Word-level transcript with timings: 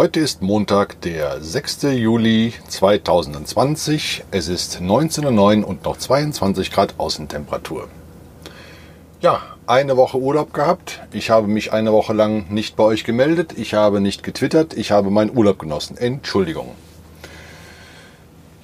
Heute 0.00 0.20
ist 0.20 0.40
Montag, 0.40 1.02
der 1.02 1.42
6. 1.42 1.82
Juli 1.82 2.54
2020. 2.68 4.24
Es 4.30 4.48
ist 4.48 4.80
19.09 4.80 5.60
Uhr 5.60 5.68
und 5.68 5.84
noch 5.84 5.98
22 5.98 6.72
Grad 6.72 6.94
Außentemperatur. 6.96 7.86
Ja, 9.20 9.42
eine 9.66 9.98
Woche 9.98 10.16
Urlaub 10.16 10.54
gehabt. 10.54 11.02
Ich 11.12 11.28
habe 11.28 11.48
mich 11.48 11.74
eine 11.74 11.92
Woche 11.92 12.14
lang 12.14 12.46
nicht 12.48 12.76
bei 12.76 12.84
euch 12.84 13.04
gemeldet. 13.04 13.52
Ich 13.58 13.74
habe 13.74 14.00
nicht 14.00 14.22
getwittert. 14.22 14.72
Ich 14.72 14.90
habe 14.90 15.10
meinen 15.10 15.36
Urlaub 15.36 15.58
genossen. 15.58 15.98
Entschuldigung. 15.98 16.70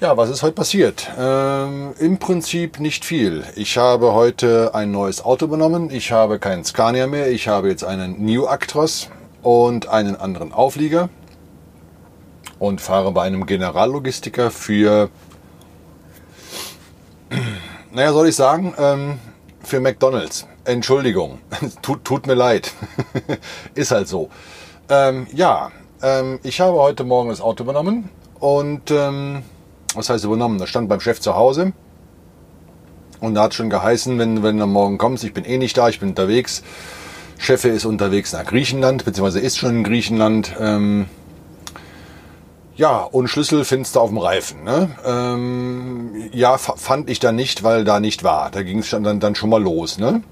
Ja, 0.01 0.17
was 0.17 0.31
ist 0.31 0.43
heute 0.43 0.55
passiert? 0.55 1.07
Ähm, 1.19 1.93
Im 1.99 2.17
Prinzip 2.17 2.81
nicht 2.81 3.05
viel. 3.05 3.45
Ich 3.57 3.77
habe 3.77 4.15
heute 4.15 4.75
ein 4.75 4.91
neues 4.91 5.23
Auto 5.23 5.49
benommen. 5.49 5.91
Ich 5.91 6.13
habe 6.13 6.39
keinen 6.39 6.65
Scania 6.65 7.07
mehr. 7.07 7.31
Ich 7.31 7.47
habe 7.47 7.69
jetzt 7.69 7.85
einen 7.85 8.25
New 8.25 8.47
Actros 8.47 9.11
und 9.43 9.89
einen 9.91 10.17
anderen 10.17 10.55
Auflieger 10.55 11.11
und 12.59 12.81
fahre 12.81 13.13
bei 13.13 13.23
einem 13.23 13.47
Generallogistiker 13.47 14.51
für, 14.51 15.11
naja, 17.93 18.13
soll 18.13 18.29
ich 18.29 18.37
sagen, 18.37 18.75
ähm, 18.79 19.19
für 19.63 19.81
McDonald's. 19.81 20.47
Entschuldigung, 20.65 21.39
tut, 21.83 22.05
tut 22.05 22.27
mir 22.27 22.35
leid. 22.35 22.73
Ist 23.75 23.91
halt 23.91 24.09
so. 24.09 24.31
Ähm, 24.89 25.27
ja, 25.33 25.71
ähm, 26.03 26.39
ich 26.43 26.61
habe 26.61 26.79
heute 26.79 27.05
Morgen 27.05 27.29
das 27.29 27.41
Auto 27.41 27.65
übernommen 27.65 28.09
und 28.39 28.91
ähm, 28.91 29.43
was 29.95 30.11
heißt 30.11 30.25
übernommen? 30.25 30.59
Das 30.59 30.69
stand 30.69 30.89
beim 30.89 31.01
Chef 31.01 31.21
zu 31.21 31.35
Hause 31.35 31.73
und 33.21 33.35
da 33.35 33.45
hat 33.45 33.55
schon 33.55 33.71
geheißen, 33.71 34.19
wenn, 34.19 34.43
wenn 34.43 34.59
du 34.59 34.67
morgen 34.67 34.99
kommst, 34.99 35.25
ich 35.25 35.33
bin 35.33 35.45
eh 35.45 35.59
nicht 35.59 35.77
da, 35.77 35.89
ich 35.89 36.01
bin 36.01 36.11
unterwegs, 36.11 36.63
Chefe 37.39 37.69
ist 37.69 37.85
unterwegs 37.85 38.33
nach 38.33 38.45
Griechenland, 38.45 39.05
beziehungsweise 39.05 39.41
ist 39.41 39.59
schon 39.59 39.77
in 39.77 39.85
Griechenland. 39.85 40.55
Ähm, 40.59 41.07
ja, 42.77 43.03
und 43.03 43.29
Schlüssel 43.29 43.65
findest 43.65 43.97
du 43.97 44.01
auf 44.01 44.11
dem 44.11 44.19
Reifen. 44.19 44.63
Ne? 44.63 44.91
Ähm, 45.05 46.29
ja, 46.33 46.59
fand 46.59 47.09
ich 47.09 47.19
dann 47.19 47.35
nicht, 47.35 47.63
weil 47.63 47.85
da 47.85 48.01
nicht 48.01 48.23
war. 48.23 48.51
Da 48.51 48.63
ging 48.63 48.81
es 48.81 48.91
dann, 48.91 49.19
dann 49.19 49.35
schon 49.35 49.49
mal 49.49 49.63
los. 49.63 49.99
Ne? 49.99 50.23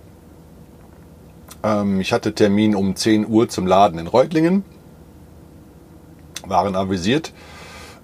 Ähm, 1.63 2.01
ich 2.01 2.13
hatte 2.13 2.35
Termin 2.35 2.75
um 2.75 2.97
10 2.97 3.27
Uhr 3.27 3.49
zum 3.49 3.67
Laden 3.67 3.99
in 3.99 4.07
Reutlingen. 4.07 4.63
Waren 6.47 6.77
avisiert. 6.77 7.33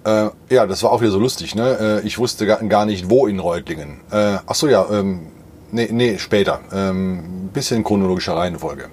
Äh, 0.05 0.29
ja, 0.49 0.65
das 0.65 0.81
war 0.81 0.91
auch 0.91 1.01
wieder 1.01 1.11
so 1.11 1.19
lustig. 1.19 1.53
Ne? 1.53 2.01
Äh, 2.03 2.07
ich 2.07 2.17
wusste 2.17 2.47
gar, 2.47 2.63
gar, 2.63 2.87
nicht, 2.87 3.11
wo 3.11 3.27
in 3.27 3.39
Reutlingen. 3.39 4.01
Äh, 4.09 4.37
ach 4.47 4.55
so, 4.55 4.67
ja, 4.67 4.87
ähm, 4.89 5.27
nee, 5.71 5.89
nee, 5.91 6.17
später. 6.17 6.61
Ähm, 6.73 7.49
bisschen 7.53 7.83
chronologischer 7.83 8.35
Reihenfolge. 8.35 8.89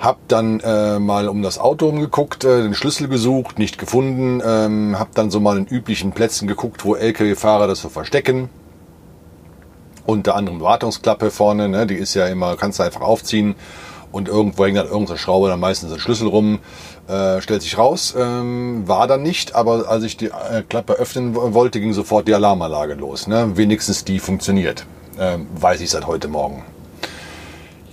Hab 0.00 0.18
dann 0.28 0.60
äh, 0.60 0.98
mal 0.98 1.28
um 1.28 1.42
das 1.42 1.58
Auto 1.58 1.88
umgeguckt, 1.88 2.44
äh, 2.44 2.62
den 2.62 2.74
Schlüssel 2.74 3.08
gesucht, 3.08 3.58
nicht 3.58 3.78
gefunden. 3.78 4.42
Ähm, 4.44 4.98
hab 4.98 5.14
dann 5.14 5.30
so 5.30 5.40
mal 5.40 5.56
in 5.56 5.66
üblichen 5.66 6.12
Plätzen 6.12 6.48
geguckt, 6.48 6.84
wo 6.84 6.94
LKW-Fahrer 6.94 7.66
das 7.66 7.80
so 7.80 7.88
verstecken. 7.88 8.48
Unter 10.04 10.34
anderem 10.34 10.60
Wartungsklappe 10.60 11.30
vorne, 11.30 11.68
ne, 11.68 11.86
die 11.86 11.94
ist 11.94 12.14
ja 12.14 12.26
immer, 12.26 12.56
kannst 12.56 12.78
du 12.78 12.82
einfach 12.82 13.00
aufziehen 13.00 13.54
und 14.14 14.28
irgendwo 14.28 14.64
hängt 14.64 14.76
dann 14.76 14.86
irgendeine 14.86 15.18
Schraube, 15.18 15.48
dann 15.48 15.58
meistens 15.58 15.92
ein 15.92 15.98
Schlüssel 15.98 16.28
rum. 16.28 16.60
Äh, 17.08 17.40
stellt 17.40 17.62
sich 17.62 17.76
raus, 17.76 18.14
ähm, 18.16 18.86
war 18.86 19.06
dann 19.06 19.22
nicht, 19.22 19.54
aber 19.54 19.88
als 19.88 20.04
ich 20.04 20.16
die 20.16 20.26
äh, 20.26 20.62
Klappe 20.68 20.94
öffnen 20.94 21.34
wollte, 21.34 21.80
ging 21.80 21.92
sofort 21.92 22.28
die 22.28 22.34
Alarmanlage 22.34 22.94
los. 22.94 23.26
Ne? 23.26 23.56
Wenigstens 23.56 24.04
die 24.04 24.20
funktioniert. 24.20 24.86
Ähm, 25.18 25.48
weiß 25.54 25.80
ich 25.80 25.90
seit 25.90 26.06
heute 26.06 26.28
Morgen. 26.28 26.62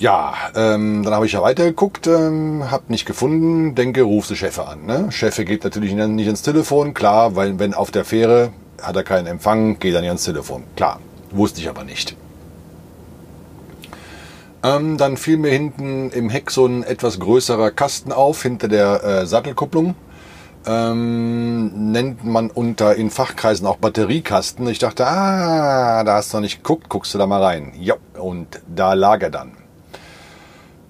Ja, 0.01 0.33
ähm, 0.55 1.03
dann 1.03 1.13
habe 1.13 1.27
ich 1.27 1.33
ja 1.33 1.43
weitergeguckt, 1.43 2.07
ähm, 2.07 2.71
habe 2.71 2.85
nicht 2.87 3.05
gefunden, 3.05 3.75
denke, 3.75 4.01
rufst 4.01 4.31
du 4.31 4.35
Chefe 4.35 4.65
an. 4.65 4.87
Ne? 4.87 5.11
Chefe 5.11 5.45
geht 5.45 5.63
natürlich 5.63 5.93
nicht 5.93 6.27
ins 6.27 6.41
Telefon, 6.41 6.95
klar, 6.95 7.35
weil 7.35 7.59
wenn 7.59 7.75
auf 7.75 7.91
der 7.91 8.03
Fähre 8.03 8.49
hat 8.81 8.95
er 8.95 9.03
keinen 9.03 9.27
Empfang, 9.27 9.77
geht 9.77 9.93
er 9.93 10.01
nicht 10.01 10.09
ans 10.09 10.23
Telefon. 10.23 10.63
Klar, 10.75 10.99
wusste 11.29 11.61
ich 11.61 11.69
aber 11.69 11.83
nicht. 11.83 12.15
Ähm, 14.63 14.97
dann 14.97 15.17
fiel 15.17 15.37
mir 15.37 15.51
hinten 15.51 16.09
im 16.09 16.31
Heck 16.31 16.49
so 16.49 16.65
ein 16.65 16.81
etwas 16.81 17.19
größerer 17.19 17.69
Kasten 17.69 18.11
auf, 18.11 18.41
hinter 18.41 18.69
der 18.69 19.03
äh, 19.03 19.25
Sattelkupplung. 19.27 19.93
Ähm, 20.65 21.91
nennt 21.91 22.25
man 22.25 22.49
unter 22.49 22.95
in 22.95 23.11
Fachkreisen 23.11 23.67
auch 23.67 23.77
Batteriekasten. 23.77 24.67
Ich 24.67 24.79
dachte, 24.79 25.05
ah, 25.05 26.03
da 26.03 26.15
hast 26.15 26.33
du 26.33 26.37
noch 26.37 26.41
nicht 26.41 26.63
geguckt, 26.63 26.89
guckst 26.89 27.13
du 27.13 27.19
da 27.19 27.27
mal 27.27 27.43
rein. 27.43 27.73
Ja, 27.79 27.97
und 28.19 28.47
da 28.67 28.93
lag 28.93 29.21
er 29.21 29.29
dann. 29.29 29.60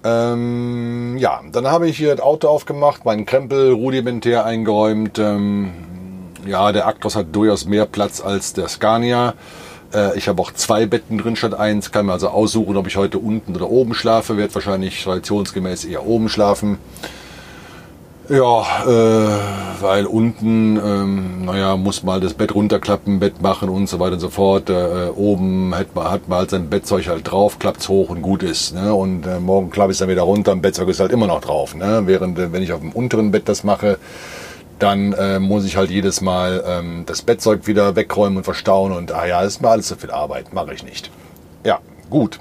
Ähm, 0.04 1.16
ja, 1.18 1.40
dann 1.52 1.66
habe 1.66 1.88
ich 1.88 1.96
hier 1.96 2.14
das 2.14 2.24
Auto 2.24 2.48
aufgemacht, 2.48 3.04
meinen 3.04 3.24
Krempel 3.24 3.72
rudimentär 3.72 4.44
eingeräumt. 4.44 5.18
Ähm, 5.18 5.72
ja, 6.46 6.72
der 6.72 6.86
Actros 6.86 7.14
hat 7.14 7.34
durchaus 7.34 7.66
mehr 7.66 7.86
Platz 7.86 8.20
als 8.20 8.52
der 8.52 8.68
Scania. 8.68 9.34
Äh, 9.94 10.16
ich 10.18 10.28
habe 10.28 10.42
auch 10.42 10.52
zwei 10.52 10.86
Betten 10.86 11.18
drin 11.18 11.36
statt 11.36 11.54
eins, 11.54 11.92
kann 11.92 12.06
mir 12.06 12.12
also 12.12 12.28
aussuchen, 12.28 12.76
ob 12.76 12.86
ich 12.86 12.96
heute 12.96 13.18
unten 13.18 13.54
oder 13.54 13.70
oben 13.70 13.94
schlafe. 13.94 14.36
Werde 14.36 14.54
wahrscheinlich 14.54 15.02
traditionsgemäß 15.02 15.84
eher 15.84 16.06
oben 16.06 16.28
schlafen. 16.28 16.78
Ja, 18.32 18.64
äh, 18.86 19.82
weil 19.82 20.06
unten, 20.06 20.78
ähm, 20.78 21.44
naja, 21.44 21.76
muss 21.76 22.02
mal 22.02 22.18
das 22.18 22.32
Bett 22.32 22.54
runterklappen, 22.54 23.20
Bett 23.20 23.42
machen 23.42 23.68
und 23.68 23.90
so 23.90 24.00
weiter 24.00 24.14
und 24.14 24.20
so 24.20 24.30
fort. 24.30 24.70
Äh, 24.70 25.10
oben 25.14 25.74
hat 25.74 25.94
man, 25.94 26.10
hat 26.10 26.28
man 26.28 26.38
halt 26.38 26.48
sein 26.50 26.70
Bettzeug 26.70 27.08
halt 27.08 27.30
drauf, 27.30 27.58
klappt's 27.58 27.90
hoch 27.90 28.08
und 28.08 28.22
gut 28.22 28.42
ist. 28.42 28.74
Ne? 28.74 28.94
Und 28.94 29.26
äh, 29.26 29.38
morgen 29.38 29.68
klappe 29.68 29.92
ich 29.92 29.98
dann 29.98 30.08
wieder 30.08 30.22
runter 30.22 30.52
und 30.52 30.62
Bettzeug 30.62 30.88
ist 30.88 30.98
halt 30.98 31.12
immer 31.12 31.26
noch 31.26 31.42
drauf. 31.42 31.74
Ne? 31.74 32.04
Während, 32.06 32.38
äh, 32.38 32.50
wenn 32.54 32.62
ich 32.62 32.72
auf 32.72 32.80
dem 32.80 32.92
unteren 32.92 33.32
Bett 33.32 33.50
das 33.50 33.64
mache, 33.64 33.98
dann 34.78 35.12
äh, 35.12 35.38
muss 35.38 35.66
ich 35.66 35.76
halt 35.76 35.90
jedes 35.90 36.22
Mal 36.22 36.64
ähm, 36.66 37.02
das 37.04 37.20
Bettzeug 37.20 37.66
wieder 37.66 37.96
wegräumen 37.96 38.38
und 38.38 38.44
verstauen 38.44 38.92
und 38.92 39.12
ah 39.12 39.26
ja, 39.26 39.42
ist 39.42 39.60
mir 39.60 39.68
alles 39.68 39.88
zu 39.88 39.96
viel 39.96 40.10
Arbeit, 40.10 40.54
mache 40.54 40.72
ich 40.72 40.82
nicht. 40.84 41.10
Ja, 41.66 41.80
gut. 42.08 42.40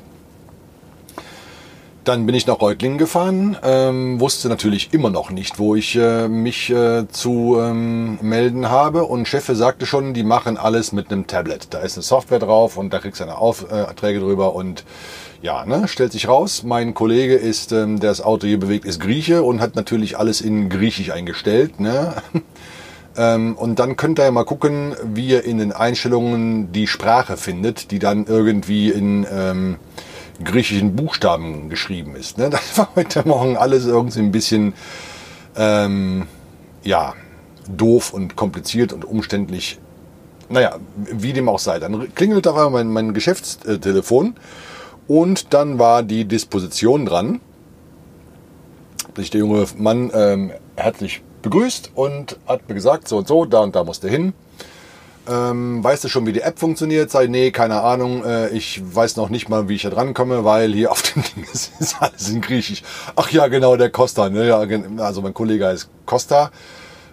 Dann 2.04 2.26
bin 2.26 2.34
ich 2.34 2.48
nach 2.48 2.60
Reutlingen 2.60 2.98
gefahren, 2.98 3.56
ähm, 3.62 4.20
wusste 4.20 4.50
natürlich 4.50 4.92
immer 4.92 5.12
noch 5.12 5.30
nicht, 5.30 5.60
wo 5.60 5.76
ich 5.76 5.96
äh, 5.96 6.28
mich 6.28 6.72
äh, 6.72 7.08
zu 7.08 7.58
ähm, 7.60 8.18
melden 8.24 8.72
habe. 8.72 9.04
Und 9.04 9.28
Chefe 9.28 9.56
sagte 9.56 9.86
schon, 9.86 10.16
die 10.16 10.24
machen 10.24 10.58
alles 10.58 10.94
mit 10.94 11.12
einem 11.12 11.28
Tablet. 11.28 11.68
Da 11.70 11.80
ist 11.80 11.98
eine 11.98 12.04
Software 12.04 12.40
drauf 12.40 12.76
und 12.76 12.92
da 12.92 12.98
kriegst 12.98 13.20
du 13.20 13.26
eine 13.26 13.38
Aufträge 13.38 14.20
drüber. 14.20 14.56
Und 14.56 14.84
ja, 15.44 15.64
ne, 15.68 15.88
stellt 15.88 16.12
sich 16.12 16.28
raus, 16.28 16.64
mein 16.64 16.96
Kollege 16.96 17.36
ist, 17.36 17.72
ähm, 17.72 18.00
der 18.00 18.10
das 18.10 18.22
Auto 18.22 18.48
hier 18.48 18.60
bewegt, 18.60 18.86
ist 18.86 19.00
Grieche 19.00 19.44
und 19.44 19.62
hat 19.62 19.76
natürlich 19.76 20.18
alles 20.18 20.42
in 20.42 20.70
Griechisch 20.70 21.12
eingestellt. 21.12 21.80
Ne? 21.80 22.14
Ähm, 23.18 23.58
und 23.58 23.78
dann 23.80 23.98
könnt 23.98 24.20
ihr 24.20 24.24
ja 24.24 24.32
mal 24.32 24.46
gucken, 24.46 24.96
wie 25.04 25.28
ihr 25.28 25.44
in 25.44 25.58
den 25.58 25.74
Einstellungen 25.74 26.72
die 26.72 26.88
Sprache 26.88 27.36
findet, 27.36 27.92
die 27.92 28.00
dann 28.00 28.26
irgendwie 28.26 28.90
in... 28.90 29.28
Ähm, 29.30 29.76
griechischen 30.44 30.96
Buchstaben 30.96 31.70
geschrieben 31.70 32.16
ist. 32.16 32.38
Ne? 32.38 32.50
Das 32.52 32.78
war 32.78 32.90
heute 32.96 33.28
Morgen 33.28 33.58
alles 33.58 33.86
irgendwie 33.86 34.20
ein 34.20 34.32
bisschen, 34.32 34.74
ähm, 35.56 36.28
ja, 36.84 37.14
doof 37.68 38.14
und 38.14 38.36
kompliziert 38.36 38.94
und 38.94 39.06
umständlich. 39.06 39.80
Naja, 40.50 40.78
wie 40.96 41.34
dem 41.34 41.48
auch 41.48 41.60
sei. 41.60 41.80
Dann 41.80 42.14
klingelt 42.14 42.48
auf 42.48 42.56
einmal 42.56 42.84
mein, 42.84 42.92
mein 42.92 43.14
Geschäftstelefon 43.14 44.36
und 45.08 45.54
dann 45.54 45.80
war 45.80 46.04
die 46.04 46.26
Disposition 46.26 47.06
dran. 47.06 47.40
Sich 49.16 49.30
der 49.30 49.40
junge 49.40 49.66
Mann 49.78 50.12
ähm, 50.14 50.52
herzlich 50.76 51.22
begrüßt 51.42 51.92
und 51.96 52.38
hat 52.48 52.68
mir 52.68 52.76
gesagt, 52.76 53.08
so 53.08 53.18
und 53.18 53.28
so, 53.28 53.46
da 53.46 53.60
und 53.60 53.76
da 53.76 53.84
musst 53.84 54.04
du 54.04 54.08
hin. 54.08 54.34
Ähm, 55.28 55.84
weißt 55.84 56.04
du 56.04 56.08
schon, 56.08 56.26
wie 56.26 56.34
die 56.34 56.42
App 56.42 56.58
funktioniert? 56.58 57.12
Sei, 57.12 57.28
nee, 57.28 57.52
keine 57.52 57.82
Ahnung. 57.82 58.26
Äh, 58.26 58.50
ich 58.50 58.82
weiß 58.84 59.18
noch 59.18 59.30
nicht 59.30 59.50
mal, 59.50 59.70
wie 59.70 59.76
ich 59.76 59.84
da 59.84 59.90
dran 59.90 60.14
komme, 60.14 60.44
weil 60.44 60.74
hier 60.74 60.92
auf 60.92 61.02
dem 61.04 61.24
Ding 61.36 61.46
ist, 61.52 61.72
ist 61.80 62.02
alles 62.02 62.30
in 62.30 62.42
Griechisch. 62.42 62.82
Ach 63.16 63.30
ja, 63.30 63.48
genau, 63.48 63.76
der 63.76 63.92
Costa. 63.92 64.30
Ne? 64.30 64.48
Ja, 64.48 64.60
also 65.04 65.22
mein 65.22 65.34
Kollege 65.34 65.68
heißt 65.68 65.90
Costa 66.06 66.52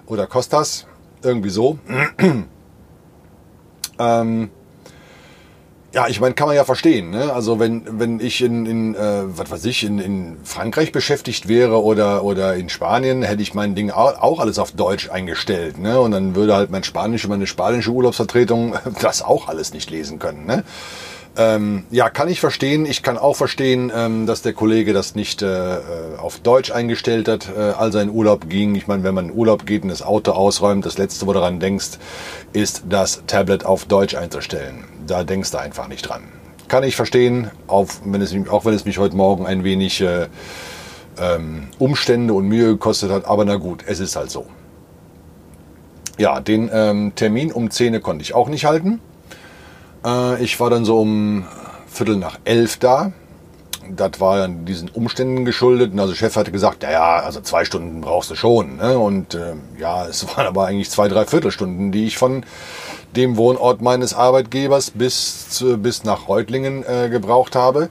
oder 0.06 0.26
Costas. 0.26 0.86
Irgendwie 1.22 1.50
so. 1.50 1.78
ähm, 3.98 4.50
ja, 5.92 6.06
ich 6.06 6.20
meine, 6.20 6.34
kann 6.34 6.48
man 6.48 6.56
ja 6.56 6.64
verstehen. 6.64 7.10
Ne? 7.10 7.32
Also 7.32 7.58
wenn, 7.58 7.98
wenn 7.98 8.20
ich 8.20 8.42
in, 8.42 8.66
in 8.66 8.94
äh, 8.94 9.22
was 9.26 9.50
weiß 9.50 9.64
ich, 9.64 9.84
in, 9.84 9.98
in 9.98 10.36
Frankreich 10.44 10.92
beschäftigt 10.92 11.48
wäre 11.48 11.82
oder, 11.82 12.24
oder 12.24 12.54
in 12.56 12.68
Spanien, 12.68 13.22
hätte 13.22 13.40
ich 13.40 13.54
mein 13.54 13.74
Ding 13.74 13.90
auch, 13.90 14.20
auch 14.20 14.38
alles 14.40 14.58
auf 14.58 14.72
Deutsch 14.72 15.08
eingestellt. 15.10 15.78
Ne? 15.78 15.98
Und 15.98 16.10
dann 16.10 16.34
würde 16.34 16.54
halt 16.54 16.70
mein 16.70 16.84
Spanisch, 16.84 17.26
meine 17.26 17.46
spanische 17.46 17.90
Urlaubsvertretung 17.90 18.74
das 19.00 19.22
auch 19.22 19.48
alles 19.48 19.72
nicht 19.72 19.90
lesen 19.90 20.18
können. 20.18 20.44
Ne? 20.44 20.62
Ähm, 21.38 21.84
ja, 21.90 22.10
kann 22.10 22.28
ich 22.28 22.40
verstehen. 22.40 22.84
Ich 22.84 23.02
kann 23.02 23.16
auch 23.16 23.36
verstehen, 23.36 23.90
ähm, 23.94 24.26
dass 24.26 24.42
der 24.42 24.52
Kollege 24.52 24.92
das 24.92 25.14
nicht 25.14 25.40
äh, 25.40 25.76
äh 25.76 25.80
auf 26.18 26.40
Deutsch 26.40 26.72
eingestellt 26.72 27.28
hat, 27.28 27.48
äh, 27.56 27.60
als 27.60 27.94
er 27.94 28.02
in 28.02 28.10
Urlaub 28.10 28.48
ging. 28.50 28.74
Ich 28.74 28.88
meine, 28.88 29.04
wenn 29.04 29.14
man 29.14 29.30
in 29.30 29.34
Urlaub 29.34 29.64
geht 29.64 29.84
und 29.84 29.88
das 29.88 30.02
Auto 30.02 30.32
ausräumt, 30.32 30.84
das 30.84 30.98
Letzte, 30.98 31.26
wo 31.26 31.32
du 31.32 31.38
daran 31.38 31.60
denkst, 31.60 31.98
ist 32.52 32.82
das 32.88 33.22
Tablet 33.26 33.64
auf 33.64 33.84
Deutsch 33.84 34.16
einzustellen 34.16 34.84
da 35.08 35.24
denkst 35.24 35.50
du 35.50 35.58
einfach 35.58 35.88
nicht 35.88 36.08
dran. 36.08 36.22
Kann 36.68 36.84
ich 36.84 36.96
verstehen, 36.96 37.50
auch 37.66 37.86
wenn 38.04 38.20
es, 38.20 38.34
auch 38.50 38.64
wenn 38.64 38.74
es 38.74 38.84
mich 38.84 38.98
heute 38.98 39.16
Morgen 39.16 39.46
ein 39.46 39.64
wenig 39.64 40.00
äh, 40.00 40.26
ähm, 41.18 41.68
Umstände 41.78 42.34
und 42.34 42.46
Mühe 42.46 42.66
gekostet 42.66 43.10
hat. 43.10 43.24
Aber 43.24 43.44
na 43.44 43.56
gut, 43.56 43.84
es 43.86 44.00
ist 44.00 44.16
halt 44.16 44.30
so. 44.30 44.46
Ja, 46.18 46.40
den 46.40 46.68
ähm, 46.72 47.12
Termin 47.14 47.52
um 47.52 47.70
10 47.70 48.02
konnte 48.02 48.22
ich 48.22 48.34
auch 48.34 48.48
nicht 48.48 48.66
halten. 48.66 49.00
Äh, 50.04 50.42
ich 50.42 50.58
war 50.60 50.70
dann 50.70 50.84
so 50.84 51.00
um 51.00 51.46
Viertel 51.86 52.16
nach 52.16 52.38
elf 52.44 52.76
da. 52.78 53.12
Das 53.90 54.20
war 54.20 54.38
dann 54.38 54.66
diesen 54.66 54.90
Umständen 54.90 55.44
geschuldet. 55.44 55.92
Und 55.92 56.00
also 56.00 56.14
Chef 56.14 56.36
hatte 56.36 56.52
gesagt, 56.52 56.82
ja, 56.82 56.90
ja, 56.90 57.16
also 57.16 57.40
zwei 57.40 57.64
Stunden 57.64 58.00
brauchst 58.00 58.30
du 58.30 58.34
schon. 58.34 58.76
Ne? 58.76 58.98
Und 58.98 59.34
äh, 59.34 59.54
ja, 59.78 60.06
es 60.08 60.26
waren 60.36 60.46
aber 60.46 60.66
eigentlich 60.66 60.90
zwei, 60.90 61.08
drei 61.08 61.24
Viertelstunden, 61.24 61.92
die 61.92 62.06
ich 62.06 62.18
von 62.18 62.44
dem 63.16 63.36
Wohnort 63.36 63.80
meines 63.80 64.12
Arbeitgebers 64.14 64.90
bis, 64.90 65.48
zu, 65.48 65.78
bis 65.78 66.04
nach 66.04 66.28
Reutlingen 66.28 66.84
äh, 66.86 67.08
gebraucht 67.08 67.56
habe. 67.56 67.88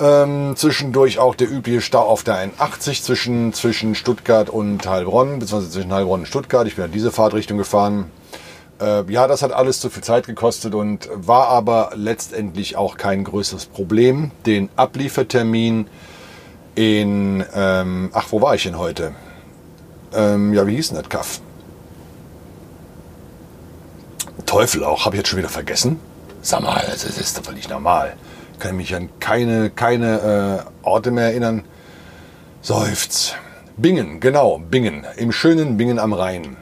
Ähm, 0.00 0.54
zwischendurch 0.54 1.18
auch 1.18 1.34
der 1.34 1.50
übliche 1.50 1.80
Stau 1.80 2.02
auf 2.02 2.22
der 2.22 2.36
81 2.36 3.02
zwischen, 3.02 3.52
zwischen 3.52 3.96
Stuttgart 3.96 4.48
und 4.48 4.86
Heilbronn, 4.86 5.40
beziehungsweise 5.40 5.72
zwischen 5.72 5.92
Heilbronn 5.92 6.20
und 6.20 6.26
Stuttgart. 6.26 6.68
Ich 6.68 6.76
bin 6.76 6.84
ja 6.84 6.88
diese 6.88 7.10
Fahrtrichtung 7.10 7.58
gefahren. 7.58 8.08
Äh, 8.80 9.10
ja, 9.10 9.26
das 9.26 9.42
hat 9.42 9.52
alles 9.52 9.80
zu 9.80 9.90
viel 9.90 10.02
Zeit 10.02 10.26
gekostet 10.26 10.74
und 10.74 11.08
war 11.12 11.48
aber 11.48 11.90
letztendlich 11.94 12.76
auch 12.76 12.96
kein 12.96 13.24
größeres 13.24 13.66
Problem. 13.66 14.30
Den 14.46 14.68
Abliefertermin 14.76 15.88
in, 16.74 17.44
ähm, 17.54 18.10
ach, 18.12 18.26
wo 18.30 18.40
war 18.40 18.54
ich 18.54 18.62
denn 18.62 18.78
heute? 18.78 19.12
Ähm, 20.14 20.54
ja, 20.54 20.66
wie 20.66 20.76
hieß 20.76 20.88
denn 20.88 20.98
das 20.98 21.08
Kaff? 21.08 21.40
Teufel 24.46 24.84
auch, 24.84 25.04
habe 25.04 25.16
ich 25.16 25.20
jetzt 25.20 25.28
schon 25.28 25.38
wieder 25.38 25.48
vergessen? 25.48 25.98
Sag 26.40 26.62
mal, 26.62 26.82
das 26.86 27.04
ist 27.04 27.36
doch 27.36 27.52
nicht 27.52 27.68
normal. 27.68 28.14
Kann 28.58 28.76
mich 28.76 28.94
an 28.94 29.08
keine, 29.18 29.70
keine 29.70 30.64
äh, 30.64 30.86
Orte 30.86 31.10
mehr 31.10 31.24
erinnern. 31.24 31.64
Seufz. 32.62 33.34
Bingen, 33.76 34.20
genau, 34.20 34.58
Bingen. 34.58 35.04
Im 35.16 35.32
schönen 35.32 35.76
Bingen 35.76 35.98
am 35.98 36.12
Rhein. 36.12 36.56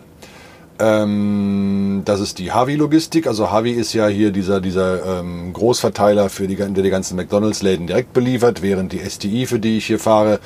Ähm, 0.79 2.03
das 2.05 2.21
ist 2.21 2.39
die 2.39 2.53
Harvey-Logistik. 2.53 3.27
Also 3.27 3.51
Harvey 3.51 3.73
ist 3.73 3.93
ja 3.95 4.09
hier 4.09 4.31
dieser, 4.31 4.61
dieser 4.61 5.21
ähm, 5.21 5.53
Großverteiler, 5.53 6.29
für 6.29 6.47
die, 6.47 6.57
der 6.57 6.69
die 6.69 6.91
ganzen 6.91 7.17
McDonalds-Läden 7.17 7.87
direkt 7.87 8.13
beliefert, 8.13 8.63
während 8.63 8.93
die 8.93 8.99
STI, 8.99 9.47
für 9.47 9.59
die 9.59 9.79
ich 9.79 9.87
hier 9.87 9.99
fahre, 9.99 10.39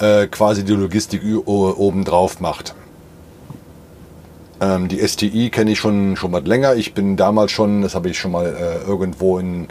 äh, 0.00 0.26
quasi 0.26 0.64
die 0.64 0.72
Logistik 0.72 1.22
obendrauf 1.46 2.40
macht. 2.40 2.74
Ähm, 4.60 4.88
die 4.88 5.06
STI 5.06 5.50
kenne 5.50 5.72
ich 5.72 5.78
schon, 5.78 6.16
schon 6.16 6.32
mal 6.32 6.44
länger. 6.44 6.74
Ich 6.74 6.94
bin 6.94 7.16
damals 7.16 7.52
schon, 7.52 7.82
das 7.82 7.94
habe 7.94 8.08
ich 8.10 8.18
schon 8.18 8.32
mal 8.32 8.46
äh, 8.46 8.88
irgendwo 8.88 9.38
in 9.38 9.68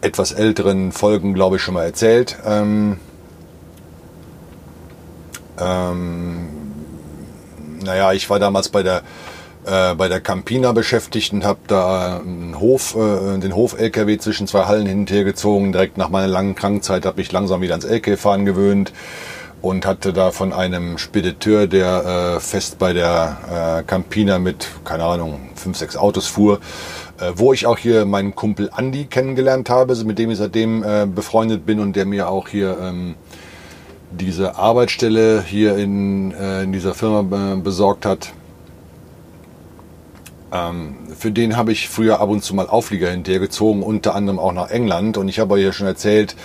etwas 0.00 0.32
älteren 0.32 0.90
Folgen, 0.90 1.34
glaube 1.34 1.56
ich, 1.56 1.62
schon 1.62 1.74
mal 1.74 1.84
erzählt. 1.84 2.36
Ähm, 2.44 2.98
ähm, 5.60 6.47
naja, 7.82 8.12
ich 8.12 8.28
war 8.30 8.38
damals 8.38 8.68
bei 8.68 8.82
der 8.82 9.02
äh, 9.66 9.94
bei 9.94 10.08
der 10.08 10.20
Campina 10.20 10.72
beschäftigt 10.72 11.32
und 11.32 11.44
habe 11.44 11.60
da 11.66 12.22
Hof, 12.58 12.94
äh, 12.94 13.38
den 13.38 13.54
Hof-LKW 13.54 14.18
zwischen 14.18 14.46
zwei 14.46 14.64
Hallen 14.64 14.86
hin 14.86 15.00
und 15.00 15.10
her 15.10 15.24
gezogen. 15.24 15.72
Direkt 15.72 15.98
nach 15.98 16.08
meiner 16.08 16.28
langen 16.28 16.54
Krankenzeit 16.54 17.04
habe 17.04 17.20
ich 17.20 17.32
langsam 17.32 17.60
wieder 17.60 17.74
ans 17.74 17.84
LKW-Fahren 17.84 18.44
gewöhnt 18.44 18.92
und 19.60 19.86
hatte 19.86 20.12
da 20.12 20.30
von 20.30 20.52
einem 20.52 20.98
Spediteur, 20.98 21.66
der 21.66 22.36
äh, 22.36 22.40
fest 22.40 22.78
bei 22.78 22.92
der 22.92 23.80
äh, 23.80 23.82
Campina 23.82 24.38
mit, 24.38 24.68
keine 24.84 25.04
Ahnung, 25.04 25.50
fünf, 25.56 25.76
sechs 25.76 25.96
Autos 25.96 26.26
fuhr, 26.26 26.60
äh, 27.20 27.32
wo 27.34 27.52
ich 27.52 27.66
auch 27.66 27.78
hier 27.78 28.04
meinen 28.04 28.34
Kumpel 28.34 28.70
Andy 28.76 29.06
kennengelernt 29.06 29.68
habe, 29.68 29.96
mit 30.04 30.18
dem 30.18 30.30
ich 30.30 30.38
seitdem 30.38 30.84
äh, 30.84 31.06
befreundet 31.06 31.66
bin 31.66 31.80
und 31.80 31.96
der 31.96 32.06
mir 32.06 32.28
auch 32.28 32.48
hier 32.48 32.78
ähm, 32.80 33.16
diese 34.10 34.56
Arbeitsstelle 34.56 35.42
hier 35.42 35.76
in, 35.76 36.32
äh, 36.32 36.62
in 36.62 36.72
dieser 36.72 36.94
Firma 36.94 37.54
äh, 37.54 37.56
besorgt 37.56 38.06
hat. 38.06 38.32
Ähm, 40.52 40.96
für 41.16 41.30
den 41.30 41.56
habe 41.56 41.72
ich 41.72 41.88
früher 41.88 42.20
ab 42.20 42.28
und 42.28 42.42
zu 42.42 42.54
mal 42.54 42.66
Auflieger 42.66 43.10
hinterhergezogen, 43.10 43.82
unter 43.82 44.14
anderem 44.14 44.38
auch 44.38 44.52
nach 44.52 44.70
England. 44.70 45.16
Und 45.16 45.28
ich 45.28 45.38
habe 45.38 45.60
ja 45.60 45.72
schon 45.72 45.86
erzählt, 45.86 46.36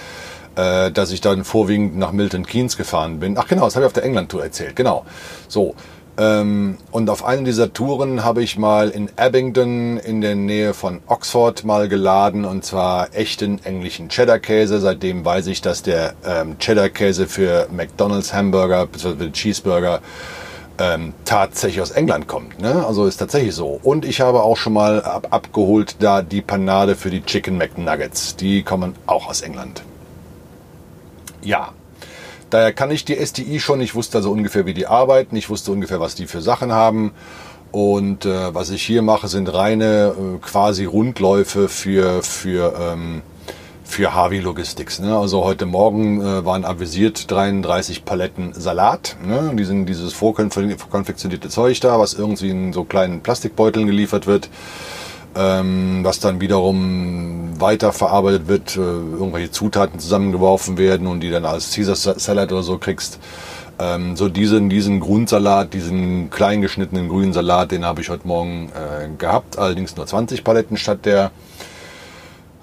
äh, 0.55 0.91
dass 0.91 1.11
ich 1.11 1.21
dann 1.21 1.43
vorwiegend 1.43 1.97
nach 1.97 2.11
Milton 2.11 2.45
Keynes 2.45 2.77
gefahren 2.77 3.19
bin. 3.19 3.37
Ach 3.37 3.47
genau, 3.47 3.65
das 3.65 3.75
habe 3.75 3.85
ich 3.85 3.87
auf 3.87 3.93
der 3.93 4.03
England-Tour 4.03 4.43
erzählt, 4.43 4.75
genau. 4.75 5.05
So. 5.47 5.75
Ähm, 6.15 6.77
und 6.91 7.09
auf 7.09 7.25
einer 7.25 7.41
dieser 7.41 7.73
Touren 7.73 8.23
habe 8.23 8.43
ich 8.43 8.57
mal 8.57 8.89
in 8.89 9.09
Abingdon 9.15 9.97
in 9.97 10.21
der 10.21 10.35
Nähe 10.35 10.75
von 10.75 11.01
Oxford 11.07 11.63
mal 11.63 11.89
geladen 11.89 12.45
und 12.45 12.63
zwar 12.63 13.15
echten 13.15 13.63
englischen 13.63 14.09
Cheddar-Käse. 14.09 14.79
Seitdem 14.79 15.25
weiß 15.25 15.47
ich, 15.47 15.61
dass 15.61 15.81
der 15.81 16.13
ähm, 16.23 16.59
Cheddar-Käse 16.59 17.27
für 17.27 17.67
McDonald's 17.71 18.31
Hamburger 18.31 18.85
bzw. 18.85 19.31
Cheeseburger 19.31 20.01
ähm, 20.77 21.13
tatsächlich 21.25 21.81
aus 21.81 21.91
England 21.91 22.27
kommt. 22.27 22.59
Ne? 22.59 22.85
Also 22.85 23.05
ist 23.05 23.17
tatsächlich 23.17 23.55
so. 23.55 23.79
Und 23.81 24.05
ich 24.05 24.21
habe 24.21 24.43
auch 24.43 24.57
schon 24.57 24.73
mal 24.73 25.01
ab 25.01 25.27
abgeholt 25.31 25.95
da 25.99 26.21
die 26.21 26.41
Panade 26.41 26.95
für 26.95 27.09
die 27.09 27.23
Chicken 27.23 27.57
McNuggets. 27.57 28.35
Die 28.35 28.61
kommen 28.61 28.95
auch 29.07 29.27
aus 29.29 29.41
England. 29.41 29.83
Ja, 31.41 31.73
daher 32.53 32.73
kann 32.73 32.91
ich 32.91 33.05
die 33.05 33.15
STI 33.15 33.59
schon. 33.59 33.81
Ich 33.81 33.95
wusste 33.95 34.19
also 34.19 34.31
ungefähr, 34.31 34.65
wie 34.65 34.73
die 34.73 34.87
arbeiten. 34.87 35.35
Ich 35.35 35.49
wusste 35.49 35.71
ungefähr, 35.71 35.99
was 35.99 36.15
die 36.15 36.27
für 36.27 36.41
Sachen 36.41 36.71
haben. 36.71 37.11
Und 37.71 38.25
äh, 38.25 38.53
was 38.53 38.69
ich 38.69 38.83
hier 38.83 39.01
mache, 39.01 39.27
sind 39.27 39.51
reine 39.51 40.13
äh, 40.15 40.37
quasi 40.39 40.85
Rundläufe 40.85 41.67
für, 41.67 42.21
für, 42.21 42.75
ähm, 42.79 43.23
für 43.83 44.13
Harvey 44.13 44.39
Logistics. 44.39 44.99
Ne? 44.99 45.17
Also 45.17 45.43
heute 45.43 45.65
Morgen 45.65 46.21
äh, 46.21 46.45
waren 46.45 46.65
avisiert 46.65 47.31
33 47.31 48.05
Paletten 48.05 48.53
Salat. 48.53 49.17
Ne? 49.25 49.53
Die 49.55 49.63
sind 49.63 49.87
dieses 49.87 50.13
vorkonfektionierte 50.13 51.49
Zeug 51.49 51.79
da, 51.79 51.99
was 51.99 52.13
irgendwie 52.13 52.51
in 52.51 52.73
so 52.73 52.83
kleinen 52.83 53.21
Plastikbeuteln 53.21 53.87
geliefert 53.87 54.27
wird 54.27 54.49
ähm, 55.35 55.99
was 56.03 56.19
dann 56.19 56.41
wiederum 56.41 57.59
weiterverarbeitet 57.59 58.47
wird, 58.47 58.75
äh, 58.75 58.79
irgendwelche 58.79 59.51
Zutaten 59.51 59.99
zusammengeworfen 59.99 60.77
werden 60.77 61.07
und 61.07 61.21
die 61.21 61.29
dann 61.29 61.45
als 61.45 61.73
Caesar 61.73 61.95
Salad 61.95 62.51
oder 62.51 62.63
so 62.63 62.77
kriegst. 62.77 63.19
Ähm, 63.79 64.15
so 64.15 64.29
diesen, 64.29 64.69
diesen 64.69 64.99
Grundsalat, 64.99 65.73
diesen 65.73 66.29
klein 66.29 66.61
geschnittenen 66.61 67.09
grünen 67.09 67.33
Salat, 67.33 67.71
den 67.71 67.85
habe 67.85 68.01
ich 68.01 68.09
heute 68.09 68.27
Morgen 68.27 68.69
äh, 68.69 69.09
gehabt, 69.17 69.57
allerdings 69.57 69.95
nur 69.95 70.05
20 70.05 70.43
Paletten 70.43 70.77
statt 70.77 71.05
der 71.05 71.31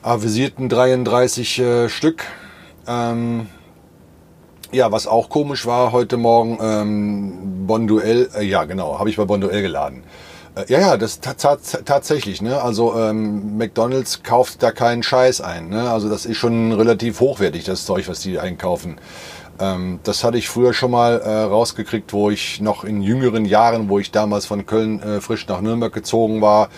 avisierten 0.03 0.69
33 0.69 1.59
äh, 1.59 1.89
Stück. 1.89 2.25
Ähm, 2.87 3.49
ja, 4.73 4.93
was 4.93 5.09
auch 5.09 5.29
komisch 5.29 5.67
war 5.67 5.91
heute 5.91 6.17
Morgen, 6.17 6.59
ähm, 6.62 7.67
Bonduell, 7.67 8.31
äh, 8.37 8.45
ja 8.45 8.65
genau, 8.65 8.99
habe 9.00 9.11
ich 9.11 9.17
bei 9.17 9.25
Bonduell 9.25 9.62
geladen. 9.62 10.05
Äh, 10.61 10.73
ja, 10.73 10.81
ja, 10.81 10.97
das 10.97 11.21
tatsächlich. 11.21 12.43
Ne? 12.43 12.61
Also 12.61 12.97
ähm, 12.97 13.57
McDonald's 13.57 14.23
kauft 14.23 14.62
da 14.62 14.71
keinen 14.73 15.02
Scheiß 15.02 15.40
ein. 15.40 15.69
Ne? 15.69 15.90
Also 15.90 16.09
das 16.09 16.26
ist 16.26 16.37
schon 16.37 16.73
relativ 16.73 17.21
hochwertig, 17.21 17.64
das 17.64 17.85
Zeug, 17.85 18.09
was 18.09 18.21
die 18.21 18.38
einkaufen. 18.38 18.99
Ähm, 19.59 20.00
das 20.05 20.25
hatte 20.25 20.38
ich 20.38 20.49
früher 20.49 20.73
schon 20.73 20.90
mal 20.90 21.21
äh, 21.21 21.43
rausgekriegt, 21.43 22.12
wo 22.12 22.31
ich 22.31 22.61
noch 22.61 22.85
in 22.85 23.02
jüngeren 23.02 23.45
Jahren, 23.45 23.88
wo 23.88 23.99
ich 23.99 24.11
damals 24.11 24.47
von 24.47 24.67
Köln 24.67 25.02
äh, 25.02 25.21
frisch 25.21 25.47
nach 25.49 25.61
Nürnberg 25.61 25.93
gezogen 25.93 26.40
war, 26.40 26.69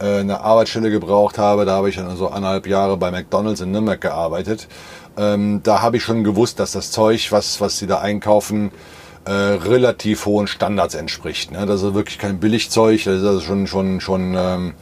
äh, 0.00 0.20
eine 0.20 0.40
Arbeitsstelle 0.40 0.90
gebraucht 0.90 1.38
habe. 1.38 1.64
Da 1.64 1.72
habe 1.72 1.88
ich 1.90 1.96
dann 1.96 2.16
so 2.16 2.28
anderthalb 2.28 2.66
Jahre 2.66 2.96
bei 2.96 3.10
McDonald's 3.10 3.60
in 3.60 3.70
Nürnberg 3.70 4.00
gearbeitet. 4.00 4.68
Ähm, 5.16 5.60
da 5.62 5.82
habe 5.82 5.98
ich 5.98 6.02
schon 6.02 6.24
gewusst, 6.24 6.58
dass 6.58 6.72
das 6.72 6.90
Zeug, 6.90 7.30
was, 7.32 7.60
was 7.60 7.78
sie 7.78 7.86
da 7.86 7.98
einkaufen, 8.00 8.70
äh, 9.24 9.30
relativ 9.30 10.26
hohen 10.26 10.46
Standards 10.46 10.94
entspricht. 10.94 11.52
Ne? 11.52 11.66
Das 11.66 11.82
ist 11.82 11.94
wirklich 11.94 12.18
kein 12.18 12.40
Billigzeug, 12.40 13.04
das 13.04 13.20
ist 13.20 13.26
also 13.26 13.40
schon, 13.40 13.66
schon, 13.66 14.00
schon 14.00 14.34
ähm, 14.36 14.74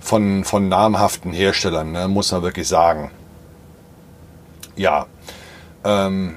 von, 0.00 0.44
von 0.44 0.68
namhaften 0.68 1.32
Herstellern, 1.32 1.92
ne? 1.92 2.08
muss 2.08 2.32
man 2.32 2.42
wirklich 2.42 2.68
sagen. 2.68 3.10
Ja. 4.76 5.06
Ähm, 5.84 6.36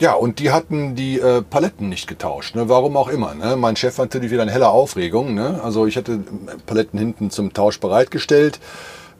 ja, 0.00 0.14
und 0.14 0.38
die 0.38 0.50
hatten 0.50 0.96
die 0.96 1.20
äh, 1.20 1.42
Paletten 1.42 1.88
nicht 1.88 2.08
getauscht, 2.08 2.56
ne? 2.56 2.68
warum 2.68 2.96
auch 2.96 3.08
immer. 3.08 3.34
Ne? 3.34 3.56
Mein 3.56 3.76
Chef 3.76 3.96
war 3.98 4.06
natürlich 4.06 4.30
wieder 4.30 4.42
in 4.42 4.48
heller 4.48 4.70
Aufregung. 4.70 5.34
Ne? 5.34 5.60
Also 5.62 5.86
ich 5.86 5.96
hatte 5.96 6.20
Paletten 6.66 6.98
hinten 6.98 7.30
zum 7.30 7.52
Tausch 7.52 7.78
bereitgestellt. 7.78 8.58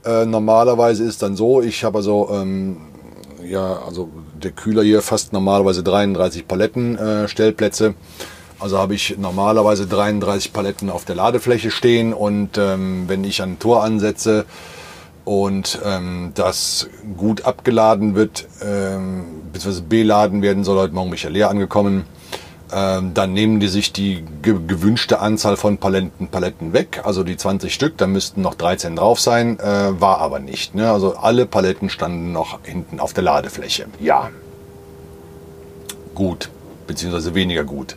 Äh, 0.05 0.27
normalerweise 0.27 1.05
ist 1.05 1.23
dann 1.23 1.37
so, 1.37 1.63
ich 1.63 1.85
habe 1.85 1.99
also 1.99 2.29
ähm, 2.33 2.79
ja, 3.49 3.83
also 3.87 4.09
der 4.35 4.53
Kühler 4.53 4.83
hier 4.83 5.03
fasst 5.03 5.33
normalerweise 5.33 5.83
33 5.83 6.47
Paletten 6.49 6.99
äh. 6.99 7.95
Also 8.61 8.79
habe 8.79 8.95
ich 8.95 9.19
normalerweise 9.19 9.87
33 9.87 10.53
Paletten 10.53 10.89
auf 10.91 11.05
der 11.05 11.17
Ladefläche 11.17 11.71
stehen 11.71 12.13
und 12.13 12.57
ähm, 12.57 13.05
wenn 13.09 13.25
ich 13.25 13.43
ein 13.43 13.59
Tor 13.59 13.83
ansetze 13.83 14.47
und 15.25 15.81
ähm, 15.85 16.33
das 16.35 16.89
gut 17.17 17.45
abgeladen 17.45 18.15
wird, 18.15 18.47
ähm, 18.63 19.25
beziehungsweise 19.53 19.83
beladen 19.83 20.43
werden 20.43 20.65
soll, 20.65 20.79
heute 20.79 20.95
Morgen 20.95 21.11
bin 21.11 21.17
ich 21.17 21.25
ja 21.25 21.31
leer 21.31 21.51
angekommen, 21.51 22.05
dann 22.71 23.33
nehmen 23.33 23.61
die 23.61 23.69
sich 23.69 23.93
die 23.93 24.25
ge 24.43 24.57
gewünschte 24.67 25.21
Anzahl 25.21 25.57
von 25.57 25.79
Paletten, 25.79 26.29
Paletten 26.29 26.73
weg, 26.73 27.03
also 27.05 27.23
die 27.23 27.37
20 27.37 27.73
Stück, 27.73 27.97
da 27.99 28.07
müssten 28.07 28.43
noch 28.43 28.55
13 28.55 28.97
drauf 28.97 29.21
sein, 29.21 29.59
äh, 29.61 30.01
war 30.01 30.19
aber 30.19 30.39
nicht. 30.39 30.75
Ne? 30.75 30.91
Also 30.91 31.17
alle 31.17 31.47
Paletten 31.47 31.91
standen 31.91 32.33
noch 32.33 32.61
hinten 32.65 33.01
auf 33.01 33.13
der 33.13 33.25
Ladefläche. 33.25 33.87
Ja. 34.01 34.31
gut, 36.15 36.49
beziehungsweise 36.87 37.35
weniger 37.35 37.65
gut. 37.65 37.97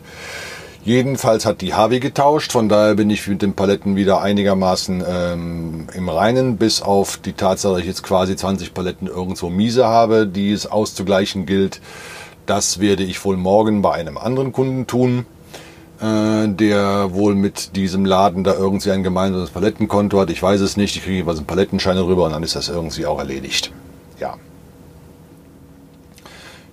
Jedenfalls 0.84 1.44
hat 1.44 1.60
die 1.60 1.74
Harvey 1.74 2.00
getauscht, 2.00 2.52
von 2.52 2.68
daher 2.68 2.94
bin 2.94 3.10
ich 3.10 3.26
mit 3.28 3.42
den 3.42 3.52
Paletten 3.52 3.94
wieder 3.94 4.22
einigermaßen 4.22 5.04
ähm, 5.06 5.86
im 5.92 6.08
Reinen, 6.08 6.56
bis 6.56 6.80
auf 6.80 7.18
die 7.18 7.34
Tatsache, 7.34 7.72
dass 7.74 7.80
ich 7.82 7.86
jetzt 7.86 8.02
quasi 8.02 8.36
20 8.36 8.72
Paletten 8.72 9.06
irgendwo 9.06 9.50
miese 9.50 9.86
habe, 9.86 10.26
die 10.26 10.50
es 10.50 10.66
auszugleichen 10.66 11.44
gilt. 11.44 11.80
Das 12.48 12.80
werde 12.80 13.02
ich 13.04 13.22
wohl 13.26 13.36
morgen 13.36 13.82
bei 13.82 13.92
einem 13.92 14.16
anderen 14.16 14.52
Kunden 14.52 14.86
tun, 14.86 15.26
äh, 16.00 16.48
der 16.48 17.12
wohl 17.12 17.34
mit 17.34 17.76
diesem 17.76 18.06
Laden 18.06 18.42
da 18.42 18.54
irgendwie 18.54 18.90
ein 18.90 19.02
gemeinsames 19.02 19.50
Palettenkonto 19.50 20.18
hat. 20.18 20.30
Ich 20.30 20.42
weiß 20.42 20.62
es 20.62 20.78
nicht, 20.78 20.96
ich 20.96 21.04
kriege 21.04 21.26
was 21.26 21.36
einen 21.36 21.46
Palettenschein 21.46 21.98
rüber 21.98 22.24
und 22.24 22.32
dann 22.32 22.42
ist 22.42 22.56
das 22.56 22.70
irgendwie 22.70 23.04
auch 23.04 23.18
erledigt. 23.18 23.70
Ja. 24.18 24.36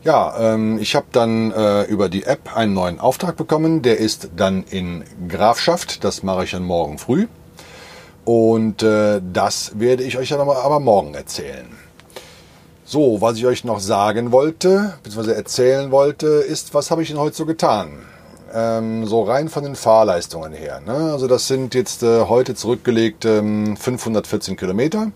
Ja, 0.06 0.54
ähm, 0.54 0.78
ich 0.80 0.96
habe 0.96 1.08
dann 1.12 1.52
äh, 1.52 1.84
über 1.84 2.08
die 2.08 2.24
App 2.24 2.56
einen 2.56 2.74
neuen 2.74 3.02
Auftrag 3.02 3.36
bekommen. 3.36 3.82
Der 3.82 3.98
ist 3.98 4.30
dann 4.38 4.64
in 4.64 5.04
Grafschaft. 5.28 6.06
Das 6.06 6.24
mache 6.24 6.46
ich 6.46 6.52
dann 6.52 6.64
morgen 6.64 7.00
früh. 7.00 7.28
Und 8.24 8.82
äh, 8.82 9.20
das 9.22 9.78
werde 9.78 10.04
ich 10.04 10.18
euch 10.18 10.30
dann 10.30 10.40
aber 10.40 10.80
morgen 10.80 11.16
erzählen. 11.16 11.68
So, 12.88 13.20
was 13.20 13.38
ich 13.38 13.48
euch 13.48 13.64
noch 13.64 13.80
sagen 13.80 14.32
wollte, 14.32 14.94
beziehungsweise 15.02 15.36
erzählen 15.36 15.90
wollte, 15.90 16.28
ist, 16.28 16.76
was 16.76 16.92
habe 16.92 17.02
ich 17.02 17.08
denn 17.08 17.18
heute 17.18 17.36
so 17.36 17.48
getan? 17.48 17.94
Ähm, 18.54 19.08
so 19.08 19.24
rein 19.24 19.50
von 19.50 19.64
den 19.64 19.76
Fahrleistungen 19.76 20.54
her. 20.54 20.82
Ne? 20.86 20.94
Also 20.94 21.26
das 21.26 21.48
sind 21.48 21.74
jetzt 21.74 22.04
äh, 22.04 22.26
heute 22.26 22.54
zurückgelegt 22.54 23.26
ähm, 23.26 23.76
514 23.76 24.56
Kilometer. 24.56 25.12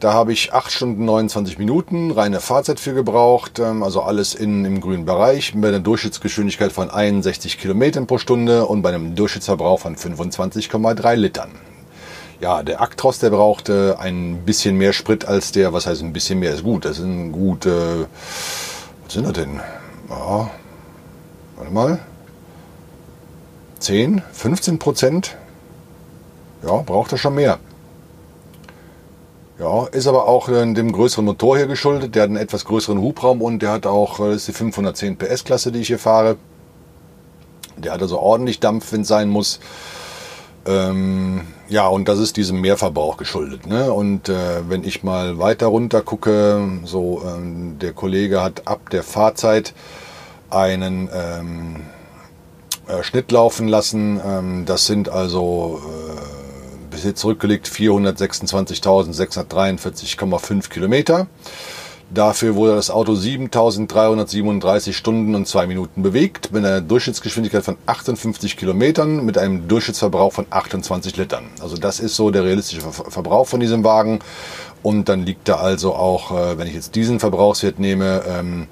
Da 0.00 0.12
habe 0.12 0.34
ich 0.34 0.52
8 0.52 0.70
Stunden 0.70 1.06
29 1.06 1.56
Minuten 1.56 2.10
reine 2.10 2.40
Fahrzeit 2.40 2.78
für 2.78 2.92
gebraucht, 2.92 3.58
ähm, 3.58 3.82
also 3.82 4.02
alles 4.02 4.34
in, 4.34 4.66
im 4.66 4.82
grünen 4.82 5.06
Bereich, 5.06 5.54
bei 5.56 5.68
einer 5.68 5.80
Durchschnittsgeschwindigkeit 5.80 6.72
von 6.72 6.90
61 6.90 7.56
Kilometern 7.56 8.06
pro 8.06 8.18
Stunde 8.18 8.66
und 8.66 8.82
bei 8.82 8.90
einem 8.90 9.14
Durchschnittsverbrauch 9.14 9.80
von 9.80 9.96
25,3 9.96 11.14
Litern. 11.14 11.69
Ja, 12.40 12.62
der 12.62 12.80
Actros, 12.80 13.18
der 13.18 13.28
brauchte 13.28 13.98
ein 14.00 14.46
bisschen 14.46 14.76
mehr 14.76 14.94
Sprit 14.94 15.26
als 15.26 15.52
der, 15.52 15.74
was 15.74 15.86
heißt 15.86 16.02
ein 16.02 16.14
bisschen 16.14 16.38
mehr, 16.38 16.54
ist 16.54 16.64
gut, 16.64 16.86
das 16.86 16.96
sind 16.96 17.32
gut, 17.32 17.66
äh, 17.66 18.06
was 19.04 19.12
sind 19.12 19.24
das 19.24 19.34
denn? 19.34 19.60
Ja, 20.08 20.50
warte 21.56 21.70
mal, 21.70 21.98
10, 23.78 24.22
15 24.32 24.78
Prozent, 24.78 25.36
ja, 26.62 26.78
braucht 26.78 27.12
er 27.12 27.18
schon 27.18 27.34
mehr. 27.34 27.58
Ja, 29.58 29.86
ist 29.88 30.06
aber 30.06 30.26
auch 30.26 30.48
äh, 30.48 30.72
dem 30.72 30.92
größeren 30.92 31.26
Motor 31.26 31.58
hier 31.58 31.66
geschuldet. 31.66 32.14
Der 32.14 32.22
hat 32.22 32.30
einen 32.30 32.38
etwas 32.38 32.64
größeren 32.64 32.98
Hubraum 32.98 33.42
und 33.42 33.60
der 33.60 33.72
hat 33.72 33.84
auch, 33.84 34.18
äh, 34.18 34.28
das 34.28 34.36
ist 34.36 34.48
die 34.48 34.52
510 34.54 35.18
PS 35.18 35.44
Klasse, 35.44 35.70
die 35.70 35.80
ich 35.80 35.88
hier 35.88 35.98
fahre. 35.98 36.36
Der 37.76 37.92
hat 37.92 38.00
also 38.00 38.18
ordentlich 38.18 38.60
Dampf, 38.60 38.92
wenn 38.92 39.02
es 39.02 39.08
sein 39.08 39.28
muss. 39.28 39.60
Ähm, 40.64 41.42
ja, 41.70 41.86
und 41.86 42.08
das 42.08 42.18
ist 42.18 42.36
diesem 42.36 42.60
Mehrverbrauch 42.60 43.16
geschuldet. 43.16 43.66
Ne? 43.66 43.92
Und 43.92 44.28
äh, 44.28 44.68
wenn 44.68 44.82
ich 44.84 45.04
mal 45.04 45.38
weiter 45.38 45.68
runter 45.68 46.02
gucke, 46.02 46.80
so 46.84 47.22
ähm, 47.24 47.78
der 47.78 47.92
Kollege 47.92 48.42
hat 48.42 48.66
ab 48.66 48.90
der 48.90 49.04
Fahrzeit 49.04 49.72
einen 50.50 51.08
ähm, 51.14 51.76
äh, 52.88 53.04
Schnitt 53.04 53.30
laufen 53.30 53.68
lassen. 53.68 54.20
Ähm, 54.24 54.64
das 54.66 54.86
sind 54.86 55.08
also 55.08 55.80
äh, 55.86 55.90
bis 56.90 57.04
jetzt 57.04 57.20
zurückgelegt 57.20 57.68
426.643,5 57.68 60.68
Kilometer. 60.68 61.28
Dafür 62.12 62.56
wurde 62.56 62.74
das 62.74 62.90
Auto 62.90 63.12
7.337 63.12 64.92
Stunden 64.92 65.36
und 65.36 65.46
2 65.46 65.68
Minuten 65.68 66.02
bewegt, 66.02 66.50
mit 66.50 66.64
einer 66.64 66.80
Durchschnittsgeschwindigkeit 66.80 67.64
von 67.64 67.76
58 67.86 68.56
Kilometern, 68.56 69.24
mit 69.24 69.38
einem 69.38 69.68
Durchschnittsverbrauch 69.68 70.32
von 70.32 70.46
28 70.50 71.16
Litern. 71.16 71.44
Also 71.60 71.76
das 71.76 72.00
ist 72.00 72.16
so 72.16 72.30
der 72.30 72.44
realistische 72.44 72.80
Verbrauch 72.80 73.46
von 73.46 73.60
diesem 73.60 73.84
Wagen. 73.84 74.18
Und 74.82 75.08
dann 75.08 75.24
liegt 75.24 75.48
da 75.48 75.56
also 75.56 75.94
auch, 75.94 76.32
äh, 76.32 76.58
wenn 76.58 76.66
ich 76.66 76.74
jetzt 76.74 76.96
diesen 76.96 77.20
Verbrauchswert 77.20 77.78
nehme, 77.78 78.22
ähm, 78.26 78.66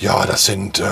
ja, 0.00 0.26
das 0.26 0.44
sind... 0.44 0.80
Äh, 0.80 0.84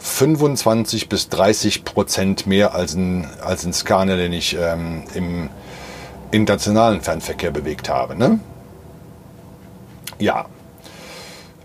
25 0.00 1.08
bis 1.08 1.28
30 1.28 1.84
Prozent 1.84 2.46
mehr 2.46 2.74
als 2.74 2.94
ein, 2.94 3.26
als 3.44 3.64
ein 3.64 3.72
Scania, 3.72 4.16
den 4.16 4.32
ich 4.32 4.56
ähm, 4.58 5.04
im 5.14 5.50
internationalen 6.30 7.00
Fernverkehr 7.00 7.50
bewegt 7.50 7.88
habe. 7.88 8.16
Ne? 8.16 8.40
Ja. 10.18 10.46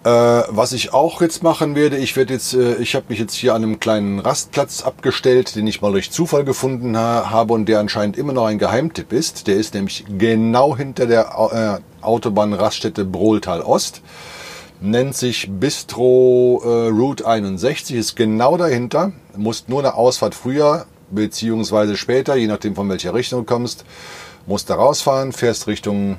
Äh, 0.03 0.10
was 0.50 0.74
ich 0.74 0.93
auch 0.93 1.22
jetzt 1.22 1.43
machen 1.43 1.75
werde, 1.75 1.98
ich 1.98 2.15
werde 2.17 2.33
jetzt, 2.33 2.53
äh, 2.53 2.75
ich 2.75 2.93
habe 2.93 3.05
mich 3.07 3.19
jetzt 3.19 3.36
hier 3.36 3.53
an 3.53 3.63
einem 3.63 3.79
kleinen 3.79 4.19
Rastplatz 4.19 4.83
abgestellt, 4.83 5.55
den 5.55 5.65
ich 5.65 5.81
mal 5.81 5.93
durch 5.93 6.12
Zufall 6.12 6.43
gefunden 6.43 6.98
ha 6.98 7.29
habe 7.29 7.53
und 7.53 7.67
der 7.67 7.79
anscheinend 7.79 8.17
immer 8.17 8.33
noch 8.33 8.45
ein 8.45 8.60
Geheimtipp 8.60 9.13
ist. 9.13 9.48
Der 9.48 9.55
ist 9.55 9.74
nämlich 9.74 10.03
genau 10.17 10.75
hinter 10.75 11.05
der 11.05 11.81
äh, 12.01 12.03
Autobahnraststätte 12.05 13.05
Brohltal 13.05 13.62
Ost 13.62 14.01
nennt 14.83 15.15
sich 15.15 15.50
Bistro 15.50 16.62
äh, 16.63 16.89
Route 16.89 17.25
61, 17.25 17.95
ist 17.95 18.15
genau 18.15 18.57
dahinter, 18.57 19.13
musst 19.36 19.69
nur 19.69 19.79
eine 19.79 19.95
Ausfahrt 19.95 20.36
früher 20.36 20.86
beziehungsweise 21.10 21.95
später, 21.95 22.36
je 22.36 22.48
nachdem 22.48 22.75
von 22.75 22.89
welcher 22.89 23.13
Richtung 23.13 23.41
du 23.41 23.45
kommst, 23.45 23.86
musst 24.45 24.69
da 24.69 24.75
rausfahren, 24.75 25.31
fährst 25.31 25.67
Richtung, 25.67 26.17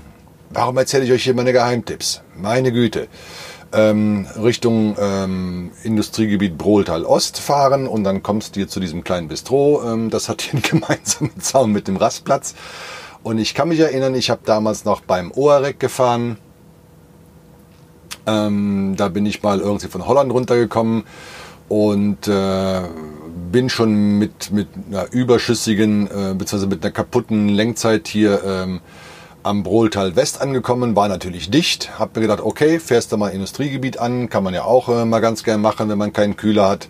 warum 0.55 0.77
erzähle 0.79 1.05
ich 1.05 1.13
euch 1.13 1.25
hier 1.25 1.35
meine 1.35 1.53
Geheimtipps? 1.53 2.23
Meine 2.37 2.73
Güte. 2.73 3.09
Ähm, 3.73 4.27
Richtung 4.41 4.97
ähm, 4.99 5.73
Industriegebiet 5.83 6.57
Brohltal 6.57 7.05
Ost 7.05 7.39
fahren 7.39 7.87
und 7.87 8.05
dann 8.05 8.23
kommst 8.23 8.57
du 8.57 8.67
zu 8.67 8.81
diesem 8.81 9.05
kleinen 9.05 9.29
Bistro. 9.29 9.83
Ähm, 9.85 10.11
das 10.11 10.29
hat 10.29 10.43
hier 10.43 10.55
einen 10.55 10.63
gemeinsamen 10.81 11.39
Zaun 11.41 11.73
mit 11.73 11.89
dem 11.89 11.97
Rastplatz. 11.97 12.55
Und 13.23 13.39
ich 13.39 13.55
kann 13.55 13.69
mich 13.69 13.81
erinnern, 13.81 14.15
ich 14.15 14.31
habe 14.31 14.43
damals 14.45 14.85
noch 14.85 15.01
beim 15.01 15.33
OREC 15.33 15.81
gefahren 15.81 16.39
ähm, 18.27 18.95
da 18.97 19.09
bin 19.09 19.27
ich 19.27 19.43
mal 19.43 19.61
irgendwie 19.61 19.89
von 19.89 20.07
Holland 20.07 20.33
runtergekommen 20.33 21.05
und 21.69 22.27
äh, 22.29 22.83
bin 23.53 23.69
schon 23.69 24.19
mit, 24.19 24.51
mit 24.51 24.69
einer 24.89 25.13
überschüssigen, 25.13 26.07
äh, 26.07 26.35
beziehungsweise 26.35 26.67
mit 26.67 26.83
einer 26.83 26.93
kaputten 26.93 27.49
Lenkzeit 27.49 28.09
hier 28.09 28.43
ähm, 28.45 28.81
am 29.45 29.63
Brohltal 29.63 30.17
West 30.17 30.41
angekommen, 30.41 30.97
war 30.97 31.09
natürlich 31.09 31.51
dicht. 31.51 31.99
Hab 31.99 32.17
mir 32.17 32.23
gedacht, 32.23 32.41
okay, 32.41 32.81
fährst 32.81 33.13
du 33.13 33.17
mal 33.17 33.29
Industriegebiet 33.29 33.99
an, 33.99 34.29
kann 34.29 34.43
man 34.43 34.55
ja 34.55 34.65
auch 34.65 34.89
äh, 34.89 35.05
mal 35.05 35.21
ganz 35.21 35.45
gern 35.45 35.61
machen, 35.61 35.89
wenn 35.89 35.99
man 35.99 36.13
keinen 36.13 36.37
Kühler 36.37 36.69
hat. 36.69 36.89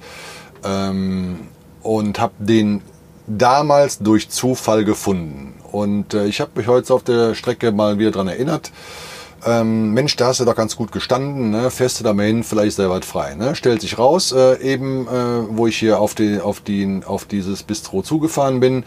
Ähm, 0.65 1.41
und 1.83 2.19
hab 2.21 2.33
den 2.39 2.81
damals 3.27 3.99
durch 3.99 4.31
Zufall 4.31 4.85
gefunden. 4.85 5.55
Und 5.71 6.15
äh, 6.15 6.27
ich 6.27 6.41
habe 6.41 6.53
mich 6.55 6.67
heute 6.67 6.95
auf 6.95 7.03
der 7.03 7.35
Strecke 7.35 7.73
mal 7.73 7.99
wieder 7.99 8.13
dran 8.13 8.29
erinnert 8.29 8.71
ähm, 9.47 9.93
Mensch, 9.93 10.17
da 10.17 10.29
hast 10.29 10.41
du 10.41 10.45
doch 10.45 10.57
ganz 10.57 10.77
gut 10.77 10.93
gestanden, 10.93 11.51
ne? 11.51 11.71
fährst 11.71 12.01
du 12.01 12.05
da 12.05 12.13
mal 12.13 12.27
hin, 12.27 12.45
vielleicht 12.45 12.79
weit 12.79 13.05
frei. 13.05 13.35
Ne? 13.35 13.55
Stellt 13.55 13.81
sich 13.81 13.99
raus, 13.99 14.33
äh, 14.33 14.61
eben 14.63 15.07
äh, 15.07 15.11
wo 15.49 15.67
ich 15.67 15.77
hier 15.77 16.01
auf, 16.01 16.15
die, 16.15 16.41
auf, 16.41 16.61
die, 16.61 17.03
auf 17.05 17.25
dieses 17.27 17.63
Bistro 17.63 18.03
zugefahren 18.03 18.61
bin, 18.61 18.85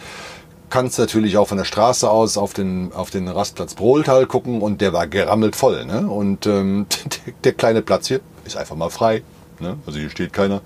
kannst 0.70 1.00
natürlich 1.00 1.38
auch 1.38 1.48
von 1.48 1.58
der 1.58 1.66
Straße 1.66 2.10
aus 2.10 2.38
auf 2.38 2.54
den, 2.54 2.92
auf 2.94 3.10
den 3.10 3.28
Rastplatz 3.28 3.74
Brohltal 3.74 4.26
gucken 4.26 4.62
und 4.62 4.82
der 4.82 4.94
war 4.94 5.08
gerammelt 5.08 5.56
voll. 5.56 5.86
Ne? 5.86 6.08
Und 6.08 6.46
ähm, 6.46 6.88
der, 7.26 7.34
der 7.44 7.54
kleine 7.54 7.82
Platz 7.82 8.08
hier 8.08 8.20
ist 8.46 8.58
einfach 8.58 8.76
mal 8.76 8.90
frei. 8.90 9.24
Ne? 9.60 9.78
Also 9.86 10.00
hier 10.00 10.10
steht 10.10 10.34
keiner. 10.34 10.62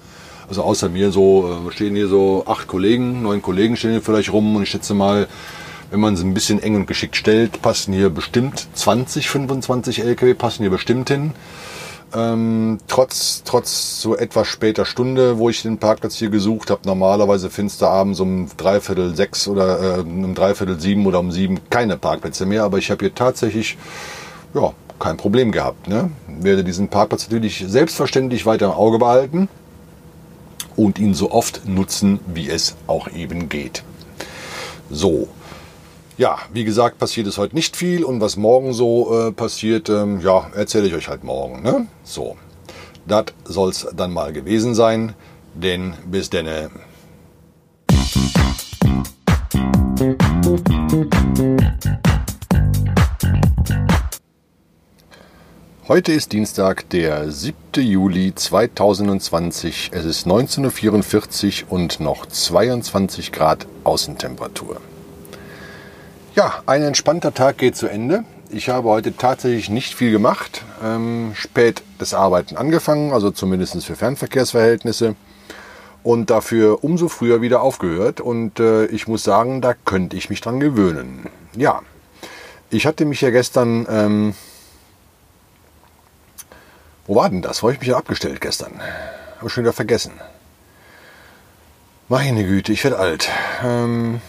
Also 0.49 0.63
außer 0.63 0.89
mir 0.89 1.11
so, 1.11 1.61
äh, 1.67 1.71
stehen 1.71 1.95
hier 1.95 2.07
so 2.07 2.43
acht 2.45 2.67
Kollegen, 2.67 3.21
neun 3.21 3.41
Kollegen 3.41 3.77
stehen 3.77 3.91
hier 3.91 4.01
vielleicht 4.01 4.33
rum 4.33 4.55
und 4.55 4.63
ich 4.63 4.69
schätze 4.69 4.93
mal, 4.93 5.27
wenn 5.91 5.99
man 5.99 6.13
es 6.13 6.21
ein 6.21 6.33
bisschen 6.33 6.61
eng 6.61 6.75
und 6.75 6.87
geschickt 6.87 7.15
stellt, 7.15 7.61
passen 7.61 7.93
hier 7.93 8.09
bestimmt 8.09 8.67
20, 8.73 9.29
25 9.29 10.03
LKW 10.03 10.33
passen 10.33 10.63
hier 10.63 10.71
bestimmt 10.71 11.09
hin. 11.09 11.31
Ähm, 12.13 12.79
trotz, 12.87 13.43
trotz 13.45 14.01
so 14.01 14.17
etwas 14.17 14.47
später 14.47 14.85
Stunde, 14.85 15.37
wo 15.37 15.49
ich 15.49 15.61
den 15.61 15.77
Parkplatz 15.77 16.15
hier 16.15 16.29
gesucht 16.29 16.69
habe, 16.69 16.81
normalerweise 16.85 17.49
findest 17.49 17.81
du 17.81 17.85
abends 17.85 18.19
um 18.19 18.49
dreiviertel 18.57 19.15
sechs 19.15 19.47
oder 19.47 19.99
äh, 19.99 20.01
um 20.01 20.35
dreiviertel 20.35 20.79
sieben 20.79 21.05
oder 21.05 21.19
um 21.19 21.31
sieben 21.31 21.59
keine 21.69 21.97
Parkplätze 21.97 22.45
mehr, 22.45 22.63
aber 22.63 22.79
ich 22.79 22.91
habe 22.91 23.05
hier 23.05 23.15
tatsächlich 23.15 23.77
ja, 24.53 24.73
kein 24.99 25.15
Problem 25.15 25.53
gehabt. 25.53 25.87
Ne? 25.87 26.11
Werde 26.27 26.65
diesen 26.65 26.89
Parkplatz 26.89 27.23
natürlich 27.29 27.63
selbstverständlich 27.65 28.45
weiter 28.45 28.65
im 28.65 28.71
Auge 28.71 28.99
behalten 28.99 29.47
und 30.75 30.99
ihn 30.99 31.13
so 31.13 31.31
oft 31.31 31.65
nutzen, 31.65 32.19
wie 32.27 32.49
es 32.49 32.75
auch 32.87 33.07
eben 33.09 33.47
geht. 33.47 33.83
So, 34.89 35.29
ja, 36.21 36.37
wie 36.53 36.65
gesagt, 36.65 36.99
passiert 36.99 37.25
es 37.25 37.39
heute 37.39 37.55
nicht 37.55 37.75
viel 37.75 38.03
und 38.03 38.21
was 38.21 38.37
morgen 38.37 38.73
so 38.73 39.11
äh, 39.11 39.31
passiert, 39.31 39.89
ähm, 39.89 40.21
ja, 40.21 40.51
erzähle 40.53 40.85
ich 40.85 40.93
euch 40.93 41.07
halt 41.07 41.23
morgen. 41.23 41.63
Ne? 41.63 41.87
So, 42.03 42.37
das 43.07 43.25
soll 43.43 43.71
es 43.71 43.87
dann 43.97 44.13
mal 44.13 44.31
gewesen 44.31 44.75
sein, 44.75 45.15
denn 45.55 45.95
bis 46.05 46.29
denne. 46.29 46.69
Heute 55.87 56.11
ist 56.11 56.33
Dienstag, 56.33 56.87
der 56.91 57.31
7. 57.31 57.55
Juli 57.77 58.35
2020. 58.35 59.89
Es 59.91 60.05
ist 60.05 60.27
19.44 60.27 61.63
Uhr 61.63 61.71
und 61.71 61.99
noch 61.99 62.27
22 62.27 63.31
Grad 63.31 63.65
Außentemperatur. 63.83 64.79
Ja, 66.33 66.63
ein 66.65 66.81
entspannter 66.81 67.33
Tag 67.33 67.57
geht 67.57 67.75
zu 67.75 67.87
Ende. 67.87 68.23
Ich 68.49 68.69
habe 68.69 68.87
heute 68.89 69.15
tatsächlich 69.15 69.69
nicht 69.69 69.93
viel 69.93 70.11
gemacht. 70.11 70.63
Ähm, 70.83 71.33
spät 71.35 71.83
das 71.97 72.13
Arbeiten 72.13 72.57
angefangen, 72.57 73.11
also 73.11 73.31
zumindest 73.31 73.85
für 73.85 73.95
Fernverkehrsverhältnisse. 73.95 75.15
Und 76.03 76.29
dafür 76.29 76.83
umso 76.83 77.09
früher 77.09 77.41
wieder 77.41 77.61
aufgehört. 77.61 78.21
Und 78.21 78.59
äh, 78.59 78.85
ich 78.85 79.07
muss 79.07 79.23
sagen, 79.23 79.61
da 79.61 79.73
könnte 79.73 80.15
ich 80.15 80.29
mich 80.29 80.41
dran 80.41 80.59
gewöhnen. 80.59 81.27
Ja, 81.55 81.81
ich 82.69 82.85
hatte 82.87 83.05
mich 83.05 83.21
ja 83.21 83.29
gestern 83.29 83.85
ähm, 83.89 84.33
wo 87.07 87.15
war 87.15 87.29
denn 87.29 87.41
das? 87.41 87.61
Wo 87.61 87.67
habe 87.67 87.73
ich 87.73 87.79
mich 87.81 87.89
ja 87.89 87.97
abgestellt 87.97 88.39
gestern? 88.39 88.79
Habe 89.37 89.47
ich 89.47 89.51
schon 89.51 89.65
wieder 89.65 89.73
vergessen. 89.73 90.13
Meine 92.07 92.45
Güte, 92.45 92.71
ich 92.71 92.85
werde 92.85 92.99
alt. 92.99 93.29
Ähm 93.61 94.21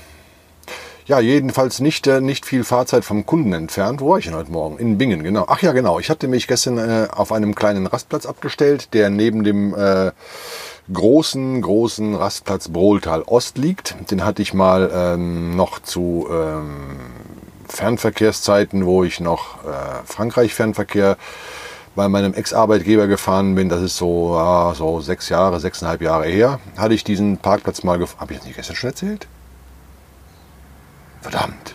ja, 1.12 1.20
jedenfalls 1.20 1.80
nicht, 1.80 2.06
äh, 2.06 2.22
nicht 2.22 2.46
viel 2.46 2.64
Fahrzeit 2.64 3.04
vom 3.04 3.26
Kunden 3.26 3.52
entfernt. 3.52 4.00
Wo 4.00 4.08
war 4.08 4.18
ich 4.18 4.24
denn 4.24 4.34
heute 4.34 4.50
Morgen? 4.50 4.78
In 4.78 4.96
Bingen, 4.96 5.22
genau. 5.22 5.44
Ach 5.46 5.60
ja, 5.60 5.72
genau. 5.72 5.98
Ich 5.98 6.08
hatte 6.08 6.26
mich 6.26 6.48
gestern 6.48 6.78
äh, 6.78 7.06
auf 7.10 7.32
einem 7.32 7.54
kleinen 7.54 7.86
Rastplatz 7.86 8.24
abgestellt, 8.24 8.94
der 8.94 9.10
neben 9.10 9.44
dem 9.44 9.74
äh, 9.74 10.12
großen, 10.90 11.60
großen 11.60 12.14
Rastplatz 12.14 12.70
Brohltal 12.70 13.20
Ost 13.26 13.58
liegt. 13.58 13.94
Den 14.10 14.24
hatte 14.24 14.40
ich 14.40 14.54
mal 14.54 14.90
ähm, 14.90 15.54
noch 15.54 15.80
zu 15.80 16.26
ähm, 16.30 16.96
Fernverkehrszeiten, 17.68 18.86
wo 18.86 19.04
ich 19.04 19.20
noch 19.20 19.64
äh, 19.64 20.06
Frankreich-Fernverkehr 20.06 21.18
bei 21.94 22.08
meinem 22.08 22.32
Ex-Arbeitgeber 22.32 23.06
gefahren 23.06 23.54
bin, 23.54 23.68
das 23.68 23.82
ist 23.82 23.98
so, 23.98 24.34
ja, 24.34 24.72
so 24.74 25.02
sechs 25.02 25.28
Jahre, 25.28 25.60
sechseinhalb 25.60 26.00
Jahre 26.00 26.24
her, 26.24 26.58
hatte 26.78 26.94
ich 26.94 27.04
diesen 27.04 27.36
Parkplatz 27.36 27.82
mal 27.82 27.98
gefahren. 27.98 28.20
Habe 28.22 28.32
ich 28.32 28.38
das 28.38 28.46
nicht 28.46 28.56
gestern 28.56 28.76
schon 28.76 28.88
erzählt? 28.88 29.28
Verdammt. 31.22 31.74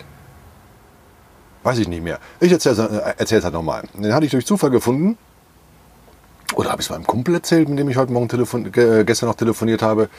Weiß 1.63 1.80
ich 1.80 1.88
nicht 1.88 2.04
mehr. 2.04 2.20
Ich 2.39 2.51
erzähle 2.51 3.16
es 3.18 3.44
halt 3.44 3.54
nochmal. 3.54 3.84
Den 3.94 4.13
hatte 4.13 4.25
ich 4.25 4.32
durch 4.32 4.46
Zufall 4.46 4.70
gefunden. 4.70 5.18
Oder 6.56 6.72
habe 6.72 6.82
ich 6.82 6.88
es 6.88 6.89
meinem 6.89 7.06
Kumpel 7.06 7.36
erzählt, 7.36 7.68
mit 7.68 7.77
dem 7.80 7.89
ich 7.89 7.98
heute 7.98 8.13
Morgen 8.13 8.30
telefon 8.30 8.72
gestern 8.72 9.27
noch 9.27 9.36
telefoniert 9.36 9.82
habe. 9.82 10.10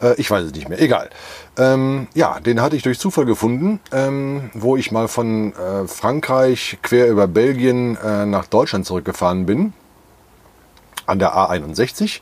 Äh, 0.00 0.14
ich 0.20 0.30
weiß 0.30 0.44
es 0.44 0.52
nicht 0.52 0.68
mehr. 0.68 0.80
Egal. 0.80 1.10
Ähm, 1.56 2.06
ja, 2.14 2.38
den 2.40 2.60
hatte 2.60 2.76
ich 2.76 2.82
durch 2.82 2.98
Zufall 2.98 3.24
gefunden, 3.24 3.80
ähm, 3.92 4.50
wo 4.54 4.76
ich 4.76 4.92
mal 4.92 5.08
von 5.08 5.52
äh, 5.52 5.86
Frankreich 5.88 6.78
quer 6.82 7.08
über 7.08 7.26
Belgien 7.26 7.96
äh, 7.96 8.26
nach 8.26 8.46
Deutschland 8.46 8.86
zurückgefahren 8.86 9.46
bin. 9.46 9.72
An 11.06 11.18
der 11.18 11.34
A61 11.34 12.20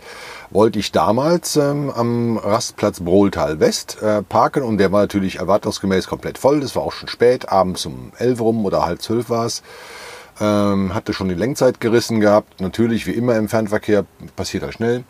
wollte 0.52 0.78
ich 0.78 0.92
damals 0.92 1.56
ähm, 1.56 1.90
am 1.90 2.36
Rastplatz 2.36 3.00
Brohltal 3.00 3.60
West 3.60 4.02
äh, 4.02 4.22
parken 4.22 4.62
und 4.62 4.78
der 4.78 4.92
war 4.92 5.00
natürlich 5.00 5.36
erwartungsgemäß 5.36 6.06
komplett 6.06 6.38
voll. 6.38 6.60
Das 6.60 6.76
war 6.76 6.82
auch 6.82 6.92
schon 6.92 7.08
spät, 7.08 7.48
abends 7.48 7.86
um 7.86 8.12
11 8.18 8.40
rum 8.40 8.64
oder 8.64 8.84
halb 8.84 9.00
zwölf 9.00 9.30
war 9.30 9.46
es. 9.46 9.62
Ähm, 10.40 10.94
hatte 10.94 11.12
schon 11.12 11.28
die 11.28 11.34
Lenkzeit 11.34 11.80
gerissen 11.80 12.20
gehabt. 12.20 12.60
Natürlich, 12.60 13.06
wie 13.06 13.12
immer 13.12 13.36
im 13.36 13.48
Fernverkehr, 13.48 14.04
passiert 14.36 14.62
das 14.62 14.74
schnell. 14.74 15.04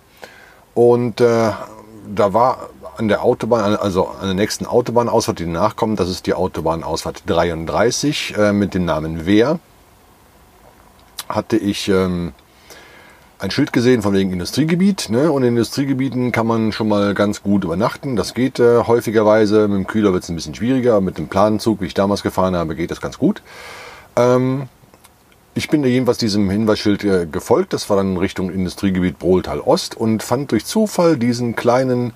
Und 0.75 1.21
äh, 1.21 1.51
da 2.15 2.33
war 2.33 2.71
an 2.97 3.09
der 3.09 3.23
Autobahn, 3.23 3.77
also 3.77 4.09
an 4.09 4.27
der 4.27 4.35
nächsten 4.35 4.67
Autobahnausfahrt, 4.67 5.39
die 5.39 5.47
nachkommt, 5.47 5.99
das 5.99 6.09
ist 6.09 6.27
die 6.27 6.35
Autobahnausfahrt 6.35 7.23
33 7.27 8.37
äh, 8.37 8.53
mit 8.53 8.75
dem 8.75 8.85
Namen 8.85 9.27
Wehr, 9.27 9.59
hatte 11.29 11.57
ich 11.57 11.89
ähm, 11.89 12.33
ein 13.43 13.51
Schild 13.51 13.73
gesehen 13.73 14.03
von 14.03 14.15
wegen 14.15 14.33
Industriegebiet. 14.33 15.09
Ne? 15.11 15.33
Und 15.33 15.43
in 15.43 15.49
Industriegebieten 15.49 16.31
kann 16.31 16.47
man 16.47 16.71
schon 16.71 16.87
mal 16.87 17.13
ganz 17.13 17.43
gut 17.43 17.65
übernachten. 17.65 18.15
Das 18.15 18.35
geht 18.35 18.61
äh, 18.61 18.85
häufigerweise. 18.85 19.67
Mit 19.67 19.79
dem 19.79 19.87
Kühler 19.89 20.13
wird 20.13 20.23
es 20.23 20.29
ein 20.29 20.37
bisschen 20.37 20.55
schwieriger. 20.55 21.01
Mit 21.01 21.19
dem 21.19 21.27
Planenzug, 21.27 21.81
wie 21.81 21.87
ich 21.87 21.95
damals 21.95 22.23
gefahren 22.23 22.55
habe, 22.55 22.77
geht 22.77 22.93
das 22.93 23.01
ganz 23.01 23.19
gut. 23.19 23.43
Ähm, 24.15 24.69
ich 25.55 25.69
bin 25.69 25.83
jedenfalls 25.83 26.19
diesem 26.19 26.49
Hinweisschild 26.51 27.03
äh, 27.03 27.27
gefolgt. 27.27 27.73
Das 27.73 27.91
war 27.91 27.97
dann 27.97 28.17
Richtung 28.17 28.49
Industriegebiet 28.49 29.19
Brohltal 29.19 29.59
Ost 29.59 29.97
und 29.97 30.23
fand 30.23 30.53
durch 30.53 30.65
Zufall 30.65 31.17
diesen 31.17 31.57
kleinen 31.57 32.13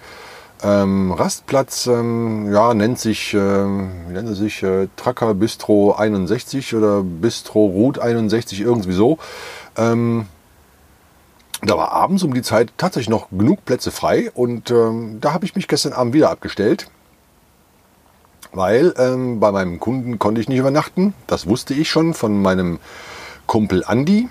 ähm, 0.62 1.10
Rastplatz. 1.10 1.88
Ähm, 1.88 2.52
ja, 2.52 2.72
nennt 2.72 3.00
sich, 3.00 3.34
äh, 3.34 3.38
wie 3.38 4.12
nennt 4.12 4.28
er 4.28 4.36
sich? 4.36 4.62
Äh, 4.62 4.86
Tracker 4.94 5.34
Bistro 5.34 5.96
61 5.96 6.76
oder 6.76 7.02
Bistro 7.02 7.66
Route 7.66 8.00
61, 8.00 8.60
irgendwie 8.60 8.92
so. 8.92 9.18
Ähm, 9.76 10.26
da 11.62 11.76
war 11.76 11.92
abends 11.92 12.22
um 12.22 12.34
die 12.34 12.42
Zeit 12.42 12.72
tatsächlich 12.76 13.08
noch 13.08 13.30
genug 13.30 13.64
Plätze 13.64 13.90
frei 13.90 14.30
und 14.32 14.70
ähm, 14.70 15.18
da 15.20 15.32
habe 15.32 15.44
ich 15.44 15.54
mich 15.54 15.68
gestern 15.68 15.92
Abend 15.92 16.14
wieder 16.14 16.30
abgestellt 16.30 16.90
weil 18.56 18.94
ähm, 18.96 19.38
bei 19.38 19.52
meinem 19.52 19.78
Kunden 19.78 20.18
konnte 20.18 20.40
ich 20.40 20.48
nicht 20.48 20.58
übernachten. 20.58 21.14
Das 21.26 21.46
wusste 21.46 21.74
ich 21.74 21.90
schon 21.90 22.14
von 22.14 22.40
meinem 22.40 22.78
Kumpel 23.46 23.84
Andi, 23.84 24.28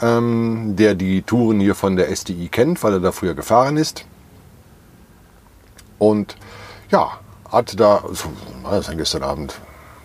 ähm, 0.00 0.76
der 0.76 0.94
die 0.94 1.22
Touren 1.22 1.60
hier 1.60 1.74
von 1.74 1.96
der 1.96 2.10
SDI 2.10 2.48
kennt, 2.48 2.82
weil 2.82 2.94
er 2.94 3.00
da 3.00 3.12
früher 3.12 3.34
gefahren 3.34 3.76
ist. 3.76 4.06
Und 5.98 6.36
ja, 6.90 7.18
hatte 7.50 7.76
da, 7.76 8.02
so, 8.12 8.30
war 8.62 8.72
das 8.72 8.86
dann 8.86 8.96
gestern 8.96 9.22
Abend, 9.22 9.54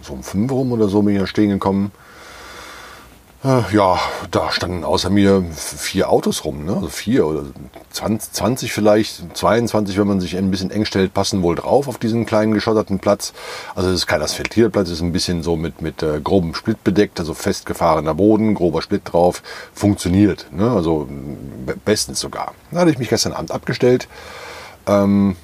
so 0.01 0.13
um 0.13 0.23
5 0.23 0.51
rum 0.51 0.71
oder 0.73 0.89
so 0.89 1.01
bin 1.01 1.15
ich 1.15 1.21
da 1.21 1.27
stehen 1.27 1.49
gekommen. 1.49 1.91
Äh, 3.45 3.75
ja, 3.75 3.99
da 4.31 4.51
standen 4.51 4.83
außer 4.83 5.11
mir 5.11 5.43
vier 5.53 6.09
Autos 6.09 6.45
rum, 6.45 6.65
ne? 6.65 6.77
also 6.77 6.87
vier 6.87 7.27
oder 7.27 7.43
20, 7.91 8.33
20 8.33 8.73
vielleicht, 8.73 9.37
22, 9.37 9.99
wenn 9.99 10.07
man 10.07 10.19
sich 10.19 10.35
ein 10.35 10.49
bisschen 10.49 10.71
eng 10.71 10.85
stellt, 10.85 11.13
passen 11.13 11.43
wohl 11.43 11.53
drauf 11.53 11.87
auf 11.87 11.99
diesen 11.99 12.25
kleinen 12.25 12.55
geschotterten 12.55 12.97
Platz. 12.97 13.33
Also 13.75 13.89
es 13.89 13.95
ist 13.97 14.07
kein 14.07 14.23
asphaltierter 14.23 14.71
Platz, 14.71 14.87
es 14.87 14.95
ist 14.95 15.01
ein 15.01 15.11
bisschen 15.11 15.43
so 15.43 15.55
mit, 15.55 15.79
mit 15.83 16.01
äh, 16.01 16.19
grobem 16.21 16.55
Split 16.55 16.83
bedeckt, 16.83 17.19
also 17.19 17.35
festgefahrener 17.35 18.15
Boden, 18.15 18.55
grober 18.55 18.81
Split 18.81 19.03
drauf, 19.05 19.43
funktioniert, 19.75 20.47
ne? 20.51 20.71
also 20.71 21.07
bestens 21.85 22.19
sogar. 22.19 22.55
Da 22.71 22.79
hatte 22.79 22.89
ich 22.89 22.97
mich 22.97 23.09
gestern 23.09 23.33
Abend 23.33 23.51
abgestellt. 23.51 24.07
Ähm, 24.87 25.35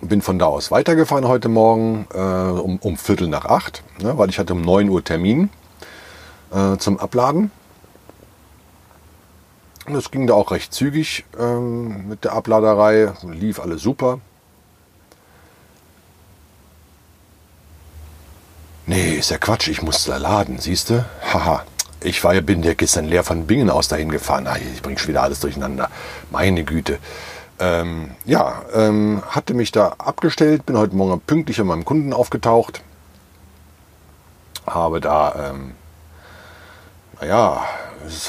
bin 0.00 0.22
von 0.22 0.38
da 0.38 0.46
aus 0.46 0.70
weitergefahren 0.70 1.26
heute 1.26 1.48
Morgen 1.48 2.06
äh, 2.14 2.18
um, 2.18 2.78
um 2.78 2.96
Viertel 2.96 3.26
nach 3.26 3.46
acht, 3.46 3.82
ne, 4.00 4.16
weil 4.16 4.30
ich 4.30 4.38
hatte 4.38 4.52
um 4.52 4.62
9 4.62 4.88
Uhr 4.88 5.02
Termin 5.02 5.50
äh, 6.52 6.76
zum 6.78 6.98
Abladen. 6.98 7.50
Das 9.86 10.10
ging 10.10 10.26
da 10.26 10.34
auch 10.34 10.50
recht 10.50 10.72
zügig 10.74 11.24
ähm, 11.38 12.08
mit 12.08 12.24
der 12.24 12.32
Abladerei, 12.34 13.12
lief 13.22 13.58
alles 13.58 13.82
super. 13.82 14.20
Nee, 18.86 19.16
ist 19.16 19.30
ja 19.30 19.38
Quatsch, 19.38 19.68
ich 19.68 19.82
musste 19.82 20.10
da 20.10 20.16
laden, 20.16 20.58
siehst 20.58 20.90
du? 20.90 21.04
Haha, 21.22 21.62
ich 22.00 22.22
war 22.24 22.34
ja, 22.34 22.40
bin 22.40 22.62
ja 22.62 22.74
gestern 22.74 23.06
leer 23.06 23.24
von 23.24 23.46
Bingen 23.46 23.70
aus 23.70 23.88
dahin 23.88 24.10
gefahren. 24.10 24.46
Ach, 24.48 24.56
ich 24.56 24.82
bringe 24.82 24.98
schon 24.98 25.08
wieder 25.08 25.22
alles 25.22 25.40
durcheinander. 25.40 25.90
Meine 26.30 26.64
Güte. 26.64 26.98
Ähm, 27.58 28.12
ja, 28.24 28.62
ähm, 28.72 29.22
hatte 29.28 29.52
mich 29.52 29.72
da 29.72 29.94
abgestellt, 29.98 30.64
bin 30.64 30.78
heute 30.78 30.94
Morgen 30.94 31.20
pünktlich 31.20 31.60
an 31.60 31.66
meinem 31.66 31.84
Kunden 31.84 32.12
aufgetaucht. 32.12 32.82
Habe 34.66 35.00
da 35.00 35.50
ähm, 35.50 35.72
naja, 37.20 37.64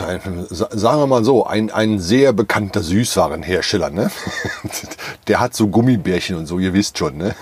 ein, 0.02 0.48
sagen 0.50 1.00
wir 1.00 1.08
mal 1.08 1.24
so, 1.24 1.46
ein, 1.46 1.72
ein 1.72 2.00
sehr 2.00 2.34
bekannter 2.34 2.82
Süßwarenhersteller. 2.82 3.90
Ne? 3.90 4.12
Der 5.28 5.40
hat 5.40 5.56
so 5.56 5.68
Gummibärchen 5.68 6.36
und 6.36 6.48
so, 6.48 6.60
ihr 6.60 6.74
wisst 6.74 6.98
schon. 6.98 7.18
Ne? 7.18 7.36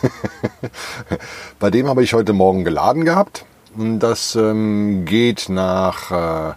Bei 1.59 1.71
dem 1.71 1.87
habe 1.87 2.03
ich 2.03 2.13
heute 2.13 2.33
Morgen 2.33 2.63
geladen 2.63 3.05
gehabt. 3.05 3.45
Das 3.75 4.35
ähm, 4.35 5.05
geht 5.05 5.49
nach 5.49 6.11
äh, 6.11 6.53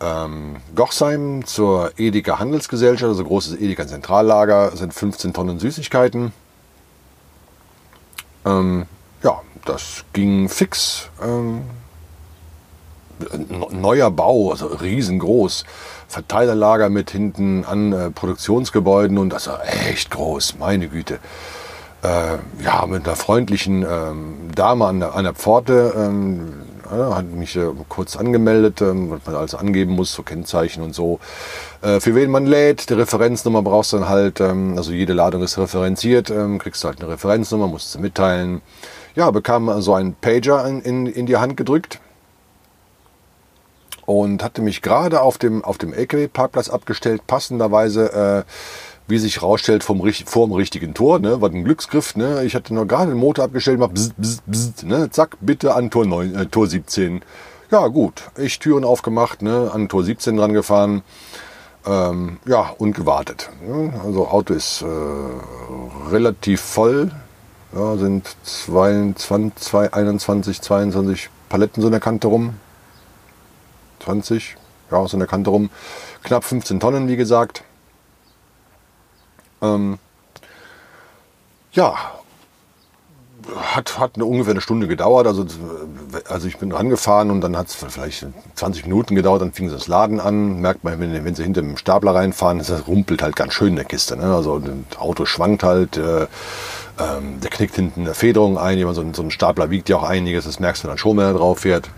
ähm, 0.00 0.56
Gochsheim 0.74 1.44
zur 1.44 1.92
Edeka 1.98 2.38
Handelsgesellschaft, 2.38 3.08
also 3.08 3.24
großes 3.24 3.60
Edeka 3.60 3.86
Zentrallager, 3.86 4.70
das 4.70 4.78
sind 4.80 4.94
15 4.94 5.32
Tonnen 5.32 5.58
Süßigkeiten. 5.58 6.32
Ähm, 8.44 8.86
ja, 9.22 9.40
das 9.64 10.04
ging 10.12 10.48
fix. 10.48 11.08
Ähm, 11.22 11.62
neuer 13.70 14.10
Bau, 14.10 14.50
also 14.50 14.66
riesengroß. 14.66 15.64
Verteilerlager 16.08 16.90
mit 16.90 17.10
hinten 17.10 17.64
an 17.64 17.92
äh, 17.92 18.10
Produktionsgebäuden 18.10 19.18
und 19.18 19.30
das 19.30 19.48
war 19.48 19.62
echt 19.66 20.10
groß, 20.10 20.56
meine 20.58 20.88
Güte. 20.88 21.18
Äh, 22.02 22.36
ja, 22.62 22.84
mit 22.86 23.06
einer 23.06 23.16
freundlichen 23.16 23.82
ähm, 23.82 24.50
Dame 24.54 24.86
an 24.86 25.00
der, 25.00 25.14
an 25.14 25.24
der 25.24 25.34
Pforte, 25.34 25.94
ähm, 25.96 26.52
ja, 26.90 27.16
hat 27.16 27.26
mich 27.30 27.56
äh, 27.56 27.70
kurz 27.88 28.16
angemeldet, 28.16 28.82
ähm, 28.82 29.10
was 29.10 29.20
man 29.24 29.34
alles 29.36 29.54
angeben 29.54 29.92
muss, 29.92 30.12
so 30.12 30.22
Kennzeichen 30.22 30.82
und 30.82 30.94
so. 30.94 31.18
Äh, 31.80 32.00
für 32.00 32.14
wen 32.14 32.30
man 32.30 32.44
lädt, 32.44 32.90
die 32.90 32.94
Referenznummer 32.94 33.62
brauchst 33.62 33.94
du 33.94 33.98
dann 33.98 34.08
halt, 34.08 34.40
ähm, 34.40 34.74
also 34.76 34.92
jede 34.92 35.14
Ladung 35.14 35.42
ist 35.42 35.56
referenziert, 35.56 36.30
ähm, 36.30 36.58
kriegst 36.58 36.84
du 36.84 36.88
halt 36.88 37.00
eine 37.00 37.10
Referenznummer, 37.10 37.68
musst 37.68 37.94
du 37.94 38.00
mitteilen. 38.00 38.60
Ja, 39.16 39.30
bekam 39.30 39.80
so 39.80 39.94
einen 39.94 40.14
Pager 40.14 40.66
in, 40.66 40.82
in, 40.82 41.06
in 41.06 41.26
die 41.26 41.38
Hand 41.38 41.56
gedrückt 41.56 42.00
und 44.06 44.42
hatte 44.42 44.62
mich 44.62 44.82
gerade 44.82 45.20
auf 45.20 45.38
dem, 45.38 45.64
auf 45.64 45.78
dem 45.78 45.92
LKW-Parkplatz 45.92 46.68
abgestellt, 46.68 47.26
passenderweise, 47.26 48.44
äh, 48.46 48.50
wie 49.06 49.18
sich 49.18 49.42
rausstellt, 49.42 49.84
vom, 49.84 50.02
vor 50.26 50.46
dem 50.46 50.52
richtigen 50.52 50.94
Tor, 50.94 51.18
ne, 51.18 51.40
war 51.40 51.50
ein 51.50 51.64
Glücksgriff, 51.64 52.16
ne, 52.16 52.44
ich 52.44 52.54
hatte 52.54 52.72
nur 52.72 52.86
gerade 52.86 53.12
den 53.12 53.18
Motor 53.18 53.46
abgestellt, 53.46 53.78
mach 53.78 53.88
bzz, 53.88 54.12
bzz, 54.16 54.42
bzz, 54.46 54.82
ne, 54.84 55.10
zack, 55.10 55.36
bitte 55.40 55.74
an 55.74 55.90
Tor, 55.90 56.06
9, 56.06 56.34
äh, 56.34 56.46
Tor 56.46 56.66
17. 56.66 57.22
Ja, 57.70 57.86
gut, 57.88 58.24
ich 58.36 58.58
Türen 58.58 58.84
aufgemacht, 58.84 59.42
ne, 59.42 59.70
an 59.72 59.88
Tor 59.88 60.04
17 60.04 60.36
dran 60.36 60.52
gefahren, 60.52 61.02
ähm, 61.86 62.38
ja, 62.46 62.74
und 62.78 62.94
gewartet. 62.94 63.50
Also 64.04 64.28
Auto 64.28 64.54
ist 64.54 64.82
äh, 64.82 66.10
relativ 66.10 66.60
voll, 66.60 67.10
ja, 67.74 67.96
sind 67.96 68.36
22, 68.44 69.92
21, 69.92 70.62
22 70.62 71.30
Paletten 71.48 71.82
so 71.82 71.88
in 71.88 71.92
der 71.92 72.00
Kante 72.00 72.28
rum. 72.28 72.54
20, 74.04 74.56
ja, 74.90 75.06
so 75.06 75.14
in 75.16 75.20
der 75.20 75.28
Kante 75.28 75.50
rum. 75.50 75.70
Knapp 76.22 76.44
15 76.44 76.80
Tonnen, 76.80 77.08
wie 77.08 77.16
gesagt. 77.16 77.64
Ähm, 79.62 79.98
ja, 81.72 81.96
hat, 83.56 83.98
hat 83.98 84.12
eine, 84.14 84.24
ungefähr 84.24 84.52
eine 84.52 84.60
Stunde 84.60 84.86
gedauert. 84.86 85.26
Also, 85.26 85.44
also 86.28 86.48
ich 86.48 86.58
bin 86.58 86.72
rangefahren 86.72 87.30
und 87.30 87.40
dann 87.40 87.56
hat 87.56 87.68
es 87.68 87.74
vielleicht 87.74 88.26
20 88.54 88.84
Minuten 88.84 89.14
gedauert, 89.14 89.42
dann 89.42 89.52
fing 89.52 89.70
das 89.70 89.88
Laden 89.88 90.20
an. 90.20 90.60
Merkt 90.60 90.84
man, 90.84 90.98
wenn, 91.00 91.24
wenn 91.24 91.34
sie 91.34 91.42
hinter 91.42 91.62
dem 91.62 91.76
Stapler 91.76 92.14
reinfahren, 92.14 92.58
das 92.58 92.86
rumpelt 92.86 93.22
halt 93.22 93.36
ganz 93.36 93.52
schön 93.54 93.68
in 93.68 93.76
der 93.76 93.84
Kiste. 93.84 94.16
Ne? 94.16 94.34
Also 94.34 94.58
das 94.58 94.98
Auto 94.98 95.26
schwankt 95.26 95.62
halt, 95.62 95.96
äh, 95.96 96.26
ähm, 96.98 97.40
der 97.42 97.50
knickt 97.50 97.74
hinten 97.74 98.02
eine 98.02 98.14
Federung 98.14 98.58
ein. 98.58 98.78
So 98.94 99.00
ein, 99.00 99.14
so 99.14 99.22
ein 99.22 99.30
Stapler 99.30 99.70
wiegt 99.70 99.88
ja 99.88 99.96
auch 99.96 100.04
einiges, 100.04 100.44
das 100.44 100.60
merkst 100.60 100.84
du 100.84 100.88
dann 100.88 100.98
schon, 100.98 101.16
wenn 101.16 101.24
er 101.24 101.34
drauf 101.34 101.60
fährt. 101.60 101.90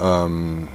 Ähm, 0.00 0.68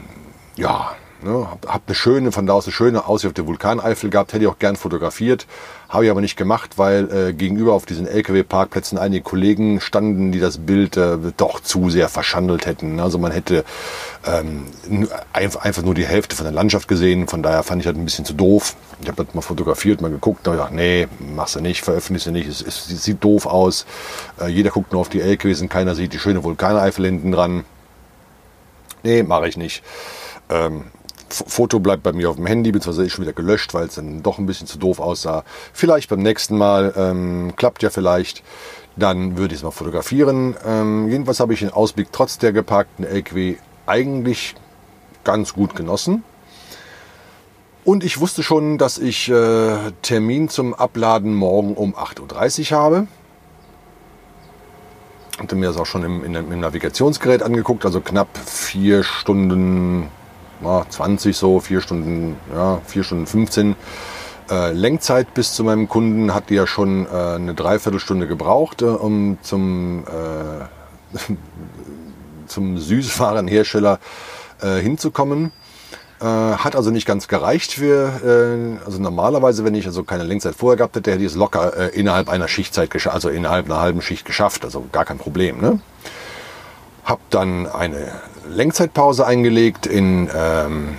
ja, 0.56 0.96
Ne, 1.24 1.48
hab, 1.50 1.66
hab 1.66 1.84
eine 1.88 1.96
schöne, 1.96 2.32
von 2.34 2.46
da 2.46 2.54
aus 2.54 2.66
eine 2.66 2.74
schöne 2.74 3.08
Aussicht 3.08 3.28
auf 3.28 3.34
der 3.34 3.48
Vulkaneifel 3.48 4.10
gehabt, 4.10 4.34
hätte 4.34 4.44
ich 4.44 4.50
auch 4.50 4.60
gern 4.60 4.76
fotografiert, 4.76 5.48
habe 5.88 6.04
ich 6.04 6.12
aber 6.12 6.20
nicht 6.20 6.36
gemacht, 6.36 6.78
weil 6.78 7.30
äh, 7.30 7.34
gegenüber 7.34 7.74
auf 7.74 7.86
diesen 7.86 8.08
LKW-Parkplätzen 8.08 8.98
einige 8.98 9.24
Kollegen 9.24 9.80
standen, 9.80 10.34
die 10.34 10.42
das 10.42 10.58
Bild 10.58 10.98
äh, 10.98 11.18
doch 11.38 11.62
zu 11.62 11.90
sehr 11.90 12.10
verschandelt 12.10 12.66
hätten. 12.66 13.00
Also 13.00 13.20
man 13.20 13.32
hätte 13.32 13.64
ähm, 14.26 14.66
einfach 15.24 15.84
nur 15.84 15.94
die 15.94 16.06
Hälfte 16.06 16.36
von 16.36 16.44
der 16.44 16.54
Landschaft 16.54 16.90
gesehen, 16.90 17.30
von 17.30 17.42
daher 17.42 17.64
fand 17.64 17.82
ich 17.82 17.88
das 17.88 17.96
ein 17.96 18.04
bisschen 18.04 18.26
zu 18.26 18.34
doof. 18.34 18.76
Ich 19.02 19.08
habe 19.08 19.24
das 19.24 19.34
mal 19.34 19.42
fotografiert, 19.42 20.02
mal 20.02 20.12
geguckt, 20.12 20.46
da 20.46 20.52
gedacht, 20.52 20.74
nee, 20.74 21.08
machst 21.20 21.56
du 21.56 21.62
nicht, 21.62 21.86
veröffentlichst 21.86 22.28
du 22.28 22.32
nicht, 22.32 22.50
es, 22.50 22.62
es, 22.62 22.90
es 22.92 23.04
sieht 23.04 23.24
doof 23.24 23.46
aus. 23.46 23.86
Äh, 24.42 24.48
jeder 24.48 24.72
guckt 24.72 24.92
nur 24.92 25.00
auf 25.00 25.10
die 25.10 25.22
LKWs 25.22 25.62
und 25.62 25.70
keiner 25.70 25.96
sieht 25.96 26.12
die 26.12 26.20
schöne 26.20 26.44
Vulkaneifel 26.44 27.06
hinten 27.06 27.32
dran. 27.32 27.64
Nee, 29.04 29.24
mache 29.24 29.48
ich 29.48 29.56
nicht. 29.56 29.84
Ähm, 30.54 30.84
Foto 31.30 31.80
bleibt 31.80 32.04
bei 32.04 32.14
mir 32.14 32.30
auf 32.30 32.36
dem 32.36 32.46
Handy, 32.46 32.72
beziehungsweise 32.72 33.08
ist 33.08 33.14
schon 33.14 33.26
wieder 33.26 33.34
gelöscht, 33.34 33.74
weil 33.74 33.88
es 33.88 33.96
dann 33.96 34.22
doch 34.22 34.38
ein 34.38 34.46
bisschen 34.46 34.68
zu 34.68 34.78
doof 34.78 35.00
aussah. 35.00 35.44
Vielleicht 35.74 36.10
beim 36.10 36.22
nächsten 36.22 36.58
Mal, 36.58 36.94
ähm, 36.96 37.54
klappt 37.56 37.82
ja 37.82 37.90
vielleicht, 37.90 38.44
dann 38.96 39.38
würde 39.38 39.56
ich 39.56 39.62
es 39.62 39.64
mal 39.64 39.72
fotografieren. 39.72 40.56
Ähm, 40.66 41.10
jedenfalls 41.10 41.40
habe 41.40 41.54
ich 41.54 41.62
den 41.62 41.72
Ausblick 41.72 42.10
trotz 42.12 42.38
der 42.38 42.54
geparkten 42.54 43.04
LKW 43.04 43.56
eigentlich 43.88 44.56
ganz 45.24 45.54
gut 45.54 45.76
genossen. 45.76 46.24
Und 47.84 48.04
ich 48.04 48.20
wusste 48.20 48.44
schon, 48.44 48.78
dass 48.78 48.98
ich 48.98 49.30
äh, 49.30 49.92
Termin 50.04 50.50
zum 50.50 50.74
Abladen 50.74 51.34
morgen 51.34 51.74
um 51.74 51.96
8.30 51.96 52.72
Uhr 52.72 52.78
habe. 52.78 53.08
Hatte 55.40 55.56
mir 55.56 55.66
das 55.66 55.78
auch 55.78 55.86
schon 55.86 56.04
im, 56.04 56.24
im 56.24 56.60
Navigationsgerät 56.60 57.42
angeguckt, 57.42 57.86
also 57.86 58.00
knapp 58.00 58.38
vier 58.38 59.04
Stunden 59.04 60.08
ja, 60.64 60.86
20 60.90 61.36
so, 61.36 61.60
4 61.60 61.82
Stunden, 61.82 62.36
ja, 62.54 62.80
4 62.86 63.04
Stunden 63.04 63.28
15. 63.28 63.76
Äh, 64.50 64.72
Lenkzeit 64.74 65.34
bis 65.34 65.54
zu 65.54 65.64
meinem 65.64 65.88
Kunden 65.88 66.34
hat 66.34 66.50
die 66.50 66.56
ja 66.56 66.68
schon 66.68 67.06
äh, 67.06 67.10
eine 67.10 67.54
Dreiviertelstunde 67.54 68.28
gebraucht, 68.28 68.82
äh, 68.82 68.86
um 68.86 69.38
zum, 69.42 70.04
äh, 70.06 71.36
zum 72.48 72.78
Süßwarenhersteller 72.78 74.00
äh, 74.62 74.80
hinzukommen. 74.80 75.52
Äh, 76.20 76.26
hat 76.26 76.76
also 76.76 76.92
nicht 76.92 77.06
ganz 77.06 77.28
gereicht 77.28 77.74
für, 77.74 78.80
also 78.86 79.02
normalerweise, 79.02 79.64
wenn 79.66 79.76
ich 79.76 79.88
also 79.88 80.04
keine 80.04 80.24
Lenkzeit 80.24 80.56
vorher 80.56 80.78
gehabt 80.78 80.96
hätte, 80.96 81.12
hätte 81.12 81.24
ich 81.24 81.32
es 81.32 81.36
locker 81.36 81.94
innerhalb 81.94 82.30
einer 82.30 82.48
Schichtzeit 82.48 82.92
geschafft, 82.92 83.16
also 83.16 83.30
innerhalb 83.30 83.66
einer 83.66 83.80
halben 83.80 84.02
Schicht 84.02 84.26
geschafft, 84.26 84.64
also 84.66 84.86
gar 84.92 85.06
kein 85.06 85.18
Problem. 85.18 85.60
Ne? 85.60 85.80
Hab 87.04 87.20
dann 87.30 87.68
eine 87.68 88.22
Lenkzeitpause 88.48 89.26
eingelegt 89.26 89.86
in, 89.86 90.30
ähm, 90.34 90.98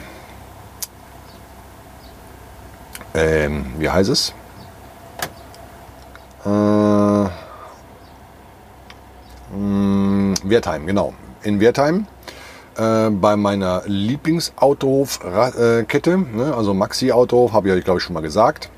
ähm, 3.15 3.67
wie 3.79 3.89
heißt 3.91 4.11
es? 4.11 4.35
Äh, 6.45 6.49
mh, 6.49 7.31
mm, 9.53 10.35
Wertheim, 10.45 10.87
genau. 10.87 11.15
In 11.43 11.59
Wertheim. 11.61 12.07
Äh, 12.77 13.11
bei 13.11 13.37
meiner 13.37 13.83
Lieblingsautohofkette, 13.87 16.19
ne, 16.19 16.55
also 16.57 16.75
Maxi 16.75 17.13
Autohof, 17.13 17.53
habe 17.53 17.69
ich 17.69 17.75
euch 17.75 17.85
glaube 17.85 17.99
ich 17.99 18.05
schon 18.05 18.15
mal 18.15 18.21
gesagt. 18.21 18.71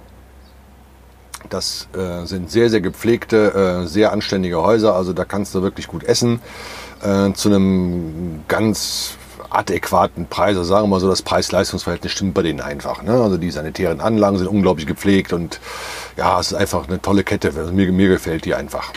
Das 1.48 1.88
äh, 1.94 2.26
sind 2.26 2.50
sehr, 2.50 2.70
sehr 2.70 2.80
gepflegte, 2.80 3.82
äh, 3.84 3.86
sehr 3.86 4.12
anständige 4.12 4.62
Häuser, 4.62 4.94
also 4.94 5.12
da 5.12 5.24
kannst 5.24 5.54
du 5.54 5.62
wirklich 5.62 5.86
gut 5.86 6.02
essen 6.04 6.40
äh, 7.02 7.32
zu 7.32 7.48
einem 7.48 8.44
ganz 8.48 9.16
adäquaten 9.50 10.26
Preis. 10.26 10.56
Also 10.56 10.64
sagen 10.64 10.84
wir 10.84 10.88
mal 10.88 11.00
so, 11.00 11.08
das 11.08 11.22
Preis-Leistungs-Verhältnis 11.22 12.12
stimmt 12.12 12.34
bei 12.34 12.42
denen 12.42 12.60
einfach. 12.60 13.02
Ne? 13.02 13.12
Also 13.12 13.36
die 13.36 13.50
sanitären 13.50 14.00
Anlagen 14.00 14.38
sind 14.38 14.48
unglaublich 14.48 14.86
gepflegt 14.86 15.32
und 15.32 15.60
ja, 16.16 16.38
es 16.40 16.52
ist 16.52 16.58
einfach 16.58 16.88
eine 16.88 17.00
tolle 17.00 17.24
Kette. 17.24 17.52
Also 17.56 17.72
mir, 17.72 17.90
mir 17.92 18.08
gefällt 18.08 18.44
die 18.44 18.54
einfach. 18.54 18.92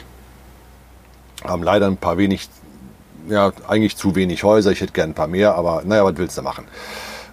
Haben 1.44 1.64
leider 1.64 1.88
ein 1.88 1.98
paar 1.98 2.18
wenig, 2.18 2.50
ja, 3.30 3.52
eigentlich 3.68 3.96
zu 3.96 4.16
wenig 4.16 4.44
Häuser. 4.44 4.72
Ich 4.72 4.82
hätte 4.82 4.94
gern 4.94 5.12
ein 5.12 5.16
paar 5.16 5.28
mehr, 5.28 5.56
aber 5.56 5.84
naja, 5.86 6.04
was 6.04 6.18
willst 6.18 6.38
du 6.38 6.42
machen? 6.42 6.66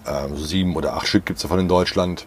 Ähm, 0.06 0.36
so 0.36 0.44
sieben 0.44 0.76
oder 0.76 0.94
acht 0.94 1.08
Stück 1.08 1.26
gibt 1.26 1.38
es 1.38 1.42
davon 1.42 1.60
in 1.60 1.68
Deutschland. 1.68 2.26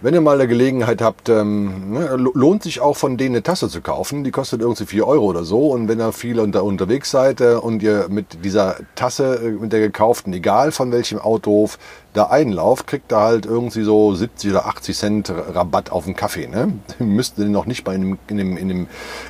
Wenn 0.00 0.12
ihr 0.12 0.20
mal 0.20 0.34
eine 0.38 0.48
Gelegenheit 0.48 1.00
habt, 1.00 1.28
ähm, 1.28 1.92
ne, 1.92 2.16
lohnt 2.16 2.62
sich 2.62 2.80
auch 2.80 2.96
von 2.96 3.16
denen 3.16 3.36
eine 3.36 3.42
Tasse 3.42 3.68
zu 3.68 3.80
kaufen. 3.80 4.22
Die 4.22 4.30
kostet 4.30 4.60
irgendwie 4.60 4.84
4 4.84 5.06
Euro 5.06 5.24
oder 5.24 5.44
so. 5.44 5.68
Und 5.68 5.88
wenn 5.88 6.00
ihr 6.00 6.12
viel 6.12 6.40
unter, 6.40 6.62
unterwegs 6.64 7.10
seid 7.10 7.40
äh, 7.40 7.54
und 7.54 7.82
ihr 7.82 8.08
mit 8.10 8.44
dieser 8.44 8.76
Tasse, 8.96 9.36
äh, 9.36 9.50
mit 9.50 9.72
der 9.72 9.80
gekauften, 9.80 10.32
egal 10.32 10.72
von 10.72 10.92
welchem 10.92 11.18
Autohof, 11.18 11.78
da 12.12 12.24
einlauft, 12.24 12.86
kriegt 12.86 13.12
ihr 13.12 13.18
halt 13.18 13.46
irgendwie 13.46 13.82
so 13.82 14.14
70 14.14 14.50
oder 14.50 14.66
80 14.66 14.96
Cent 14.96 15.30
Rabatt 15.30 15.90
auf 15.90 16.04
den 16.04 16.14
Kaffee. 16.14 16.48
Ne? 16.48 16.72
Ihr 17.00 17.06
müsst 17.06 17.38
den 17.38 17.50
noch 17.50 17.66
nicht 17.66 17.84
bei 17.84 17.94
einem, 17.94 18.18
in, 18.28 18.36
dem, 18.36 18.56
in, 18.56 18.68
dem, 18.68 18.86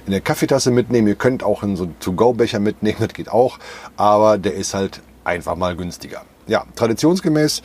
in 0.06 0.10
der 0.10 0.20
Kaffeetasse 0.20 0.70
mitnehmen. 0.70 1.06
Ihr 1.06 1.14
könnt 1.14 1.44
auch 1.44 1.62
in 1.62 1.76
so 1.76 1.84
einen 1.84 1.98
To-Go-Becher 2.00 2.58
mitnehmen, 2.58 2.98
das 2.98 3.12
geht 3.14 3.30
auch. 3.30 3.58
Aber 3.96 4.38
der 4.38 4.54
ist 4.54 4.74
halt 4.74 5.02
einfach 5.24 5.56
mal 5.56 5.76
günstiger. 5.76 6.22
Ja, 6.46 6.64
traditionsgemäß 6.76 7.62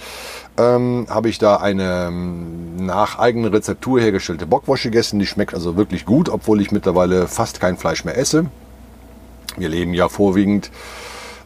ähm, 0.57 1.07
habe 1.09 1.29
ich 1.29 1.37
da 1.37 1.57
eine 1.57 2.07
ähm, 2.07 2.85
nach 2.85 3.19
eigener 3.19 3.51
Rezeptur 3.51 3.99
hergestellte 3.99 4.45
Bockwurst 4.45 4.83
gegessen. 4.83 5.19
Die 5.19 5.25
schmeckt 5.25 5.53
also 5.53 5.75
wirklich 5.75 6.05
gut, 6.05 6.29
obwohl 6.29 6.61
ich 6.61 6.71
mittlerweile 6.71 7.27
fast 7.27 7.59
kein 7.59 7.77
Fleisch 7.77 8.05
mehr 8.05 8.17
esse. 8.17 8.45
Wir 9.57 9.69
leben 9.69 9.93
ja 9.93 10.07
vorwiegend 10.07 10.71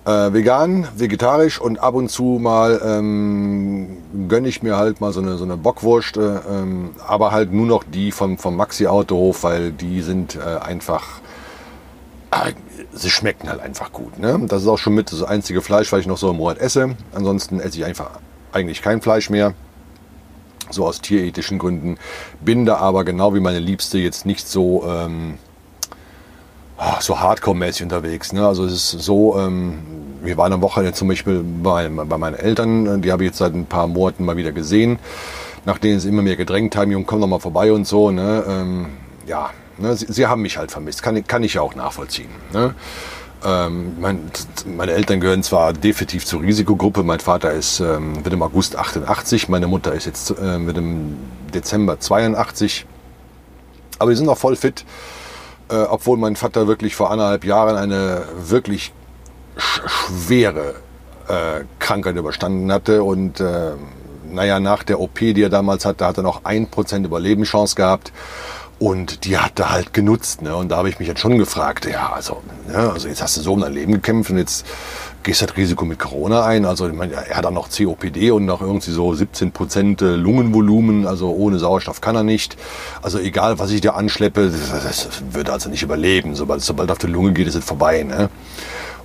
äh, 0.06 0.34
vegan, 0.34 0.88
vegetarisch 0.96 1.60
und 1.60 1.80
ab 1.80 1.96
und 1.96 2.10
zu 2.10 2.38
mal 2.42 2.82
ähm, 2.84 3.98
gönne 4.28 4.48
ich 4.48 4.62
mir 4.62 4.78
halt 4.78 5.02
mal 5.02 5.14
so 5.14 5.22
eine, 5.22 5.38
so 5.38 5.46
eine 5.46 5.58
Bockwurst, 5.58 6.18
äh, 6.18 6.40
ähm, 6.52 6.92
aber 7.08 7.32
halt 7.32 7.54
nur 7.54 7.66
noch 7.66 7.84
die 7.84 8.12
vom, 8.12 8.38
vom 8.38 8.56
Maxi 8.56 8.88
Autohof, 8.88 9.44
weil 9.44 9.72
die 9.72 10.02
sind 10.02 10.36
äh, 10.36 10.60
einfach, 10.62 11.22
äh, 12.32 12.52
sie 12.94 13.10
schmecken 13.10 13.50
halt 13.50 13.60
einfach 13.60 13.92
gut. 13.92 14.20
Ne? 14.20 14.40
Das 14.48 14.62
ist 14.62 14.68
auch 14.68 14.78
schon 14.78 14.94
mit 14.94 15.12
das 15.12 15.24
einzige 15.24 15.62
Fleisch, 15.62 15.92
was 15.92 16.02
ich 16.02 16.08
noch 16.08 16.18
so 16.18 16.30
im 16.30 16.38
Monat 16.38 16.60
esse. 16.60 16.96
Ansonsten 17.14 17.60
esse 17.60 17.78
ich 17.78 17.86
einfach 17.86 18.12
eigentlich 18.52 18.82
kein 18.82 19.02
Fleisch 19.02 19.30
mehr. 19.30 19.54
So 20.70 20.86
aus 20.86 21.02
tierethischen 21.02 21.60
Gründen. 21.60 21.98
Bin 22.42 22.66
da 22.66 22.78
aber 22.78 23.04
genau 23.04 23.34
wie 23.36 23.40
meine 23.40 23.60
Liebste 23.60 23.98
jetzt 23.98 24.26
nicht 24.26 24.48
so, 24.48 24.86
ähm, 24.88 25.38
ah, 26.78 27.00
so 27.02 27.20
hardcore-mäßig 27.20 27.84
unterwegs. 27.84 28.34
Ne? 28.34 28.48
Also 28.48 28.66
es 28.66 28.94
ist 28.94 29.04
so, 29.04 29.38
ähm, 29.40 29.80
wir 30.24 30.38
waren 30.38 30.54
am 30.54 30.62
Wochenende 30.62 30.94
zum 30.94 31.10
Beispiel 31.10 31.44
bei, 31.44 31.90
bei 31.90 32.18
meinen 32.18 32.36
Eltern, 32.36 33.02
die 33.02 33.12
habe 33.12 33.24
ich 33.24 33.30
jetzt 33.30 33.40
seit 33.40 33.54
ein 33.54 33.66
paar 33.66 33.88
Monaten 33.88 34.26
mal 34.26 34.38
wieder 34.38 34.52
gesehen, 34.52 35.00
nachdem 35.66 36.00
sie 36.00 36.10
immer 36.10 36.22
mehr 36.22 36.38
gedrängt 36.38 36.76
haben, 36.76 36.92
Junge, 36.92 37.06
komm 37.06 37.22
doch 37.22 37.28
mal 37.28 37.40
vorbei 37.40 37.72
und 37.72 37.86
so. 37.86 38.10
Ne? 38.10 38.44
Ähm, 38.48 38.86
ja, 39.28 39.52
ne? 39.84 39.96
Sie, 39.96 40.08
sie, 40.10 40.28
haben 40.28 40.42
mich 40.42 40.58
halt 40.58 40.72
vermisst, 40.72 41.04
kann, 41.04 41.26
kann 41.28 41.44
ich 41.44 41.54
ja 41.56 41.62
auch 41.62 41.76
nachvollziehen. 41.76 42.30
Ne? 42.52 42.74
Ähm, 43.46 44.00
mein, 44.00 44.32
meine 44.66 44.94
Eltern 44.94 45.20
gehören 45.20 45.44
zwar 45.44 45.74
definitiv 45.74 46.26
zur 46.26 46.42
Risikogruppe. 46.42 47.04
Mein 47.04 47.20
Vater 47.20 47.52
ist, 47.52 47.80
ähm, 47.80 48.24
wird 48.24 48.34
im 48.34 48.42
August 48.42 48.76
88, 48.76 49.50
meine 49.50 49.68
Mutter 49.68 49.94
ist 49.94 50.06
jetzt 50.06 50.32
äh, 50.32 50.66
wird 50.66 50.78
im 50.78 51.18
Dezember 51.54 52.00
82. 52.00 52.86
Aber 54.00 54.12
die 54.12 54.18
sind 54.18 54.26
noch 54.26 54.38
voll 54.38 54.56
fit, 54.56 54.86
äh, 55.70 55.76
obwohl 55.76 56.18
mein 56.18 56.36
Vater 56.36 56.68
wirklich 56.68 56.96
vor 56.96 57.12
anderthalb 57.12 57.46
Jahren 57.46 57.76
eine 57.76 58.24
wirklich 58.38 58.94
sch 59.58 59.82
schwere 59.86 60.76
äh, 61.28 61.64
Krankheit 61.80 62.16
überstanden 62.16 62.72
hatte 62.72 63.04
und 63.04 63.40
äh, 63.40 63.74
naja, 64.34 64.60
nach 64.60 64.84
der 64.84 65.00
OP, 65.00 65.20
die 65.20 65.42
er 65.42 65.50
damals 65.50 65.86
hatte, 65.86 66.06
hat 66.06 66.18
er 66.18 66.24
noch 66.24 66.44
ein 66.44 66.68
Prozent 66.68 67.06
Überlebenschance 67.06 67.76
gehabt. 67.76 68.12
Und 68.80 69.26
die 69.26 69.38
hat 69.38 69.60
er 69.60 69.72
halt 69.72 69.94
genutzt. 69.94 70.42
Ne? 70.42 70.56
Und 70.56 70.70
da 70.70 70.78
habe 70.78 70.90
ich 70.90 71.00
mich 71.00 71.08
jetzt 71.08 71.22
schon 71.22 71.38
gefragt, 71.38 71.86
ja, 71.86 72.12
also, 72.14 72.42
ne, 72.68 72.92
also 72.92 73.08
jetzt 73.08 73.22
hast 73.22 73.38
du 73.38 73.42
so 73.42 73.54
um 73.54 73.62
dein 73.62 73.74
Leben 73.74 73.94
gekämpft 73.94 74.32
und 74.32 74.38
jetzt 74.38 74.66
gehst 75.24 75.42
du 75.42 75.46
das 75.46 75.56
Risiko 75.56 75.86
mit 75.86 76.00
Corona 76.00 76.46
ein. 76.46 76.66
Also 76.66 76.88
ich 76.88 76.94
meine, 76.94 77.14
er 77.14 77.38
hat 77.38 77.46
dann 77.46 77.54
noch 77.54 77.70
COPD 77.70 78.32
und 78.32 78.46
noch 78.46 78.62
irgendwie 78.62 78.92
so 78.92 79.14
17 79.14 79.52
Prozent 79.52 80.02
äh, 80.02 80.16
Lungenvolumen. 80.16 81.08
Also 81.08 81.32
ohne 81.32 81.60
Sauerstoff 81.60 82.02
kann 82.02 82.16
er 82.16 82.24
nicht. 82.24 82.58
Also 83.02 83.20
egal, 83.20 83.58
was 83.58 83.72
ich 83.72 83.82
da 83.82 83.92
anschleppe, 83.92 84.50
das, 84.50 84.84
das 84.84 85.24
wird 85.32 85.50
also 85.50 85.70
nicht 85.70 85.84
überleben. 85.84 86.36
Sobald 86.36 86.62
sobald 86.62 86.92
auf 86.92 86.98
die 86.98 87.08
Lunge 87.08 87.32
geht, 87.32 87.48
ist 87.48 87.56
es 87.56 87.64
vorbei. 87.64 88.04
Ne? 88.04 88.30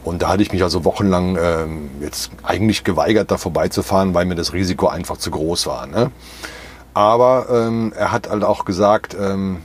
Und 0.02 0.22
da 0.22 0.28
hatte 0.28 0.42
ich 0.42 0.52
mich 0.52 0.62
also 0.62 0.84
wochenlang 0.84 1.36
ähm, 1.40 1.90
jetzt 2.00 2.30
eigentlich 2.42 2.84
geweigert, 2.84 3.30
da 3.30 3.36
vorbeizufahren, 3.36 4.14
weil 4.14 4.24
mir 4.24 4.34
das 4.34 4.52
Risiko 4.52 4.88
einfach 4.88 5.18
zu 5.18 5.30
groß 5.30 5.66
war. 5.66 5.86
Ne? 5.86 6.10
Aber 6.94 7.46
ähm, 7.50 7.92
er 7.96 8.12
hat 8.12 8.28
halt 8.28 8.44
auch 8.44 8.64
gesagt, 8.64 9.16
ähm, 9.18 9.58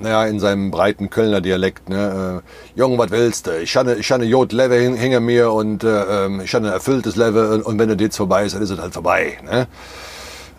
naja, 0.00 0.26
in 0.26 0.40
seinem 0.40 0.70
breiten 0.70 1.10
Kölner 1.10 1.40
Dialekt, 1.40 1.88
ne, 1.88 2.42
äh, 2.42 2.78
Jung, 2.78 2.98
was 2.98 3.10
willst 3.10 3.46
du? 3.46 3.60
Ich 3.60 3.76
habe 3.76 3.94
ich 3.94 4.10
habe 4.10 4.24
Jod 4.24 4.52
Level 4.52 4.96
hinter 4.96 5.20
mir 5.20 5.52
und 5.52 5.84
äh, 5.84 6.26
ähm, 6.26 6.40
ich 6.40 6.54
habe 6.54 6.66
ein 6.66 6.72
erfülltes 6.72 7.16
Level 7.16 7.62
und, 7.62 7.78
wenn 7.78 7.88
du 7.88 8.02
jetzt 8.02 8.16
vorbei 8.16 8.44
ist, 8.44 8.54
dann 8.54 8.62
ist 8.62 8.70
es 8.70 8.78
halt 8.78 8.94
vorbei. 8.94 9.38
Ne? 9.44 9.68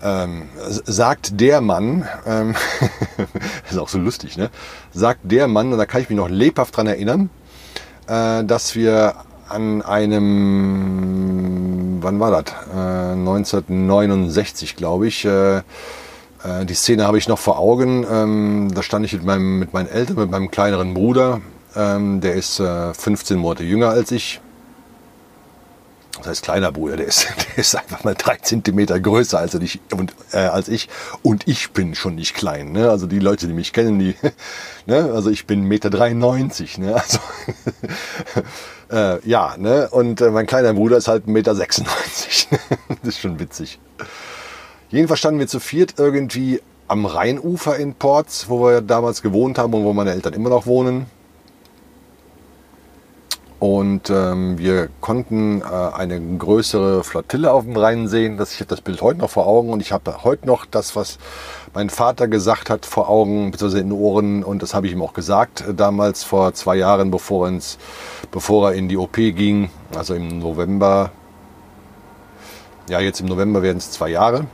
Ähm, 0.03 0.49
sagt 0.67 1.39
der 1.39 1.61
Mann, 1.61 2.07
ähm, 2.25 2.55
ist 3.69 3.77
auch 3.77 3.89
so 3.89 3.99
lustig, 3.99 4.37
ne? 4.37 4.49
Sagt 4.93 5.21
der 5.23 5.47
Mann, 5.47 5.71
und 5.71 5.77
da 5.77 5.85
kann 5.85 6.01
ich 6.01 6.09
mich 6.09 6.17
noch 6.17 6.29
lebhaft 6.29 6.75
dran 6.75 6.87
erinnern, 6.87 7.29
äh, 8.07 8.43
dass 8.43 8.75
wir 8.75 9.15
an 9.49 9.81
einem, 9.81 11.23
wann 12.01 12.19
war 12.19 12.31
das? 12.31 12.53
Äh, 12.73 13.13
1969, 13.13 14.75
glaube 14.75 15.07
ich. 15.07 15.25
Äh, 15.25 15.57
äh, 15.57 15.63
die 16.65 16.73
Szene 16.73 17.05
habe 17.05 17.17
ich 17.17 17.27
noch 17.27 17.39
vor 17.39 17.59
Augen. 17.59 18.05
Ähm, 18.09 18.71
da 18.73 18.83
stand 18.83 19.05
ich 19.05 19.13
mit, 19.13 19.23
meinem, 19.23 19.59
mit 19.59 19.73
meinen 19.73 19.89
Eltern, 19.89 20.17
mit 20.17 20.31
meinem 20.31 20.51
kleineren 20.51 20.93
Bruder. 20.93 21.41
Ähm, 21.75 22.21
der 22.21 22.35
ist 22.35 22.57
15 22.57 23.37
äh, 23.37 23.39
Monate 23.39 23.63
jünger 23.63 23.89
als 23.89 24.11
ich 24.11 24.41
das 26.23 26.27
heißt 26.27 26.43
kleiner 26.43 26.71
Bruder, 26.71 26.95
der 26.95 27.07
ist, 27.07 27.27
der 27.49 27.57
ist 27.57 27.75
einfach 27.75 28.03
mal 28.03 28.15
drei 28.15 28.37
Zentimeter 28.37 28.99
größer 28.99 29.39
als 29.39 29.55
ich 29.55 29.81
und, 29.91 30.13
äh, 30.31 30.37
als 30.37 30.69
ich 30.69 30.87
und 31.21 31.47
ich 31.47 31.71
bin 31.71 31.95
schon 31.95 32.15
nicht 32.15 32.35
klein. 32.35 32.71
Ne? 32.71 32.89
Also 32.89 33.07
die 33.07 33.19
Leute, 33.19 33.47
die 33.47 33.53
mich 33.53 33.73
kennen, 33.73 33.99
die, 33.99 34.15
ne? 34.85 35.11
also 35.13 35.29
ich 35.29 35.47
bin 35.47 35.63
Meter 35.63 35.89
93. 35.89 36.77
Ne? 36.77 36.95
Also 36.95 37.19
äh, 38.93 39.19
ja, 39.27 39.55
ne? 39.57 39.89
und 39.89 40.21
äh, 40.21 40.29
mein 40.29 40.45
kleiner 40.45 40.73
Bruder 40.73 40.97
ist 40.97 41.07
halt 41.07 41.27
Meter 41.27 41.55
96. 41.55 42.47
das 42.89 42.97
ist 43.03 43.19
schon 43.19 43.39
witzig. 43.39 43.79
Jedenfalls 44.89 45.19
standen 45.19 45.39
wir 45.39 45.47
zu 45.47 45.59
viert 45.59 45.95
irgendwie 45.97 46.61
am 46.87 47.05
Rheinufer 47.05 47.75
in 47.77 47.95
Ports, 47.95 48.49
wo 48.49 48.67
wir 48.67 48.81
damals 48.81 49.21
gewohnt 49.21 49.57
haben 49.57 49.73
und 49.73 49.83
wo 49.83 49.93
meine 49.93 50.11
Eltern 50.11 50.33
immer 50.33 50.49
noch 50.49 50.67
wohnen. 50.67 51.07
Und 53.63 54.09
ähm, 54.09 54.57
wir 54.57 54.89
konnten 54.99 55.61
äh, 55.61 55.63
eine 55.63 56.19
größere 56.19 57.05
Flottille 57.05 57.49
auf 57.53 57.63
dem 57.63 57.77
Rhein 57.77 58.09
sehen. 58.09 58.35
Das, 58.35 58.51
ich 58.51 58.59
habe 58.59 58.67
das 58.67 58.81
Bild 58.81 59.01
heute 59.01 59.21
noch 59.21 59.29
vor 59.29 59.47
Augen 59.47 59.69
und 59.69 59.79
ich 59.79 59.93
habe 59.93 60.25
heute 60.25 60.45
noch 60.45 60.65
das, 60.65 60.97
was 60.97 61.17
mein 61.73 61.89
Vater 61.89 62.27
gesagt 62.27 62.69
hat, 62.69 62.85
vor 62.85 63.07
Augen, 63.07 63.51
beziehungsweise 63.51 63.79
in 63.79 63.91
den 63.91 63.97
Ohren. 63.97 64.43
Und 64.43 64.63
das 64.63 64.73
habe 64.73 64.87
ich 64.87 64.91
ihm 64.91 65.01
auch 65.01 65.13
gesagt, 65.13 65.61
äh, 65.61 65.73
damals 65.73 66.25
vor 66.25 66.53
zwei 66.53 66.75
Jahren, 66.75 67.09
bevor, 67.09 67.47
ins, 67.47 67.77
bevor 68.31 68.71
er 68.71 68.75
in 68.75 68.89
die 68.89 68.97
OP 68.97 69.13
ging. 69.13 69.69
Also 69.95 70.13
im 70.13 70.39
November. 70.39 71.11
Ja, 72.89 72.99
jetzt 72.99 73.21
im 73.21 73.27
November 73.27 73.61
werden 73.61 73.77
es 73.77 73.91
zwei 73.91 74.09
Jahre. 74.09 74.45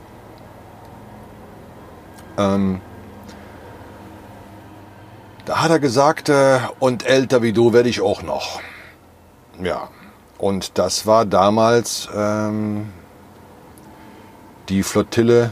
Ähm, 2.38 2.80
da 5.46 5.62
hat 5.62 5.72
er 5.72 5.80
gesagt, 5.80 6.28
äh, 6.28 6.60
und 6.78 7.04
älter 7.04 7.42
wie 7.42 7.52
du 7.52 7.72
werde 7.72 7.88
ich 7.88 8.00
auch 8.02 8.22
noch. 8.22 8.60
Ja, 9.62 9.88
und 10.38 10.78
das 10.78 11.06
war 11.06 11.26
damals 11.26 12.08
ähm, 12.16 12.86
die 14.70 14.82
Flottille, 14.82 15.50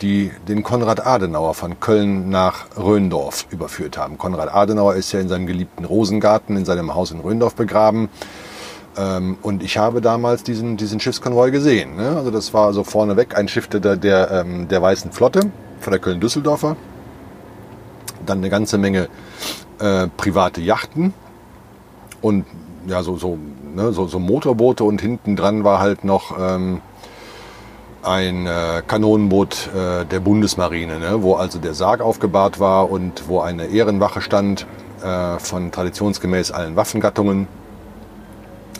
die 0.00 0.32
den 0.48 0.62
Konrad 0.62 1.06
Adenauer 1.06 1.54
von 1.54 1.78
Köln 1.78 2.30
nach 2.30 2.66
Röndorf 2.76 3.46
überführt 3.50 3.98
haben. 3.98 4.18
Konrad 4.18 4.52
Adenauer 4.52 4.94
ist 4.94 5.12
ja 5.12 5.20
in 5.20 5.28
seinem 5.28 5.46
geliebten 5.46 5.84
Rosengarten 5.84 6.56
in 6.56 6.64
seinem 6.64 6.94
Haus 6.94 7.10
in 7.10 7.20
Röndorf 7.20 7.54
begraben. 7.54 8.08
Ähm, 8.96 9.36
und 9.42 9.62
ich 9.62 9.78
habe 9.78 10.00
damals 10.00 10.42
diesen, 10.42 10.76
diesen 10.76 10.98
Schiffskonvoi 10.98 11.50
gesehen. 11.50 11.96
Ne? 11.96 12.16
Also 12.16 12.30
das 12.30 12.52
war 12.52 12.72
so 12.72 12.84
vorneweg 12.84 13.36
ein 13.36 13.48
Schiff 13.48 13.68
der, 13.68 13.96
der, 13.96 14.30
ähm, 14.30 14.68
der 14.68 14.82
Weißen 14.82 15.12
Flotte 15.12 15.50
von 15.80 15.90
der 15.90 16.00
Köln-Düsseldorfer. 16.00 16.76
Dann 18.26 18.38
eine 18.38 18.50
ganze 18.50 18.78
Menge 18.78 19.08
äh, 19.78 20.08
private 20.16 20.60
Yachten 20.60 21.12
und 22.20 22.44
ja, 22.86 23.02
so, 23.02 23.16
so, 23.16 23.38
ne, 23.74 23.92
so, 23.92 24.06
so 24.06 24.18
Motorboote 24.18 24.84
und 24.84 25.00
hinten 25.00 25.36
dran 25.36 25.64
war 25.64 25.78
halt 25.78 26.04
noch 26.04 26.36
ähm, 26.38 26.80
ein 28.02 28.46
äh, 28.46 28.82
Kanonenboot 28.86 29.70
äh, 29.74 30.04
der 30.04 30.20
Bundesmarine, 30.20 30.98
ne, 30.98 31.22
wo 31.22 31.34
also 31.34 31.58
der 31.58 31.74
Sarg 31.74 32.00
aufgebahrt 32.00 32.60
war 32.60 32.90
und 32.90 33.28
wo 33.28 33.40
eine 33.40 33.66
Ehrenwache 33.66 34.20
stand 34.20 34.66
äh, 35.02 35.38
von 35.38 35.70
traditionsgemäß 35.70 36.50
allen 36.50 36.76
Waffengattungen. 36.76 37.46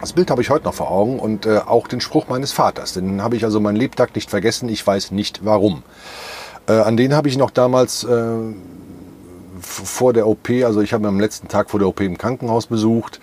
Das 0.00 0.12
Bild 0.12 0.32
habe 0.32 0.42
ich 0.42 0.50
heute 0.50 0.64
noch 0.64 0.74
vor 0.74 0.90
Augen 0.90 1.20
und 1.20 1.46
äh, 1.46 1.60
auch 1.64 1.86
den 1.86 2.00
Spruch 2.00 2.26
meines 2.28 2.50
Vaters. 2.50 2.94
Den 2.94 3.22
habe 3.22 3.36
ich 3.36 3.44
also 3.44 3.60
meinen 3.60 3.76
Lebtag 3.76 4.16
nicht 4.16 4.30
vergessen. 4.30 4.68
Ich 4.68 4.84
weiß 4.84 5.12
nicht 5.12 5.44
warum. 5.44 5.84
Äh, 6.66 6.72
an 6.72 6.96
den 6.96 7.14
habe 7.14 7.28
ich 7.28 7.38
noch 7.38 7.50
damals 7.50 8.02
äh, 8.02 8.36
vor 9.60 10.12
der 10.12 10.26
OP, 10.26 10.50
also 10.64 10.80
ich 10.80 10.92
habe 10.92 11.04
ihn 11.04 11.06
am 11.06 11.20
letzten 11.20 11.46
Tag 11.46 11.70
vor 11.70 11.78
der 11.78 11.88
OP 11.88 12.00
im 12.00 12.18
Krankenhaus 12.18 12.66
besucht 12.66 13.20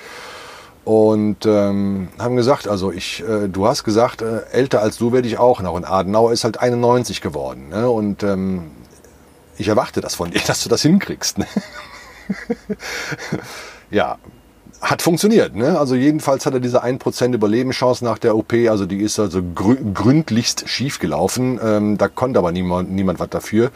und 0.90 1.46
ähm, 1.46 2.08
haben 2.18 2.36
gesagt, 2.36 2.68
also 2.68 2.92
ich, 2.92 3.24
äh, 3.24 3.48
du 3.48 3.68
hast 3.68 3.84
gesagt, 3.84 4.24
äh, 4.24 4.42
älter 4.52 4.82
als 4.82 4.98
du 4.98 5.12
werde 5.12 5.28
ich 5.28 5.38
auch 5.38 5.62
noch. 5.62 5.74
Und 5.74 5.86
Adenauer 5.86 6.32
ist 6.32 6.44
halt 6.44 6.60
91 6.60 7.22
geworden. 7.22 7.70
Ne? 7.70 7.88
Und 7.88 8.24
ähm, 8.24 8.72
ich 9.60 9.68
erwarte 9.68 10.02
das 10.02 10.16
von 10.16 10.32
dir, 10.32 10.42
dass 10.48 10.64
du 10.64 10.70
das 10.70 10.82
hinkriegst. 10.82 11.38
Ne? 11.38 11.46
ja, 13.92 14.18
hat 14.82 15.02
funktioniert. 15.02 15.56
Ne? 15.56 15.78
Also 15.78 15.96
jedenfalls 15.96 16.46
hat 16.46 16.54
er 16.54 16.60
diese 16.60 16.84
1% 16.84 17.34
Überlebenschance 17.34 18.04
nach 18.04 18.18
der 18.18 18.36
OP. 18.36 18.54
Also 18.70 18.86
die 18.86 19.02
ist 19.02 19.20
also 19.20 19.42
grü 19.44 19.78
gründlichst 19.94 20.70
schief 20.70 21.00
gelaufen. 21.00 21.60
Ähm, 21.64 21.98
da 21.98 22.08
konnte 22.08 22.40
aber 22.40 22.52
niemand, 22.52 22.92
niemand 22.92 23.20
was 23.20 23.30
dafür. 23.30 23.72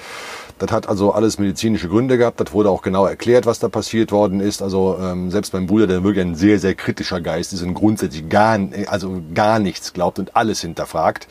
Das 0.60 0.72
hat 0.72 0.88
also 0.88 1.12
alles 1.12 1.40
medizinische 1.40 1.90
Gründe 1.90 2.18
gehabt. 2.18 2.40
Das 2.40 2.54
wurde 2.54 2.70
auch 2.70 2.82
genau 2.82 3.06
erklärt, 3.06 3.46
was 3.46 3.60
da 3.60 3.68
passiert 3.68 4.12
worden 4.12 4.40
ist. 4.40 4.62
Also 4.62 4.98
ähm, 5.02 5.30
selbst 5.30 5.54
mein 5.54 5.68
Bruder, 5.68 5.88
der 5.88 6.04
wirklich 6.04 6.26
ein 6.26 6.36
sehr, 6.36 6.60
sehr 6.60 6.76
kritischer 6.76 7.20
Geist 7.20 7.52
ist 7.54 7.64
und 7.64 7.74
grundsätzlich 7.74 8.30
gar, 8.30 8.58
also 8.88 9.22
gar 9.34 9.60
nichts 9.60 9.92
glaubt 9.94 10.20
und 10.20 10.36
alles 10.38 10.62
hinterfragt, 10.62 11.28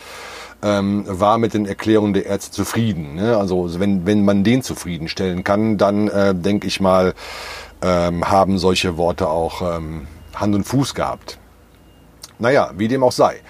ähm, 0.63 1.05
war 1.09 1.39
mit 1.39 1.55
den 1.55 1.67
Erklärungen 1.67 2.13
der 2.13 2.27
Ärzte 2.27 2.53
zufrieden. 2.53 3.15
Ne? 3.17 3.37
Also 3.37 3.81
wenn, 3.81 4.07
wenn 4.07 4.25
man 4.25 4.45
den 4.45 4.63
zufriedenstellen 4.63 5.45
kann, 5.45 5.77
dann 5.77 6.09
äh, 6.09 6.35
denke 6.35 6.67
ich 6.67 6.81
mal, 6.81 7.15
ähm, 7.83 8.25
haben 8.31 8.59
solche 8.59 8.97
Worte 8.97 9.29
auch 9.29 9.77
ähm, 9.77 10.07
Hand 10.35 10.55
und 10.55 10.65
Fuß 10.65 10.95
gehabt. 10.95 11.39
Naja, 12.39 12.71
wie 12.77 12.89
dem 12.89 13.03
auch 13.03 13.13
sei. 13.13 13.41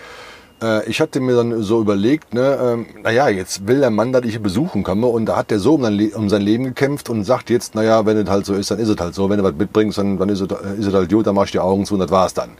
Äh, 0.63 0.89
ich 0.89 1.01
hatte 1.01 1.21
mir 1.21 1.37
dann 1.37 1.63
so 1.63 1.81
überlegt, 1.81 2.35
ne, 2.35 2.59
ähm, 2.63 2.87
naja, 3.03 3.29
jetzt 3.29 3.67
will 3.67 3.81
der 3.81 3.91
Mann, 3.91 4.13
dass 4.13 4.25
ich 4.25 4.41
besuchen 4.41 4.83
komme 4.83 5.07
und 5.07 5.27
da 5.27 5.37
hat 5.37 5.51
der 5.51 5.59
so 5.59 5.75
um 5.75 5.83
sein, 5.83 6.13
um 6.15 6.29
sein 6.29 6.43
Leben 6.43 6.65
gekämpft 6.65 7.11
und 7.11 7.25
sagt 7.25 7.51
jetzt, 7.51 7.75
naja, 7.75 8.07
wenn 8.07 8.17
es 8.17 8.29
halt 8.29 8.47
so 8.47 8.55
ist, 8.55 8.71
dann 8.71 8.79
ist 8.79 8.89
es 8.89 8.97
halt 8.99 9.15
so. 9.15 9.29
Wenn 9.29 9.39
du 9.39 9.45
was 9.45 9.55
mitbringst, 9.55 9.99
dann, 9.99 10.19
dann 10.19 10.29
ist, 10.29 10.41
es, 10.41 10.51
ist 10.79 10.87
es 10.87 10.95
halt 10.95 11.11
gut, 11.11 11.27
dann 11.27 11.35
machst 11.35 11.55
du 11.55 11.59
die 11.59 11.61
Augen 11.61 11.85
zu 11.85 11.95
und 11.95 12.01
das 12.01 12.11
war's 12.11 12.35
dann. 12.35 12.51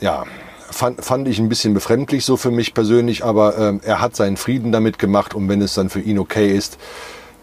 Ja, 0.00 0.24
fand, 0.70 1.04
fand 1.04 1.28
ich 1.28 1.38
ein 1.38 1.48
bisschen 1.48 1.74
befremdlich 1.74 2.24
so 2.24 2.36
für 2.36 2.50
mich 2.50 2.74
persönlich, 2.74 3.24
aber 3.24 3.58
ähm, 3.58 3.80
er 3.84 4.00
hat 4.00 4.14
seinen 4.14 4.36
Frieden 4.36 4.72
damit 4.72 4.98
gemacht 4.98 5.34
und 5.34 5.48
wenn 5.48 5.60
es 5.60 5.74
dann 5.74 5.90
für 5.90 6.00
ihn 6.00 6.18
okay 6.18 6.56
ist, 6.56 6.78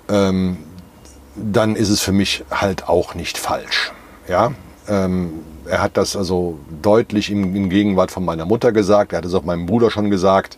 ähm, 0.10 0.58
dann 1.36 1.76
ist 1.76 1.90
es 1.90 2.02
für 2.02 2.12
mich 2.12 2.44
halt 2.52 2.88
auch 2.88 3.16
nicht 3.16 3.38
falsch. 3.38 3.92
Ja, 4.28 4.54
ähm, 4.88 5.34
er 5.66 5.82
hat 5.82 5.98
das 5.98 6.16
also 6.16 6.60
deutlich 6.82 7.32
in, 7.32 7.56
in, 7.56 7.70
Gegenwart 7.70 8.12
von 8.12 8.24
meiner 8.24 8.46
Mutter 8.46 8.72
gesagt. 8.72 9.14
Er 9.14 9.18
hat 9.18 9.26
es 9.26 9.34
auch 9.34 9.44
meinem 9.44 9.66
Bruder 9.66 9.92
schon 9.92 10.10
gesagt. 10.10 10.58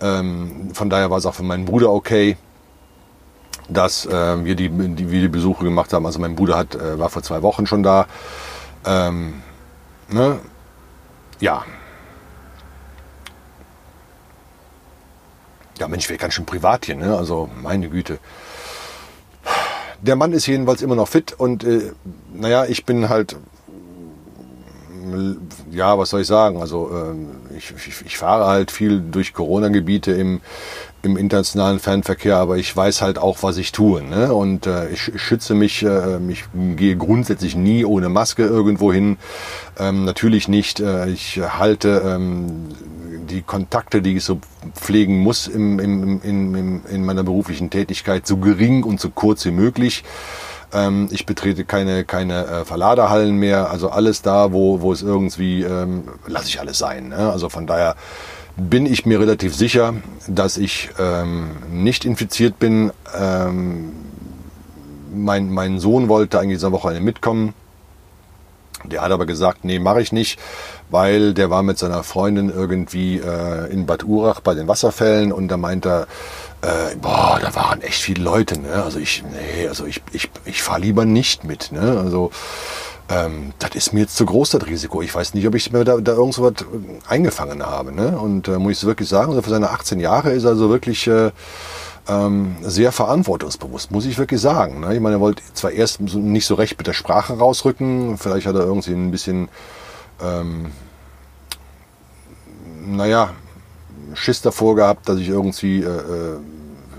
Ähm, 0.00 0.70
von 0.74 0.90
daher 0.90 1.10
war 1.10 1.18
es 1.18 1.26
auch 1.26 1.34
für 1.34 1.42
meinen 1.42 1.64
Bruder 1.64 1.90
okay, 1.90 2.36
dass 3.68 4.06
äh, 4.06 4.44
wir, 4.44 4.54
die, 4.54 4.70
die, 4.70 5.10
wir 5.10 5.20
die 5.20 5.28
Besuche 5.28 5.64
gemacht 5.64 5.92
haben. 5.92 6.06
Also 6.06 6.18
mein 6.18 6.34
Bruder 6.34 6.56
hat, 6.56 6.74
äh, 6.74 6.98
war 6.98 7.10
vor 7.10 7.22
zwei 7.22 7.42
Wochen 7.42 7.66
schon 7.66 7.82
da. 7.82 8.06
Ähm, 8.86 9.42
ne? 10.08 10.38
Ja. 11.40 11.64
Ja, 15.78 15.86
Mensch, 15.88 16.08
wir 16.08 16.16
ganz 16.16 16.34
schön 16.34 16.46
privat 16.46 16.86
hier, 16.86 16.96
ne? 16.96 17.16
Also 17.16 17.48
meine 17.62 17.88
Güte. 17.88 18.18
Der 20.00 20.16
Mann 20.16 20.32
ist 20.32 20.46
jedenfalls 20.46 20.82
immer 20.82 20.94
noch 20.94 21.08
fit 21.08 21.34
und 21.36 21.64
äh, 21.64 21.92
naja, 22.32 22.64
ich 22.66 22.84
bin 22.84 23.08
halt 23.08 23.36
ja, 25.70 25.98
was 25.98 26.10
soll 26.10 26.22
ich 26.22 26.26
sagen? 26.26 26.60
Also 26.60 26.90
ähm, 26.92 27.28
ich, 27.56 27.72
ich, 27.76 28.06
ich 28.06 28.18
fahre 28.18 28.46
halt 28.46 28.70
viel 28.70 29.00
durch 29.00 29.32
Corona-Gebiete 29.32 30.12
im, 30.12 30.40
im 31.02 31.16
internationalen 31.16 31.78
Fernverkehr, 31.78 32.36
aber 32.36 32.56
ich 32.56 32.74
weiß 32.74 33.02
halt 33.02 33.18
auch, 33.18 33.42
was 33.42 33.56
ich 33.56 33.72
tue. 33.72 34.02
Ne? 34.02 34.32
Und 34.32 34.66
äh, 34.66 34.88
ich 34.90 35.12
schütze 35.16 35.54
mich, 35.54 35.82
äh, 35.82 36.18
ich 36.28 36.44
gehe 36.76 36.96
grundsätzlich 36.96 37.56
nie 37.56 37.84
ohne 37.84 38.08
Maske 38.08 38.44
irgendwo 38.44 38.92
hin. 38.92 39.18
Ähm, 39.78 40.04
natürlich 40.04 40.48
nicht. 40.48 40.80
Äh, 40.80 41.08
ich 41.10 41.40
halte 41.40 42.02
ähm, 42.04 42.68
die 43.30 43.42
Kontakte, 43.42 44.02
die 44.02 44.16
ich 44.16 44.24
so 44.24 44.40
pflegen 44.74 45.20
muss 45.20 45.46
im, 45.46 45.78
im, 45.78 46.20
im, 46.22 46.54
im, 46.54 46.82
in 46.90 47.04
meiner 47.04 47.22
beruflichen 47.22 47.70
Tätigkeit, 47.70 48.26
so 48.26 48.38
gering 48.38 48.82
und 48.82 49.00
so 49.00 49.10
kurz 49.10 49.44
wie 49.44 49.50
möglich. 49.50 50.04
Ähm, 50.72 51.08
ich 51.10 51.26
betrete 51.26 51.64
keine, 51.64 52.04
keine 52.04 52.46
äh, 52.46 52.64
Verladerhallen 52.64 53.36
mehr. 53.36 53.70
Also 53.70 53.90
alles 53.90 54.22
da, 54.22 54.52
wo, 54.52 54.80
wo 54.80 54.92
es 54.92 55.02
irgendwie, 55.02 55.62
ähm, 55.62 56.04
lasse 56.26 56.48
ich 56.48 56.60
alles 56.60 56.78
sein. 56.78 57.08
Ne? 57.08 57.30
Also 57.30 57.48
von 57.48 57.66
daher 57.66 57.96
bin 58.56 58.86
ich 58.86 59.06
mir 59.06 59.20
relativ 59.20 59.54
sicher, 59.54 59.94
dass 60.26 60.56
ich 60.56 60.90
ähm, 60.98 61.50
nicht 61.70 62.04
infiziert 62.04 62.58
bin. 62.58 62.90
Ähm, 63.16 63.92
mein, 65.14 65.50
mein 65.50 65.78
Sohn 65.78 66.08
wollte 66.08 66.38
eigentlich 66.38 66.58
dieser 66.58 66.72
Woche 66.72 67.00
mitkommen. 67.00 67.54
Der 68.84 69.02
hat 69.02 69.12
aber 69.12 69.26
gesagt, 69.26 69.64
nee, 69.64 69.78
mache 69.78 70.00
ich 70.00 70.12
nicht, 70.12 70.38
weil 70.90 71.34
der 71.34 71.50
war 71.50 71.62
mit 71.62 71.78
seiner 71.78 72.02
Freundin 72.02 72.50
irgendwie 72.50 73.18
äh, 73.18 73.70
in 73.72 73.86
Bad 73.86 74.04
Urach 74.04 74.40
bei 74.40 74.54
den 74.54 74.68
Wasserfällen 74.68 75.32
und 75.32 75.48
da 75.48 75.56
meint 75.56 75.86
er, 75.86 76.06
äh, 76.62 76.96
boah, 77.00 77.38
da 77.40 77.54
waren 77.54 77.82
echt 77.82 78.00
viele 78.00 78.22
Leute. 78.22 78.60
Ne? 78.60 78.82
Also 78.82 78.98
ich, 78.98 79.22
nee, 79.22 79.68
also 79.68 79.86
ich, 79.86 80.02
ich, 80.12 80.30
ich 80.44 80.62
fahre 80.62 80.80
lieber 80.80 81.04
nicht 81.04 81.44
mit. 81.44 81.72
Ne? 81.72 81.98
Also 81.98 82.30
ähm, 83.10 83.52
das 83.58 83.70
ist 83.74 83.92
mir 83.92 84.00
jetzt 84.00 84.16
zu 84.16 84.26
groß, 84.26 84.50
das 84.50 84.66
Risiko. 84.66 85.00
Ich 85.02 85.14
weiß 85.14 85.34
nicht, 85.34 85.46
ob 85.46 85.54
ich 85.54 85.72
mir 85.72 85.84
da, 85.84 85.96
da 85.98 86.12
irgend 86.12 86.38
was 86.40 86.52
eingefangen 87.06 87.64
habe. 87.64 87.92
Ne? 87.92 88.18
Und 88.18 88.48
äh, 88.48 88.58
muss 88.58 88.78
ich 88.78 88.84
wirklich 88.84 89.08
sagen, 89.08 89.30
also 89.30 89.42
für 89.42 89.50
seine 89.50 89.70
18 89.70 90.00
Jahre 90.00 90.32
ist 90.32 90.44
er 90.44 90.50
also 90.50 90.68
wirklich 90.68 91.06
äh, 91.06 91.30
ähm, 92.08 92.56
sehr 92.62 92.92
verantwortungsbewusst, 92.92 93.90
muss 93.90 94.06
ich 94.06 94.18
wirklich 94.18 94.40
sagen. 94.40 94.80
Ne? 94.80 94.94
Ich 94.94 95.00
meine, 95.00 95.16
er 95.16 95.20
wollte 95.20 95.42
zwar 95.54 95.70
erst 95.70 96.00
nicht 96.00 96.46
so 96.46 96.54
recht 96.54 96.78
mit 96.78 96.86
der 96.86 96.94
Sprache 96.94 97.38
rausrücken, 97.38 98.18
vielleicht 98.18 98.46
hat 98.46 98.54
er 98.54 98.62
irgendwie 98.62 98.92
ein 98.92 99.10
bisschen, 99.10 99.48
ähm, 100.22 100.72
naja, 102.86 103.30
Schiss 104.14 104.40
davor 104.40 104.74
gehabt, 104.74 105.08
dass 105.08 105.18
ich 105.18 105.28
irgendwie 105.28 105.82
äh, 105.82 105.86
äh, 105.86 106.38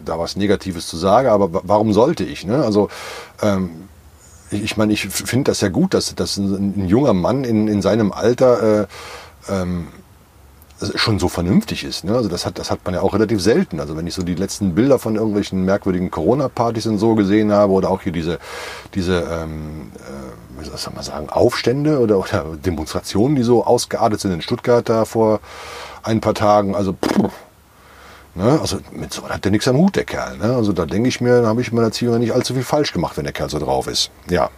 da 0.06 0.20
was 0.20 0.36
Negatives 0.36 0.88
zu 0.88 0.98
sage, 0.98 1.32
aber 1.32 1.62
warum 1.64 1.94
sollte 1.94 2.24
ich? 2.24 2.46
Ne? 2.46 2.64
Also 2.64 2.90
ähm, 3.42 3.70
ich 4.52 4.78
meine, 4.78 4.94
ich 4.94 5.08
finde 5.08 5.52
das 5.52 5.62
ja 5.62 5.70
gut, 5.70 5.94
dass, 5.94 6.16
dass 6.16 6.38
ein, 6.38 6.88
junger 6.88 7.14
Mann 7.14 7.44
in, 7.44 7.68
in 7.68 7.82
seinem 7.82 8.12
Alter 8.12 8.82
äh, 8.82 8.88
ähm, 9.48 9.88
schon 10.96 11.20
so 11.20 11.28
vernünftig 11.28 11.84
ist. 11.84 12.04
Ne? 12.04 12.16
Also 12.16 12.30
das 12.30 12.46
hat, 12.46 12.58
das 12.60 12.72
hat 12.72 12.80
man 12.86 12.94
ja 12.94 13.02
auch 13.02 13.14
relativ 13.14 13.42
selten. 13.42 13.80
Also 13.80 13.98
wenn 13.98 14.08
ich 14.08 14.14
so 14.14 14.24
die 14.24 14.36
letzten 14.36 14.76
Bilder 14.76 15.00
von 15.00 15.16
irgendwelchen 15.16 15.66
merkwürdigen 15.66 16.12
Corona-Partys 16.12 16.88
und 16.88 16.98
so 16.98 17.16
gesehen 17.16 17.52
habe 17.52 17.74
oder 17.74 17.90
auch 17.90 18.02
hier 18.02 18.12
diese, 18.12 18.40
diese 18.96 19.20
ähm, 19.20 19.92
äh, 19.96 20.62
wie 20.62 20.66
soll 20.66 20.94
man 20.94 21.04
sagen, 21.04 21.30
Aufstände 21.30 22.00
oder, 22.00 22.20
oder 22.20 22.46
Demonstrationen, 22.64 23.36
die 23.36 23.44
so 23.44 23.66
ausgeartet 23.66 24.20
sind 24.20 24.32
in 24.32 24.42
Stuttgart 24.42 24.88
da 24.88 25.06
vor 25.06 25.40
ein 26.04 26.22
paar 26.22 26.34
Tagen. 26.34 26.76
Also 26.76 26.94
pff, 26.94 27.32
Ne? 28.36 28.58
Also 28.62 28.78
mit 28.92 29.12
so 29.12 29.28
hat 29.28 29.44
der 29.44 29.52
nichts 29.52 29.68
am 29.68 29.76
Hut, 29.78 29.96
der 29.96 30.06
Kerl. 30.06 30.38
Ne? 30.38 30.56
Also 30.56 30.72
da 30.72 30.86
denke 30.86 31.10
ich 31.10 31.20
mir, 31.20 31.42
da 31.42 31.48
habe 31.48 31.62
ich 31.62 31.70
in 31.70 31.76
meiner 31.76 31.88
Erziehung 31.88 32.20
nicht 32.20 32.34
allzu 32.34 32.54
viel 32.54 32.64
falsch 32.64 32.94
gemacht, 32.94 33.18
wenn 33.18 33.24
der 33.24 33.34
Kerl 33.34 33.50
so 33.50 33.60
drauf 33.60 33.88
ist. 33.88 34.12
Ja. 34.30 34.50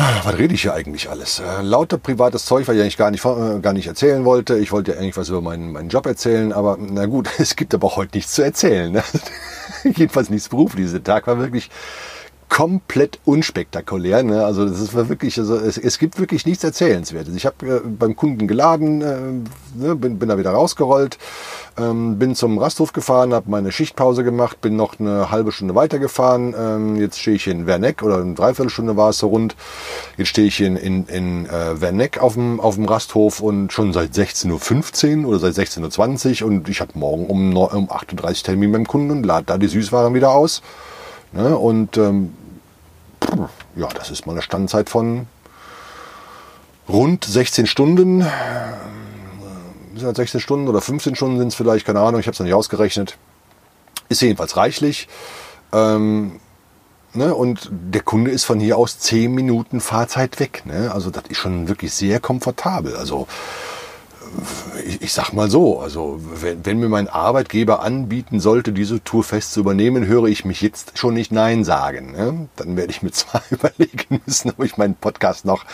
Was 0.00 0.38
rede 0.38 0.54
ich 0.54 0.62
hier 0.62 0.72
eigentlich 0.72 1.10
alles? 1.10 1.40
Äh, 1.40 1.60
lauter 1.60 1.98
privates 1.98 2.46
Zeug, 2.46 2.66
was 2.66 2.74
ich 2.74 2.80
eigentlich 2.80 2.96
gar 2.96 3.10
nicht, 3.10 3.22
äh, 3.24 3.60
gar 3.60 3.74
nicht 3.74 3.86
erzählen 3.86 4.24
wollte. 4.24 4.56
Ich 4.56 4.72
wollte 4.72 4.92
ja 4.92 4.98
eigentlich 4.98 5.16
was 5.18 5.28
über 5.28 5.42
meinen, 5.42 5.72
meinen 5.72 5.90
Job 5.90 6.06
erzählen, 6.06 6.54
aber 6.54 6.78
na 6.80 7.04
gut, 7.04 7.28
es 7.38 7.54
gibt 7.54 7.74
aber 7.74 7.96
heute 7.96 8.16
nichts 8.16 8.32
zu 8.32 8.42
erzählen. 8.42 8.90
Ne? 8.92 9.02
Jedenfalls 9.84 10.30
nichts 10.30 10.48
beruflich. 10.48 10.86
Dieser 10.86 11.04
Tag 11.04 11.26
war 11.26 11.38
wirklich 11.38 11.68
komplett 12.50 13.20
unspektakulär. 13.24 14.24
Ne? 14.24 14.44
Also 14.44 14.68
das 14.68 14.80
ist 14.80 14.92
wirklich, 14.92 15.38
also 15.38 15.56
es, 15.56 15.78
es 15.78 15.98
gibt 15.98 16.18
wirklich 16.18 16.44
nichts 16.44 16.64
Erzählenswertes. 16.64 17.34
Ich 17.36 17.46
habe 17.46 17.76
äh, 17.76 17.80
beim 17.86 18.16
Kunden 18.16 18.48
geladen, 18.48 19.00
äh, 19.00 19.78
ne, 19.78 19.94
bin, 19.94 20.18
bin 20.18 20.28
da 20.28 20.36
wieder 20.36 20.50
rausgerollt, 20.50 21.16
ähm, 21.78 22.18
bin 22.18 22.34
zum 22.34 22.58
Rasthof 22.58 22.92
gefahren, 22.92 23.32
habe 23.32 23.48
meine 23.48 23.70
Schichtpause 23.70 24.24
gemacht, 24.24 24.60
bin 24.60 24.74
noch 24.74 24.98
eine 24.98 25.30
halbe 25.30 25.52
Stunde 25.52 25.76
weitergefahren. 25.76 26.54
Ähm, 26.58 26.96
jetzt 26.96 27.20
stehe 27.20 27.36
ich 27.36 27.46
in 27.46 27.66
Werneck 27.66 28.02
oder 28.02 28.18
eine 28.18 28.34
Dreiviertelstunde 28.34 28.96
war 28.96 29.10
es 29.10 29.18
so 29.18 29.28
rund. 29.28 29.54
Jetzt 30.16 30.28
stehe 30.28 30.48
ich 30.48 30.60
in, 30.60 30.76
in, 30.76 31.06
in 31.06 31.46
äh, 31.46 31.80
Werneck 31.80 32.18
auf 32.18 32.34
dem, 32.34 32.58
Rasthof 32.60 33.40
und 33.40 33.72
schon 33.72 33.92
seit 33.92 34.10
16.15 34.10 35.22
Uhr 35.22 35.28
oder 35.28 35.38
seit 35.38 35.54
16.20 35.54 36.42
Uhr 36.42 36.48
und 36.48 36.68
ich 36.68 36.80
habe 36.80 36.98
morgen 36.98 37.26
um, 37.26 37.56
um 37.56 37.90
38 37.90 38.42
Termin 38.42 38.72
beim 38.72 38.86
Kunden 38.88 39.12
und 39.12 39.22
lade 39.24 39.44
da 39.46 39.56
die 39.56 39.68
Süßwaren 39.68 40.14
wieder 40.14 40.32
aus. 40.32 40.62
Ne? 41.32 41.56
Und 41.56 41.96
ähm, 41.96 42.34
ja, 43.76 43.88
das 43.88 44.10
ist 44.10 44.26
mal 44.26 44.32
eine 44.32 44.42
Standzeit 44.42 44.90
von 44.90 45.26
rund 46.88 47.24
16 47.24 47.66
Stunden. 47.66 48.26
16 49.96 50.40
Stunden 50.40 50.68
oder 50.68 50.80
15 50.80 51.14
Stunden 51.14 51.38
sind 51.38 51.48
es 51.48 51.54
vielleicht, 51.54 51.86
keine 51.86 52.00
Ahnung, 52.00 52.20
ich 52.20 52.26
habe 52.26 52.32
es 52.32 52.38
noch 52.38 52.46
nicht 52.46 52.54
ausgerechnet. 52.54 53.18
Ist 54.08 54.22
jedenfalls 54.22 54.56
reichlich. 54.56 55.08
Ähm, 55.72 56.40
ne? 57.12 57.34
Und 57.34 57.68
der 57.70 58.02
Kunde 58.02 58.30
ist 58.30 58.44
von 58.44 58.60
hier 58.60 58.78
aus 58.78 58.98
10 58.98 59.32
Minuten 59.32 59.80
Fahrzeit 59.80 60.40
weg. 60.40 60.62
Ne? 60.64 60.90
Also 60.92 61.10
das 61.10 61.24
ist 61.28 61.38
schon 61.38 61.68
wirklich 61.68 61.92
sehr 61.92 62.18
komfortabel. 62.18 62.96
Also 62.96 63.26
ich, 64.84 65.02
ich 65.02 65.12
sag 65.12 65.32
mal 65.32 65.50
so, 65.50 65.80
also 65.80 66.20
wenn, 66.40 66.64
wenn 66.64 66.78
mir 66.78 66.88
mein 66.88 67.08
Arbeitgeber 67.08 67.82
anbieten 67.82 68.40
sollte, 68.40 68.72
diese 68.72 69.02
Tour 69.02 69.24
fest 69.24 69.52
zu 69.52 69.60
übernehmen, 69.60 70.06
höre 70.06 70.26
ich 70.26 70.44
mich 70.44 70.60
jetzt 70.60 70.98
schon 70.98 71.14
nicht 71.14 71.32
Nein 71.32 71.64
sagen. 71.64 72.12
Ne? 72.12 72.48
Dann 72.56 72.76
werde 72.76 72.90
ich 72.90 73.02
mir 73.02 73.10
zwar 73.12 73.42
überlegen 73.50 74.20
müssen, 74.26 74.50
ob 74.50 74.64
ich 74.64 74.76
meinen 74.76 74.94
Podcast 74.94 75.44
noch, 75.44 75.64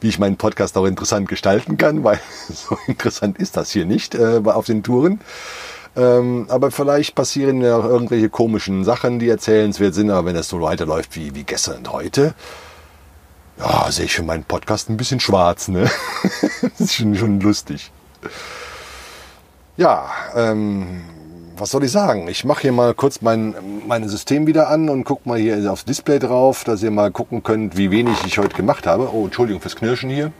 wie 0.00 0.08
ich 0.08 0.18
meinen 0.18 0.36
Podcast 0.36 0.76
auch 0.76 0.86
interessant 0.86 1.28
gestalten 1.28 1.76
kann, 1.76 2.04
weil 2.04 2.20
so 2.48 2.78
interessant 2.86 3.38
ist 3.38 3.56
das 3.56 3.70
hier 3.70 3.86
nicht 3.86 4.14
äh, 4.14 4.40
auf 4.44 4.66
den 4.66 4.82
Touren. 4.82 5.20
Ähm, 5.96 6.46
aber 6.48 6.70
vielleicht 6.70 7.14
passieren 7.14 7.60
ja 7.60 7.76
auch 7.76 7.84
irgendwelche 7.84 8.28
komischen 8.28 8.84
Sachen, 8.84 9.18
die 9.18 9.28
erzählenswert 9.28 9.94
sind. 9.94 10.10
Aber 10.10 10.26
wenn 10.26 10.34
das 10.34 10.48
so 10.48 10.60
weiterläuft 10.60 11.14
wie, 11.16 11.34
wie 11.34 11.44
gestern 11.44 11.78
und 11.78 11.92
heute, 11.92 12.34
ja, 13.58 13.90
sehe 13.90 14.06
ich 14.06 14.14
für 14.14 14.24
meinen 14.24 14.44
Podcast 14.44 14.90
ein 14.90 14.96
bisschen 14.96 15.20
schwarz. 15.20 15.68
Ne? 15.68 15.88
das 16.62 16.80
ist 16.80 16.94
schon, 16.94 17.16
schon 17.16 17.40
lustig. 17.40 17.92
Ja, 19.76 20.08
ähm, 20.34 21.02
was 21.56 21.70
soll 21.70 21.84
ich 21.84 21.92
sagen? 21.92 22.28
Ich 22.28 22.44
mache 22.44 22.62
hier 22.62 22.72
mal 22.72 22.94
kurz 22.94 23.20
mein, 23.20 23.54
mein 23.86 24.08
System 24.08 24.46
wieder 24.46 24.68
an 24.68 24.88
und 24.88 25.04
gucke 25.04 25.28
mal 25.28 25.38
hier 25.38 25.70
aufs 25.72 25.84
Display 25.84 26.18
drauf, 26.18 26.64
dass 26.64 26.82
ihr 26.82 26.90
mal 26.90 27.10
gucken 27.10 27.42
könnt, 27.42 27.76
wie 27.76 27.90
wenig 27.90 28.16
ich 28.26 28.38
heute 28.38 28.56
gemacht 28.56 28.86
habe. 28.86 29.12
Oh, 29.12 29.24
Entschuldigung 29.24 29.60
fürs 29.60 29.76
Knirschen 29.76 30.10
hier. 30.10 30.32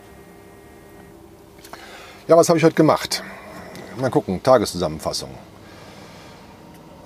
Ja, 2.26 2.36
was 2.36 2.48
habe 2.48 2.58
ich 2.58 2.64
heute 2.64 2.74
gemacht? 2.74 3.22
Mal 4.00 4.10
gucken, 4.10 4.42
Tageszusammenfassung. 4.42 5.30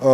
Äh, 0.01 0.05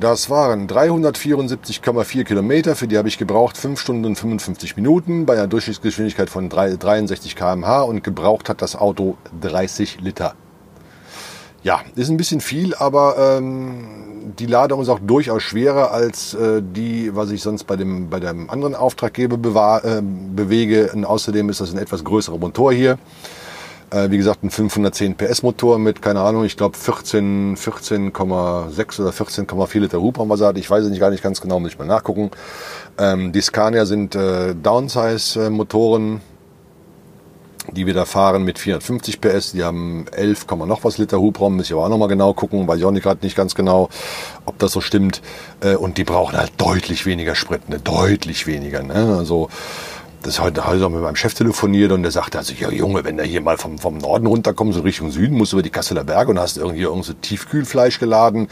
das 0.00 0.30
waren 0.30 0.66
374,4 0.66 2.24
Kilometer, 2.24 2.74
für 2.74 2.88
die 2.88 2.96
habe 2.96 3.08
ich 3.08 3.18
gebraucht 3.18 3.56
5 3.56 3.78
Stunden 3.78 4.06
und 4.06 4.16
55 4.16 4.76
Minuten 4.76 5.26
bei 5.26 5.34
einer 5.34 5.46
Durchschnittsgeschwindigkeit 5.46 6.30
von 6.30 6.48
63 6.48 7.36
km/h 7.36 7.82
und 7.82 8.02
gebraucht 8.02 8.48
hat 8.48 8.62
das 8.62 8.76
Auto 8.76 9.18
30 9.40 10.00
Liter. 10.00 10.34
Ja, 11.62 11.82
ist 11.94 12.08
ein 12.08 12.16
bisschen 12.16 12.40
viel, 12.40 12.74
aber 12.74 13.36
ähm, 13.38 14.32
die 14.38 14.46
Ladung 14.46 14.80
ist 14.80 14.88
auch 14.88 14.98
durchaus 14.98 15.42
schwerer 15.42 15.90
als 15.90 16.32
äh, 16.32 16.62
die, 16.62 17.14
was 17.14 17.30
ich 17.30 17.42
sonst 17.42 17.64
bei 17.64 17.76
dem, 17.76 18.08
bei 18.08 18.18
dem 18.18 18.48
anderen 18.48 18.74
Auftraggeber 18.74 19.82
äh, 19.84 20.00
bewege. 20.02 20.90
Und 20.94 21.04
außerdem 21.04 21.50
ist 21.50 21.60
das 21.60 21.72
ein 21.72 21.78
etwas 21.78 22.02
größerer 22.02 22.38
Motor 22.38 22.72
hier. 22.72 22.98
Äh, 23.90 24.10
wie 24.10 24.18
gesagt, 24.18 24.44
ein 24.44 24.50
510 24.50 25.16
PS 25.16 25.42
Motor 25.42 25.78
mit, 25.78 26.00
keine 26.00 26.20
Ahnung, 26.20 26.44
ich 26.44 26.56
glaube 26.56 26.76
14, 26.76 27.56
14,6 27.56 29.00
oder 29.00 29.10
14,4 29.10 29.80
Liter 29.80 30.00
Hubraum, 30.00 30.28
was 30.28 30.40
er 30.40 30.48
hat. 30.48 30.58
Ich 30.58 30.70
weiß 30.70 30.84
es 30.84 30.90
nicht 30.90 31.00
gar 31.00 31.10
nicht 31.10 31.22
ganz 31.22 31.40
genau, 31.40 31.58
muss 31.58 31.72
ich 31.72 31.78
mal 31.78 31.86
nachgucken. 31.86 32.30
Ähm, 32.98 33.32
die 33.32 33.40
Scania 33.40 33.86
sind 33.86 34.14
äh, 34.14 34.54
Downsize 34.54 35.50
Motoren, 35.50 36.20
die 37.72 37.86
wir 37.86 37.94
da 37.94 38.04
fahren 38.04 38.44
mit 38.44 38.60
450 38.60 39.20
PS. 39.20 39.52
Die 39.52 39.64
haben 39.64 40.06
11, 40.12 40.46
noch 40.66 40.84
was 40.84 40.98
Liter 40.98 41.20
Hubraum. 41.20 41.56
Muss 41.56 41.66
ich 41.66 41.72
aber 41.72 41.84
auch 41.84 41.88
nochmal 41.88 42.08
genau 42.08 42.32
gucken, 42.32 42.68
weil 42.68 42.78
ich 42.78 42.84
auch 42.84 42.90
nicht 42.92 43.02
gerade 43.02 43.24
nicht 43.24 43.36
ganz 43.36 43.56
genau, 43.56 43.88
ob 44.46 44.58
das 44.58 44.70
so 44.70 44.80
stimmt. 44.80 45.20
Äh, 45.60 45.74
und 45.74 45.98
die 45.98 46.04
brauchen 46.04 46.36
halt 46.36 46.52
deutlich 46.58 47.06
weniger 47.06 47.34
Sprit, 47.34 47.68
ne? 47.68 47.80
deutlich 47.80 48.46
weniger. 48.46 48.84
Ne? 48.84 49.16
Also 49.18 49.48
das 50.22 50.40
heute, 50.40 50.66
heute 50.66 50.84
auch 50.84 50.90
mit 50.90 51.00
meinem 51.00 51.16
Chef 51.16 51.34
telefoniert 51.34 51.92
und 51.92 52.02
der 52.02 52.10
sagte, 52.10 52.38
also 52.38 52.52
ja 52.52 52.70
Junge, 52.70 53.04
wenn 53.04 53.16
der 53.16 53.26
hier 53.26 53.40
mal 53.40 53.56
vom, 53.56 53.78
vom 53.78 53.98
Norden 53.98 54.26
runterkommt, 54.26 54.74
so 54.74 54.80
Richtung 54.80 55.10
Süden, 55.10 55.36
musst 55.36 55.52
du 55.52 55.56
über 55.56 55.62
die 55.62 55.70
Kasseler 55.70 56.04
Berge 56.04 56.30
und 56.30 56.38
hast 56.38 56.58
irgendwie 56.58 56.82
irgend 56.82 57.04
so 57.04 57.14
Tiefkühlfleisch 57.14 57.98
geladen, 57.98 58.48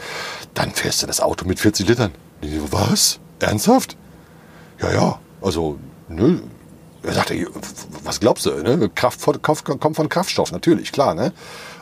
dann 0.53 0.71
fährst 0.71 1.03
du 1.03 1.07
das 1.07 1.21
Auto 1.21 1.45
mit 1.45 1.59
40 1.59 1.87
Litern. 1.87 2.11
So, 2.41 2.71
was? 2.71 3.19
Ernsthaft? 3.39 3.97
Ja, 4.81 4.93
ja. 4.93 5.19
Also, 5.41 5.77
nö. 6.07 6.39
er 7.03 7.13
sagte, 7.13 7.47
was 8.03 8.19
glaubst 8.19 8.45
du? 8.45 8.51
Ne? 8.51 8.89
Kraft 8.89 9.21
kommt 9.41 9.95
von 9.95 10.09
Kraftstoff, 10.09 10.51
natürlich, 10.51 10.91
klar. 10.91 11.13
Ne? 11.13 11.33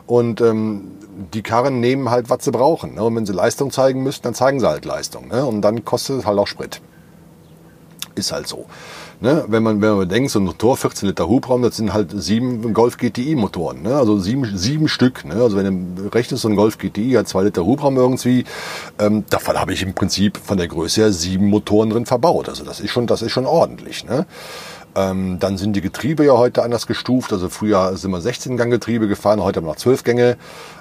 Und 0.05 0.41
ähm, 0.41 0.91
die 1.33 1.41
Karren 1.41 1.79
nehmen 1.79 2.09
halt, 2.09 2.29
was 2.29 2.43
sie 2.43 2.51
brauchen. 2.51 2.95
Ne? 2.95 3.03
Und 3.03 3.15
wenn 3.15 3.25
sie 3.25 3.33
Leistung 3.33 3.71
zeigen 3.71 4.03
müssen, 4.03 4.21
dann 4.23 4.33
zeigen 4.33 4.59
sie 4.59 4.67
halt 4.67 4.85
Leistung. 4.85 5.29
Ne? 5.29 5.45
Und 5.45 5.61
dann 5.61 5.85
kostet 5.85 6.19
es 6.19 6.25
halt 6.25 6.37
auch 6.37 6.47
Sprit. 6.47 6.81
Ist 8.15 8.31
halt 8.31 8.47
so. 8.47 8.65
Ne? 9.19 9.45
Wenn, 9.47 9.63
man, 9.63 9.81
wenn 9.81 9.89
man 9.89 9.99
bedenkt, 9.99 10.29
so 10.29 10.39
ein 10.39 10.45
Motor, 10.45 10.77
14 10.77 11.09
Liter 11.09 11.27
Hubraum, 11.27 11.63
das 11.63 11.77
sind 11.77 11.91
halt 11.91 12.11
sieben 12.13 12.73
Golf 12.73 12.97
GTI 12.97 13.35
Motoren. 13.35 13.81
Ne? 13.81 13.95
Also 13.95 14.19
sieben, 14.19 14.55
sieben 14.55 14.87
Stück. 14.87 15.25
Ne? 15.25 15.35
Also 15.35 15.57
wenn 15.57 15.95
du 15.95 16.07
rechnest, 16.13 16.43
so 16.43 16.49
ein 16.49 16.55
Golf 16.55 16.77
GTI 16.77 17.13
hat 17.13 17.27
zwei 17.27 17.43
Liter 17.43 17.65
Hubraum 17.65 17.97
irgendwie, 17.97 18.45
ähm, 18.99 19.25
davon 19.29 19.59
habe 19.59 19.73
ich 19.73 19.81
im 19.81 19.95
Prinzip 19.95 20.37
von 20.37 20.57
der 20.57 20.67
Größe 20.67 21.01
her 21.01 21.11
sieben 21.11 21.47
Motoren 21.47 21.89
drin 21.89 22.05
verbaut. 22.05 22.47
Also 22.47 22.63
das 22.63 22.79
ist 22.79 22.91
schon, 22.91 23.07
das 23.07 23.23
ist 23.23 23.31
schon 23.31 23.47
ordentlich. 23.47 24.05
Ne? 24.05 24.27
Ähm, 24.97 25.37
dann 25.39 25.59
sind 25.59 25.75
die 25.75 25.81
Getriebe 25.81 26.25
ja 26.25 26.33
heute 26.33 26.63
anders 26.63 26.87
gestuft. 26.87 27.31
Also 27.31 27.49
früher 27.49 27.95
sind 27.97 28.09
wir 28.09 28.17
16-Gang-Getriebe 28.17 29.07
gefahren, 29.07 29.43
heute 29.43 29.57
haben 29.57 29.65
wir 29.65 29.69
noch 29.69 29.75
12 29.75 30.03
Gänge. 30.03 30.37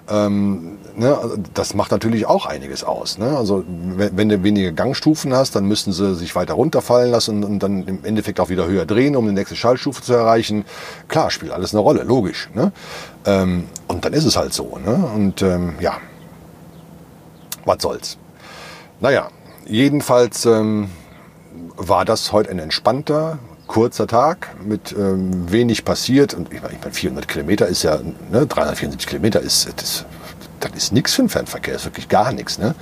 Ähm, 0.09 0.79
ne, 0.97 1.19
also 1.19 1.37
das 1.53 1.75
macht 1.75 1.91
natürlich 1.91 2.25
auch 2.25 2.47
einiges 2.47 2.83
aus. 2.83 3.19
Ne? 3.19 3.37
Also 3.37 3.63
wenn, 3.67 4.17
wenn, 4.17 4.29
du 4.31 4.43
weniger 4.43 4.73
Gangstufen 4.73 5.35
hast, 5.35 5.55
dann 5.55 5.67
müssen 5.67 5.93
sie 5.93 6.15
sich 6.15 6.35
weiter 6.35 6.55
runterfallen 6.55 7.11
lassen 7.11 7.45
und, 7.45 7.45
und, 7.45 7.63
dann 7.63 7.87
im 7.87 8.05
Endeffekt 8.07 8.41
auch 8.41 8.49
wieder 8.49 8.67
höher 8.67 8.87
drehen, 8.87 9.17
um 9.17 9.27
die 9.27 9.35
nächste 9.35 9.55
Schaltstufe 9.55 10.01
zu 10.01 10.15
erreichen. 10.15 10.65
Klar, 11.09 11.31
spielt 11.31 11.53
alles 11.53 11.75
eine 11.75 11.83
Rolle, 11.83 12.03
logisch. 12.03 12.49
Ne? 12.55 12.73
Ähm, 13.27 13.65
und 13.87 14.07
dann 14.07 14.15
ist 14.15 14.25
es 14.25 14.39
halt 14.39 14.55
so. 14.55 14.79
Ne? 14.79 14.95
Und 15.15 15.43
ähm, 15.43 15.75
ja, 15.79 15.99
was 17.67 17.83
soll's. 17.83 18.17
Naja, 19.01 19.29
jedenfalls 19.67 20.47
ähm, 20.47 20.89
war 21.77 22.07
das 22.07 22.33
heute 22.33 22.51
ein 22.51 22.59
entspannter, 22.59 23.39
kurzer 23.67 24.07
Tag 24.07 24.57
mit 24.65 24.93
ähm, 24.93 25.51
wenig 25.51 25.85
passiert. 25.85 26.35
Und 26.35 26.53
ich 26.53 26.63
meine, 26.63 26.77
400 26.91 27.29
Kilometer 27.29 27.67
ist 27.67 27.83
ja, 27.83 27.99
ne, 28.31 28.47
374 28.47 29.07
Kilometer 29.07 29.41
ist, 29.41 29.69
das, 29.77 30.05
das 30.61 30.73
ist 30.75 30.93
nichts 30.93 31.15
für 31.15 31.23
den 31.23 31.29
Fernverkehr, 31.29 31.75
ist 31.75 31.85
wirklich 31.85 32.09
gar 32.09 32.33
nichts. 32.33 32.59
Ne? 32.59 32.75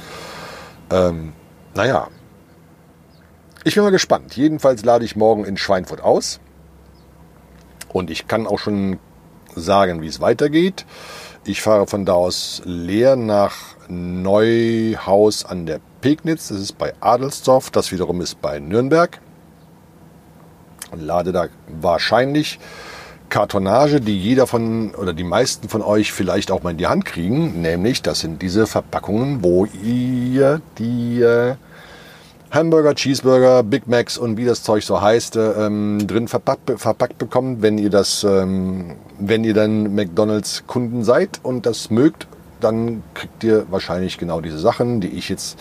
Ähm, 0.90 1.32
naja, 1.74 2.08
ich 3.64 3.74
bin 3.74 3.84
mal 3.84 3.90
gespannt. 3.90 4.36
Jedenfalls 4.36 4.84
lade 4.84 5.04
ich 5.04 5.16
morgen 5.16 5.44
in 5.44 5.56
Schweinfurt 5.56 6.02
aus. 6.02 6.38
Und 7.92 8.10
ich 8.10 8.28
kann 8.28 8.46
auch 8.46 8.58
schon 8.58 8.98
sagen, 9.54 10.02
wie 10.02 10.08
es 10.08 10.20
weitergeht. 10.20 10.84
Ich 11.44 11.62
fahre 11.62 11.86
von 11.86 12.04
da 12.04 12.12
aus 12.12 12.60
leer 12.64 13.16
nach 13.16 13.76
Neuhaus 13.88 15.44
an 15.44 15.66
der 15.66 15.80
Pegnitz. 16.00 16.48
Das 16.48 16.58
ist 16.58 16.76
bei 16.76 16.92
Adelsdorf. 17.00 17.70
Das 17.70 17.92
wiederum 17.92 18.20
ist 18.20 18.42
bei 18.42 18.58
Nürnberg 18.58 19.20
und 20.94 21.02
lade 21.02 21.32
da 21.32 21.48
wahrscheinlich 21.80 22.58
Kartonage, 23.28 24.00
die 24.00 24.18
jeder 24.18 24.46
von 24.46 24.94
oder 24.94 25.12
die 25.12 25.24
meisten 25.24 25.68
von 25.68 25.82
euch 25.82 26.12
vielleicht 26.12 26.50
auch 26.50 26.62
mal 26.62 26.70
in 26.70 26.78
die 26.78 26.86
Hand 26.86 27.04
kriegen, 27.04 27.60
nämlich 27.62 28.02
das 28.02 28.20
sind 28.20 28.42
diese 28.42 28.66
Verpackungen, 28.66 29.42
wo 29.42 29.66
ihr 29.82 30.60
die 30.78 31.20
äh, 31.20 31.54
Hamburger, 32.52 32.94
Cheeseburger, 32.94 33.64
Big 33.64 33.88
Macs 33.88 34.16
und 34.16 34.36
wie 34.36 34.44
das 34.44 34.62
Zeug 34.62 34.84
so 34.84 35.00
heißt, 35.00 35.36
ähm, 35.36 36.06
drin 36.06 36.28
verpackt, 36.28 36.78
verpackt 36.78 37.18
bekommt, 37.18 37.62
wenn 37.62 37.78
ihr 37.78 37.90
das, 37.90 38.22
ähm, 38.22 38.94
wenn 39.18 39.42
ihr 39.42 39.54
dann 39.54 39.96
McDonalds 39.96 40.62
Kunden 40.68 41.02
seid 41.02 41.40
und 41.42 41.66
das 41.66 41.90
mögt, 41.90 42.28
dann 42.60 43.02
kriegt 43.14 43.42
ihr 43.42 43.66
wahrscheinlich 43.70 44.18
genau 44.18 44.40
diese 44.40 44.60
Sachen, 44.60 45.00
die 45.00 45.08
ich 45.08 45.28
jetzt 45.28 45.58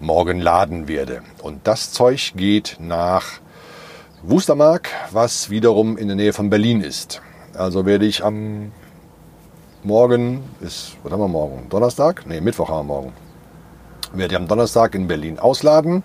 morgen 0.00 0.40
laden 0.40 0.88
werde. 0.88 1.20
Und 1.42 1.66
das 1.66 1.92
Zeug 1.92 2.32
geht 2.34 2.78
nach 2.80 3.40
Wustermark, 4.22 4.90
was 5.12 5.48
wiederum 5.48 5.96
in 5.96 6.08
der 6.08 6.16
Nähe 6.16 6.34
von 6.34 6.50
Berlin 6.50 6.82
ist. 6.82 7.22
Also 7.54 7.86
werde 7.86 8.04
ich 8.04 8.22
am 8.22 8.70
Morgen, 9.82 10.42
ist, 10.60 10.98
was 11.02 11.10
haben 11.10 11.20
wir 11.20 11.28
morgen? 11.28 11.66
Donnerstag? 11.70 12.26
Ne, 12.26 12.42
Mittwoch 12.42 12.68
haben 12.68 12.86
wir 12.86 12.94
morgen. 12.94 13.12
Werde 14.12 14.34
ich 14.34 14.38
am 14.38 14.46
Donnerstag 14.46 14.94
in 14.94 15.08
Berlin 15.08 15.38
ausladen 15.38 16.02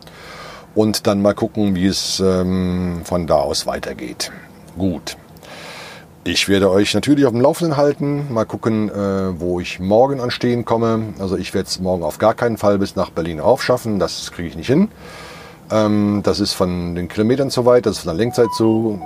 und 0.76 1.08
dann 1.08 1.22
mal 1.22 1.34
gucken, 1.34 1.76
wie 1.76 1.88
es 1.88 2.22
ähm, 2.22 3.02
von 3.04 3.28
da 3.28 3.36
aus 3.36 3.68
weitergeht. 3.68 4.32
Gut. 4.78 5.18
Ich 6.24 6.48
werde 6.48 6.72
euch 6.72 6.94
natürlich 6.94 7.26
auf 7.26 7.34
dem 7.34 7.42
Laufenden 7.42 7.76
halten, 7.76 8.34
mal 8.34 8.46
gucken, 8.46 8.90
äh, 8.90 9.40
wo 9.42 9.60
ich 9.60 9.82
morgen 9.82 10.22
anstehen 10.22 10.64
komme. 10.64 11.14
Also 11.20 11.36
ich 11.36 11.54
werde 11.54 11.68
es 11.68 11.82
morgen 11.82 12.04
auf 12.04 12.18
gar 12.18 12.34
keinen 12.34 12.58
Fall 12.58 12.80
bis 12.80 12.96
nach 12.96 13.10
Berlin 13.10 13.42
raufschaffen, 13.42 14.00
das 14.00 14.32
kriege 14.32 14.48
ich 14.48 14.56
nicht 14.56 14.68
hin. 14.68 14.88
Ähm, 15.72 16.22
das 16.24 16.40
ist 16.40 16.54
von 16.54 16.96
den 16.96 17.08
Kilometern 17.08 17.50
zu 17.50 17.66
weit, 17.66 17.86
das 17.86 17.98
ist 17.98 18.04
von 18.04 18.10
der 18.10 18.18
Lenkzeit 18.18 18.48
zu, 18.56 19.02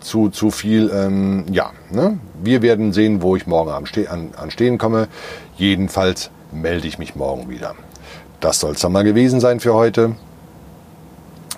zu, 0.00 0.28
zu 0.30 0.50
viel. 0.50 0.90
Ähm, 0.92 1.44
ja, 1.50 1.70
ne? 1.90 2.18
wir 2.42 2.62
werden 2.62 2.92
sehen, 2.92 3.22
wo 3.22 3.36
ich 3.36 3.46
morgen 3.46 3.70
am 3.70 3.86
Ste 3.86 4.10
an, 4.10 4.30
an 4.36 4.50
Stehen 4.50 4.78
komme. 4.78 5.08
Jedenfalls 5.56 6.30
melde 6.52 6.88
ich 6.88 6.98
mich 6.98 7.14
morgen 7.14 7.48
wieder. 7.48 7.74
Das 8.40 8.60
soll 8.60 8.72
es 8.72 8.80
dann 8.80 8.92
mal 8.92 9.04
gewesen 9.04 9.40
sein 9.40 9.60
für 9.60 9.74
heute. 9.74 10.16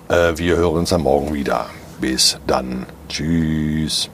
Äh, 0.09 0.33
wir 0.37 0.57
hören 0.57 0.79
uns 0.79 0.89
dann 0.89 1.01
morgen 1.01 1.33
wieder. 1.33 1.67
Bis 1.99 2.37
dann. 2.45 2.85
Tschüss. 3.07 4.09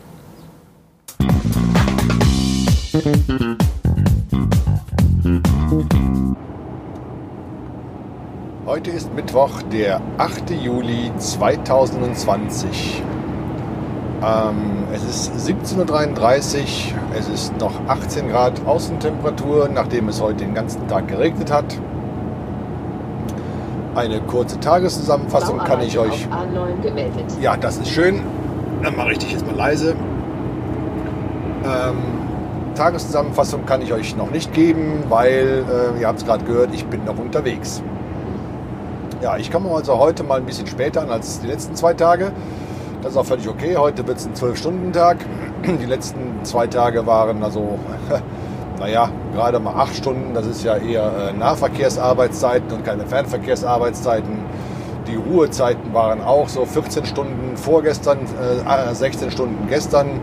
Heute 8.69 8.91
ist 8.91 9.11
Mittwoch, 9.15 9.63
der 9.63 9.99
8. 10.19 10.51
Juli 10.51 11.11
2020. 11.17 13.01
Ähm, 14.21 14.83
es 14.93 15.03
ist 15.03 15.49
17.33 15.49 15.79
Uhr, 15.79 16.67
es 17.17 17.27
ist 17.29 17.57
noch 17.57 17.73
18 17.87 18.29
Grad 18.29 18.63
Außentemperatur, 18.67 19.69
nachdem 19.73 20.07
es 20.07 20.21
heute 20.21 20.45
den 20.45 20.53
ganzen 20.53 20.87
Tag 20.87 21.07
geregnet 21.07 21.51
hat. 21.51 21.65
Eine 23.95 24.21
kurze 24.21 24.59
Tageszusammenfassung 24.59 25.57
kann 25.57 25.81
ich 25.81 25.97
euch. 25.97 26.27
Ja, 27.41 27.57
das 27.57 27.77
ist 27.77 27.89
schön. 27.89 28.21
Dann 28.83 28.95
mache 28.95 29.13
ich 29.13 29.17
dich 29.17 29.31
jetzt 29.31 29.47
mal 29.47 29.55
leise. 29.55 29.95
Ähm, 31.65 31.97
Tageszusammenfassung 32.75 33.65
kann 33.65 33.81
ich 33.81 33.91
euch 33.93 34.15
noch 34.15 34.29
nicht 34.29 34.53
geben, 34.53 35.05
weil, 35.09 35.65
äh, 35.97 35.99
ihr 35.99 36.07
habt 36.07 36.19
es 36.19 36.25
gerade 36.27 36.45
gehört, 36.45 36.69
ich 36.71 36.85
bin 36.85 37.03
noch 37.05 37.17
unterwegs. 37.17 37.81
Ja, 39.21 39.35
ich 39.35 39.51
komme 39.51 39.69
also 39.69 39.97
heute 39.97 40.23
mal 40.23 40.39
ein 40.39 40.45
bisschen 40.45 40.65
später 40.65 41.01
an 41.01 41.09
als 41.09 41.41
die 41.41 41.47
letzten 41.47 41.75
zwei 41.75 41.93
Tage. 41.93 42.31
Das 43.01 43.11
ist 43.11 43.17
auch 43.17 43.25
völlig 43.25 43.49
okay. 43.49 43.75
Heute 43.75 44.07
wird 44.07 44.17
es 44.17 44.25
ein 44.25 44.33
12-Stunden-Tag. 44.33 45.17
Die 45.65 45.85
letzten 45.85 46.39
zwei 46.43 46.67
Tage 46.67 47.05
waren 47.05 47.43
also, 47.43 47.77
naja, 48.79 49.09
gerade 49.33 49.59
mal 49.59 49.73
acht 49.73 49.93
Stunden. 49.93 50.33
Das 50.33 50.45
ist 50.45 50.63
ja 50.63 50.77
eher 50.77 51.31
äh, 51.31 51.33
Nahverkehrsarbeitszeiten 51.33 52.71
und 52.71 52.85
keine 52.85 53.05
Fernverkehrsarbeitszeiten. 53.05 54.39
Die 55.07 55.15
Ruhezeiten 55.15 55.93
waren 55.93 56.21
auch 56.21 56.47
so 56.47 56.63
14 56.65 57.05
Stunden 57.05 57.57
vorgestern, 57.57 58.19
äh, 58.19 58.95
16 58.95 59.31
Stunden 59.31 59.67
gestern. 59.67 60.21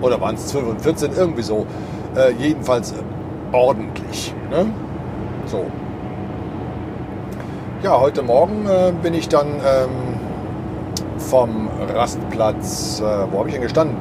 Oder 0.00 0.20
waren 0.20 0.36
es 0.36 0.46
12 0.46 0.68
und 0.68 0.80
14? 0.82 1.12
Irgendwie 1.16 1.42
so. 1.42 1.66
Äh, 2.14 2.32
jedenfalls 2.38 2.94
ordentlich. 3.50 4.32
Ne? 4.50 4.66
So, 5.46 5.66
ja, 7.82 7.98
heute 7.98 8.22
Morgen 8.22 8.66
äh, 8.66 8.92
bin 9.02 9.14
ich 9.14 9.28
dann 9.28 9.46
ähm, 9.46 9.90
vom 11.18 11.68
Rastplatz, 11.94 13.00
äh, 13.00 13.04
wo 13.30 13.38
habe 13.38 13.48
ich 13.48 13.54
denn 13.54 13.62
gestanden? 13.62 13.96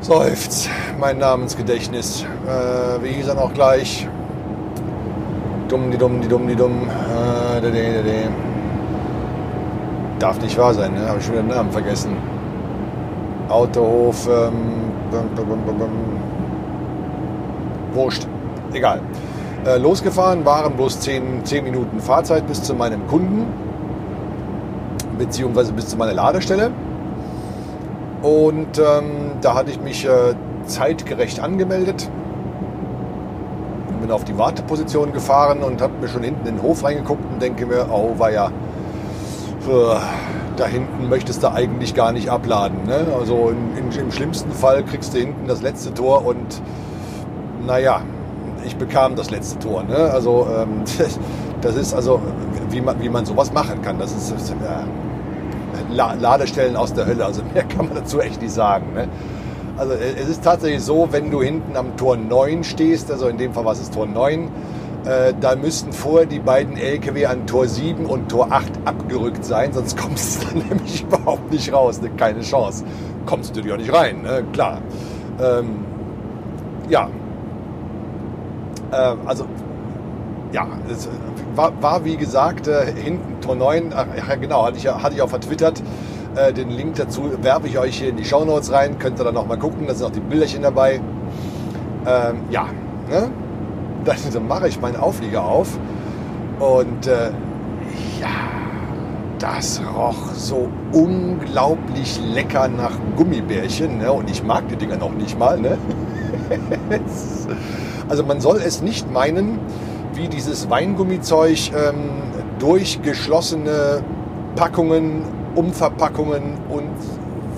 Seufzt, 0.00 0.70
mein 0.98 1.18
Namensgedächtnis. 1.18 2.24
Äh, 2.46 3.02
wie 3.02 3.08
hieß 3.08 3.28
er 3.28 3.34
noch 3.34 3.52
gleich? 3.52 4.08
Dumm, 5.68 5.90
die 5.90 5.98
dumm, 5.98 6.20
die 6.22 6.28
dumm, 6.28 6.48
die 6.48 6.56
dumm. 6.56 6.88
Äh, 6.88 8.28
Darf 10.18 10.40
nicht 10.40 10.56
wahr 10.58 10.72
sein, 10.74 10.94
ne? 10.94 11.08
Habe 11.08 11.18
ich 11.18 11.24
schon 11.26 11.34
wieder 11.34 11.42
den 11.42 11.54
Namen 11.54 11.70
vergessen. 11.70 12.16
Autohof, 13.48 14.26
ähm, 14.28 14.92
bum, 15.10 15.46
bum, 15.46 15.78
bum, 15.78 15.90
Wurscht. 17.92 18.26
Egal. 18.72 19.00
Äh, 19.64 19.78
losgefahren, 19.78 20.44
waren 20.44 20.74
bloß 20.74 21.00
10, 21.00 21.44
10 21.44 21.64
Minuten 21.64 22.00
Fahrzeit 22.00 22.46
bis 22.46 22.62
zu 22.62 22.74
meinem 22.74 23.06
Kunden, 23.08 23.46
beziehungsweise 25.18 25.72
bis 25.72 25.88
zu 25.88 25.96
meiner 25.96 26.14
Ladestelle. 26.14 26.70
Und 28.22 28.78
ähm, 28.78 29.32
da 29.40 29.54
hatte 29.54 29.70
ich 29.70 29.80
mich 29.80 30.04
äh, 30.04 30.34
zeitgerecht 30.66 31.40
angemeldet. 31.40 32.08
Bin 34.00 34.12
auf 34.12 34.24
die 34.24 34.38
Warteposition 34.38 35.12
gefahren 35.12 35.64
und 35.64 35.82
habe 35.82 35.92
mir 36.00 36.08
schon 36.08 36.22
hinten 36.22 36.46
in 36.46 36.56
den 36.56 36.62
Hof 36.62 36.84
reingeguckt 36.84 37.24
und 37.32 37.42
denke 37.42 37.66
mir, 37.66 37.88
oh, 37.90 38.14
war 38.16 38.30
ja, 38.30 38.52
da 40.56 40.66
hinten 40.66 41.08
möchtest 41.08 41.42
du 41.42 41.52
eigentlich 41.52 41.94
gar 41.94 42.12
nicht 42.12 42.30
abladen. 42.30 42.84
Ne? 42.86 43.06
Also 43.18 43.50
in, 43.50 43.76
in, 43.76 43.98
im 43.98 44.12
schlimmsten 44.12 44.52
Fall 44.52 44.84
kriegst 44.84 45.14
du 45.14 45.18
hinten 45.18 45.46
das 45.46 45.62
letzte 45.62 45.92
Tor 45.92 46.24
und 46.24 46.62
naja, 47.66 48.02
ich 48.64 48.76
bekam 48.76 49.16
das 49.16 49.30
letzte 49.30 49.58
Tor. 49.58 49.82
Ne? 49.84 49.96
Also 49.96 50.46
ähm, 50.56 50.84
das 51.60 51.76
ist 51.76 51.94
also, 51.94 52.20
wie 52.70 52.80
man, 52.80 53.00
wie 53.00 53.08
man 53.08 53.24
sowas 53.24 53.52
machen 53.52 53.82
kann. 53.82 53.98
Das 53.98 54.12
ist, 54.12 54.30
äh, 54.30 54.54
La 55.90 56.14
Ladestellen 56.14 56.76
aus 56.76 56.92
der 56.92 57.06
Hölle. 57.06 57.24
Also 57.24 57.42
mehr 57.54 57.64
kann 57.64 57.86
man 57.86 57.94
dazu 57.94 58.20
echt 58.20 58.42
nicht 58.42 58.52
sagen. 58.52 58.92
Ne? 58.94 59.08
Also 59.76 59.94
äh, 59.94 60.14
es 60.20 60.28
ist 60.28 60.44
tatsächlich 60.44 60.82
so, 60.82 61.08
wenn 61.10 61.30
du 61.30 61.42
hinten 61.42 61.76
am 61.76 61.96
Tor 61.96 62.16
9 62.16 62.64
stehst, 62.64 63.10
also 63.10 63.28
in 63.28 63.38
dem 63.38 63.52
Fall 63.52 63.64
was 63.64 63.80
ist 63.80 63.94
Tor 63.94 64.06
9, 64.06 64.48
äh, 65.04 65.32
da 65.40 65.54
müssten 65.56 65.92
vorher 65.92 66.26
die 66.26 66.40
beiden 66.40 66.76
LKW 66.76 67.26
an 67.26 67.46
Tor 67.46 67.66
7 67.66 68.04
und 68.06 68.28
Tor 68.28 68.48
8 68.50 68.66
abgerückt 68.84 69.44
sein, 69.44 69.72
sonst 69.72 69.96
kommst 69.96 70.42
du 70.42 70.46
dann 70.58 70.68
nämlich 70.68 71.02
überhaupt 71.02 71.50
nicht 71.50 71.72
raus. 71.72 72.02
Ne? 72.02 72.10
Keine 72.16 72.40
Chance. 72.40 72.84
Kommst 73.24 73.50
du 73.50 73.60
natürlich 73.60 73.72
auch 73.74 73.78
nicht 73.78 73.92
rein, 73.92 74.22
ne? 74.22 74.44
klar. 74.52 74.80
Ähm, 75.40 75.84
ja. 76.88 77.08
Äh, 78.90 79.14
also, 79.26 79.46
ja, 80.52 80.66
es 80.90 81.08
war, 81.54 81.72
war 81.82 82.04
wie 82.04 82.16
gesagt 82.16 82.68
äh, 82.68 82.92
hinten 82.94 83.40
Tor 83.40 83.56
9, 83.56 83.92
ach, 83.94 84.06
ja, 84.16 84.34
genau, 84.36 84.64
hatte 84.64 84.78
ich, 84.78 84.88
hatte 84.88 85.14
ich 85.14 85.22
auch 85.22 85.28
vertwittert. 85.28 85.82
Äh, 86.34 86.52
den 86.52 86.70
Link 86.70 86.96
dazu 86.96 87.30
werfe 87.42 87.66
ich 87.66 87.78
euch 87.78 87.98
hier 87.98 88.10
in 88.10 88.16
die 88.16 88.24
Show 88.24 88.44
Notes 88.44 88.72
rein. 88.72 88.98
Könnt 88.98 89.18
ihr 89.18 89.24
dann 89.24 89.34
noch 89.34 89.46
mal 89.46 89.58
gucken, 89.58 89.86
da 89.86 89.94
sind 89.94 90.06
auch 90.06 90.12
die 90.12 90.20
Bilderchen 90.20 90.62
dabei. 90.62 91.00
Ähm, 92.06 92.40
ja, 92.50 92.66
ne? 93.10 93.30
dann 94.04 94.48
mache 94.48 94.68
ich 94.68 94.80
meinen 94.80 94.96
Auflieger 94.96 95.44
auf 95.44 95.78
und 96.60 97.06
äh, 97.06 97.30
ja, 98.20 98.28
das 99.38 99.80
roch 99.94 100.32
so 100.34 100.68
unglaublich 100.92 102.20
lecker 102.24 102.68
nach 102.68 102.92
Gummibärchen. 103.16 103.98
Ne? 103.98 104.12
Und 104.12 104.30
ich 104.30 104.42
mag 104.42 104.68
die 104.68 104.76
Dinger 104.76 104.96
noch 104.96 105.12
nicht 105.12 105.38
mal. 105.38 105.58
Ne? 105.58 105.78
also 108.08 108.24
man 108.24 108.40
soll 108.40 108.60
es 108.64 108.82
nicht 108.82 109.10
meinen, 109.10 109.58
wie 110.14 110.28
dieses 110.28 110.68
Weingummizeug 110.70 111.70
ähm, 111.72 112.10
durch 112.58 113.02
geschlossene 113.02 114.02
Packungen, 114.56 115.22
Umverpackungen 115.54 116.58
und 116.68 116.90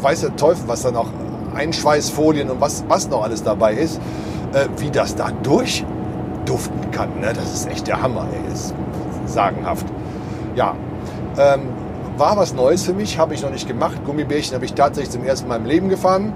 weiß 0.02 0.22
der 0.22 0.36
Teufel, 0.36 0.68
was 0.68 0.82
da 0.82 0.90
noch, 0.90 1.08
Einschweißfolien 1.54 2.48
und 2.48 2.60
was, 2.60 2.84
was 2.88 3.08
noch 3.08 3.24
alles 3.24 3.42
dabei 3.42 3.74
ist, 3.74 4.00
äh, 4.52 4.66
wie 4.78 4.90
das 4.90 5.16
da 5.16 5.30
durch 5.42 5.84
duften 6.44 6.90
kann. 6.90 7.20
Ne? 7.20 7.32
Das 7.34 7.52
ist 7.52 7.68
echt 7.68 7.86
der 7.86 8.00
Hammer, 8.00 8.26
ey. 8.32 8.52
ist 8.52 8.74
sagenhaft. 9.26 9.86
Ja, 10.54 10.74
ähm, 11.38 11.68
war 12.16 12.36
was 12.36 12.54
Neues 12.54 12.84
für 12.84 12.92
mich, 12.92 13.18
habe 13.18 13.34
ich 13.34 13.42
noch 13.42 13.50
nicht 13.50 13.66
gemacht. 13.66 14.04
Gummibärchen 14.04 14.54
habe 14.54 14.64
ich 14.64 14.74
tatsächlich 14.74 15.10
zum 15.10 15.24
ersten 15.24 15.48
Mal 15.48 15.56
im 15.56 15.64
Leben 15.64 15.88
gefahren. 15.88 16.32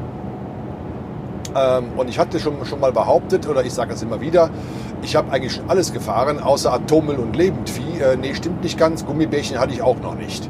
Ähm, 1.54 1.92
und 1.96 2.08
ich 2.08 2.18
hatte 2.18 2.40
schon, 2.40 2.64
schon 2.64 2.80
mal 2.80 2.92
behauptet, 2.92 3.48
oder 3.48 3.64
ich 3.64 3.72
sage 3.72 3.94
es 3.94 4.02
immer 4.02 4.20
wieder, 4.20 4.50
ich 5.02 5.16
habe 5.16 5.32
eigentlich 5.32 5.52
schon 5.52 5.68
alles 5.68 5.92
gefahren, 5.92 6.40
außer 6.40 6.72
Atommüll 6.72 7.16
und 7.16 7.36
Lebendvieh. 7.36 8.00
Äh, 8.00 8.16
nee, 8.16 8.34
stimmt 8.34 8.62
nicht 8.62 8.78
ganz. 8.78 9.04
Gummibärchen 9.04 9.58
hatte 9.58 9.72
ich 9.72 9.82
auch 9.82 10.00
noch 10.00 10.14
nicht. 10.14 10.48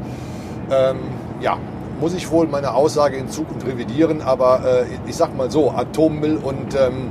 Ähm, 0.70 0.98
ja, 1.40 1.58
muss 2.00 2.14
ich 2.14 2.30
wohl 2.30 2.46
meine 2.46 2.74
Aussage 2.74 3.16
in 3.16 3.28
Zukunft 3.28 3.66
revidieren, 3.66 4.22
aber 4.22 4.60
äh, 4.64 4.84
ich 5.06 5.16
sag 5.16 5.36
mal 5.36 5.50
so, 5.50 5.70
Atommüll 5.70 6.36
und 6.36 6.74
ähm, 6.74 7.10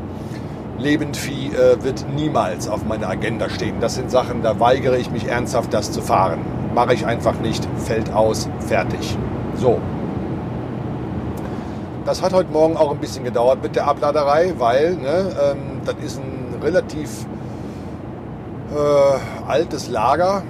Lebendvieh 0.77 1.51
äh, 1.53 1.83
wird 1.83 2.05
niemals 2.15 2.67
auf 2.67 2.85
meiner 2.85 3.09
Agenda 3.09 3.49
stehen. 3.49 3.79
Das 3.79 3.95
sind 3.95 4.11
Sachen, 4.11 4.41
da 4.41 4.59
weigere 4.59 4.97
ich 4.97 5.11
mich 5.11 5.27
ernsthaft, 5.27 5.73
das 5.73 5.91
zu 5.91 6.01
fahren. 6.01 6.39
Mache 6.73 6.93
ich 6.93 7.05
einfach 7.05 7.39
nicht, 7.39 7.67
fällt 7.77 8.11
aus, 8.11 8.49
fertig. 8.59 9.17
So. 9.55 9.79
Das 12.05 12.21
hat 12.21 12.33
heute 12.33 12.51
Morgen 12.51 12.75
auch 12.75 12.91
ein 12.91 12.97
bisschen 12.97 13.23
gedauert 13.23 13.63
mit 13.63 13.77
der 13.77 13.87
Abladerei, 13.87 14.53
weil 14.57 14.95
ne, 14.95 15.25
ähm, 15.41 15.81
das 15.85 15.95
ist 16.03 16.19
ein 16.19 16.61
relativ 16.61 17.25
äh, 18.75 19.49
altes 19.49 19.87
Lager, 19.87 20.43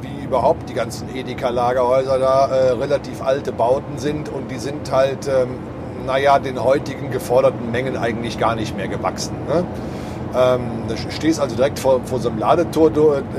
wie 0.00 0.24
überhaupt 0.24 0.70
die 0.70 0.74
ganzen 0.74 1.14
Edeka-Lagerhäuser 1.14 2.18
da 2.18 2.46
äh, 2.46 2.70
relativ 2.72 3.22
alte 3.22 3.52
Bauten 3.52 3.98
sind 3.98 4.30
und 4.30 4.50
die 4.50 4.58
sind 4.58 4.90
halt 4.90 5.28
ähm, 5.28 5.58
naja, 6.06 6.38
den 6.38 6.64
heutigen 6.64 7.10
geforderten 7.10 7.70
Mengen 7.70 7.98
eigentlich 7.98 8.38
gar 8.38 8.54
nicht 8.54 8.74
mehr 8.74 8.88
gewachsen. 8.88 9.36
Ne? 9.46 9.64
Ähm, 10.34 10.60
du 10.88 10.96
stehst 11.10 11.40
also 11.40 11.56
direkt 11.56 11.78
vor, 11.78 12.00
vor 12.04 12.20
so 12.20 12.30
einem 12.30 12.38
Ladetor 12.38 12.90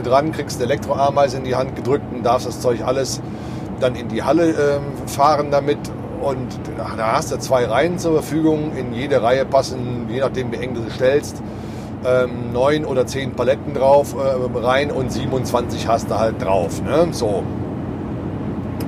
dran, 0.04 0.32
kriegst 0.32 0.62
eine 0.62 0.66
Elektroameise 0.72 1.38
in 1.38 1.44
die 1.44 1.56
Hand 1.56 1.76
gedrückt 1.76 2.06
und 2.14 2.24
darfst 2.24 2.48
das 2.48 2.62
Zeug 2.62 2.84
alles 2.86 3.20
dann 3.80 3.96
in 3.96 4.10
die 4.10 4.22
Halle 4.22 4.50
ähm, 4.52 5.08
fahren 5.08 5.50
damit. 5.50 5.80
Und 6.28 6.60
da 6.78 7.14
hast 7.14 7.32
du 7.32 7.40
zwei 7.40 7.64
Reihen 7.66 8.00
zur 8.00 8.12
Verfügung. 8.12 8.76
In 8.76 8.94
jede 8.94 9.24
Reihe 9.24 9.46
passen, 9.46 10.08
je 10.10 10.20
nachdem 10.20 10.52
wie 10.52 10.58
eng 10.58 10.74
du 10.74 10.82
sie 10.82 10.92
stellst, 10.92 11.42
ähm, 12.06 12.52
neun 12.52 12.84
oder 12.84 13.08
zehn 13.08 13.32
Paletten 13.32 13.74
drauf 13.74 14.14
äh, 14.14 14.60
rein 14.60 14.92
und 14.92 15.10
27 15.10 15.88
hast 15.88 16.12
du 16.12 16.20
halt 16.20 16.44
drauf. 16.44 16.82
Ne? 16.82 17.08
So. 17.12 17.44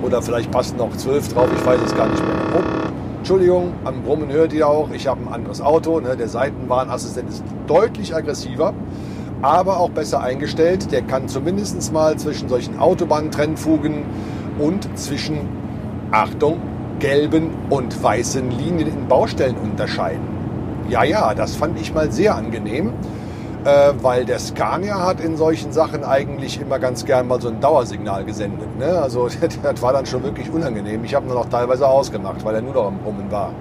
Oder 0.03 0.21
vielleicht 0.21 0.51
passen 0.51 0.75
noch 0.77 0.95
zwölf 0.97 1.31
drauf, 1.33 1.47
ich 1.55 1.65
weiß 1.65 1.79
es 1.85 1.95
gar 1.95 2.07
nicht 2.07 2.21
mehr. 2.21 2.35
Oh. 2.57 2.87
Entschuldigung, 3.19 3.71
am 3.85 4.01
Brummen 4.03 4.29
hört 4.29 4.51
ihr 4.51 4.67
auch, 4.67 4.89
ich 4.91 5.07
habe 5.07 5.21
ein 5.21 5.33
anderes 5.33 5.61
Auto. 5.61 6.01
Ne? 6.01 6.17
Der 6.17 6.27
Seitenwarnassistent 6.27 7.29
ist 7.29 7.43
deutlich 7.67 8.13
aggressiver, 8.13 8.73
aber 9.41 9.79
auch 9.79 9.91
besser 9.91 10.21
eingestellt. 10.21 10.91
Der 10.91 11.03
kann 11.03 11.29
zumindest 11.29 11.93
mal 11.93 12.17
zwischen 12.17 12.49
solchen 12.49 12.79
Autobahntrennfugen 12.79 14.03
und 14.59 14.97
zwischen, 14.97 15.47
Achtung, 16.11 16.57
gelben 16.99 17.51
und 17.69 18.01
weißen 18.03 18.51
Linien 18.51 18.87
in 18.87 19.07
Baustellen 19.07 19.57
unterscheiden. 19.57 20.27
Ja, 20.89 21.03
ja, 21.03 21.33
das 21.33 21.55
fand 21.55 21.79
ich 21.79 21.93
mal 21.93 22.11
sehr 22.11 22.35
angenehm 22.35 22.93
äh, 23.65 23.93
weil 24.01 24.25
der 24.25 24.39
Scania 24.39 25.05
hat 25.05 25.19
in 25.19 25.35
solchen 25.37 25.71
Sachen 25.71 26.03
eigentlich 26.03 26.59
immer 26.61 26.79
ganz 26.79 27.05
gern 27.05 27.27
mal 27.27 27.41
so 27.41 27.49
ein 27.49 27.59
Dauersignal 27.59 28.23
gesendet. 28.23 28.77
Ne? 28.77 28.85
Also 28.85 29.27
das 29.63 29.81
war 29.81 29.93
dann 29.93 30.05
schon 30.05 30.23
wirklich 30.23 30.49
unangenehm. 30.49 31.03
Ich 31.03 31.15
habe 31.15 31.27
ihn 31.27 31.33
noch 31.33 31.49
teilweise 31.49 31.87
ausgemacht, 31.87 32.43
weil 32.45 32.55
er 32.55 32.61
nur 32.61 32.73
noch 32.73 32.87
am 32.87 32.97
Brummen 32.99 33.31
war. 33.31 33.51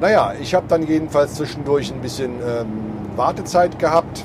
Naja, 0.00 0.32
ich 0.40 0.54
habe 0.54 0.66
dann 0.68 0.86
jedenfalls 0.86 1.34
zwischendurch 1.34 1.92
ein 1.92 2.00
bisschen 2.00 2.30
ähm, 2.36 2.68
Wartezeit 3.16 3.78
gehabt. 3.78 4.24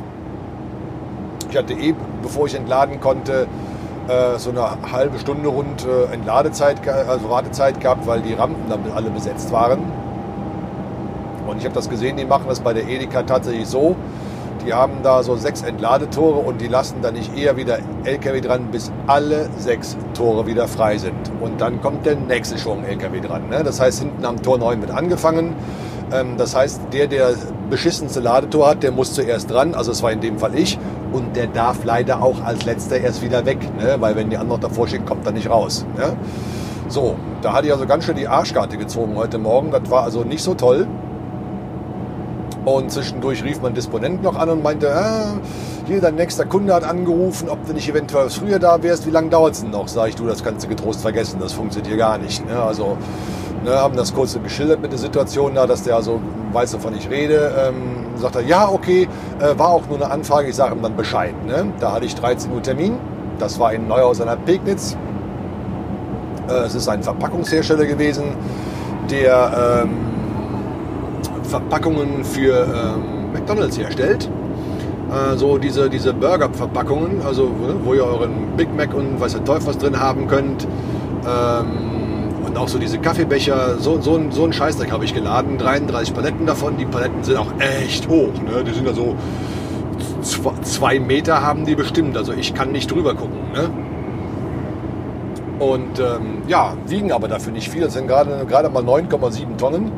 Ich 1.50 1.58
hatte 1.58 1.74
eh, 1.74 1.94
bevor 2.22 2.46
ich 2.46 2.56
entladen 2.56 3.02
konnte, 3.02 3.48
äh, 4.08 4.38
so 4.38 4.52
eine 4.52 4.92
halbe 4.92 5.20
Stunde 5.20 5.50
rund 5.50 5.86
äh, 5.86 6.14
Entladezeit, 6.14 6.88
also 6.88 7.30
Wartezeit 7.30 7.80
gehabt, 7.80 8.06
weil 8.08 8.22
die 8.22 8.34
Rampen 8.34 8.70
dann 8.70 8.82
alle 8.96 9.10
besetzt 9.10 9.52
waren. 9.52 9.80
Und 11.48 11.58
ich 11.58 11.66
habe 11.66 11.76
das 11.76 11.90
gesehen, 11.90 12.18
die 12.18 12.26
machen 12.26 12.46
das 12.48 12.60
bei 12.60 12.74
der 12.74 12.88
Edeka 12.88 13.24
tatsächlich 13.24 13.68
so, 13.68 13.96
die 14.66 14.74
haben 14.74 15.04
da 15.04 15.22
so 15.22 15.36
sechs 15.36 15.62
Entladetore 15.62 16.40
und 16.40 16.60
die 16.60 16.68
lassen 16.68 16.98
da 17.02 17.12
nicht 17.12 17.38
eher 17.38 17.56
wieder 17.56 17.78
LKW 18.04 18.42
dran, 18.42 18.72
bis 18.72 18.92
alle 19.06 19.50
sechs 19.58 19.96
Tore 20.16 20.48
wieder 20.48 20.68
frei 20.68 20.98
sind. 20.98 21.32
Und 21.40 21.62
dann 21.62 21.82
kommt 21.82 22.06
der 22.06 22.16
nächste 22.16 22.58
Schwung 22.58 22.84
LKW 22.84 23.22
dran. 23.22 23.50
Ne? 23.50 23.64
Das 23.64 23.80
heißt, 23.80 24.00
hinten 24.00 24.26
am 24.26 24.42
Tor 24.42 24.58
9 24.58 24.82
wird 24.82 24.92
angefangen. 24.92 25.54
Ähm, 26.12 26.38
das 26.38 26.56
heißt, 26.56 26.82
der, 26.94 27.08
der 27.08 27.36
beschissenste 27.70 28.20
Ladetor 28.20 28.70
hat, 28.70 28.84
der 28.84 28.92
muss 28.92 29.14
zuerst 29.14 29.52
dran. 29.52 29.76
Also 29.76 29.92
es 29.92 30.02
war 30.02 30.12
in 30.12 30.22
dem 30.22 30.40
Fall 30.40 30.58
ich. 30.58 30.80
Und 31.16 31.34
der 31.38 31.48
darf 31.48 31.86
leider 31.86 32.22
auch 32.22 32.44
als 32.44 32.66
letzter 32.66 32.98
erst 32.98 33.22
wieder 33.22 33.46
weg. 33.46 33.60
Ne? 33.80 33.96
Weil 34.00 34.18
wenn 34.18 34.30
die 34.30 34.36
anderen 34.36 34.60
davor 34.60 34.86
stehen, 34.86 35.06
kommt 35.06 35.26
er 35.26 35.32
nicht 35.32 35.50
raus. 35.50 35.86
Ne? 35.96 36.14
So, 36.90 37.16
da 37.42 37.54
hatte 37.54 37.68
ich 37.68 37.74
also 37.74 37.86
ganz 37.86 38.04
schön 38.04 38.18
die 38.18 38.28
Arschkarte 38.28 38.76
gezogen 38.76 39.16
heute 39.16 39.38
Morgen. 39.38 39.72
Das 39.72 39.90
war 39.90 40.04
also 40.04 40.26
nicht 40.26 40.44
so 40.44 40.56
toll. 40.56 40.86
Und 42.66 42.92
zwischendurch 42.92 43.46
rief 43.46 43.62
mein 43.62 43.74
Disponent 43.74 44.24
noch 44.24 44.36
an 44.36 44.50
und 44.50 44.62
meinte, 44.62 44.94
ah, 44.94 45.36
hier, 45.86 46.02
dein 46.02 46.16
nächster 46.16 46.44
Kunde 46.44 46.74
hat 46.74 46.84
angerufen, 46.84 47.48
ob 47.48 47.66
du 47.66 47.72
nicht 47.72 47.88
eventuell 47.88 48.30
früher 48.30 48.60
da 48.60 48.84
wärst, 48.84 49.08
wie 49.08 49.12
lange 49.12 49.30
dauert 49.30 49.54
es 49.54 49.62
denn 49.62 49.72
noch? 49.72 49.88
Sag 49.88 50.10
ich, 50.10 50.16
du, 50.16 50.26
das 50.26 50.44
kannst 50.44 50.66
du 50.66 50.68
getrost 50.68 51.00
vergessen, 51.00 51.40
das 51.40 51.54
funktioniert 51.54 51.88
hier 51.88 51.98
gar 51.98 52.18
nicht. 52.18 52.46
Ne? 52.46 52.62
Also 52.62 52.98
ne, 53.66 53.72
haben 53.72 53.98
das 53.98 54.14
kurz 54.14 54.38
geschildert 54.42 54.82
mit 54.82 54.92
der 54.92 55.00
Situation 55.00 55.56
da, 55.56 55.68
dass 55.68 55.84
der 55.84 55.96
also 55.96 56.22
weiß, 56.54 56.74
wovon 56.76 56.96
ich 56.96 57.10
rede. 57.10 57.52
Ähm, 57.68 58.06
sagt 58.16 58.36
er, 58.36 58.44
ja, 58.44 58.70
okay, 58.70 59.08
äh, 59.40 59.58
war 59.58 59.70
auch 59.70 59.88
nur 59.88 59.98
eine 59.98 60.10
Anfrage, 60.10 60.48
ich 60.48 60.56
sage 60.56 60.76
ihm 60.76 60.82
dann 60.82 60.96
Bescheid. 60.96 61.34
Ne? 61.46 61.74
Da 61.80 61.92
hatte 61.92 62.06
ich 62.06 62.16
13 62.16 62.52
Uhr 62.54 62.62
Termin, 62.62 62.98
das 63.40 63.60
war 63.60 63.74
in 63.74 63.88
Neuhaus 63.88 64.22
an 64.22 64.28
der 64.28 64.38
Pegnitz. 64.38 64.96
Äh, 66.48 66.54
es 66.66 66.76
ist 66.76 66.88
ein 66.88 67.04
Verpackungshersteller 67.04 67.86
gewesen, 67.86 68.36
der... 69.10 69.84
Ähm, 69.84 70.16
Verpackungen 71.46 72.24
für 72.24 72.66
ähm, 72.66 73.32
McDonalds 73.34 73.78
herstellt. 73.78 74.30
Äh, 75.12 75.38
so 75.38 75.58
diese, 75.58 75.90
diese 75.90 76.14
Burger-Verpackungen, 76.14 77.22
also 77.26 77.44
ne, 77.44 77.76
wo 77.84 77.94
ihr 77.94 78.04
euren 78.04 78.56
Big 78.58 78.76
Mac 78.76 78.94
und 78.94 79.20
weiß 79.20 79.34
der 79.34 79.46
Teufel 79.46 79.68
was 79.68 79.78
drin 79.78 80.00
haben 80.00 80.28
könnt. 80.28 80.68
Ähm, 81.28 81.95
und 82.56 82.62
auch 82.62 82.68
so 82.70 82.80
diese 82.80 83.00
Kaffeebecher, 83.00 83.80
so, 83.80 84.00
so, 84.00 84.32
so 84.32 84.44
einen 84.44 84.54
Scheißdreck 84.54 84.90
habe 84.90 85.04
ich 85.04 85.14
geladen. 85.14 85.58
33 85.58 86.14
Paletten 86.14 86.46
davon. 86.46 86.78
Die 86.78 86.86
Paletten 86.86 87.22
sind 87.22 87.36
auch 87.36 87.52
echt 87.60 88.08
hoch. 88.08 88.32
Ne? 88.42 88.64
Die 88.64 88.74
sind 88.74 88.88
ja 88.88 88.94
so 88.94 89.16
zwei 90.22 91.00
Meter 91.00 91.42
haben 91.42 91.66
die 91.66 91.76
bestimmt. 91.76 92.16
Also 92.16 92.32
ich 92.32 92.54
kann 92.54 92.72
nicht 92.72 92.90
drüber 92.90 93.14
gucken. 93.14 93.40
Ne? 93.54 93.70
Und 95.60 96.00
ähm, 96.00 96.44
ja, 96.48 96.76
wiegen 96.88 97.12
aber 97.12 97.28
dafür 97.28 97.52
nicht 97.52 97.70
viel. 97.70 97.82
Das 97.82 97.94
sind 97.94 98.08
gerade, 98.08 98.46
gerade 98.48 98.70
mal 98.70 98.84
9,7 98.84 99.58
Tonnen. 99.58 99.92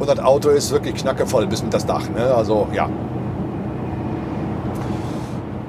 Und 0.00 0.08
das 0.08 0.18
Auto 0.18 0.48
ist 0.48 0.72
wirklich 0.72 0.96
knackevoll 0.96 1.46
bis 1.46 1.62
mit 1.62 1.72
das 1.72 1.86
Dach. 1.86 2.10
Ne? 2.10 2.34
Also 2.34 2.66
ja. 2.74 2.88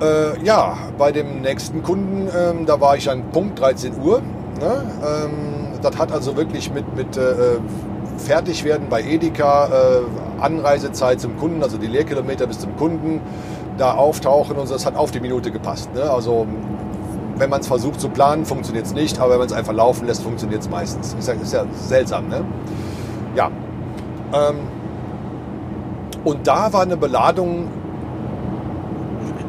Äh, 0.02 0.44
ja, 0.44 0.76
bei 0.98 1.12
dem 1.12 1.42
nächsten 1.42 1.84
Kunden, 1.84 2.28
ähm, 2.36 2.66
da 2.66 2.82
war 2.82 2.98
ich 2.98 3.10
an 3.12 3.30
Punkt 3.32 3.60
13 3.60 3.94
Uhr. 4.02 4.22
Ne? 4.60 4.84
Ähm, 5.04 5.55
das 5.86 5.98
hat 5.98 6.12
also 6.12 6.36
wirklich 6.36 6.72
mit, 6.72 6.96
mit 6.96 7.16
äh, 7.18 7.60
Fertigwerden 8.18 8.90
bei 8.90 9.04
Edeka, 9.04 9.68
äh, 9.68 10.42
Anreisezeit 10.42 11.22
zum 11.22 11.38
Kunden, 11.38 11.64
also 11.64 11.78
die 11.78 11.88
Leerkilometer 11.88 12.48
bis 12.48 12.60
zum 12.60 12.76
Kunden, 12.76 13.22
da 13.78 13.94
auftauchen 13.94 14.58
und 14.58 14.68
so, 14.68 14.74
das 14.74 14.86
hat 14.86 14.96
auf 14.96 15.12
die 15.12 15.20
Minute 15.20 15.52
gepasst. 15.52 15.94
Ne? 15.94 16.10
Also 16.10 16.48
wenn 17.38 17.50
man 17.50 17.62
es 17.62 17.68
versucht 17.68 18.00
zu 18.00 18.10
planen, 18.10 18.46
funktioniert 18.46 18.86
es 18.86 18.94
nicht, 18.94 19.20
aber 19.20 19.32
wenn 19.32 19.40
man 19.40 19.48
es 19.48 19.54
einfach 19.54 19.74
laufen 19.74 20.08
lässt, 20.08 20.24
funktioniert 20.24 20.62
es 20.62 20.70
meistens. 20.70 21.14
Ist 21.14 21.28
ja, 21.28 21.34
ist 21.34 21.54
ja 21.54 21.66
seltsam, 21.74 22.30
ne? 22.30 22.46
Ja. 23.36 23.52
Ähm, 24.34 24.56
und 26.24 26.48
da 26.48 26.72
war 26.72 26.82
eine 26.82 26.98
Beladung, 26.98 27.68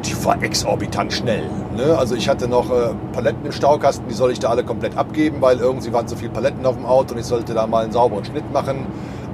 die 0.05 0.25
war 0.25 0.41
exorbitant 0.41 1.13
schnell. 1.13 1.43
Ne? 1.75 1.97
Also 1.97 2.15
ich 2.15 2.29
hatte 2.29 2.47
noch 2.47 2.69
äh, 2.69 2.89
Paletten 3.13 3.45
im 3.45 3.51
Staukasten, 3.51 4.07
die 4.07 4.13
soll 4.13 4.31
ich 4.31 4.39
da 4.39 4.49
alle 4.49 4.63
komplett 4.63 4.97
abgeben, 4.97 5.37
weil 5.41 5.59
irgendwie 5.59 5.91
waren 5.93 6.07
zu 6.07 6.15
viele 6.15 6.31
Paletten 6.31 6.65
auf 6.65 6.75
dem 6.75 6.85
Auto 6.85 7.13
und 7.13 7.19
ich 7.19 7.25
sollte 7.25 7.53
da 7.53 7.67
mal 7.67 7.83
einen 7.83 7.91
sauberen 7.91 8.25
Schnitt 8.25 8.51
machen. 8.51 8.85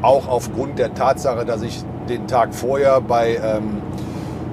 Auch 0.01 0.28
aufgrund 0.28 0.80
der 0.80 0.93
Tatsache, 0.93 1.45
dass 1.45 1.61
ich 1.61 1.84
den 2.09 2.28
Tag 2.28 2.53
vorher 2.53 2.99
bei, 2.99 3.39
ähm, 3.41 3.82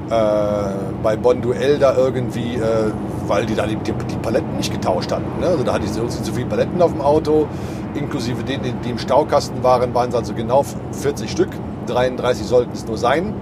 äh, 0.08 0.72
bei 1.02 1.16
Bonduell 1.16 1.78
da 1.78 1.96
irgendwie 1.96 2.54
äh, 2.54 2.92
weil 3.30 3.46
die 3.46 3.54
da 3.54 3.64
die, 3.64 3.76
die, 3.76 3.92
die 3.92 4.16
Paletten 4.16 4.56
nicht 4.56 4.72
getauscht 4.72 5.12
hatten. 5.12 5.40
Ne? 5.40 5.46
Also 5.46 5.62
da 5.62 5.74
hatte 5.74 5.86
ich 5.86 5.96
irgendwie 5.96 6.22
zu 6.22 6.32
viele 6.32 6.46
Paletten 6.46 6.82
auf 6.82 6.90
dem 6.90 7.00
Auto, 7.00 7.46
inklusive 7.94 8.42
denen, 8.42 8.74
die 8.84 8.90
im 8.90 8.98
Staukasten 8.98 9.62
waren, 9.62 9.94
waren 9.94 10.10
es 10.10 10.14
also 10.14 10.34
genau 10.34 10.64
40 10.92 11.30
Stück. 11.30 11.50
33 11.86 12.46
sollten 12.46 12.72
es 12.72 12.86
nur 12.86 12.98
sein. 12.98 13.32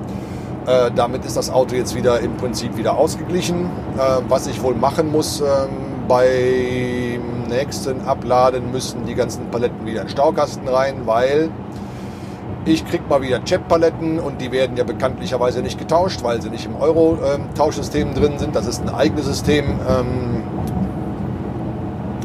Äh, 0.69 0.91
damit 0.95 1.25
ist 1.25 1.37
das 1.37 1.51
Auto 1.51 1.75
jetzt 1.75 1.95
wieder 1.95 2.21
im 2.21 2.37
Prinzip 2.37 2.77
wieder 2.77 2.99
ausgeglichen. 2.99 3.65
Äh, 3.97 4.21
was 4.29 4.47
ich 4.47 4.63
wohl 4.63 4.75
machen 4.75 5.11
muss, 5.11 5.41
äh, 5.41 5.45
beim 6.07 7.49
nächsten 7.49 8.03
Abladen 8.03 8.71
müssen 8.71 9.07
die 9.07 9.15
ganzen 9.15 9.51
Paletten 9.51 9.87
wieder 9.87 10.03
in 10.03 10.07
den 10.09 10.11
Staukasten 10.11 10.69
rein, 10.69 11.07
weil 11.07 11.49
ich 12.67 12.85
krieg 12.85 13.09
mal 13.09 13.23
wieder 13.23 13.43
Chip-Paletten 13.43 14.19
und 14.19 14.43
die 14.43 14.53
werden 14.53 14.77
ja 14.77 14.85
bekanntlicherweise 14.85 15.63
nicht 15.63 15.79
getauscht, 15.79 16.23
weil 16.23 16.43
sie 16.43 16.51
nicht 16.51 16.67
im 16.67 16.77
Euro-Tauschsystem 16.77 18.13
drin 18.13 18.39
sind. 18.39 18.55
Das 18.55 18.67
ist 18.67 18.83
ein 18.83 18.91
eigenes 18.91 19.25
System. 19.25 19.65
Ähm, 19.89 20.43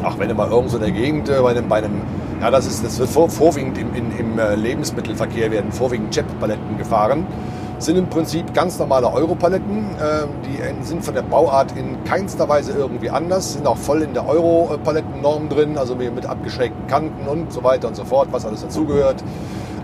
ach, 0.03 0.19
wenn 0.19 0.27
du 0.27 0.35
mal 0.35 0.49
irgendwo 0.49 0.75
in 0.75 0.81
der 0.81 0.91
Gegend 0.91 1.29
äh, 1.29 1.39
bei 1.41 1.51
einem, 1.51 1.69
bei 1.69 1.77
einem 1.77 2.01
ja, 2.41 2.51
das, 2.51 2.67
ist, 2.67 2.83
das 2.83 2.99
wird 2.99 3.09
vor, 3.09 3.29
vorwiegend 3.29 3.77
im, 3.77 3.95
in, 3.95 4.17
im 4.17 4.37
äh, 4.37 4.55
Lebensmittelverkehr 4.55 5.49
werden 5.49 5.71
vorwiegend 5.71 6.11
Chip-Paletten 6.11 6.77
gefahren. 6.77 7.25
Sind 7.83 7.97
im 7.97 8.09
Prinzip 8.09 8.53
ganz 8.53 8.79
normale 8.79 9.11
Europaletten. 9.11 9.77
Ähm, 10.01 10.29
die 10.45 10.85
sind 10.85 11.03
von 11.03 11.13
der 11.13 11.21
Bauart 11.21 11.77
in 11.77 12.03
keinster 12.05 12.47
Weise 12.47 12.71
irgendwie 12.71 13.09
anders. 13.09 13.53
Sind 13.53 13.67
auch 13.67 13.77
voll 13.77 14.01
in 14.03 14.13
der 14.13 14.27
Euro-Palettennorm 14.27 15.49
drin, 15.49 15.77
also 15.77 15.95
mit 15.95 16.25
abgeschrägten 16.25 16.87
Kanten 16.87 17.27
und 17.27 17.51
so 17.51 17.63
weiter 17.63 17.89
und 17.89 17.95
so 17.95 18.05
fort, 18.05 18.29
was 18.31 18.45
alles 18.45 18.61
dazugehört 18.61 19.23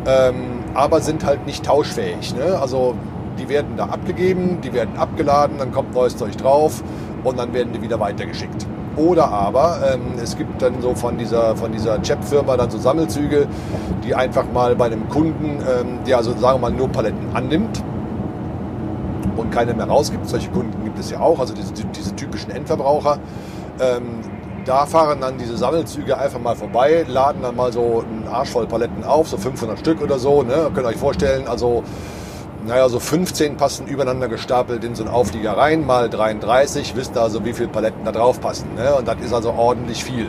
ähm, 0.06 0.64
aber 0.74 1.02
sind 1.02 1.26
halt 1.26 1.46
nicht 1.46 1.66
tauschfähig. 1.66 2.36
Ne? 2.36 2.58
Also 2.60 2.96
die 3.38 3.50
werden 3.50 3.78
da 3.78 3.86
abgegeben, 3.86 4.60
die 4.62 4.74
werden 4.74 4.98
abgeladen, 4.98 5.58
dann 5.58 5.72
kommt 5.72 5.94
neues 5.94 6.18
Zeug 6.18 6.36
drauf 6.38 6.84
und 7.24 7.40
dann 7.40 7.54
werden 7.54 7.74
die 7.74 7.82
wieder 7.82 8.00
weitergeschickt. 8.00 8.66
Oder 8.96 9.30
aber 9.30 9.80
ähm, 9.94 10.14
es 10.22 10.36
gibt 10.38 10.62
dann 10.62 10.82
so 10.82 10.94
von 10.94 11.18
dieser, 11.18 11.56
von 11.56 11.72
dieser 11.72 12.02
Chep-Firma 12.02 12.58
dann 12.58 12.70
so 12.70 12.78
Sammelzüge, 12.78 13.48
die 14.04 14.14
einfach 14.14 14.46
mal 14.52 14.76
bei 14.76 14.86
einem 14.86 15.08
Kunden, 15.10 15.60
ähm, 15.62 16.00
der 16.06 16.18
also 16.18 16.32
sagen 16.38 16.62
wir 16.62 16.70
mal 16.70 16.76
nur 16.76 16.90
Paletten 16.90 17.28
annimmt 17.34 17.82
und 19.40 19.52
keine 19.52 19.74
mehr 19.74 19.88
rausgibt. 19.88 20.28
Solche 20.28 20.50
Kunden 20.50 20.84
gibt 20.84 21.00
es 21.00 21.10
ja 21.10 21.20
auch, 21.20 21.40
also 21.40 21.54
diese, 21.54 21.74
diese 21.74 22.16
typischen 22.16 22.52
Endverbraucher. 22.52 23.20
Ähm, 23.80 24.20
da 24.66 24.86
fahren 24.86 25.22
dann 25.22 25.38
diese 25.38 25.58
Sammelzüge 25.58 26.18
einfach 26.18 26.40
mal 26.40 26.56
vorbei, 26.56 27.06
laden 27.08 27.42
dann 27.42 27.56
mal 27.56 27.74
so 27.74 28.04
einen 28.06 28.28
Arsch 28.28 28.50
voll 28.50 28.68
Paletten 28.68 29.04
auf, 29.04 29.28
so 29.28 29.38
500 29.38 29.80
Stück 29.80 30.02
oder 30.02 30.20
so. 30.20 30.44
Ne? 30.44 30.70
Könnt 30.74 30.86
ihr 30.86 30.90
euch 30.90 30.98
vorstellen, 30.98 31.48
also 31.48 31.84
naja, 32.66 32.90
so 32.90 33.00
15 33.00 33.58
passen 33.58 33.88
übereinander 33.88 34.28
gestapelt 34.28 34.84
in 34.84 34.94
so 34.96 35.04
einen 35.04 35.14
Auflieger 35.14 35.58
rein, 35.58 35.86
mal 35.86 36.10
33, 36.10 36.96
wisst 36.96 37.16
ihr 37.16 37.22
also, 37.22 37.46
wie 37.46 37.54
viele 37.54 37.70
Paletten 37.70 38.04
da 38.04 38.12
drauf 38.12 38.42
passen. 38.42 38.76
Ne? 38.76 38.94
Und 38.96 39.08
das 39.08 39.16
ist 39.22 39.34
also 39.34 39.54
ordentlich 39.54 40.04
viel. 40.04 40.28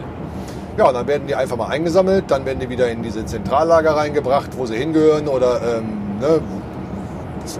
Ja, 0.79 0.89
und 0.89 0.95
dann 0.95 1.07
werden 1.07 1.27
die 1.27 1.35
einfach 1.35 1.57
mal 1.57 1.69
eingesammelt, 1.69 2.31
dann 2.31 2.47
werden 2.47 2.61
die 2.61 2.69
wieder 2.69 2.89
in 2.89 3.03
diese 3.03 3.27
Zentrallager 3.27 3.97
reingebracht, 3.97 4.57
wo 4.57 4.65
sie 4.67 4.77
hingehören 4.77 5.29
oder 5.29 5.61
ähm, 5.61 6.19
ne, 6.21 6.41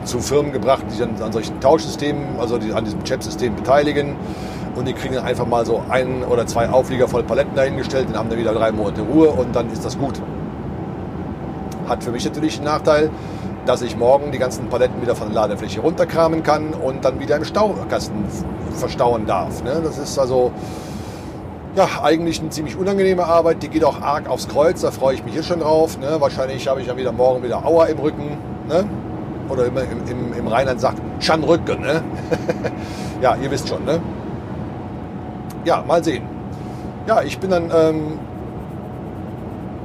zu 0.05 0.21
Firmen 0.21 0.53
gebracht, 0.53 0.85
die 0.93 0.99
dann 0.99 1.21
an 1.23 1.33
solchen 1.33 1.61
Tauschsystemen, 1.61 2.39
also 2.39 2.59
die 2.59 2.73
an 2.73 2.85
diesem 2.85 3.03
Chip-System 3.05 3.57
beteiligen 3.57 4.17
und 4.77 4.87
die 4.87 4.93
kriegen 4.93 5.15
dann 5.15 5.25
einfach 5.25 5.47
mal 5.47 5.67
so 5.67 5.83
ein 5.89 6.23
oder 6.25 6.47
zwei 6.47 6.69
Auflieger 6.69 7.09
voll 7.09 7.23
Paletten 7.23 7.55
dahingestellt, 7.55 8.09
dann 8.09 8.19
haben 8.19 8.31
wir 8.31 8.39
wieder 8.39 8.53
drei 8.53 8.73
Monate 8.73 9.03
Ruhe 9.03 9.31
und 9.31 9.55
dann 9.55 9.71
ist 9.71 9.85
das 9.85 9.99
gut. 9.99 10.21
Hat 11.89 12.05
für 12.05 12.13
mich 12.13 12.25
natürlich 12.25 12.57
den 12.57 12.65
Nachteil, 12.65 13.11
dass 13.67 13.83
ich 13.83 13.97
morgen 13.97 14.33
die 14.33 14.39
ganzen 14.39 14.69
Paletten 14.69 15.03
wieder 15.03 15.15
von 15.15 15.29
der 15.29 15.43
Ladefläche 15.43 15.81
runterkramen 15.81 16.43
kann 16.43 16.73
und 16.73 17.05
dann 17.05 17.21
wieder 17.21 17.37
im 17.37 17.45
Staukasten 17.45 18.25
verstauen 18.75 19.27
darf. 19.27 19.63
Ne? 19.63 19.81
Das 19.83 19.99
ist 19.99 20.19
also 20.19 20.53
ja, 21.77 21.87
eigentlich 22.03 22.41
eine 22.41 22.51
ziemlich 22.51 22.77
unangenehme 22.77 23.25
Arbeit. 23.25 23.63
Die 23.63 23.69
geht 23.69 23.85
auch 23.85 24.01
arg 24.01 24.29
aufs 24.29 24.49
Kreuz, 24.49 24.81
da 24.81 24.91
freue 24.91 25.15
ich 25.15 25.25
mich 25.25 25.35
hier 25.35 25.43
schon 25.43 25.61
drauf. 25.61 25.99
Ne? 25.99 26.17
Wahrscheinlich 26.19 26.67
habe 26.69 26.81
ich 26.81 26.89
ja 26.89 26.97
wieder 26.97 27.13
morgen 27.13 27.43
wieder 27.43 27.65
Auer 27.65 27.87
im 27.89 27.99
Rücken. 27.99 28.39
Ne? 28.69 28.85
Oder 29.51 29.67
im, 29.67 29.77
im, 29.77 30.33
im 30.33 30.47
Rheinland 30.47 30.81
sagt 30.81 31.01
Schanrücken. 31.19 31.81
Ne? 31.81 32.03
ja, 33.21 33.37
ihr 33.37 33.51
wisst 33.51 33.69
schon. 33.69 33.85
Ne? 33.85 34.01
ja, 35.65 35.85
mal 35.87 36.03
sehen. 36.03 36.25
Ja, 37.07 37.23
ich 37.23 37.39
bin 37.39 37.51
dann, 37.51 37.71
ähm, 37.75 38.19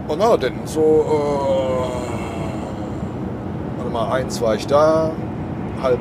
oh 0.08 0.16
na 0.18 0.38
denn, 0.38 0.60
so, 0.66 0.82
äh, 0.82 1.14
warte 3.78 3.92
mal, 3.92 4.12
eins 4.12 4.42
war 4.42 4.56
ich 4.56 4.68
da, 4.68 5.12
halb 5.82 6.00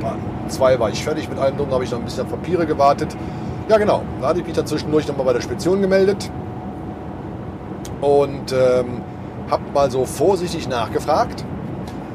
zwei 0.49 0.79
war 0.79 0.91
ich 0.91 1.03
fertig 1.03 1.29
mit 1.29 1.39
allem 1.39 1.57
drum, 1.57 1.71
habe 1.71 1.85
ich 1.85 1.91
noch 1.91 1.99
ein 1.99 2.05
bisschen 2.05 2.27
Papiere 2.27 2.67
gewartet. 2.67 3.17
Ja 3.69 3.79
genau, 3.79 4.03
da 4.21 4.29
hatte 4.29 4.41
ich 4.41 4.47
mich 4.47 4.55
dann 4.55 4.67
zwischendurch 4.67 5.09
nochmal 5.09 5.27
bei 5.27 5.33
der 5.33 5.41
Spedition 5.41 5.81
gemeldet 5.81 6.31
und 8.03 8.53
ähm, 8.53 9.01
habe 9.51 9.62
mal 9.73 9.91
so 9.91 10.05
vorsichtig 10.05 10.69
nachgefragt 10.69 11.45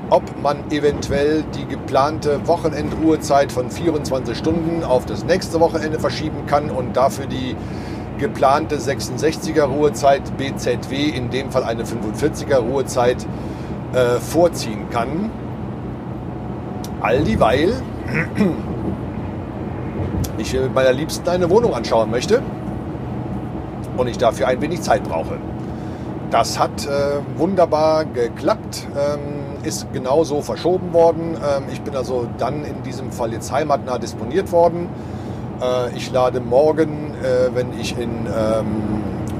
ob 0.10 0.42
man 0.42 0.72
eventuell 0.72 1.44
die 1.56 1.66
geplante 1.66 2.48
Wochenendruhezeit 2.48 3.52
von 3.52 3.70
24 3.70 4.38
Stunden 4.38 4.84
auf 4.84 5.06
das 5.06 5.24
nächste 5.24 5.60
Wochenende 5.60 6.00
verschieben 6.00 6.46
kann 6.48 6.70
und 6.70 6.98
dafür 6.98 7.28
die 7.28 7.56
geplante 8.18 8.78
66er 8.78 9.64
Ruhezeit 9.64 10.38
BZW, 10.38 11.10
in 11.10 11.30
dem 11.30 11.52
Fall 11.52 11.64
eine 11.64 11.84
45er 11.84 12.58
Ruhezeit, 12.58 13.26
äh, 13.94 14.20
vorziehen 14.20 14.90
kann. 14.90 15.32
All 17.02 17.24
dieweil 17.24 17.82
ich 20.38 20.54
mit 20.54 20.74
meiner 20.74 20.94
Liebsten 20.94 21.28
eine 21.30 21.50
Wohnung 21.50 21.74
anschauen 21.74 22.12
möchte 22.12 22.42
und 23.98 24.08
ich 24.08 24.18
dafür 24.18 24.48
ein 24.48 24.62
wenig 24.62 24.82
Zeit 24.82 25.04
brauche. 25.04 25.38
Das 26.32 26.60
hat 26.60 26.86
äh, 26.86 27.20
wunderbar 27.38 28.06
geklappt. 28.06 28.88
Ähm, 28.96 29.39
ist 29.64 29.92
genauso 29.94 30.42
verschoben 30.42 30.94
worden. 30.94 31.36
Ähm, 31.36 31.64
ich 31.72 31.82
bin 31.82 31.96
also 31.96 32.28
dann 32.38 32.64
in 32.66 32.84
diesem 32.84 33.12
Fall 33.12 33.34
jetzt 33.34 33.52
heimatnah 33.52 33.98
disponiert 33.98 34.52
worden. 34.52 34.90
Äh, 35.62 35.96
ich 35.96 36.12
lade 36.12 36.40
morgen, 36.40 37.14
äh, 37.22 37.54
wenn 37.54 37.80
ich 37.80 37.98
in, 37.98 38.28
ähm, 38.28 38.66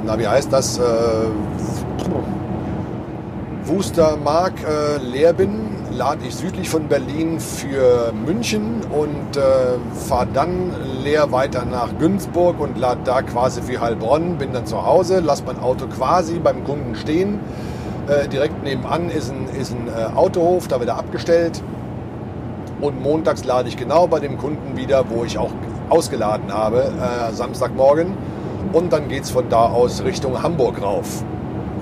na 0.06 0.20
wie 0.20 0.28
heißt 0.28 0.52
das, 0.52 0.78
äh, 0.78 0.82
Wustermark 3.66 4.54
leer 5.12 5.32
bin, 5.34 5.68
lade 5.92 6.26
ich 6.28 6.34
südlich 6.34 6.68
von 6.68 6.88
Berlin 6.88 7.40
für 7.40 8.12
München 8.26 8.82
und 8.92 9.40
fahre 10.08 10.28
dann 10.34 10.74
leer 11.04 11.32
weiter 11.32 11.66
nach 11.66 11.90
Günzburg 12.00 12.60
und 12.60 12.80
lade 12.80 13.02
da 13.04 13.22
quasi 13.22 13.62
für 13.62 13.80
Heilbronn, 13.80 14.40
bin 14.40 14.54
dann 14.54 14.66
zu 14.66 14.84
Hause, 14.84 15.20
lasse 15.20 15.44
mein 15.46 15.60
Auto 15.60 15.86
quasi 15.86 16.40
beim 16.40 16.64
Kunden 16.64 16.96
stehen 16.96 17.42
äh, 18.10 18.28
direkt 18.28 18.64
nebenan 18.64 19.10
ist 19.10 19.32
ein, 19.32 19.48
ist 19.60 19.72
ein 19.72 19.88
äh, 19.88 20.16
Autohof, 20.16 20.68
da 20.68 20.80
wird 20.80 20.90
er 20.90 20.98
abgestellt. 20.98 21.62
Und 22.82 23.02
montags 23.02 23.44
lade 23.44 23.68
ich 23.68 23.78
genau 23.78 24.08
bei 24.08 24.20
dem 24.20 24.38
Kunden 24.38 24.78
wieder, 24.78 25.10
wo 25.10 25.24
ich 25.24 25.38
auch 25.38 25.52
ausgeladen 25.90 26.54
habe, 26.54 26.84
äh, 26.84 27.34
Samstagmorgen. 27.34 28.14
Und 28.74 28.94
dann 28.94 29.10
geht 29.10 29.24
es 29.24 29.32
von 29.32 29.50
da 29.50 29.66
aus 29.66 30.04
Richtung 30.04 30.42
Hamburg 30.42 30.82
rauf. 30.82 31.24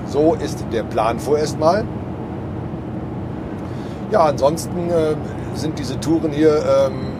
So 0.06 0.34
ist 0.34 0.64
der 0.72 0.82
Plan 0.84 1.18
vorerst 1.18 1.58
mal. 1.58 1.84
Ja, 4.10 4.24
ansonsten 4.24 4.88
äh, 4.88 5.14
sind 5.54 5.78
diese 5.78 6.00
Touren 6.00 6.32
hier 6.32 6.62
ähm, 6.86 7.18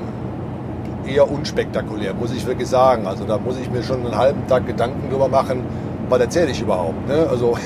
eher 1.07 1.31
unspektakulär, 1.31 2.15
muss 2.15 2.33
ich 2.33 2.47
wirklich 2.47 2.69
sagen. 2.69 3.07
Also 3.07 3.25
da 3.25 3.39
muss 3.39 3.59
ich 3.59 3.71
mir 3.71 3.83
schon 3.83 4.05
einen 4.05 4.17
halben 4.17 4.47
Tag 4.47 4.67
Gedanken 4.67 5.11
drüber 5.11 5.29
machen, 5.29 5.65
was 6.09 6.21
erzähle 6.21 6.51
ich 6.51 6.61
überhaupt? 6.61 7.07
Ne? 7.09 7.27
Also 7.29 7.57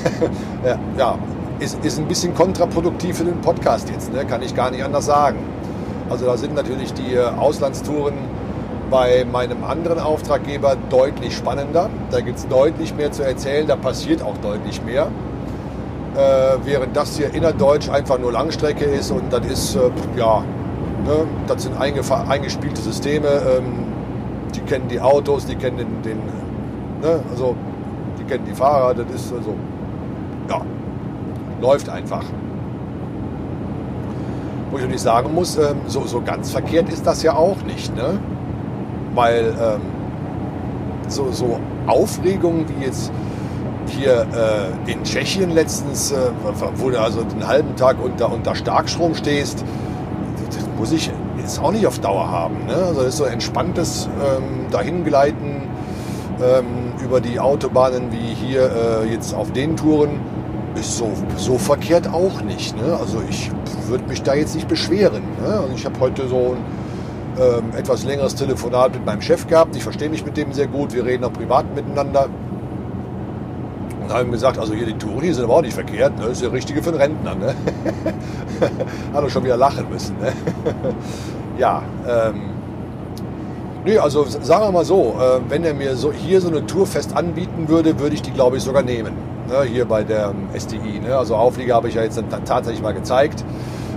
ja, 0.98 1.18
ist, 1.58 1.84
ist 1.84 1.98
ein 1.98 2.06
bisschen 2.06 2.34
kontraproduktiv 2.34 3.18
für 3.18 3.24
den 3.24 3.40
Podcast 3.40 3.88
jetzt, 3.90 4.12
ne? 4.12 4.24
kann 4.24 4.42
ich 4.42 4.54
gar 4.54 4.70
nicht 4.70 4.84
anders 4.84 5.06
sagen. 5.06 5.38
Also 6.10 6.26
da 6.26 6.36
sind 6.36 6.54
natürlich 6.54 6.92
die 6.92 7.14
äh, 7.14 7.24
Auslandstouren 7.24 8.14
bei 8.90 9.24
meinem 9.24 9.64
anderen 9.64 9.98
Auftraggeber 9.98 10.76
deutlich 10.90 11.34
spannender. 11.34 11.88
Da 12.10 12.20
gibt 12.20 12.38
es 12.38 12.46
deutlich 12.48 12.94
mehr 12.94 13.10
zu 13.10 13.22
erzählen, 13.22 13.66
da 13.66 13.76
passiert 13.76 14.22
auch 14.22 14.36
deutlich 14.38 14.82
mehr. 14.84 15.08
Äh, 16.14 16.58
während 16.64 16.94
das 16.94 17.16
hier 17.16 17.32
innerdeutsch 17.32 17.88
einfach 17.88 18.18
nur 18.18 18.32
Langstrecke 18.32 18.84
ist 18.84 19.10
und 19.10 19.32
das 19.32 19.46
ist, 19.46 19.76
äh, 19.76 19.90
ja, 20.16 20.44
ne, 21.06 21.26
das 21.46 21.62
sind 21.62 21.80
eingespielte 21.80 22.82
Systeme. 22.82 23.28
Ähm, 23.28 23.86
die 24.54 24.60
kennen 24.60 24.88
die 24.88 25.00
Autos, 25.00 25.46
die 25.46 25.54
kennen 25.54 25.78
den, 25.78 26.02
den 26.02 26.18
ne, 27.00 27.20
also 27.30 27.56
die 28.22 28.28
kennen 28.28 28.44
die 28.46 28.54
Fahrer, 28.54 28.94
das 28.94 29.06
ist 29.14 29.32
also, 29.32 29.54
ja, 30.48 30.60
läuft 31.60 31.88
einfach. 31.88 32.24
Wo 34.70 34.76
ich 34.76 34.82
natürlich 34.82 35.02
sagen 35.02 35.34
muss, 35.34 35.56
ähm, 35.56 35.80
so, 35.86 36.04
so 36.06 36.22
ganz 36.22 36.50
verkehrt 36.50 36.88
ist 36.88 37.06
das 37.06 37.22
ja 37.22 37.34
auch 37.34 37.62
nicht, 37.62 37.94
ne? 37.94 38.18
Weil 39.14 39.54
ähm, 39.60 39.80
so, 41.08 41.30
so 41.30 41.60
Aufregung 41.86 42.64
wie 42.68 42.86
jetzt 42.86 43.12
hier 43.86 44.26
äh, 44.86 44.90
in 44.90 45.02
Tschechien 45.02 45.50
letztens, 45.50 46.12
äh, 46.12 46.16
wo 46.76 46.88
du 46.88 46.98
also 46.98 47.22
den 47.22 47.46
halben 47.46 47.76
Tag 47.76 47.96
unter, 48.02 48.32
unter 48.32 48.54
Starkstrom 48.54 49.14
stehst, 49.14 49.62
das 50.46 50.66
muss 50.78 50.92
ich 50.92 51.10
jetzt 51.36 51.60
auch 51.60 51.72
nicht 51.72 51.86
auf 51.86 51.98
Dauer 51.98 52.30
haben. 52.30 52.64
Ne? 52.66 52.74
Also 52.74 53.00
das 53.00 53.08
ist 53.10 53.16
so 53.18 53.24
entspanntes 53.24 54.08
ähm, 54.08 54.70
Dahingleiten 54.70 55.62
ähm, 56.42 56.81
über 57.02 57.20
die 57.20 57.40
Autobahnen 57.40 58.12
wie 58.12 58.34
hier 58.34 58.70
äh, 59.02 59.12
jetzt 59.12 59.34
auf 59.34 59.52
den 59.52 59.76
Touren 59.76 60.20
ist 60.74 60.96
so, 60.96 61.12
so 61.36 61.58
verkehrt 61.58 62.08
auch 62.12 62.40
nicht. 62.42 62.76
Ne? 62.76 62.96
Also 62.98 63.22
ich 63.28 63.50
würde 63.88 64.04
mich 64.04 64.22
da 64.22 64.34
jetzt 64.34 64.54
nicht 64.54 64.68
beschweren. 64.68 65.22
Ne? 65.40 65.48
Also 65.48 65.74
ich 65.74 65.84
habe 65.84 65.98
heute 66.00 66.28
so 66.28 66.56
ein 66.56 66.64
ähm, 67.40 67.76
etwas 67.76 68.04
längeres 68.04 68.34
Telefonat 68.34 68.94
mit 68.94 69.04
meinem 69.04 69.20
Chef 69.20 69.46
gehabt. 69.46 69.76
Ich 69.76 69.82
verstehe 69.82 70.08
mich 70.08 70.24
mit 70.24 70.36
dem 70.36 70.52
sehr 70.52 70.66
gut. 70.66 70.94
Wir 70.94 71.04
reden 71.04 71.24
auch 71.24 71.32
privat 71.32 71.74
miteinander. 71.74 72.28
Und 74.02 74.12
haben 74.12 74.32
gesagt, 74.32 74.58
also 74.58 74.74
hier 74.74 74.86
die 74.86 74.98
Touren 74.98 75.22
hier 75.22 75.34
sind 75.34 75.44
aber 75.44 75.56
auch 75.56 75.62
nicht 75.62 75.74
verkehrt. 75.74 76.16
Ne? 76.16 76.22
Das 76.22 76.32
ist 76.32 76.42
der 76.42 76.52
richtige 76.52 76.82
für 76.82 76.90
einen 76.90 76.98
Rentner. 76.98 77.34
Ne? 77.34 77.54
Hat 79.12 79.22
er 79.22 79.30
schon 79.30 79.44
wieder 79.44 79.56
lachen 79.56 79.88
müssen. 79.90 80.16
Ne? 80.18 80.32
ja, 81.58 81.82
ähm, 82.06 82.51
Nee, 83.84 83.98
also 83.98 84.24
sagen 84.24 84.64
wir 84.64 84.70
mal 84.70 84.84
so, 84.84 85.16
äh, 85.18 85.40
wenn 85.50 85.64
er 85.64 85.74
mir 85.74 85.96
so 85.96 86.12
hier 86.12 86.40
so 86.40 86.46
eine 86.46 86.64
Tour 86.66 86.86
fest 86.86 87.16
anbieten 87.16 87.68
würde, 87.68 87.98
würde 87.98 88.14
ich 88.14 88.22
die, 88.22 88.30
glaube 88.30 88.56
ich, 88.56 88.62
sogar 88.62 88.84
nehmen. 88.84 89.12
Ne, 89.48 89.64
hier 89.64 89.86
bei 89.86 90.04
der 90.04 90.26
ähm, 90.26 90.48
STI. 90.56 91.00
Ne? 91.00 91.16
Also 91.16 91.34
Auflieger 91.34 91.74
habe 91.74 91.88
ich 91.88 91.96
ja 91.96 92.04
jetzt 92.04 92.16
dann 92.16 92.44
tatsächlich 92.44 92.80
mal 92.80 92.94
gezeigt. 92.94 93.44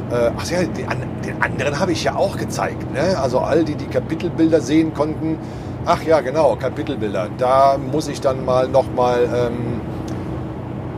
Äh, 0.10 0.32
ach 0.36 0.50
ja, 0.50 0.64
den, 0.64 0.88
anderen 1.40 1.80
habe 1.80 1.92
ich 1.92 2.04
ja 2.04 2.16
auch 2.16 2.36
gezeigt. 2.36 2.92
Ne? 2.94 3.16
Also 3.20 3.40
all 3.40 3.64
die, 3.64 3.76
die 3.76 3.86
Kapitelbilder 3.86 4.60
sehen 4.60 4.92
konnten. 4.96 5.38
Ach 5.86 6.02
ja, 6.02 6.20
genau, 6.22 6.56
Kapitelbilder. 6.56 7.30
Da 7.38 7.78
muss 7.78 8.08
ich 8.08 8.22
dann 8.22 8.44
mal 8.44 8.68
nochmal... 8.68 9.30
Ähm, 9.34 9.82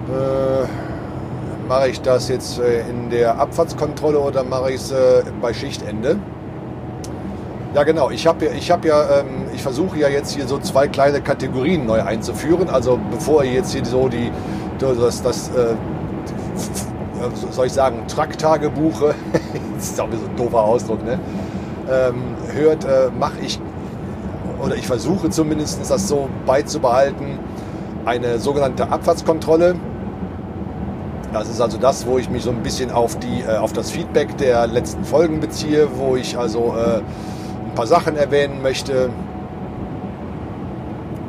äh, 0.07 0.65
mache 1.67 1.89
ich 1.89 1.99
das 1.99 2.29
jetzt 2.29 2.59
äh, 2.59 2.89
in 2.89 3.09
der 3.09 3.37
Abfahrtskontrolle 3.37 4.19
oder 4.19 4.45
mache 4.45 4.69
ich 4.71 4.75
es 4.75 4.93
bei 5.41 5.53
Schichtende? 5.53 6.17
Ja, 7.77 7.83
genau. 7.83 8.09
Ich 8.09 8.25
habe 8.25 8.47
ich 8.47 8.71
hab 8.71 8.83
ja, 8.85 9.19
ähm, 9.19 9.49
ich 9.53 9.61
versuche 9.61 9.99
ja 9.99 10.07
jetzt 10.07 10.33
hier 10.33 10.47
so 10.47 10.57
zwei 10.57 10.87
kleine 10.87 11.21
Kategorien 11.21 11.85
neu 11.85 12.01
einzuführen. 12.01 12.69
Also 12.69 12.99
bevor 13.11 13.43
ihr 13.43 13.51
jetzt 13.51 13.71
hier 13.71 13.85
so 13.85 14.07
die, 14.09 14.31
das, 14.79 15.21
das 15.21 15.49
äh, 15.49 15.75
soll 17.51 17.67
ich 17.67 17.73
sagen, 17.73 18.07
Truck-Tagebuche, 18.07 19.13
das 19.75 19.89
ist 19.91 20.01
auch 20.01 20.09
so 20.11 20.25
ein 20.27 20.35
doofer 20.35 20.63
Ausdruck, 20.63 21.05
ne? 21.05 21.19
Ähm, 21.87 22.23
hört, 22.51 22.83
äh, 22.83 23.11
mache 23.15 23.41
ich, 23.45 23.59
oder 24.59 24.75
ich 24.75 24.87
versuche 24.87 25.29
zumindest 25.29 25.79
das 25.87 26.07
so 26.07 26.29
beizubehalten, 26.47 27.37
eine 28.05 28.39
sogenannte 28.39 28.89
Abfahrtskontrolle. 28.89 29.75
Das 31.31 31.47
ist 31.47 31.61
also 31.61 31.77
das, 31.77 32.07
wo 32.07 32.17
ich 32.17 32.27
mich 32.27 32.41
so 32.41 32.49
ein 32.49 32.63
bisschen 32.63 32.89
auf, 32.89 33.19
die, 33.19 33.43
äh, 33.47 33.57
auf 33.57 33.71
das 33.71 33.91
Feedback 33.91 34.35
der 34.39 34.65
letzten 34.65 35.03
Folgen 35.03 35.39
beziehe, 35.39 35.87
wo 35.95 36.15
ich 36.15 36.39
also 36.39 36.73
äh, 36.75 37.01
paar 37.77 37.85
Sachen 37.85 38.17
erwähnen 38.17 38.63
möchte, 38.63 39.11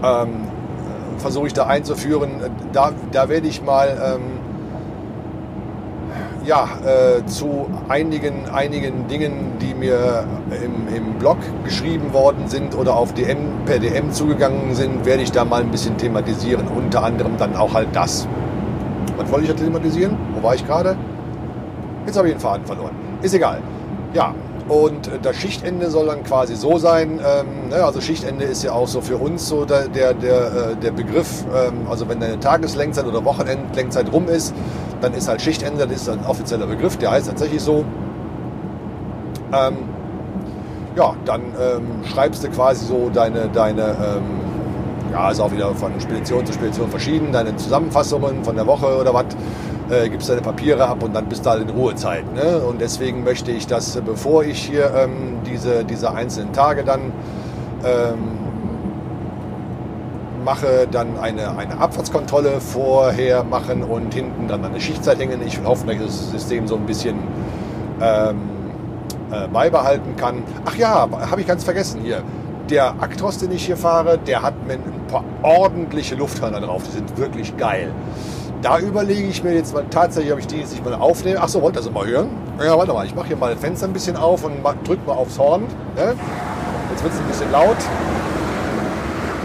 ähm, 0.03 0.29
versuche 1.19 1.49
ich 1.49 1.53
da 1.53 1.67
einzuführen. 1.67 2.31
Da, 2.73 2.93
da 3.13 3.29
werde 3.29 3.47
ich 3.47 3.63
mal 3.63 4.17
ähm, 4.17 4.23
ja, 6.47 6.67
äh, 6.87 7.27
zu 7.27 7.67
einigen, 7.91 8.49
einigen 8.49 9.09
Dingen, 9.09 9.59
die 9.61 9.75
mir 9.75 10.25
im, 10.65 10.97
im 10.97 11.19
Blog 11.19 11.37
geschrieben 11.65 12.15
worden 12.15 12.49
sind 12.49 12.75
oder 12.75 12.97
auf 12.97 13.13
DM, 13.13 13.67
per 13.67 13.79
DM 13.79 14.11
zugegangen 14.11 14.75
sind, 14.75 15.05
werde 15.05 15.23
ich 15.23 15.31
da 15.31 15.45
mal 15.45 15.61
ein 15.61 15.71
bisschen 15.71 15.99
thematisieren. 15.99 16.67
Unter 16.69 17.05
anderem 17.05 17.37
dann 17.37 17.57
auch 17.57 17.75
halt 17.75 17.89
das. 17.93 18.27
Was 19.19 19.31
wollte 19.31 19.45
ich 19.45 19.53
da 19.53 19.63
thematisieren? 19.63 20.17
Wo 20.35 20.43
war 20.43 20.55
ich 20.55 20.67
gerade? 20.67 20.97
Jetzt 22.07 22.17
habe 22.17 22.29
ich 22.29 22.35
den 22.35 22.41
Faden 22.41 22.65
verloren. 22.65 22.93
Ist 23.21 23.35
egal. 23.35 23.61
Ja, 24.15 24.33
und 24.69 25.11
das 25.23 25.37
Schichtende 25.37 25.91
soll 25.91 26.07
dann 26.07 26.23
quasi 26.25 26.55
so 26.55 26.79
sein, 26.79 27.21
ähm, 27.25 27.69
ne, 27.71 27.85
also 27.85 28.01
Schichtende 28.01 28.45
ist 28.45 28.63
ja 28.63 28.73
auch 28.73 28.89
so 28.89 29.01
für 29.01 29.17
uns 29.17 29.49
so 29.49 29.65
der, 29.65 29.89
der, 29.89 30.15
der, 30.15 30.71
äh, 30.73 30.77
der 30.77 30.91
Begriff, 30.91 31.45
ähm, 31.55 31.87
also 31.89 32.09
wenn 32.09 32.23
eine 32.23 32.39
Tageslenkzeit 32.39 33.07
oder 33.07 33.25
Wochenendlenkzeit 33.25 34.13
rum 34.13 34.29
ist, 34.29 34.55
dann 35.01 35.15
ist 35.15 35.29
halt 35.29 35.41
Schichtende, 35.41 35.87
das 35.87 36.03
ist 36.03 36.09
ein 36.09 36.25
offizieller 36.27 36.67
Begriff, 36.67 36.97
der 36.99 37.11
heißt 37.13 37.29
tatsächlich 37.29 37.63
so. 37.63 37.85
Ähm, 39.53 39.77
ja, 40.97 41.15
dann 41.25 41.41
ähm, 41.41 42.05
schreibst 42.05 42.45
du 42.45 42.49
quasi 42.49 42.85
so 42.85 43.09
deine, 43.13 43.49
deine 43.49 43.83
ähm, 43.83 44.49
ja, 45.13 45.31
ist 45.31 45.41
auch 45.41 45.53
wieder 45.53 45.75
von 45.75 45.99
Spedition 46.01 46.45
zu 46.45 46.53
Spedition 46.53 46.91
verschieden, 46.91 47.33
deine 47.33 47.57
Zusammenfassungen 47.57 48.45
von 48.45 48.57
der 48.57 48.67
Woche 48.67 48.99
oder 49.01 49.15
was 49.15 49.27
äh, 49.91 50.09
gibst 50.09 50.29
deine 50.29 50.41
Papiere 50.41 50.87
ab 50.87 51.03
und 51.03 51.15
dann 51.15 51.27
bist 51.27 51.47
du 51.47 51.51
halt 51.51 51.63
in 51.63 51.71
Ruhezeit. 51.71 52.33
Ne? 52.35 52.59
Und 52.59 52.81
deswegen 52.81 53.25
möchte 53.25 53.51
ich, 53.51 53.67
dass 53.67 53.97
äh, 53.97 54.01
bevor 54.01 54.45
ich 54.45 54.63
hier 54.63 54.93
ähm, 54.95 55.39
diese, 55.47 55.85
diese 55.85 56.13
einzelnen 56.13 56.53
Tage 56.53 56.85
dann 56.85 57.13
ähm, 57.85 58.39
mache, 60.45 60.87
dann 60.91 61.19
eine, 61.19 61.57
eine 61.57 61.79
Abfahrtskontrolle 61.79 62.61
vorher 62.61 63.45
machen 63.45 63.83
und 63.83 64.15
hinten 64.15 64.49
dann 64.49 64.65
eine 64.65 64.81
Schichtzeit 64.81 65.19
hängen. 65.19 65.41
Ich 65.47 65.63
hoffe, 65.63 65.87
dass 65.87 65.97
ich 65.97 66.03
das 66.03 66.31
System 66.31 66.67
so 66.69 66.77
ein 66.77 66.87
bisschen 66.87 67.17
ähm, 68.01 68.41
äh, 69.31 69.49
beibehalten 69.49 70.17
kann. 70.17 70.43
Ach 70.65 70.77
ja, 70.77 71.09
habe 71.31 71.41
ich 71.41 71.47
ganz 71.47 71.65
vergessen 71.65 72.01
hier. 72.03 72.23
Der 72.71 72.95
Actros, 73.01 73.39
den 73.39 73.51
ich 73.53 73.65
hier 73.65 73.79
fahre, 73.79 74.19
der 74.19 74.43
hat 74.43 74.55
ein 74.69 74.81
paar 75.11 75.25
ordentliche 75.43 76.15
Lufthörner 76.15 76.61
drauf. 76.61 76.83
Die 76.87 76.93
sind 76.93 77.17
wirklich 77.17 77.57
geil 77.57 77.91
da 78.63 78.79
überlege 78.79 79.29
ich 79.29 79.43
mir 79.43 79.55
jetzt 79.55 79.73
mal 79.75 79.85
tatsächlich, 79.91 80.33
ob 80.33 80.39
ich 80.39 80.47
die 80.47 80.57
jetzt 80.57 80.73
nicht 80.73 80.85
mal 80.85 80.95
aufnehme. 80.95 81.41
Achso, 81.41 81.63
wollt 81.63 81.77
ihr 81.77 81.83
das 81.83 81.91
mal 81.91 82.07
hören? 82.07 82.29
Ja, 82.59 82.77
warte 82.77 82.93
mal, 82.93 83.07
ich 83.07 83.15
mache 83.15 83.29
hier 83.29 83.37
mal 83.37 83.53
das 83.53 83.61
Fenster 83.61 83.87
ein 83.87 83.93
bisschen 83.93 84.17
auf 84.17 84.45
und 84.45 84.63
drücke 84.85 85.07
mal 85.07 85.15
aufs 85.15 85.39
Horn. 85.39 85.63
Ne? 85.97 86.15
Jetzt 86.91 87.03
wird 87.03 87.13
es 87.13 87.21
ein 87.21 87.27
bisschen 87.27 87.53
laut. 87.53 87.77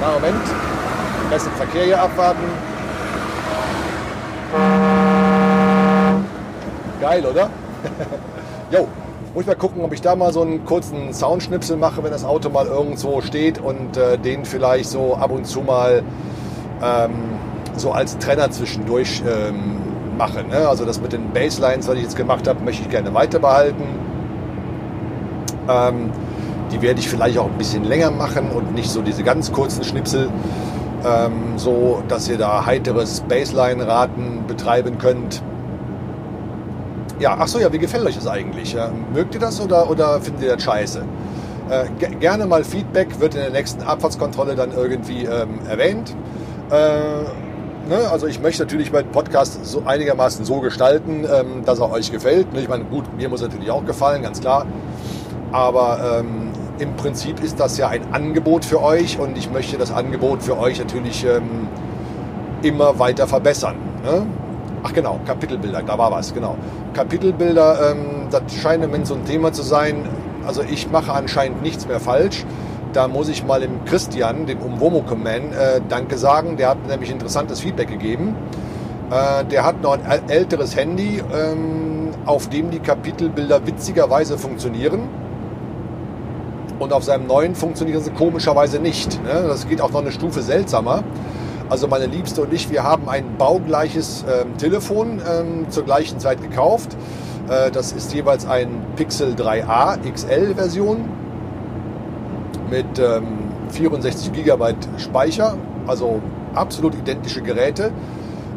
Na, 0.01 0.13
Moment. 0.13 0.43
Lass 1.29 1.43
den 1.43 1.53
Verkehr 1.53 1.85
hier 1.85 2.01
abwarten. 2.01 2.43
Geil, 6.99 7.25
oder? 7.25 7.49
jo, 8.71 8.87
muss 9.33 9.41
ich 9.41 9.47
mal 9.47 9.55
gucken, 9.55 9.83
ob 9.83 9.93
ich 9.93 10.01
da 10.01 10.15
mal 10.15 10.33
so 10.33 10.41
einen 10.41 10.65
kurzen 10.65 11.13
Soundschnipsel 11.13 11.77
mache, 11.77 12.03
wenn 12.03 12.11
das 12.11 12.23
Auto 12.25 12.49
mal 12.49 12.65
irgendwo 12.65 13.21
steht 13.21 13.59
und 13.59 13.97
äh, 13.97 14.17
den 14.17 14.45
vielleicht 14.45 14.89
so 14.89 15.15
ab 15.15 15.31
und 15.31 15.45
zu 15.45 15.61
mal 15.61 16.03
ähm, 16.81 17.13
so 17.75 17.91
als 17.91 18.17
Trenner 18.17 18.51
zwischendurch 18.51 19.21
ähm, 19.27 19.77
mache. 20.17 20.43
Ne? 20.43 20.67
Also 20.67 20.85
das 20.85 21.01
mit 21.01 21.13
den 21.13 21.31
Baselines, 21.31 21.87
was 21.87 21.95
ich 21.95 22.03
jetzt 22.03 22.15
gemacht 22.15 22.47
habe, 22.47 22.63
möchte 22.63 22.83
ich 22.83 22.89
gerne 22.89 23.13
weiter 23.13 23.39
behalten. 23.39 23.83
Ähm, 25.69 26.11
die 26.71 26.81
werde 26.81 26.99
ich 26.99 27.07
vielleicht 27.07 27.37
auch 27.37 27.45
ein 27.45 27.57
bisschen 27.57 27.83
länger 27.83 28.11
machen 28.11 28.49
und 28.51 28.73
nicht 28.73 28.89
so 28.89 29.01
diese 29.01 29.23
ganz 29.23 29.51
kurzen 29.51 29.83
Schnipsel, 29.83 30.29
ähm, 31.05 31.57
so 31.57 32.01
dass 32.07 32.27
ihr 32.27 32.37
da 32.37 32.65
heiteres 32.65 33.21
Baseline-Raten 33.21 34.45
betreiben 34.47 34.97
könnt. 34.97 35.41
Ja, 37.19 37.37
ach 37.39 37.47
so, 37.47 37.59
ja, 37.59 37.71
wie 37.71 37.77
gefällt 37.79 38.05
euch 38.05 38.15
das 38.15 38.27
eigentlich? 38.27 38.73
Ja, 38.73 38.89
mögt 39.13 39.35
ihr 39.35 39.39
das 39.39 39.61
oder, 39.61 39.89
oder 39.89 40.19
findet 40.19 40.43
ihr 40.43 40.55
das 40.55 40.63
scheiße? 40.63 41.03
Äh, 41.69 42.15
gerne 42.19 42.45
mal 42.45 42.63
Feedback 42.63 43.19
wird 43.19 43.35
in 43.35 43.41
der 43.41 43.51
nächsten 43.51 43.83
Abfahrtskontrolle 43.83 44.55
dann 44.55 44.71
irgendwie 44.73 45.23
ähm, 45.23 45.59
erwähnt. 45.69 46.15
Äh, 46.69 47.25
Ne? 47.87 48.09
Also 48.09 48.27
ich 48.27 48.39
möchte 48.39 48.63
natürlich 48.63 48.91
meinen 48.91 49.11
Podcast 49.11 49.65
so 49.65 49.83
einigermaßen 49.85 50.45
so 50.45 50.59
gestalten, 50.61 51.25
ähm, 51.25 51.65
dass 51.65 51.79
er 51.79 51.91
euch 51.91 52.11
gefällt. 52.11 52.53
Ne? 52.53 52.61
Ich 52.61 52.69
meine, 52.69 52.85
gut, 52.85 53.03
mir 53.15 53.29
muss 53.29 53.41
natürlich 53.41 53.71
auch 53.71 53.85
gefallen, 53.85 54.21
ganz 54.21 54.39
klar. 54.39 54.65
Aber 55.51 56.19
ähm, 56.19 56.51
im 56.79 56.95
Prinzip 56.95 57.43
ist 57.43 57.59
das 57.59 57.77
ja 57.77 57.89
ein 57.89 58.13
Angebot 58.13 58.65
für 58.65 58.81
euch 58.81 59.19
und 59.19 59.37
ich 59.37 59.51
möchte 59.51 59.77
das 59.77 59.91
Angebot 59.91 60.43
für 60.43 60.57
euch 60.57 60.79
natürlich 60.79 61.25
ähm, 61.25 61.67
immer 62.61 62.97
weiter 62.99 63.27
verbessern. 63.27 63.75
Ne? 64.03 64.25
Ach 64.83 64.93
genau, 64.93 65.19
Kapitelbilder, 65.25 65.83
da 65.83 65.97
war 65.97 66.11
was, 66.11 66.33
genau. 66.33 66.57
Kapitelbilder, 66.93 67.91
ähm, 67.91 68.27
das 68.31 68.41
scheint 68.61 68.83
im 68.83 68.89
Moment 68.89 69.07
so 69.07 69.15
ein 69.15 69.25
Thema 69.25 69.51
zu 69.51 69.61
sein. 69.61 70.05
Also 70.45 70.61
ich 70.61 70.89
mache 70.89 71.11
anscheinend 71.11 71.61
nichts 71.61 71.87
mehr 71.87 71.99
falsch 71.99 72.45
da 72.93 73.07
muss 73.07 73.27
ich 73.27 73.43
mal 73.43 73.59
dem 73.59 73.83
Christian, 73.85 74.45
dem 74.45 74.59
Umwomuke-Man, 74.59 75.51
äh, 75.51 75.81
Danke 75.89 76.17
sagen. 76.17 76.57
Der 76.57 76.69
hat 76.69 76.87
nämlich 76.87 77.11
interessantes 77.11 77.59
Feedback 77.59 77.89
gegeben. 77.89 78.35
Äh, 79.09 79.45
der 79.45 79.65
hat 79.65 79.81
noch 79.81 79.93
ein 79.93 80.29
älteres 80.29 80.75
Handy, 80.75 81.21
ähm, 81.33 82.11
auf 82.25 82.49
dem 82.49 82.71
die 82.71 82.79
Kapitelbilder 82.79 83.65
witzigerweise 83.65 84.37
funktionieren. 84.37 85.09
Und 86.79 86.93
auf 86.93 87.03
seinem 87.03 87.27
neuen 87.27 87.55
funktionieren 87.55 88.01
sie 88.01 88.11
komischerweise 88.11 88.79
nicht. 88.79 89.21
Ne? 89.23 89.45
Das 89.47 89.67
geht 89.67 89.81
auch 89.81 89.91
noch 89.91 90.01
eine 90.01 90.11
Stufe 90.11 90.41
seltsamer. 90.41 91.03
Also 91.69 91.87
meine 91.87 92.05
Liebste 92.05 92.41
und 92.41 92.53
ich, 92.53 92.69
wir 92.69 92.83
haben 92.83 93.09
ein 93.09 93.37
baugleiches 93.37 94.25
ähm, 94.27 94.57
Telefon 94.57 95.21
ähm, 95.27 95.69
zur 95.69 95.83
gleichen 95.83 96.19
Zeit 96.19 96.41
gekauft. 96.41 96.95
Äh, 97.49 97.71
das 97.71 97.91
ist 97.93 98.13
jeweils 98.13 98.45
ein 98.45 98.85
Pixel 98.95 99.33
3a 99.33 99.97
XL 100.11 100.55
Version 100.55 101.22
mit 102.73 102.97
ähm, 102.97 103.37
64 103.69 104.33
GB 104.33 104.73
Speicher, 104.97 105.55
also 105.85 106.19
absolut 106.55 106.95
identische 106.95 107.43
Geräte. 107.43 107.91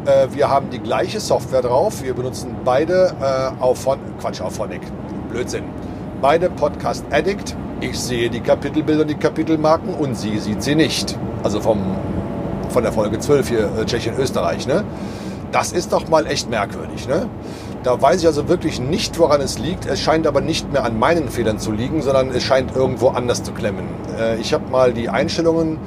Äh, 0.05 0.27
wir 0.33 0.49
haben 0.49 0.71
die 0.71 0.79
gleiche 0.79 1.19
Software 1.19 1.61
drauf. 1.61 2.01
Wir 2.01 2.15
benutzen 2.15 2.55
beide 2.65 3.13
äh, 3.21 3.61
auf 3.61 3.87
Quatsch, 4.19 4.41
auf 4.41 4.55
Phonic. 4.55 4.81
Blödsinn. 5.29 5.65
Beide 6.19 6.49
Podcast 6.49 7.05
Addict. 7.11 7.55
Ich 7.79 7.99
sehe 7.99 8.27
die 8.31 8.39
Kapitelbilder 8.39 9.03
und 9.03 9.09
die 9.09 9.15
Kapitelmarken 9.15 9.93
und 9.93 10.17
sie 10.17 10.39
sieht 10.39 10.63
sie 10.63 10.73
nicht. 10.73 11.15
Also 11.43 11.61
vom, 11.61 11.79
von 12.69 12.81
der 12.81 12.91
Folge 12.91 13.19
12 13.19 13.49
hier, 13.49 13.69
äh, 13.77 13.85
Tschechien, 13.85 14.15
Österreich. 14.17 14.65
Ne? 14.65 14.83
Das 15.51 15.73
ist 15.73 15.93
doch 15.93 16.07
mal 16.09 16.25
echt 16.25 16.49
merkwürdig. 16.49 17.07
Ne? 17.07 17.29
Da 17.87 18.01
weiß 18.01 18.19
ich 18.19 18.27
also 18.27 18.49
wirklich 18.49 18.81
nicht, 18.81 19.17
woran 19.17 19.39
es 19.39 19.59
liegt. 19.59 19.85
Es 19.85 20.01
scheint 20.01 20.27
aber 20.27 20.41
nicht 20.41 20.73
mehr 20.73 20.83
an 20.83 20.99
meinen 20.99 21.29
Fehlern 21.29 21.57
zu 21.57 21.71
liegen, 21.71 22.01
sondern 22.01 22.31
es 22.31 22.43
scheint 22.43 22.75
irgendwo 22.75 23.07
anders 23.07 23.43
zu 23.43 23.53
klemmen. 23.53 23.85
Äh, 24.19 24.35
ich 24.41 24.53
habe 24.53 24.69
mal 24.69 24.91
die 24.91 25.07
Einstellungen 25.07 25.79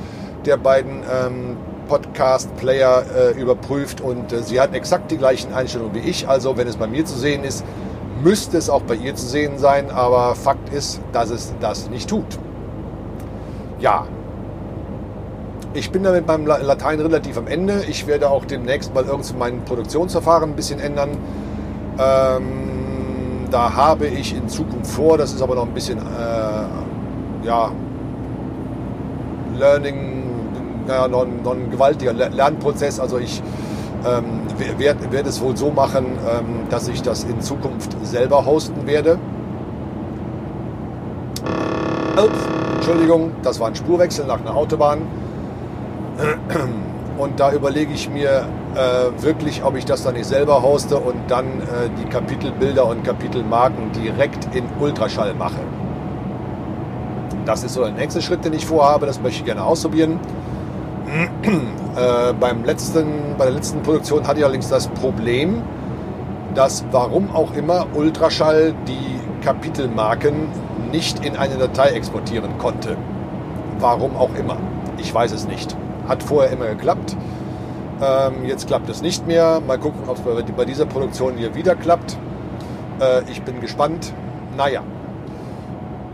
der 0.46 0.56
beiden 0.56 1.02
ähm, 1.02 1.58
Podcast-Player 1.88 3.04
äh, 3.14 3.38
überprüft 3.38 4.00
und 4.00 4.32
äh, 4.32 4.42
sie 4.42 4.62
hat 4.62 4.74
exakt 4.74 5.10
die 5.10 5.18
gleichen 5.18 5.52
Einstellungen 5.52 5.94
wie 5.94 5.98
ich. 5.98 6.26
Also 6.26 6.56
wenn 6.56 6.66
es 6.68 6.76
bei 6.76 6.86
mir 6.86 7.04
zu 7.04 7.18
sehen 7.18 7.44
ist, 7.44 7.66
müsste 8.24 8.56
es 8.56 8.70
auch 8.70 8.80
bei 8.80 8.94
ihr 8.94 9.14
zu 9.14 9.26
sehen 9.26 9.58
sein. 9.58 9.90
Aber 9.90 10.34
Fakt 10.36 10.72
ist, 10.72 11.02
dass 11.12 11.28
es 11.28 11.52
das 11.60 11.90
nicht 11.90 12.08
tut. 12.08 12.38
Ja, 13.78 14.06
ich 15.74 15.90
bin 15.90 16.02
da 16.02 16.12
mit 16.12 16.26
meinem 16.26 16.46
Latein 16.46 16.98
relativ 16.98 17.36
am 17.36 17.46
Ende. 17.46 17.84
Ich 17.90 18.06
werde 18.06 18.30
auch 18.30 18.46
demnächst 18.46 18.94
mal 18.94 19.04
irgendwie 19.04 19.34
mein 19.34 19.64
Produktionsverfahren 19.66 20.48
ein 20.48 20.56
bisschen 20.56 20.80
ändern. 20.80 21.18
Ähm, 22.00 23.46
da 23.50 23.74
habe 23.74 24.06
ich 24.06 24.34
in 24.34 24.48
Zukunft 24.48 24.90
vor, 24.90 25.18
das 25.18 25.32
ist 25.32 25.42
aber 25.42 25.54
noch 25.54 25.66
ein 25.66 25.74
bisschen, 25.74 25.98
äh, 25.98 27.46
ja, 27.46 27.70
Learning 29.58 30.20
naja, 30.86 31.08
noch, 31.08 31.26
noch 31.44 31.52
ein 31.52 31.70
gewaltiger 31.70 32.12
Lernprozess. 32.12 33.00
Also 33.00 33.18
ich 33.18 33.42
ähm, 34.04 34.24
werde 34.78 35.12
werd 35.12 35.26
es 35.26 35.40
wohl 35.40 35.56
so 35.56 35.70
machen, 35.70 36.06
ähm, 36.28 36.68
dass 36.70 36.88
ich 36.88 37.02
das 37.02 37.24
in 37.24 37.40
Zukunft 37.40 37.96
selber 38.02 38.44
hosten 38.44 38.86
werde. 38.86 39.18
Entschuldigung, 42.76 43.32
das 43.42 43.60
war 43.60 43.68
ein 43.68 43.76
Spurwechsel 43.76 44.26
nach 44.26 44.40
einer 44.40 44.56
Autobahn. 44.56 45.02
Und 47.18 47.38
da 47.38 47.52
überlege 47.52 47.92
ich 47.92 48.10
mir 48.10 48.46
äh, 48.74 49.22
wirklich, 49.22 49.64
ob 49.64 49.76
ich 49.76 49.84
das 49.84 50.02
dann 50.04 50.14
nicht 50.14 50.26
selber 50.26 50.62
hoste 50.62 50.96
und 50.96 51.16
dann 51.28 51.46
äh, 51.46 51.90
die 51.98 52.08
Kapitelbilder 52.08 52.86
und 52.86 53.04
Kapitelmarken 53.04 53.92
direkt 53.92 54.54
in 54.54 54.64
Ultraschall 54.78 55.34
mache. 55.34 55.60
Das 57.44 57.64
ist 57.64 57.74
so 57.74 57.82
der 57.82 57.92
nächste 57.92 58.22
Schritt, 58.22 58.44
den 58.44 58.52
ich 58.52 58.66
vorhabe. 58.66 59.06
Das 59.06 59.20
möchte 59.20 59.40
ich 59.40 59.44
gerne 59.44 59.64
ausprobieren. 59.64 60.18
Äh, 61.96 62.34
beim 62.34 62.64
letzten, 62.64 63.34
bei 63.36 63.46
der 63.46 63.54
letzten 63.54 63.82
Produktion 63.82 64.24
hatte 64.24 64.38
ich 64.38 64.44
allerdings 64.44 64.68
das 64.68 64.86
Problem, 64.86 65.60
dass 66.54 66.84
warum 66.92 67.34
auch 67.34 67.52
immer 67.54 67.86
Ultraschall 67.94 68.74
die 68.86 69.18
Kapitelmarken 69.44 70.46
nicht 70.92 71.24
in 71.24 71.36
eine 71.36 71.56
Datei 71.56 71.88
exportieren 71.88 72.58
konnte. 72.58 72.96
Warum 73.80 74.16
auch 74.16 74.30
immer. 74.38 74.56
Ich 74.98 75.12
weiß 75.12 75.32
es 75.32 75.48
nicht. 75.48 75.76
Hat 76.06 76.22
vorher 76.22 76.52
immer 76.52 76.66
geklappt. 76.66 77.16
Ähm, 78.02 78.44
jetzt 78.46 78.66
klappt 78.66 78.88
es 78.88 79.02
nicht 79.02 79.26
mehr. 79.26 79.60
Mal 79.66 79.78
gucken, 79.78 80.02
ob 80.08 80.16
es 80.26 80.44
bei, 80.56 80.64
dieser 80.64 80.86
Produktion 80.86 81.36
hier 81.36 81.54
wieder 81.54 81.74
klappt. 81.74 82.16
Äh, 83.00 83.22
ich 83.30 83.42
bin 83.42 83.60
gespannt. 83.60 84.12
Naja. 84.56 84.82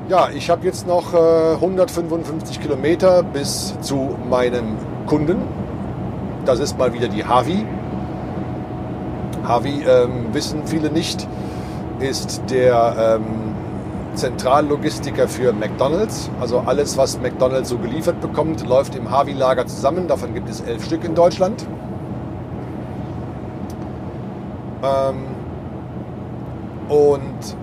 Ja, 0.08 0.28
ich 0.34 0.50
habe 0.50 0.64
jetzt 0.64 0.86
noch 0.86 1.14
äh, 1.14 1.54
155 1.54 2.60
Kilometer 2.60 3.22
bis 3.22 3.74
zu 3.80 4.16
meinem 4.28 4.76
Kunden. 5.06 5.42
Das 6.44 6.60
ist 6.60 6.78
mal 6.78 6.92
wieder 6.92 7.08
die 7.08 7.24
Havi. 7.24 7.64
Havi, 9.46 9.84
ähm, 9.88 10.32
wissen 10.32 10.66
viele 10.66 10.90
nicht, 10.90 11.26
ist 12.00 12.42
der 12.50 13.18
ähm, 13.20 13.54
Zentrallogistiker 14.16 15.28
für 15.28 15.52
McDonald's. 15.52 16.30
Also 16.40 16.60
alles, 16.60 16.96
was 16.96 17.20
McDonald's 17.20 17.68
so 17.68 17.78
geliefert 17.78 18.20
bekommt, 18.20 18.66
läuft 18.66 18.94
im 18.94 19.10
Havi-Lager 19.10 19.66
zusammen. 19.66 20.08
Davon 20.08 20.34
gibt 20.34 20.48
es 20.48 20.60
elf 20.60 20.84
Stück 20.84 21.04
in 21.04 21.14
Deutschland. 21.14 21.62
Ähm, 21.62 21.76
und 26.88 27.56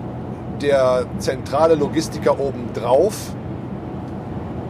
der 0.60 1.04
zentrale 1.18 1.74
Logistiker 1.74 2.38
obendrauf, 2.40 3.34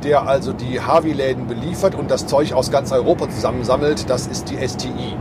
der 0.02 0.26
also 0.26 0.52
die 0.52 0.80
Harvey-Läden 0.80 1.46
beliefert 1.46 1.94
und 1.94 2.10
das 2.10 2.26
Zeug 2.26 2.52
aus 2.52 2.70
ganz 2.70 2.92
Europa 2.92 3.28
zusammensammelt, 3.30 4.08
das 4.10 4.26
ist 4.26 4.50
die 4.50 4.56
STI. 4.66 5.16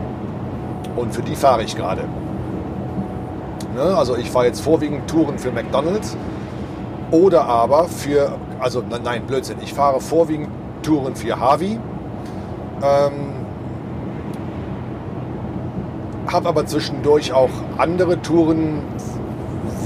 Und 0.96 1.14
für 1.14 1.22
die 1.22 1.36
fahre 1.36 1.64
ich 1.64 1.76
gerade. 1.76 2.04
Ne? 3.76 3.96
Also 3.96 4.16
ich 4.18 4.30
fahre 4.30 4.46
jetzt 4.46 4.62
vorwiegend 4.62 5.10
Touren 5.10 5.40
für 5.40 5.52
McDonald's 5.52 6.16
oder 7.12 7.46
aber 7.46 7.86
für, 7.86 8.34
also 8.60 8.84
nein, 9.04 9.26
Blödsinn, 9.26 9.58
ich 9.62 9.74
fahre 9.74 10.00
vorwiegend 10.00 10.50
Touren 10.84 11.16
für 11.16 11.40
Harvey. 11.40 11.80
Ähm, 12.84 13.33
habe 16.28 16.50
aber 16.50 16.66
zwischendurch 16.66 17.34
auch 17.34 17.50
andere 17.78 18.22
Touren 18.22 18.82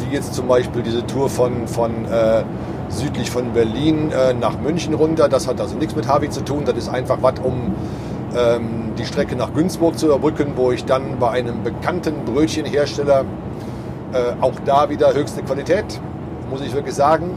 wie 0.09 0.15
jetzt 0.15 0.33
zum 0.33 0.47
Beispiel 0.47 0.81
diese 0.81 1.05
Tour 1.05 1.29
von, 1.29 1.67
von 1.67 2.05
äh, 2.05 2.43
südlich 2.89 3.29
von 3.29 3.53
Berlin 3.53 4.11
äh, 4.11 4.33
nach 4.33 4.59
München 4.59 4.93
runter. 4.93 5.29
Das 5.29 5.47
hat 5.47 5.59
also 5.59 5.75
nichts 5.75 5.95
mit 5.95 6.07
Harvey 6.07 6.29
zu 6.29 6.41
tun. 6.41 6.63
Das 6.65 6.77
ist 6.77 6.89
einfach 6.89 7.17
was, 7.21 7.35
um 7.43 7.75
ähm, 8.35 8.93
die 8.97 9.05
Strecke 9.05 9.35
nach 9.35 9.53
Günzburg 9.53 9.97
zu 9.97 10.07
überbrücken, 10.07 10.53
wo 10.55 10.71
ich 10.71 10.85
dann 10.85 11.19
bei 11.19 11.31
einem 11.31 11.63
bekannten 11.63 12.25
Brötchenhersteller 12.25 13.25
äh, 14.13 14.41
auch 14.41 14.53
da 14.65 14.89
wieder 14.89 15.13
höchste 15.13 15.43
Qualität, 15.43 15.99
muss 16.49 16.61
ich 16.61 16.73
wirklich 16.73 16.95
sagen. 16.95 17.31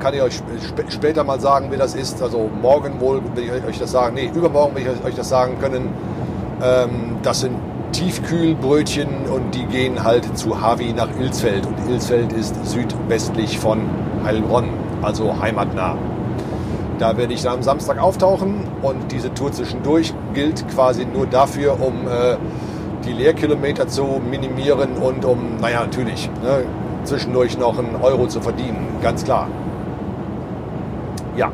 Kann 0.00 0.14
ich 0.14 0.22
euch 0.22 0.36
sp 0.60 0.84
später 0.88 1.24
mal 1.24 1.40
sagen, 1.40 1.72
wie 1.72 1.76
das 1.76 1.94
ist. 1.94 2.22
Also 2.22 2.50
morgen 2.60 3.00
wohl 3.00 3.22
will 3.34 3.44
ich 3.44 3.64
euch 3.64 3.78
das 3.78 3.90
sagen. 3.90 4.14
Nee, 4.14 4.30
übermorgen 4.34 4.74
will 4.76 4.82
ich 4.82 5.04
euch 5.04 5.14
das 5.14 5.28
sagen 5.28 5.58
können. 5.60 5.88
Ähm, 6.62 7.16
das 7.22 7.40
sind 7.40 7.56
Tiefkühlbrötchen 7.92 9.08
und 9.32 9.54
die 9.54 9.64
gehen 9.66 10.02
halt 10.02 10.36
zu 10.36 10.60
Havi 10.60 10.92
nach 10.92 11.08
Ilsfeld. 11.18 11.66
Und 11.66 11.74
Ilsfeld 11.90 12.32
ist 12.32 12.54
südwestlich 12.64 13.58
von 13.58 13.80
Heilbronn, 14.24 14.68
also 15.02 15.40
heimatnah. 15.40 15.96
Da 16.98 17.16
werde 17.16 17.34
ich 17.34 17.42
dann 17.42 17.54
am 17.54 17.62
Samstag 17.62 17.98
auftauchen 17.98 18.64
und 18.82 19.12
diese 19.12 19.32
Tour 19.34 19.52
zwischendurch 19.52 20.14
gilt 20.32 20.66
quasi 20.68 21.04
nur 21.04 21.26
dafür, 21.26 21.78
um 21.80 22.06
äh, 22.06 22.36
die 23.04 23.12
Leerkilometer 23.12 23.86
zu 23.86 24.20
minimieren 24.30 24.96
und 24.96 25.24
um, 25.24 25.56
naja, 25.60 25.80
natürlich, 25.80 26.30
ne, 26.42 26.64
zwischendurch 27.04 27.58
noch 27.58 27.78
einen 27.78 27.96
Euro 27.96 28.26
zu 28.26 28.40
verdienen, 28.40 28.88
ganz 29.02 29.24
klar. 29.24 29.48
Ja, 31.36 31.52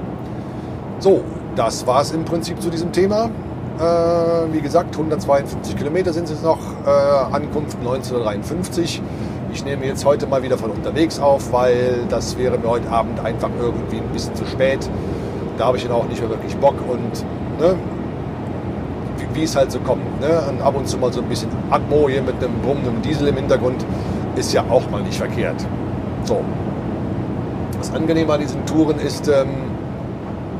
so, 0.99 1.23
das 1.57 1.87
war 1.87 2.01
es 2.01 2.13
im 2.13 2.25
Prinzip 2.25 2.63
zu 2.63 2.71
diesem 2.71 2.93
Thema. 2.93 3.31
Äh, 3.79 4.53
wie 4.53 4.61
gesagt, 4.61 4.95
152 4.95 5.77
Kilometer 5.77 6.13
sind 6.13 6.29
es 6.29 6.43
noch. 6.43 6.59
Äh, 6.87 7.35
Ankunft 7.35 7.79
1953. 7.79 9.03
Ich 9.55 9.65
nehme 9.65 9.87
jetzt 9.87 10.05
heute 10.05 10.27
mal 10.27 10.43
wieder 10.43 10.59
von 10.59 10.71
unterwegs 10.71 11.19
auf, 11.19 11.53
weil 11.53 12.05
das 12.09 12.39
wäre 12.39 12.59
mir 12.59 12.69
heute 12.69 12.91
Abend 12.91 13.21
einfach 13.21 13.51
irgendwie 13.61 13.97
ein 13.97 14.09
bisschen 14.13 14.35
zu 14.35 14.47
spät. 14.47 14.89
Da 15.59 15.67
habe 15.67 15.77
ich 15.77 15.85
dann 15.85 15.93
auch 15.93 16.07
nicht 16.07 16.21
mehr 16.21 16.31
wirklich 16.31 16.57
Bock 16.57 16.75
und 16.89 17.25
ne, 17.61 17.75
wie, 19.19 19.41
wie, 19.41 19.45
es 19.45 19.57
halt 19.57 19.71
so 19.71 19.79
kommt. 19.81 20.21
Ne? 20.21 20.43
Und 20.49 20.63
ab 20.63 20.75
und 20.77 20.89
zu 20.89 20.97
mal 20.97 21.13
so 21.13 21.21
ein 21.21 21.29
bisschen 21.29 21.51
Atmo 21.71 22.09
hier 22.09 22.23
mit 22.23 22.43
einem 22.43 22.61
brummenden 22.61 23.03
Diesel 23.03 23.29
im 23.29 23.37
Hintergrund 23.37 23.85
ist 24.37 24.53
ja 24.53 24.65
auch 24.71 24.89
mal 24.91 25.03
nicht 25.03 25.19
verkehrt. 25.19 25.67
So. 26.25 26.41
Das 27.79 27.93
Angenehme 27.93 28.33
an 28.33 28.41
diesen 28.41 28.65
Touren 28.65 28.99
ist, 28.99 29.29
ähm, 29.29 29.49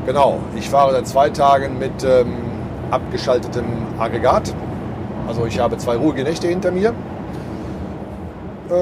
genau, 0.05 0.39
ich 0.55 0.69
fahre 0.69 0.91
seit 0.91 1.07
zwei 1.07 1.29
Tagen 1.29 1.79
mit 1.79 2.03
ähm, 2.03 2.42
abgeschaltetem 2.93 3.65
Aggregat. 3.99 4.53
Also 5.27 5.45
ich 5.45 5.59
habe 5.59 5.77
zwei 5.77 5.95
ruhige 5.95 6.23
Nächte 6.23 6.47
hinter 6.47 6.71
mir. 6.71 6.93
Äh, 8.69 8.73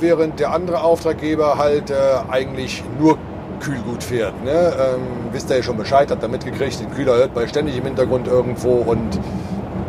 während 0.00 0.40
der 0.40 0.52
andere 0.52 0.82
Auftraggeber 0.82 1.58
halt 1.58 1.90
äh, 1.90 1.94
eigentlich 2.30 2.82
nur 2.98 3.18
Kühlgut 3.60 4.02
fährt. 4.02 4.44
Ne? 4.44 4.50
Ähm, 4.50 5.00
wisst 5.32 5.50
ihr 5.50 5.56
ja 5.56 5.62
schon 5.62 5.76
Bescheid, 5.76 6.10
habt 6.10 6.22
ihr 6.22 6.28
mitgekriegt, 6.28 6.80
den 6.80 6.90
Kühler 6.90 7.16
hört 7.16 7.34
man 7.34 7.48
ständig 7.48 7.78
im 7.78 7.84
Hintergrund 7.84 8.26
irgendwo 8.26 8.74
und 8.74 9.18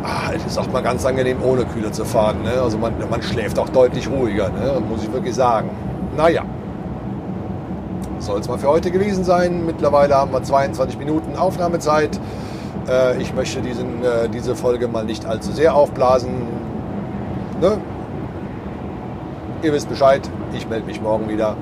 ah, 0.02 0.32
es 0.34 0.44
ist 0.46 0.58
auch 0.58 0.68
mal 0.72 0.82
ganz 0.82 1.04
angenehm, 1.04 1.38
ohne 1.42 1.64
Kühler 1.66 1.92
zu 1.92 2.04
fahren. 2.04 2.42
Ne? 2.42 2.52
Also 2.62 2.78
man, 2.78 2.94
man 3.10 3.22
schläft 3.22 3.58
auch 3.58 3.68
deutlich 3.68 4.08
ruhiger, 4.08 4.48
ne? 4.48 4.80
muss 4.88 5.02
ich 5.02 5.12
wirklich 5.12 5.34
sagen. 5.34 5.70
Naja, 6.16 6.42
soll 8.18 8.40
es 8.40 8.48
mal 8.48 8.58
für 8.58 8.68
heute 8.68 8.90
gewesen 8.90 9.24
sein. 9.24 9.64
Mittlerweile 9.66 10.14
haben 10.16 10.32
wir 10.32 10.42
22 10.42 10.98
Minuten 10.98 11.36
Aufnahmezeit. 11.36 12.18
Äh, 12.88 13.20
ich 13.20 13.34
möchte 13.34 13.60
diesen, 13.60 14.02
äh, 14.02 14.28
diese 14.28 14.56
Folge 14.56 14.88
mal 14.88 15.04
nicht 15.04 15.26
allzu 15.26 15.52
sehr 15.52 15.74
aufblasen. 15.74 16.46
Ne? 17.60 17.78
Ihr 19.62 19.72
wisst 19.72 19.88
Bescheid, 19.88 20.28
ich 20.52 20.68
melde 20.68 20.86
mich 20.86 21.00
morgen 21.00 21.28
wieder. 21.28 21.56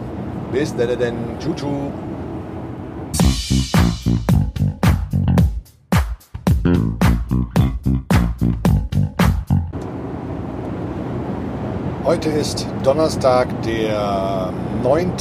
Bis 0.53 0.74
denn, 0.77 0.99
denn. 0.99 1.14
Tschu, 1.41 1.55
tschu. 1.55 1.91
Heute 12.07 12.29
ist 12.29 12.65
Donnerstag, 12.85 13.49
der 13.63 14.53
9. 14.85 15.15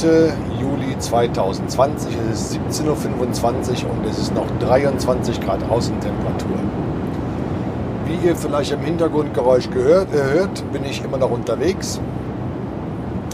Juli 0.60 0.96
2020. 0.96 2.16
Es 2.30 2.52
ist 2.52 2.60
17.25 2.80 3.86
Uhr 3.86 3.90
und 3.90 4.06
es 4.08 4.18
ist 4.18 4.32
noch 4.32 4.46
23 4.60 5.40
Grad 5.40 5.68
Außentemperatur. 5.68 6.56
Wie 8.04 8.28
ihr 8.28 8.36
vielleicht 8.36 8.70
im 8.70 8.82
Hintergrundgeräusch 8.82 9.68
gehört, 9.70 10.14
äh, 10.14 10.38
hört, 10.38 10.72
bin 10.72 10.84
ich 10.84 11.02
immer 11.02 11.18
noch 11.18 11.32
unterwegs. 11.32 12.00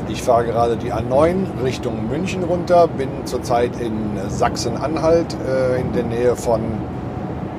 Ich 0.08 0.22
fahre 0.22 0.46
gerade 0.46 0.78
die 0.78 0.90
A9 0.90 1.62
Richtung 1.62 2.08
München 2.08 2.44
runter, 2.44 2.88
bin 2.88 3.10
zurzeit 3.26 3.78
in 3.78 4.18
Sachsen-Anhalt 4.30 5.36
äh, 5.46 5.78
in 5.78 5.92
der 5.92 6.04
Nähe 6.04 6.36
von, 6.36 6.62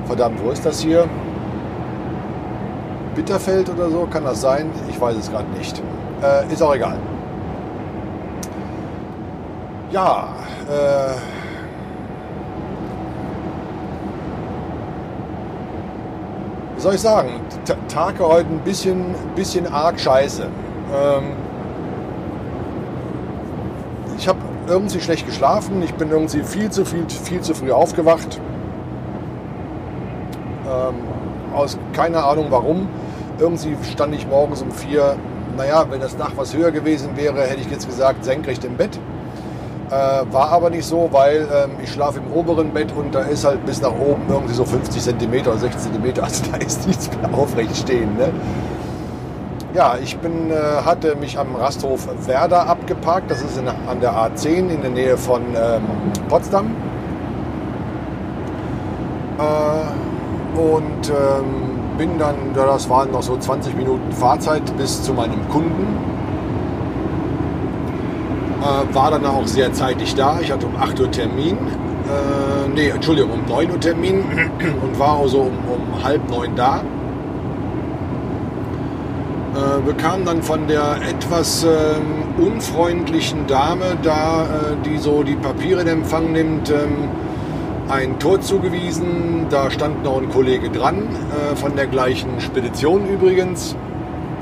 verdammt, 0.06 0.42
wo 0.42 0.50
ist 0.50 0.66
das 0.66 0.80
hier? 0.80 1.08
Bitterfeld 3.14 3.68
oder 3.70 3.90
so, 3.90 4.06
kann 4.06 4.24
das 4.24 4.40
sein? 4.40 4.70
Ich 4.88 5.00
weiß 5.00 5.16
es 5.16 5.30
gerade 5.30 5.48
nicht. 5.56 5.80
Äh, 6.22 6.52
ist 6.52 6.62
auch 6.62 6.74
egal. 6.74 6.98
Ja, 9.90 10.28
äh, 10.68 11.14
wie 16.74 16.80
soll 16.80 16.94
ich 16.94 17.00
sagen? 17.00 17.40
T 17.64 17.74
Tage 17.88 18.26
heute 18.26 18.48
ein 18.50 18.60
bisschen, 18.60 19.14
bisschen 19.36 19.72
arg 19.72 20.00
scheiße. 20.00 20.42
Ähm, 20.42 21.24
ich 24.18 24.26
habe 24.26 24.38
irgendwie 24.66 25.00
schlecht 25.00 25.26
geschlafen. 25.26 25.82
Ich 25.82 25.94
bin 25.94 26.10
irgendwie 26.10 26.42
viel 26.42 26.70
zu 26.70 26.84
viel, 26.84 27.08
viel 27.08 27.40
zu 27.40 27.54
früh 27.54 27.70
aufgewacht. 27.70 28.40
Ähm, 30.66 30.94
aus 31.54 31.78
keiner 31.92 32.26
Ahnung 32.26 32.46
warum. 32.50 32.88
Irgendwie 33.38 33.76
stand 33.90 34.14
ich 34.14 34.26
morgens 34.26 34.62
um 34.62 34.70
vier. 34.70 35.16
Naja, 35.56 35.86
wenn 35.88 36.00
das 36.00 36.16
Dach 36.16 36.32
was 36.36 36.54
höher 36.54 36.70
gewesen 36.70 37.16
wäre, 37.16 37.42
hätte 37.42 37.60
ich 37.60 37.70
jetzt 37.70 37.86
gesagt, 37.86 38.24
senkrecht 38.24 38.64
im 38.64 38.76
Bett. 38.76 38.98
Äh, 39.90 40.32
war 40.32 40.50
aber 40.50 40.70
nicht 40.70 40.86
so, 40.86 41.08
weil 41.12 41.46
ähm, 41.52 41.72
ich 41.82 41.92
schlafe 41.92 42.18
im 42.18 42.32
oberen 42.32 42.72
Bett 42.72 42.92
und 42.96 43.14
da 43.14 43.20
ist 43.20 43.44
halt 43.44 43.64
bis 43.66 43.82
nach 43.82 43.92
oben 43.92 44.22
irgendwie 44.28 44.54
so 44.54 44.64
50 44.64 45.02
cm 45.02 45.46
oder 45.46 45.58
60 45.58 45.92
cm. 45.92 46.22
Also 46.22 46.44
da 46.50 46.56
ist 46.56 46.86
nichts 46.86 47.10
mehr 47.16 47.32
aufrecht 47.34 47.76
stehen. 47.76 48.16
Ne? 48.16 48.32
Ja, 49.74 49.96
ich 50.02 50.16
bin, 50.18 50.50
äh, 50.50 50.54
hatte 50.84 51.16
mich 51.16 51.38
am 51.38 51.54
Rasthof 51.56 52.08
Werder 52.26 52.66
abgeparkt. 52.68 53.30
Das 53.30 53.42
ist 53.42 53.58
in, 53.58 53.68
an 53.68 54.00
der 54.00 54.12
A10 54.12 54.68
in 54.68 54.80
der 54.80 54.90
Nähe 54.90 55.16
von 55.16 55.42
ähm, 55.56 55.82
Potsdam. 56.28 56.74
Äh, 59.38 60.58
und 60.58 61.08
ähm, 61.10 61.73
bin 61.98 62.18
dann, 62.18 62.34
das 62.54 62.88
waren 62.88 63.10
noch 63.10 63.22
so 63.22 63.36
20 63.36 63.76
Minuten 63.76 64.12
Fahrzeit 64.12 64.76
bis 64.76 65.02
zu 65.02 65.12
meinem 65.12 65.48
Kunden. 65.48 65.86
Äh, 68.62 68.94
war 68.94 69.10
dann 69.10 69.24
auch 69.26 69.46
sehr 69.46 69.72
zeitig 69.72 70.14
da. 70.14 70.38
Ich 70.40 70.50
hatte 70.50 70.66
um 70.66 70.76
8 70.76 71.00
Uhr 71.00 71.10
Termin. 71.10 71.56
Äh, 71.56 72.68
nee, 72.74 72.88
Entschuldigung, 72.88 73.32
um 73.32 73.44
9 73.46 73.70
Uhr 73.70 73.80
Termin 73.80 74.24
und 74.82 74.98
war 74.98 75.18
also 75.18 75.40
um, 75.40 75.52
um 75.68 76.04
halb 76.04 76.28
neun 76.30 76.54
da 76.56 76.82
äh, 79.54 79.80
bekam 79.80 80.24
dann 80.24 80.42
von 80.42 80.66
der 80.66 80.96
etwas 81.08 81.64
ähm, 81.64 82.44
unfreundlichen 82.44 83.46
Dame 83.46 83.96
da, 84.02 84.42
äh, 84.42 84.46
die 84.84 84.98
so 84.98 85.22
die 85.22 85.36
Papiere 85.36 85.82
in 85.82 85.86
Empfang 85.86 86.32
nimmt, 86.32 86.70
ähm, 86.70 87.08
ein 87.88 88.18
Tor 88.18 88.40
zugewiesen. 88.40 89.46
Da 89.50 89.70
stand 89.70 90.04
noch 90.04 90.20
ein 90.20 90.30
Kollege 90.30 90.70
dran, 90.70 91.08
äh, 91.52 91.56
von 91.56 91.76
der 91.76 91.86
gleichen 91.86 92.40
Spedition 92.40 93.08
übrigens, 93.08 93.76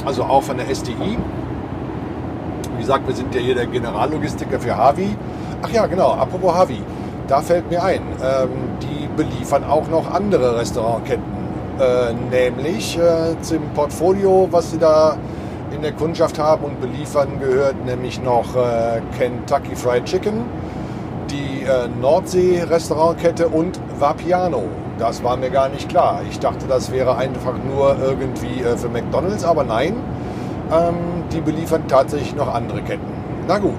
also 0.05 0.25
auch 0.25 0.43
von 0.43 0.59
der 0.59 0.69
SDI. 0.69 1.19
Wie 2.77 2.81
gesagt, 2.81 3.07
wir 3.07 3.15
sind 3.15 3.35
ja 3.35 3.41
hier 3.41 3.55
der 3.55 3.67
Generallogistiker 3.67 4.59
für 4.61 4.77
Havi. 4.77 5.17
Ach 5.63 5.71
ja, 5.71 5.87
genau, 5.87 6.13
apropos 6.13 6.55
Havi, 6.55 6.83
da 7.29 7.41
fällt 7.41 7.71
mir 7.71 7.83
ein, 7.83 8.01
ähm, 8.23 8.49
die 8.81 9.09
beliefern 9.17 9.65
auch 9.65 9.89
noch 9.89 10.13
andere 10.13 10.59
Restaurantketten. 10.59 11.43
Äh, 11.81 12.13
nämlich 12.31 12.99
äh, 12.99 13.41
zum 13.41 13.71
Portfolio, 13.75 14.49
was 14.51 14.73
sie 14.73 14.79
da 14.79 15.17
in 15.75 15.81
der 15.83 15.93
Kundschaft 15.93 16.39
haben 16.39 16.65
und 16.65 16.81
beliefern, 16.81 17.41
gehört 17.41 17.85
nämlich 17.87 18.23
noch 18.23 18.55
äh, 18.57 19.01
Kentucky 19.19 19.75
Fried 19.75 20.05
Chicken, 20.05 20.45
die 21.33 21.65
äh, 21.65 21.89
Nordsee-Restaurantkette 22.01 23.49
und 23.49 23.81
Vapiano. 23.99 24.65
Das 24.99 25.25
war 25.25 25.37
mir 25.37 25.51
gar 25.51 25.69
nicht 25.69 25.89
klar. 25.89 26.21
Ich 26.31 26.39
dachte, 26.39 26.67
das 26.69 26.93
wäre 26.93 27.17
einfach 27.17 27.55
nur 27.65 27.97
irgendwie 28.01 28.63
äh, 28.63 28.77
für 28.77 28.89
McDonald's, 28.89 29.45
aber 29.45 29.65
nein, 29.65 29.97
ähm, 30.71 31.25
die 31.33 31.41
beliefern 31.41 31.89
tatsächlich 31.89 32.35
noch 32.37 32.53
andere 32.53 32.83
Ketten. 32.83 33.13
Na 33.49 33.59
gut. 33.59 33.79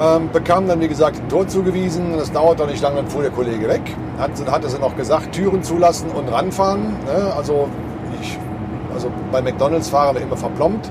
Ähm, 0.00 0.30
bekam 0.32 0.66
dann, 0.66 0.80
wie 0.80 0.88
gesagt, 0.88 1.18
ein 1.18 1.28
Tor 1.28 1.46
zugewiesen. 1.48 2.14
Das 2.16 2.32
dauert 2.32 2.60
doch 2.60 2.66
nicht 2.66 2.82
lange, 2.82 2.96
dann 2.96 3.08
fuhr 3.08 3.22
der 3.22 3.32
Kollege 3.32 3.68
weg. 3.68 3.82
Hat, 4.18 4.30
hatte 4.50 4.68
sie 4.68 4.78
noch 4.78 4.96
gesagt, 4.96 5.32
Türen 5.32 5.62
zulassen 5.62 6.10
und 6.10 6.32
ranfahren. 6.32 6.96
Ne? 7.04 7.34
Also, 7.36 7.68
ich, 8.20 8.38
also 8.94 9.10
bei 9.30 9.42
McDonalds 9.42 9.90
fahren 9.90 10.14
wir 10.14 10.22
immer 10.22 10.36
verplombt. 10.36 10.90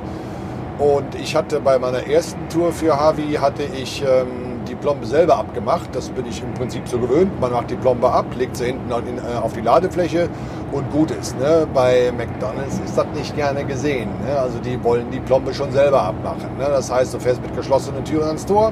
Und 0.80 1.14
ich 1.16 1.36
hatte 1.36 1.60
bei 1.60 1.78
meiner 1.78 2.08
ersten 2.08 2.48
Tour 2.48 2.72
für 2.72 2.98
Harvey, 2.98 3.34
hatte 3.34 3.64
ich 3.64 4.02
ähm, 4.02 4.62
die 4.66 4.76
Plombe 4.76 5.06
selber 5.06 5.36
abgemacht. 5.38 5.90
Das 5.94 6.10
bin 6.10 6.26
ich 6.26 6.42
im 6.42 6.54
Prinzip 6.54 6.88
so 6.88 6.98
gewöhnt. 6.98 7.38
Man 7.42 7.52
macht 7.52 7.70
die 7.70 7.76
Plombe 7.76 8.10
ab, 8.10 8.26
legt 8.38 8.56
sie 8.56 8.68
hinten 8.68 8.90
auf 8.92 9.52
die 9.52 9.62
Ladefläche 9.62 10.30
und 10.72 10.90
gut 10.92 11.12
ist. 11.12 11.38
Ne? 11.38 11.68
Bei 11.74 12.14
McDonalds 12.16 12.80
ist 12.86 12.98
das 12.98 13.08
nicht 13.14 13.36
gerne 13.36 13.66
gesehen. 13.66 14.10
Ne? 14.26 14.40
Also 14.40 14.60
die 14.60 14.82
wollen 14.82 15.12
die 15.12 15.20
Plombe 15.20 15.54
schon 15.54 15.72
selber 15.74 16.02
abmachen. 16.02 16.58
Ne? 16.58 16.66
Das 16.66 16.90
heißt, 16.90 17.14
du 17.14 17.20
fährst 17.20 17.42
mit 17.42 17.54
geschlossenen 17.56 18.06
Türen 18.06 18.28
ans 18.28 18.46
Tor, 18.46 18.72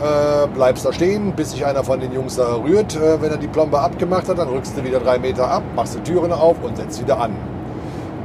äh, 0.00 0.46
bleibst 0.54 0.86
da 0.86 0.92
stehen, 0.92 1.34
bis 1.36 1.50
sich 1.50 1.66
einer 1.66 1.84
von 1.84 2.00
den 2.00 2.12
Jungs 2.12 2.36
da 2.36 2.54
rührt. 2.54 2.96
Äh, 2.96 3.20
wenn 3.20 3.30
er 3.30 3.36
die 3.36 3.48
Plombe 3.48 3.78
abgemacht 3.78 4.26
hat, 4.28 4.38
dann 4.38 4.48
rückst 4.48 4.74
du 4.78 4.82
wieder 4.84 5.00
drei 5.00 5.18
Meter 5.18 5.50
ab, 5.50 5.62
machst 5.76 5.96
die 5.96 6.00
Türen 6.00 6.32
auf 6.32 6.56
und 6.62 6.78
setzt 6.78 7.02
wieder 7.02 7.20
an. 7.20 7.53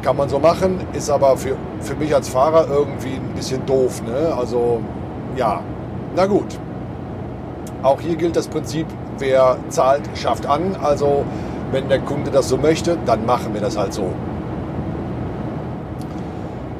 Kann 0.01 0.15
man 0.15 0.29
so 0.29 0.39
machen, 0.39 0.79
ist 0.93 1.09
aber 1.09 1.35
für, 1.35 1.55
für 1.81 1.95
mich 1.95 2.15
als 2.15 2.29
Fahrer 2.29 2.67
irgendwie 2.69 3.15
ein 3.15 3.33
bisschen 3.35 3.65
doof. 3.65 4.01
Ne? 4.01 4.33
Also 4.33 4.79
ja, 5.35 5.61
na 6.15 6.25
gut. 6.25 6.57
Auch 7.83 7.99
hier 7.99 8.15
gilt 8.15 8.35
das 8.35 8.47
Prinzip, 8.47 8.87
wer 9.17 9.57
zahlt, 9.69 10.01
schafft 10.15 10.45
an. 10.45 10.75
Also 10.81 11.25
wenn 11.71 11.89
der 11.89 11.99
Kunde 11.99 12.31
das 12.31 12.47
so 12.47 12.57
möchte, 12.57 12.97
dann 13.05 13.25
machen 13.25 13.53
wir 13.53 13.61
das 13.61 13.77
halt 13.77 13.93
so. 13.93 14.05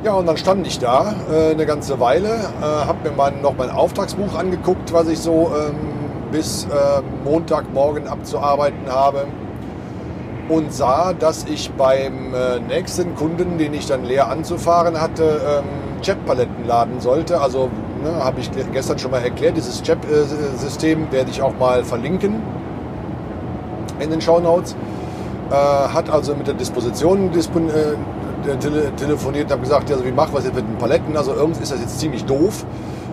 Ja, 0.03 0.13
und 0.13 0.26
dann 0.26 0.38
stand 0.38 0.65
ich 0.65 0.80
da 0.80 1.13
äh, 1.30 1.51
eine 1.51 1.65
ganze 1.65 1.99
Weile, 1.99 2.30
äh, 2.30 2.63
habe 2.63 3.09
mir 3.09 3.15
mein, 3.15 3.41
noch 3.41 3.55
mein 3.57 3.70
Auftragsbuch 3.70 4.34
angeguckt, 4.38 4.93
was 4.93 5.09
ich 5.09 5.20
so 5.20 5.51
ähm, 5.53 5.76
bis 6.32 6.65
äh, 6.65 7.01
Montagmorgen 7.26 8.07
abzuarbeiten 8.07 8.89
habe 8.89 9.26
und 10.50 10.74
sah, 10.74 11.14
dass 11.14 11.45
ich 11.45 11.72
beim 11.72 12.34
äh, 12.34 12.60
nächsten 12.60 13.16
Kunden, 13.16 13.58
den 13.58 13.74
ich 13.74 13.86
dann 13.86 14.04
leer 14.04 14.30
anzufahren 14.30 15.00
hatte, 15.00 15.24
ähm, 15.24 15.66
Jetpaletten 16.02 16.66
laden 16.66 17.00
sollte. 17.00 17.39
Also 17.39 17.70
ne, 18.04 18.24
habe 18.24 18.39
ich 18.39 18.50
gestern 18.74 18.97
schon 18.97 19.12
mal 19.12 19.22
erklärt, 19.22 19.58
dieses 19.58 19.82
Jet-System 19.86 21.08
äh, 21.08 21.12
werde 21.12 21.30
ich 21.30 21.41
auch 21.41 21.56
mal 21.58 21.84
verlinken 21.84 22.41
in 24.00 24.10
den 24.10 24.22
Shownotes. 24.22 24.76
Äh, 25.52 25.54
hat 25.54 26.10
also 26.10 26.36
mit 26.36 26.47
der 26.47 26.56
Disposition 26.56 27.32
telefoniert 27.32 29.45
und 29.45 29.52
habe 29.52 29.62
gesagt, 29.62 29.91
also 29.91 30.06
wie 30.06 30.12
macht 30.12 30.34
was 30.34 30.45
jetzt 30.45 30.56
mit 30.56 30.68
den 30.68 30.78
Paletten? 30.78 31.16
Also 31.16 31.34
irgendwie 31.34 31.64
ist 31.64 31.72
das 31.72 31.80
jetzt 31.80 32.00
ziemlich 32.00 32.26
doof, 32.26 32.66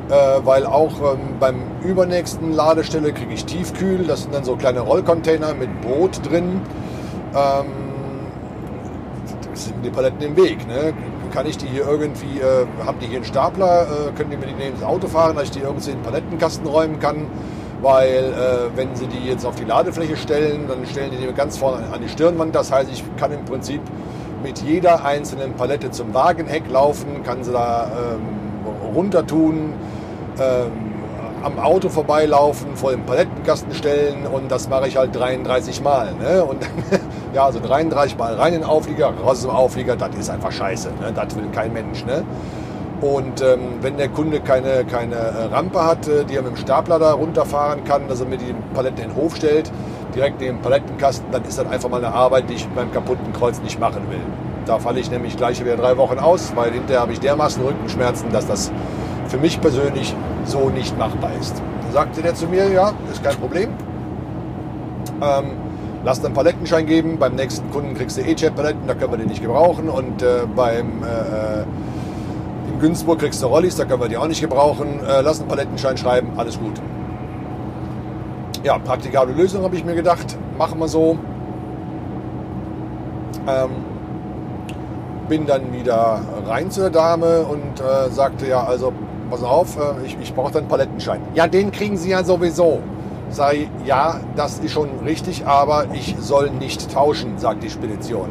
äh, 0.09 0.41
weil 0.45 0.65
auch 0.65 0.93
ähm, 1.01 1.37
beim 1.39 1.57
übernächsten 1.83 2.53
Ladestelle 2.53 3.13
kriege 3.13 3.35
ich 3.35 3.45
Tiefkühl. 3.45 4.05
Das 4.05 4.23
sind 4.23 4.35
dann 4.35 4.45
so 4.45 4.57
kleine 4.57 4.81
Rollcontainer 4.81 5.55
mit 5.55 5.83
Brot 5.83 6.21
drin. 6.29 6.63
Ähm, 7.35 7.67
sind 9.55 9.83
die 9.85 9.91
Paletten 9.91 10.21
im 10.21 10.37
Weg. 10.37 10.67
Ne? 10.67 10.93
kann 11.37 11.47
ich 11.47 11.59
die 11.59 11.67
hier 11.67 11.87
irgendwie, 11.87 12.41
äh, 12.41 12.67
haben 12.87 12.99
die 12.99 13.07
hier 13.07 13.17
einen 13.17 13.25
Stapler, 13.27 13.83
äh, 13.83 14.13
können 14.13 14.31
die 14.31 14.39
mir 14.39 14.47
die 14.47 14.55
neben 14.55 14.75
das 14.81 14.89
Auto 14.89 15.07
fahren, 15.07 15.37
dass 15.37 15.45
ich 15.45 15.51
die 15.51 15.61
irgendwie 15.61 15.91
in 15.91 15.99
den 15.99 16.03
Palettenkasten 16.03 16.67
räumen 16.67 16.99
kann, 16.99 17.27
weil 17.83 18.33
äh, 18.33 18.77
wenn 18.77 18.97
sie 18.97 19.07
die 19.07 19.29
jetzt 19.29 19.45
auf 19.45 19.55
die 19.55 19.65
Ladefläche 19.65 20.17
stellen, 20.17 20.67
dann 20.67 20.87
stellen 20.87 21.11
die 21.11 21.19
die 21.19 21.31
ganz 21.35 21.59
vorne 21.59 21.93
an 21.93 22.01
die 22.01 22.09
Stirnwand, 22.09 22.55
das 22.55 22.73
heißt, 22.73 22.89
ich 22.91 23.05
kann 23.19 23.33
im 23.33 23.45
Prinzip 23.45 23.83
mit 24.43 24.61
jeder 24.61 25.05
einzelnen 25.05 25.53
Palette 25.55 25.91
zum 25.91 26.15
Wagenheck 26.15 26.71
laufen, 26.71 27.23
kann 27.23 27.45
sie 27.45 27.53
da 27.53 27.91
ähm, 28.15 28.95
runter 28.95 29.27
tun, 29.27 29.75
ähm, 30.39 30.73
am 31.43 31.59
Auto 31.59 31.91
vorbeilaufen, 31.91 32.77
vor 32.77 32.93
dem 32.93 33.05
Palettenkasten 33.05 33.75
stellen 33.75 34.27
und 34.27 34.51
das 34.51 34.71
mache 34.71 34.89
ich 34.89 34.97
halt 34.97 35.15
33 35.15 35.83
Mal. 35.83 36.15
Ne? 36.15 36.43
Und 36.43 36.59
ja, 37.37 37.45
also 37.45 37.61
33 37.61 38.17
Mal 38.17 38.35
rein 38.35 38.55
in 38.55 38.61
den 38.61 38.69
Auflieger, 38.69 39.09
raus 39.09 39.33
aus 39.33 39.41
dem 39.43 39.51
Auflieger, 39.51 39.95
das 39.95 40.09
ist 40.17 40.31
einfach 40.31 40.51
scheiße. 40.51 40.89
Ne? 41.01 41.13
Das 41.15 41.37
will 41.37 41.45
kein 41.53 41.71
Mensch. 41.75 42.05
Ne? 42.07 42.25
Und 43.03 43.43
ähm, 43.43 43.75
wenn 43.83 43.99
der 43.99 44.09
Kunde 44.09 44.41
keine, 44.41 44.87
keine 44.87 45.17
äh, 45.17 45.45
Rampe 45.53 45.85
hat, 45.85 46.09
äh, 46.09 46.25
die 46.25 46.35
er 46.35 46.43
mit 46.43 46.53
dem 46.53 46.57
Stapler 46.57 46.99
da 46.99 47.13
runterfahren 47.13 47.85
kann, 47.85 48.09
dass 48.09 48.21
er 48.21 48.27
mir 48.27 48.39
die 48.39 48.55
Palette 48.73 49.03
in 49.03 49.11
den 49.11 49.17
Hof 49.17 49.37
stellt, 49.37 49.71
direkt 50.15 50.41
neben 50.41 50.57
dem 50.57 50.63
Palettenkasten, 50.63 51.31
dann 51.31 51.45
ist 51.45 51.59
das 51.59 51.67
einfach 51.67 51.91
mal 51.91 52.03
eine 52.03 52.15
Arbeit, 52.15 52.49
die 52.49 52.55
ich 52.55 52.65
mit 52.69 52.75
meinem 52.75 52.93
kaputten 52.93 53.35
Kreuz 53.35 53.61
nicht 53.61 53.79
machen 53.79 54.09
will. 54.09 54.21
Da 54.65 54.79
falle 54.79 54.99
ich 54.99 55.11
nämlich 55.11 55.37
gleich 55.37 55.63
wieder 55.63 55.77
drei 55.77 55.99
Wochen 55.99 56.19
aus, 56.19 56.53
weil 56.57 56.73
hinterher 56.73 57.03
habe 57.03 57.13
ich 57.13 57.21
dermaßen 57.21 57.63
Rückenschmerzen, 57.63 58.33
dass 58.33 58.47
das 58.47 58.73
für 59.29 59.37
mich 59.37 59.61
persönlich 59.61 60.17
so 60.47 60.71
nicht 60.71 60.99
machbar 60.99 61.33
ist. 61.39 61.61
Dann 61.83 61.93
sagte 61.93 62.23
der 62.23 62.35
zu 62.35 62.47
mir, 62.47 62.71
ja, 62.71 62.95
ist 63.13 63.23
kein 63.23 63.37
Problem. 63.37 63.69
Ähm, 65.21 65.66
lass 66.07 66.25
einen 66.25 66.35
Palettenschein 66.35 66.87
geben. 66.87 67.19
Beim 67.19 67.35
nächsten 67.35 67.69
Kunden 67.73 67.95
kriegst 67.95 68.17
du 68.17 68.23
E-Chat-Paletten, 68.23 68.87
da 68.87 68.95
können 68.95 69.11
wir 69.11 69.19
die 69.19 69.27
nicht 69.27 69.43
gebrauchen. 69.43 69.89
Und 69.89 70.23
äh, 70.23 70.47
beim 70.55 71.03
äh, 71.03 71.63
in 72.73 72.79
Günzburg 72.81 73.19
kriegst 73.19 73.43
du 73.43 73.47
Rollis, 73.49 73.75
da 73.77 73.85
können 73.85 74.01
wir 74.01 74.09
die 74.09 74.17
auch 74.17 74.29
nicht 74.29 74.41
gebrauchen. 74.41 75.01
Äh, 75.05 75.23
lass 75.23 75.41
einen 75.41 75.49
Palettenschein 75.49 75.97
schreiben, 75.97 76.29
alles 76.37 76.61
gut. 76.61 76.81
Ja, 78.63 78.79
praktikable 78.79 79.35
Lösung 79.35 79.65
habe 79.65 79.75
ich 79.75 79.85
mir 79.85 79.97
gedacht. 79.97 80.39
Machen 80.57 80.79
wir 80.79 80.87
so. 80.87 81.19
Ähm, 83.49 83.71
bin 85.29 85.45
dann 85.45 85.73
wieder 85.73 86.21
rein 86.47 86.71
zur 86.71 86.91
Dame 86.91 87.43
und 87.43 87.81
äh, 87.81 88.11
sagte 88.11 88.47
ja, 88.47 88.63
also 88.63 88.93
pass 89.29 89.43
auf, 89.43 89.77
äh, 89.77 90.07
ich, 90.07 90.17
ich 90.23 90.33
brauche 90.33 90.53
dann 90.53 90.63
einen 90.63 90.69
Palettenschein. 90.69 91.21
Ja, 91.35 91.49
den 91.49 91.73
kriegen 91.73 91.97
Sie 91.97 92.11
ja 92.11 92.23
sowieso. 92.23 92.81
Sei 93.31 93.69
ja, 93.85 94.21
das 94.37 94.61
ist 94.61 94.73
schon 94.73 94.89
richtig, 95.05 95.47
aber 95.47 95.87
ich 95.93 96.17
soll 96.19 96.51
nicht 96.51 96.93
tauschen, 96.93 97.39
sagt 97.39 97.63
die 97.63 97.71
Spedition. 97.71 98.29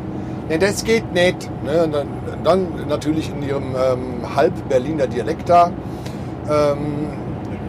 Ne, 0.49 0.59
das 0.59 0.83
geht 0.83 1.13
nicht. 1.13 1.49
Ne, 1.63 1.89
dann, 1.91 2.07
dann, 2.43 2.87
natürlich 2.87 3.29
in 3.29 3.43
ihrem 3.43 3.75
ähm, 3.75 4.35
Halb-Berliner 4.35 5.07
Dialekt 5.07 5.49
da. 5.49 5.71
Ähm, 6.49 7.07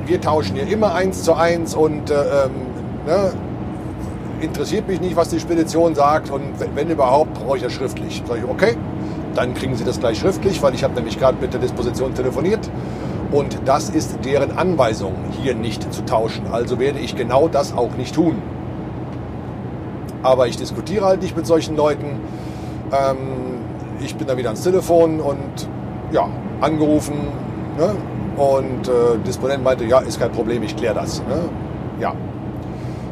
wir 0.07 0.21
tauschen 0.21 0.57
hier 0.57 0.69
immer 0.69 0.95
eins 0.95 1.23
zu 1.23 1.35
eins 1.35 1.75
und 1.75 2.11
äh, 2.11 2.15
ähm, 2.15 2.51
ne, 3.07 3.33
interessiert 4.41 4.87
mich 4.87 5.01
nicht, 5.01 5.17
was 5.17 5.31
die 5.31 5.41
Spedition 5.41 5.95
sagt 5.95 6.31
und 6.31 6.61
wenn, 6.61 6.77
wenn 6.77 6.91
überhaupt, 6.91 7.35
brauche 7.35 7.57
ich 7.57 7.63
das 7.63 7.73
schriftlich. 7.73 8.23
Sag 8.27 8.39
ich, 8.39 8.45
okay, 8.45 8.77
dann 9.35 9.55
kriegen 9.55 9.75
Sie 9.77 9.85
das 9.85 9.99
gleich 9.99 10.19
schriftlich, 10.19 10.63
weil 10.63 10.75
ich 10.75 10.85
habe 10.85 10.95
nämlich 10.95 11.19
gerade 11.19 11.39
mit 11.41 11.53
der 11.53 11.61
Disposition 11.61 12.15
telefoniert 12.15 12.71
und 13.33 13.59
das 13.65 13.89
ist 13.89 14.25
deren 14.25 14.57
Anweisung, 14.57 15.15
hier 15.43 15.55
nicht 15.55 15.93
zu 15.93 16.05
tauschen. 16.05 16.47
Also 16.51 16.79
werde 16.79 16.99
ich 16.99 17.17
genau 17.17 17.49
das 17.49 17.77
auch 17.77 17.97
nicht 17.97 18.15
tun. 18.15 18.41
Aber 20.23 20.47
ich 20.49 20.57
diskutiere 20.57 21.05
halt 21.05 21.23
nicht 21.23 21.37
mit 21.37 21.47
solchen 21.47 21.77
Leuten. 21.77 22.21
Ähm, 22.93 23.17
ich 24.01 24.17
bin 24.17 24.27
dann 24.27 24.37
wieder 24.37 24.49
ans 24.49 24.63
Telefon 24.63 25.21
und 25.21 25.69
ja, 26.13 26.29
angerufen. 26.61 27.15
Ne? 27.79 27.95
Und 28.37 28.89
äh, 28.89 29.19
Disponent 29.27 29.65
meinte, 29.65 29.85
ja, 29.85 29.99
ist 30.01 30.21
kein 30.21 30.33
Problem, 30.33 30.63
ich 30.63 30.77
kläre 30.77 30.95
das. 30.95 31.21
Ne? 31.21 31.49
Ja. 32.01 32.15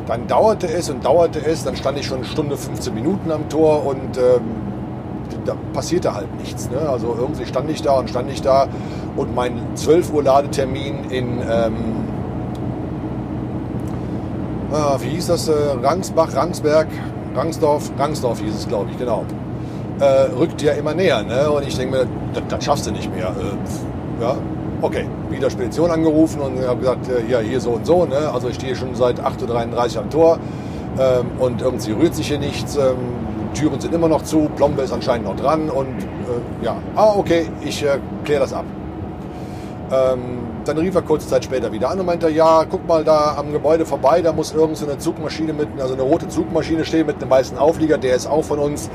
Dann 0.06 0.26
dauerte 0.26 0.66
es 0.66 0.90
und 0.90 1.04
dauerte 1.04 1.44
es, 1.44 1.64
dann 1.64 1.76
stand 1.76 1.98
ich 1.98 2.06
schon 2.06 2.18
eine 2.18 2.26
Stunde, 2.26 2.56
15 2.58 2.92
Minuten 2.92 3.30
am 3.30 3.48
Tor 3.48 3.86
und 3.86 4.18
ähm, 4.18 4.74
da 5.45 5.55
passierte 5.72 6.14
halt 6.14 6.35
nichts. 6.39 6.70
Ne? 6.70 6.89
Also 6.89 7.16
irgendwie 7.18 7.47
stand 7.47 7.70
ich 7.70 7.83
da 7.83 7.99
und 7.99 8.11
stand 8.11 8.31
ich 8.31 8.43
da 8.43 8.68
und 9.16 9.35
mein 9.35 9.61
12 9.75 10.12
Uhr 10.12 10.22
Ladetermin 10.22 11.11
in, 11.11 11.41
ähm, 11.41 11.75
ah, 14.72 14.97
wie 15.01 15.11
hieß 15.11 15.29
das, 15.29 15.49
äh, 15.49 15.53
Rangsbach, 15.83 16.35
Rangsberg, 16.35 16.89
Rangsdorf, 17.35 17.91
Rangsdorf 17.99 18.41
hieß 18.41 18.55
es, 18.55 18.68
glaube 18.68 18.91
ich, 18.91 18.99
genau, 18.99 19.25
äh, 20.01 20.05
rückt 20.39 20.62
ja 20.62 20.72
immer 20.72 20.95
näher. 20.95 21.22
Ne? 21.22 21.51
Und 21.51 21.66
ich 21.66 21.77
denke 21.77 21.97
mir, 21.97 22.07
das, 22.49 22.64
schaffst 22.64 22.87
du 22.87 22.91
nicht 22.91 23.14
mehr. 23.14 23.29
Äh, 23.29 24.22
ja, 24.22 24.37
okay, 24.83 25.07
wieder 25.31 25.51
Spedition 25.51 25.91
angerufen 25.91 26.41
und 26.41 26.61
habe 26.66 26.81
gesagt, 26.81 27.09
äh, 27.09 27.31
ja, 27.31 27.39
hier 27.41 27.61
so 27.61 27.70
und 27.70 27.87
so. 27.87 28.05
Ne? 28.05 28.31
Also 28.33 28.49
ich 28.49 28.57
stehe 28.57 28.75
schon 28.77 28.95
seit 28.95 29.20
8.33 29.20 29.97
Uhr 29.97 30.03
am 30.03 30.11
Tor 30.11 30.39
ähm, 30.99 31.27
und 31.39 31.62
irgendwie 31.62 31.93
rührt 31.93 32.14
sich 32.14 32.29
hier 32.29 32.39
nichts. 32.39 32.77
Ähm, 32.77 32.97
Türen 33.55 33.80
sind 33.80 33.94
immer 33.94 34.09
noch 34.09 34.22
zu, 34.22 34.50
Plombe 34.57 34.82
ist 34.82 34.92
anscheinend 34.92 35.26
noch 35.26 35.36
dran 35.36 35.70
und 35.70 35.88
äh, 35.88 36.64
ja, 36.64 36.76
ah, 36.94 37.14
okay, 37.16 37.48
ich 37.62 37.82
äh, 37.82 37.98
kläre 38.24 38.40
das 38.40 38.52
ab. 38.52 38.64
Ähm, 39.90 40.38
dann 40.64 40.78
rief 40.78 40.94
er 40.94 41.02
kurze 41.02 41.28
Zeit 41.28 41.44
später 41.44 41.70
wieder 41.70 41.90
an 41.90 42.00
und 42.00 42.07
meinte, 42.07 42.30
ja, 42.30 42.64
guck 42.68 42.86
mal 42.86 43.05
da 43.05 43.36
am 43.36 43.52
Gebäude 43.52 43.84
vorbei, 43.84 44.22
da 44.22 44.32
muss 44.32 44.52
irgend 44.52 44.76
so 44.76 44.86
eine 44.86 44.98
Zugmaschine 44.98 45.52
mit, 45.52 45.68
also 45.78 45.94
eine 45.94 46.02
rote 46.02 46.28
Zugmaschine 46.28 46.84
stehen 46.84 47.07
mit 47.07 47.20
einem 47.20 47.30
weißen 47.30 47.59
Auflieger, 47.59 47.98
der 47.98 48.16
ist 48.16 48.26
auch 48.26 48.44
von 48.44 48.59
uns. 48.59 48.90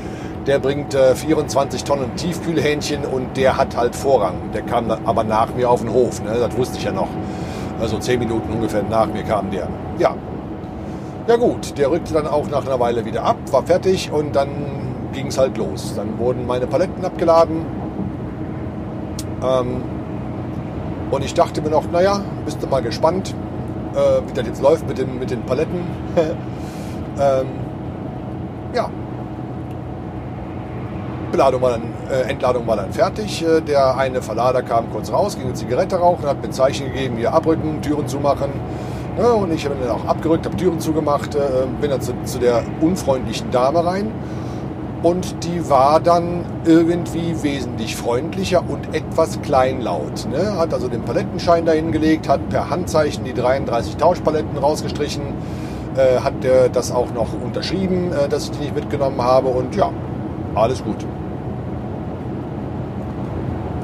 Der 0.46 0.58
bringt 0.58 0.94
äh, 0.94 1.14
24 1.14 1.84
Tonnen 1.84 2.16
Tiefkühlhähnchen 2.16 3.04
und 3.04 3.36
der 3.36 3.56
hat 3.56 3.76
halt 3.76 3.94
Vorrang. 3.94 4.34
Der 4.52 4.62
kam 4.62 4.90
aber 4.90 5.22
nach 5.22 5.54
mir 5.54 5.70
auf 5.70 5.82
den 5.82 5.92
Hof, 5.92 6.22
ne? 6.22 6.34
das 6.40 6.56
wusste 6.56 6.78
ich 6.78 6.84
ja 6.84 6.92
noch. 6.92 7.08
Also 7.80 7.98
zehn 7.98 8.18
Minuten 8.18 8.52
ungefähr 8.52 8.82
nach 8.82 9.06
mir 9.06 9.22
kam 9.22 9.50
der. 9.50 9.68
Ja, 9.98 10.14
ja 11.26 11.36
gut, 11.36 11.78
der 11.78 11.90
rückte 11.90 12.14
dann 12.14 12.26
auch 12.26 12.48
nach 12.48 12.66
einer 12.66 12.80
Weile 12.80 13.04
wieder 13.04 13.24
ab, 13.24 13.36
war 13.50 13.62
fertig 13.62 14.10
und 14.12 14.34
dann 14.34 14.48
ging 15.12 15.28
es 15.28 15.38
halt 15.38 15.56
los. 15.56 15.94
Dann 15.96 16.18
wurden 16.18 16.46
meine 16.46 16.66
Paletten 16.66 17.04
abgeladen. 17.04 17.64
Ähm, 19.42 19.82
und 21.10 21.24
ich 21.24 21.34
dachte 21.34 21.60
mir 21.60 21.70
noch, 21.70 21.90
naja, 21.90 22.20
bist 22.44 22.62
du 22.62 22.66
mal 22.66 22.82
gespannt, 22.82 23.34
äh, 23.94 24.28
wie 24.28 24.32
das 24.32 24.46
jetzt 24.46 24.62
läuft 24.62 24.86
mit 24.86 24.98
den, 24.98 25.18
mit 25.18 25.30
den 25.30 25.42
Paletten. 25.42 25.80
ähm, 26.16 27.46
ja. 28.74 28.88
Beladung 31.32 31.62
war 31.62 31.70
dann, 31.70 31.82
äh, 32.10 32.28
Entladung 32.30 32.66
war 32.66 32.76
dann 32.76 32.92
fertig. 32.92 33.44
Äh, 33.44 33.60
der 33.60 33.96
eine 33.96 34.22
Verlader 34.22 34.62
kam 34.62 34.90
kurz 34.90 35.12
raus, 35.12 35.36
ging 35.36 35.46
eine 35.46 35.54
Zigarette 35.54 35.96
rauchen, 35.96 36.26
hat 36.26 36.38
mir 36.38 36.48
ein 36.48 36.52
Zeichen 36.52 36.92
gegeben, 36.92 37.16
hier 37.16 37.32
abrücken, 37.32 37.82
Türen 37.82 38.08
zumachen. 38.08 38.50
Ja, 39.20 39.32
und 39.32 39.52
ich 39.52 39.66
habe 39.66 39.74
dann 39.78 39.90
auch 39.90 40.06
abgerückt, 40.06 40.46
habe 40.46 40.56
Türen 40.56 40.80
zugemacht, 40.80 41.34
äh, 41.34 41.40
bin 41.78 41.90
dann 41.90 42.00
zu, 42.00 42.14
zu, 42.24 42.38
der 42.38 42.62
unfreundlichen 42.80 43.50
Dame 43.50 43.84
rein. 43.84 44.10
Und 45.02 45.44
die 45.44 45.68
war 45.68 46.00
dann 46.00 46.46
irgendwie 46.64 47.34
wesentlich 47.42 47.96
freundlicher 47.96 48.62
und 48.66 48.94
etwas 48.94 49.42
kleinlaut. 49.42 50.26
Ne? 50.30 50.56
Hat 50.56 50.72
also 50.72 50.88
den 50.88 51.02
Palettenschein 51.02 51.66
dahin 51.66 51.92
gelegt, 51.92 52.30
hat 52.30 52.48
per 52.48 52.70
Handzeichen 52.70 53.24
die 53.24 53.34
33 53.34 53.98
Tauschpaletten 53.98 54.56
rausgestrichen, 54.56 55.22
äh, 55.96 56.20
hat 56.20 56.42
äh, 56.42 56.70
das 56.70 56.90
auch 56.90 57.12
noch 57.12 57.28
unterschrieben, 57.44 58.12
äh, 58.12 58.26
dass 58.26 58.44
ich 58.44 58.50
die 58.52 58.60
nicht 58.60 58.74
mitgenommen 58.74 59.20
habe. 59.20 59.48
Und 59.48 59.76
ja, 59.76 59.90
alles 60.54 60.82
gut. 60.82 61.04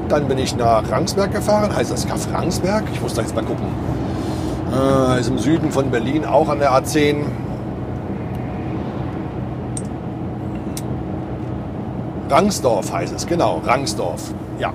Dann 0.09 0.27
bin 0.27 0.39
ich 0.39 0.55
nach 0.55 0.89
Rangsberg 0.89 1.31
gefahren. 1.31 1.75
Heißt 1.75 1.91
das 1.91 2.07
Kaff 2.07 2.27
Rangsberg? 2.33 2.85
Ich 2.91 3.01
muss 3.01 3.13
da 3.13 3.21
jetzt 3.21 3.35
mal 3.35 3.45
gucken. 3.45 3.67
Äh, 4.73 5.19
ist 5.19 5.29
im 5.29 5.37
Süden 5.37 5.71
von 5.71 5.89
Berlin, 5.91 6.25
auch 6.25 6.49
an 6.49 6.59
der 6.59 6.71
A10. 6.71 7.23
Rangsdorf 12.29 12.91
heißt 12.91 13.15
es, 13.15 13.25
genau, 13.25 13.61
Rangsdorf. 13.65 14.33
Ja. 14.59 14.69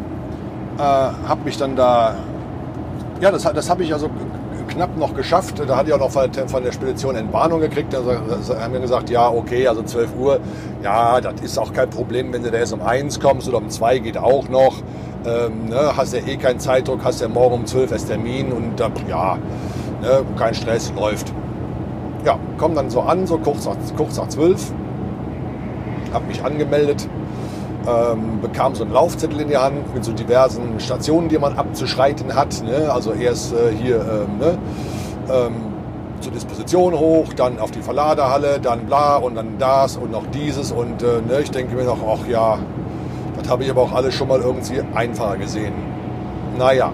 Äh, 0.78 1.28
hab 1.28 1.44
mich 1.44 1.58
dann 1.58 1.76
da, 1.76 2.14
ja, 3.20 3.30
das, 3.30 3.42
das 3.42 3.68
habe 3.68 3.82
ich 3.82 3.92
also 3.92 4.08
knapp 4.68 4.96
noch 4.96 5.14
geschafft. 5.14 5.62
Da 5.66 5.76
hatte 5.76 5.90
ich 5.90 5.94
auch 5.94 5.98
noch 5.98 6.10
von 6.10 6.64
der 6.64 6.72
Spedition 6.72 7.14
Entwarnung 7.14 7.60
gekriegt. 7.60 7.92
Da 7.92 7.98
haben 8.58 8.72
wir 8.72 8.80
gesagt, 8.80 9.10
ja, 9.10 9.28
okay, 9.28 9.68
also 9.68 9.82
12 9.82 10.10
Uhr, 10.18 10.40
ja, 10.82 11.20
das 11.20 11.40
ist 11.42 11.58
auch 11.58 11.72
kein 11.72 11.90
Problem, 11.90 12.32
wenn 12.32 12.42
du 12.42 12.50
da 12.50 12.58
erst 12.58 12.72
um 12.72 12.80
1 12.80 13.20
kommst 13.20 13.48
oder 13.48 13.58
um 13.58 13.68
2 13.68 13.98
geht 13.98 14.16
auch 14.16 14.48
noch. 14.48 14.76
Ähm, 15.24 15.66
ne, 15.66 15.92
hast 15.96 16.14
ja 16.14 16.20
eh 16.20 16.36
keinen 16.36 16.58
Zeitdruck, 16.58 17.04
hast 17.04 17.20
ja 17.20 17.28
morgen 17.28 17.54
um 17.54 17.66
12 17.66 17.92
erst 17.92 18.08
Termin 18.08 18.50
und 18.50 18.80
da, 18.80 18.90
ja, 19.08 19.38
ne, 20.02 20.24
kein 20.36 20.54
Stress, 20.54 20.92
läuft. 20.94 21.32
Ja, 22.24 22.38
komm 22.58 22.74
dann 22.74 22.90
so 22.90 23.00
an, 23.00 23.26
so 23.26 23.38
kurz 23.38 23.64
nach, 23.66 23.76
kurz 23.96 24.16
nach 24.16 24.28
12, 24.28 24.72
hab 26.12 26.26
mich 26.28 26.44
angemeldet, 26.44 27.08
ähm, 27.86 28.40
bekam 28.40 28.74
so 28.74 28.84
einen 28.84 28.92
Laufzettel 28.92 29.40
in 29.40 29.48
die 29.48 29.56
Hand 29.56 29.94
mit 29.94 30.04
so 30.04 30.12
diversen 30.12 30.78
Stationen, 30.78 31.28
die 31.28 31.38
man 31.38 31.56
abzuschreiten 31.56 32.34
hat. 32.34 32.62
Ne? 32.62 32.92
Also 32.92 33.12
erst 33.12 33.52
äh, 33.54 33.72
hier 33.72 33.96
ähm, 33.96 34.38
ne? 34.38 34.58
ähm, 35.32 35.54
zur 36.20 36.32
Disposition 36.32 36.94
hoch, 36.94 37.32
dann 37.34 37.58
auf 37.58 37.72
die 37.72 37.82
Verladehalle, 37.82 38.60
dann 38.60 38.86
bla 38.86 39.16
und 39.16 39.34
dann 39.34 39.58
das 39.58 39.96
und 39.96 40.12
noch 40.12 40.26
dieses. 40.26 40.70
Und 40.70 41.02
äh, 41.02 41.20
ne? 41.26 41.40
ich 41.42 41.50
denke 41.50 41.74
mir 41.74 41.84
noch, 41.84 41.98
ach 42.06 42.26
ja, 42.28 42.58
Das 43.36 43.50
habe 43.50 43.64
ich 43.64 43.70
aber 43.70 43.82
auch 43.82 43.92
alles 43.92 44.14
schon 44.14 44.28
mal 44.28 44.40
irgendwie 44.40 44.80
einfacher 44.94 45.36
gesehen. 45.36 45.74
Naja. 46.56 46.92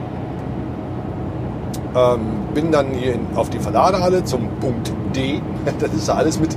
Ähm, 1.94 2.20
bin 2.54 2.70
dann 2.70 2.88
hier 2.92 3.14
in, 3.14 3.26
auf 3.34 3.50
die 3.50 3.58
Verladehalle 3.58 4.24
zum 4.24 4.48
Punkt 4.60 4.92
D. 5.14 5.40
Das 5.78 5.92
ist 5.92 6.08
alles 6.10 6.38
mit 6.38 6.56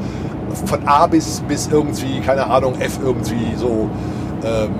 von 0.66 0.86
A 0.86 1.08
bis, 1.08 1.42
bis 1.48 1.68
irgendwie, 1.68 2.20
keine 2.20 2.48
Ahnung, 2.48 2.76
F 2.80 3.00
irgendwie 3.04 3.56
so 3.56 3.90
ähm, 4.44 4.72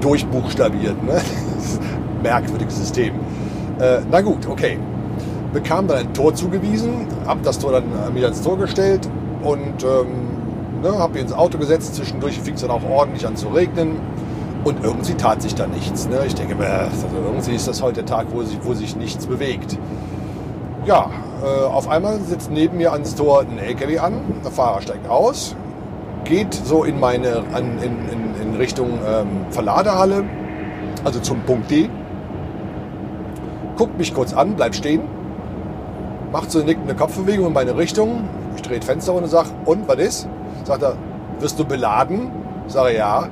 durchbuchstabiert. 0.00 1.02
Ne? 1.04 1.20
Merkwürdiges 2.22 2.76
System. 2.76 3.14
Äh, 3.78 4.00
na 4.10 4.20
gut, 4.20 4.46
okay. 4.48 4.78
Bekam 5.52 5.88
dann 5.88 5.98
ein 5.98 6.14
Tor 6.14 6.34
zugewiesen, 6.34 7.06
hab 7.26 7.42
das 7.42 7.58
Tor 7.58 7.72
dann 7.72 7.84
äh, 7.84 8.10
mir 8.12 8.24
ans 8.24 8.42
Tor 8.42 8.56
gestellt 8.58 9.08
und 9.42 9.82
ähm, 9.82 10.82
ne, 10.82 10.96
hab 10.98 11.16
ins 11.16 11.32
Auto 11.32 11.58
gesetzt. 11.58 11.94
Zwischendurch 11.94 12.38
fing 12.38 12.54
es 12.54 12.60
dann 12.60 12.70
auch 12.70 12.82
ordentlich 12.88 13.26
an 13.26 13.36
zu 13.36 13.48
regnen 13.48 13.96
und 14.64 14.84
irgendwie 14.84 15.14
tat 15.14 15.42
sich 15.42 15.54
da 15.54 15.66
nichts. 15.66 16.08
Ne? 16.08 16.20
Ich 16.26 16.34
denke, 16.34 16.56
also 16.56 17.06
irgendwie 17.24 17.54
ist 17.54 17.66
das 17.68 17.82
heute 17.82 18.02
der 18.02 18.06
Tag, 18.06 18.26
wo 18.32 18.42
sich, 18.42 18.58
wo 18.62 18.74
sich 18.74 18.96
nichts 18.96 19.26
bewegt. 19.26 19.78
Ja, 20.86 21.10
äh, 21.42 21.64
auf 21.66 21.88
einmal 21.88 22.20
sitzt 22.20 22.50
neben 22.50 22.78
mir 22.78 22.92
ans 22.92 23.14
Tor 23.14 23.40
ein 23.40 23.58
LKW 23.58 23.98
an, 23.98 24.14
der 24.44 24.50
Fahrer 24.50 24.80
steigt 24.80 25.08
aus, 25.08 25.54
geht 26.24 26.54
so 26.54 26.84
in 26.84 27.00
meine 27.00 27.44
an, 27.52 27.78
in, 27.82 28.08
in, 28.08 28.42
in 28.42 28.56
Richtung 28.56 28.98
ähm, 29.06 29.28
Verladehalle, 29.50 30.24
also 31.04 31.20
zum 31.20 31.40
Punkt 31.42 31.70
D, 31.70 31.90
guckt 33.76 33.98
mich 33.98 34.14
kurz 34.14 34.32
an, 34.32 34.56
bleibt 34.56 34.76
stehen, 34.76 35.02
macht 36.32 36.50
so 36.50 36.58
eine 36.58 36.66
nickende 36.68 36.94
Kopfbewegung 36.94 37.48
in 37.48 37.52
meine 37.52 37.76
Richtung. 37.76 38.24
Ich 38.56 38.62
drehe 38.62 38.78
das 38.78 38.86
Fenster 38.86 39.14
und 39.14 39.26
sage, 39.28 39.48
und 39.64 39.88
was 39.88 39.98
ist? 39.98 40.28
Sagt 40.64 40.82
er, 40.82 40.96
wirst 41.38 41.58
du 41.58 41.64
beladen? 41.64 42.30
Sage 42.66 42.96
ja. 42.96 43.28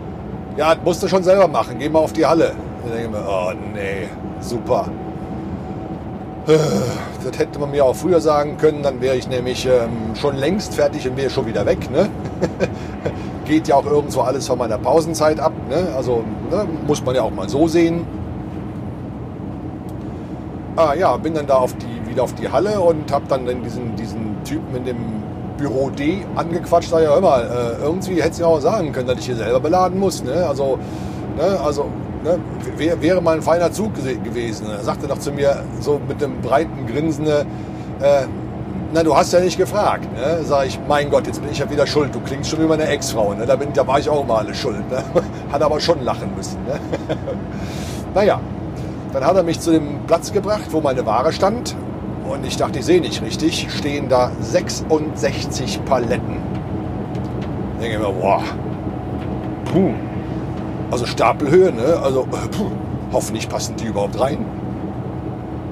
Ja, 0.58 0.74
das 0.74 0.84
musst 0.84 1.00
du 1.04 1.06
schon 1.06 1.22
selber 1.22 1.46
machen, 1.46 1.76
geh 1.78 1.88
mal 1.88 2.00
auf 2.00 2.12
die 2.12 2.26
Halle. 2.26 2.52
Ich 2.84 2.92
denke 2.92 3.10
mir, 3.10 3.24
oh 3.24 3.52
nee, 3.74 4.08
super. 4.40 4.86
Das 7.24 7.38
hätte 7.38 7.60
man 7.60 7.70
mir 7.70 7.84
auch 7.84 7.94
früher 7.94 8.20
sagen 8.20 8.56
können, 8.56 8.82
dann 8.82 9.00
wäre 9.00 9.14
ich 9.14 9.28
nämlich 9.28 9.66
ähm, 9.66 10.16
schon 10.16 10.34
längst 10.34 10.74
fertig 10.74 11.08
und 11.08 11.16
wäre 11.16 11.30
schon 11.30 11.46
wieder 11.46 11.64
weg. 11.64 11.88
Ne? 11.92 12.08
Geht 13.44 13.68
ja 13.68 13.76
auch 13.76 13.86
irgendwo 13.86 14.22
alles 14.22 14.48
von 14.48 14.58
meiner 14.58 14.78
Pausenzeit 14.78 15.38
ab. 15.38 15.52
Ne? 15.68 15.92
Also 15.96 16.24
ne, 16.50 16.66
muss 16.88 17.04
man 17.04 17.14
ja 17.14 17.22
auch 17.22 17.30
mal 17.30 17.48
so 17.48 17.68
sehen. 17.68 18.04
Ah 20.74 20.94
ja, 20.94 21.16
bin 21.18 21.34
dann 21.34 21.46
da 21.46 21.54
auf 21.54 21.74
die, 21.76 22.10
wieder 22.10 22.24
auf 22.24 22.34
die 22.34 22.50
Halle 22.50 22.80
und 22.80 23.12
habe 23.12 23.26
dann 23.28 23.46
diesen, 23.62 23.94
diesen 23.94 24.42
Typen 24.42 24.74
in 24.74 24.84
dem 24.84 25.22
Büro 25.58 25.90
D 25.90 26.24
angequatscht. 26.36 26.90
Sag 26.90 27.02
ja, 27.02 27.10
hör 27.10 27.20
mal, 27.20 27.42
äh, 27.42 27.84
irgendwie 27.84 28.22
hätte 28.22 28.38
ich 28.38 28.44
auch 28.44 28.60
sagen 28.60 28.92
können, 28.92 29.08
dass 29.08 29.18
ich 29.18 29.26
hier 29.26 29.36
selber 29.36 29.60
beladen 29.60 29.98
muss. 29.98 30.24
Ne? 30.24 30.46
Also, 30.48 30.78
ne, 31.36 31.60
also 31.62 31.86
ne, 32.24 32.38
wär, 32.76 33.02
wäre 33.02 33.20
mal 33.20 33.36
ein 33.36 33.42
feiner 33.42 33.70
Zug 33.72 33.92
gewesen. 33.94 34.66
Er 34.70 34.82
sagte 34.82 35.06
noch 35.06 35.18
zu 35.18 35.32
mir 35.32 35.62
so 35.80 36.00
mit 36.06 36.22
einem 36.22 36.40
breiten 36.40 36.86
Grinsen, 36.86 37.26
äh, 37.26 37.44
na, 38.92 39.02
du 39.02 39.14
hast 39.14 39.32
ja 39.34 39.40
nicht 39.40 39.58
gefragt. 39.58 40.08
Ne? 40.16 40.38
Sag 40.44 40.66
ich, 40.66 40.80
mein 40.88 41.10
Gott, 41.10 41.26
jetzt 41.26 41.42
bin 41.42 41.50
ich 41.50 41.58
ja 41.58 41.70
wieder 41.70 41.86
schuld. 41.86 42.14
Du 42.14 42.20
klingst 42.20 42.50
schon 42.50 42.60
wie 42.60 42.66
meine 42.66 42.86
Ex-Frau. 42.86 43.34
Ne? 43.34 43.44
Da, 43.44 43.56
bin, 43.56 43.72
da 43.74 43.86
war 43.86 43.98
ich 43.98 44.08
auch 44.08 44.26
mal 44.26 44.38
alle 44.38 44.54
schuld. 44.54 44.88
Ne? 44.90 45.04
Hat 45.52 45.60
aber 45.60 45.78
schon 45.78 46.02
lachen 46.02 46.34
müssen. 46.34 46.56
Ne? 46.64 46.80
naja, 48.14 48.40
dann 49.12 49.24
hat 49.24 49.36
er 49.36 49.42
mich 49.42 49.60
zu 49.60 49.72
dem 49.72 50.06
Platz 50.06 50.32
gebracht, 50.32 50.66
wo 50.70 50.80
meine 50.80 51.04
Ware 51.04 51.32
stand. 51.32 51.76
Und 52.28 52.46
ich 52.46 52.56
dachte, 52.56 52.78
ich 52.80 52.84
sehe 52.84 53.00
nicht 53.00 53.22
richtig. 53.22 53.68
Stehen 53.70 54.08
da 54.08 54.30
66 54.40 55.84
Paletten. 55.84 56.36
Ich 57.74 57.84
denke 57.84 57.98
mir, 58.00 58.12
boah, 58.12 58.42
puh, 59.64 59.92
also 60.90 61.06
Stapelhöhe, 61.06 61.72
ne? 61.72 61.98
Also 62.02 62.22
puh, 62.22 62.70
hoffentlich 63.12 63.48
passen 63.48 63.76
die 63.76 63.86
überhaupt 63.86 64.18
rein. 64.20 64.44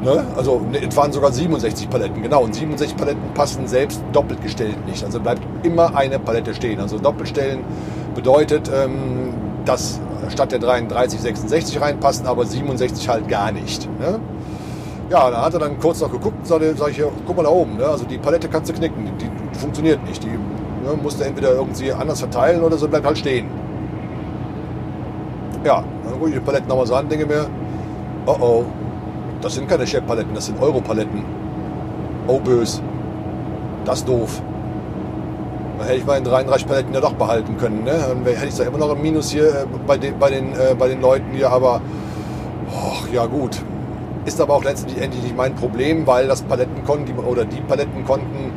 Ne? 0.03 0.25
Also 0.37 0.61
ne, 0.61 0.79
es 0.87 0.97
waren 0.97 1.13
sogar 1.13 1.33
67 1.33 1.91
Paletten, 1.91 2.23
genau. 2.23 2.45
Und 2.45 2.55
67 2.55 2.97
Paletten 2.97 3.35
passen 3.35 3.67
selbst 3.67 4.03
doppelt 4.13 4.43
gestellt 4.43 4.87
nicht. 4.87 5.05
Also 5.05 5.21
bleibt 5.21 5.43
immer 5.65 5.97
eine 5.97 6.19
Palette 6.19 6.55
stehen. 6.55 6.81
Also 6.81 6.99
Doppelstellen 6.99 7.61
bedeutet, 8.15 8.71
ähm, 8.75 9.35
dass 9.65 10.01
statt 10.29 10.53
der 10.53 10.59
33 10.59 11.21
66 11.21 11.81
reinpassen, 11.81 12.27
aber 12.27 12.45
67 12.45 13.09
halt 13.09 13.29
gar 13.29 13.53
nicht. 13.53 13.89
Ne? 13.99 14.21
Ja, 15.09 15.31
da 15.31 15.45
hat 15.45 15.55
er 15.55 15.61
dann 15.61 15.79
kurz 15.79 16.01
noch 16.01 16.11
geguckt, 16.11 16.45
sag, 16.47 16.61
sag 16.77 16.91
ich, 16.91 17.01
guck 17.27 17.37
mal 17.37 17.45
da 17.45 17.49
oben, 17.49 17.77
ne? 17.77 17.87
also 17.87 18.05
die 18.05 18.19
Palette 18.19 18.49
kannst 18.49 18.71
du 18.71 18.75
knicken, 18.75 19.05
die, 19.19 19.29
die 19.29 19.59
funktioniert 19.59 20.05
nicht. 20.05 20.23
Die 20.25 20.31
ne, 20.31 20.99
musst 21.01 21.21
du 21.21 21.25
entweder 21.25 21.51
irgendwie 21.53 21.93
anders 21.93 22.19
verteilen 22.19 22.63
oder 22.63 22.77
so 22.77 22.89
bleibt 22.89 23.07
halt 23.07 23.19
stehen. 23.19 23.49
Ja, 25.65 25.85
dann 26.05 26.13
gucke 26.15 26.29
ich 26.29 26.35
die 26.35 26.41
Paletten 26.41 26.69
nochmal 26.69 26.87
so 26.87 26.95
an, 26.97 27.09
denke 27.09 27.25
mir, 27.25 27.47
oh 28.27 28.37
oh, 28.41 28.65
das 29.41 29.55
sind 29.55 29.69
keine 29.69 29.87
Chef-Paletten, 29.87 30.35
das 30.35 30.47
sind 30.47 30.61
Euro-Paletten. 30.61 31.25
Oh 32.27 32.41
bös, 32.41 32.83
das 33.85 34.01
ist 34.01 34.09
doof. 34.09 34.43
Dann 35.79 35.87
hätte 35.87 35.99
ich 35.99 36.07
meine 36.07 36.29
33 36.29 36.67
Paletten 36.67 36.95
ja 36.95 37.01
doch 37.01 37.13
behalten 37.13 37.57
können. 37.59 37.85
Ne? 37.85 37.93
Dann 38.09 38.25
hätte 38.25 38.49
ich 38.49 38.57
da 38.57 38.65
immer 38.65 38.79
noch 38.79 38.91
ein 38.91 39.01
Minus 39.01 39.31
hier 39.31 39.49
äh, 39.49 39.67
bei 39.87 39.99
den, 39.99 40.19
bei 40.19 40.31
den, 40.31 40.53
äh, 40.53 40.75
bei 40.77 40.89
den 40.89 41.01
Leuten 41.01 41.31
hier, 41.33 41.51
aber 41.51 41.81
oh, 42.73 43.13
ja 43.13 43.27
gut. 43.27 43.63
Ist 44.27 44.41
aber 44.41 44.55
auch 44.55 44.65
letztendlich 44.65 45.03
endlich 45.03 45.23
nicht 45.23 45.37
mein 45.37 45.55
Problem, 45.55 46.07
weil 46.07 46.27
das 46.27 46.43
Palettenkonten 46.43 47.19
oder 47.19 47.45
die 47.45 47.61
Palettenkonten 47.61 48.51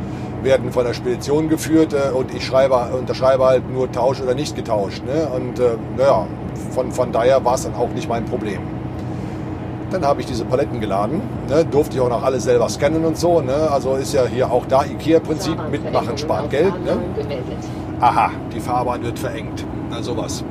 werden 0.43 0.71
von 0.71 0.83
der 0.83 0.93
Spedition 0.93 1.47
geführt 1.49 1.93
äh, 1.93 2.11
und 2.11 2.33
ich 2.33 2.45
schreibe, 2.45 2.75
unterschreibe 2.97 3.45
halt 3.45 3.69
nur 3.71 3.91
Tausch 3.91 4.21
oder 4.21 4.33
nicht 4.33 4.55
getauscht. 4.55 5.03
Ne? 5.05 5.27
Und 5.27 5.59
äh, 5.59 5.77
naja, 5.97 6.25
von, 6.71 6.91
von 6.91 7.11
daher 7.11 7.43
war 7.45 7.55
es 7.55 7.63
dann 7.63 7.75
auch 7.75 7.89
nicht 7.89 8.09
mein 8.09 8.25
Problem. 8.25 8.61
Dann 9.91 10.05
habe 10.05 10.21
ich 10.21 10.27
diese 10.27 10.45
Paletten 10.45 10.79
geladen, 10.79 11.21
ne? 11.47 11.65
durfte 11.65 11.97
ich 11.97 12.01
auch 12.01 12.09
noch 12.09 12.23
alles 12.23 12.43
selber 12.43 12.69
scannen 12.69 13.05
und 13.05 13.17
so. 13.17 13.41
Ne? 13.41 13.53
Also 13.71 13.95
ist 13.95 14.13
ja 14.13 14.25
hier 14.25 14.51
auch 14.51 14.65
da 14.67 14.83
IKEA-Prinzip, 14.85 15.57
mitmachen 15.71 16.17
spart 16.17 16.49
Geld. 16.49 16.73
Ne? 16.83 16.97
Aha, 17.99 18.31
die 18.53 18.59
Fahrbahn 18.59 19.03
wird 19.03 19.19
verengt. 19.19 19.65
Na 19.89 20.01
sowas. 20.01 20.43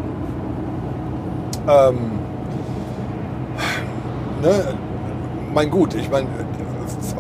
Ähm, 1.69 2.19
ne? 4.43 4.75
Mein 5.59 5.71
gut, 5.71 5.93
ich 5.97 6.09
meine, 6.09 6.29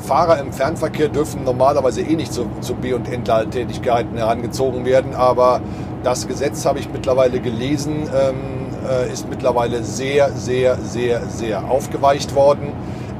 Fahrer 0.06 0.38
im 0.38 0.52
Fernverkehr 0.52 1.08
dürfen 1.08 1.42
normalerweise 1.42 2.02
eh 2.02 2.14
nicht 2.14 2.32
zu, 2.32 2.46
zu 2.60 2.76
B- 2.76 2.92
und 2.92 3.12
Entladtätigkeiten 3.12 4.16
herangezogen 4.16 4.84
werden, 4.84 5.12
aber 5.12 5.60
das 6.04 6.28
Gesetz 6.28 6.64
habe 6.64 6.78
ich 6.78 6.88
mittlerweile 6.88 7.40
gelesen, 7.40 8.08
ähm, 8.16 8.36
äh, 8.88 9.12
ist 9.12 9.28
mittlerweile 9.28 9.82
sehr, 9.82 10.30
sehr, 10.34 10.76
sehr, 10.76 11.22
sehr 11.26 11.68
aufgeweicht 11.68 12.36
worden. 12.36 12.74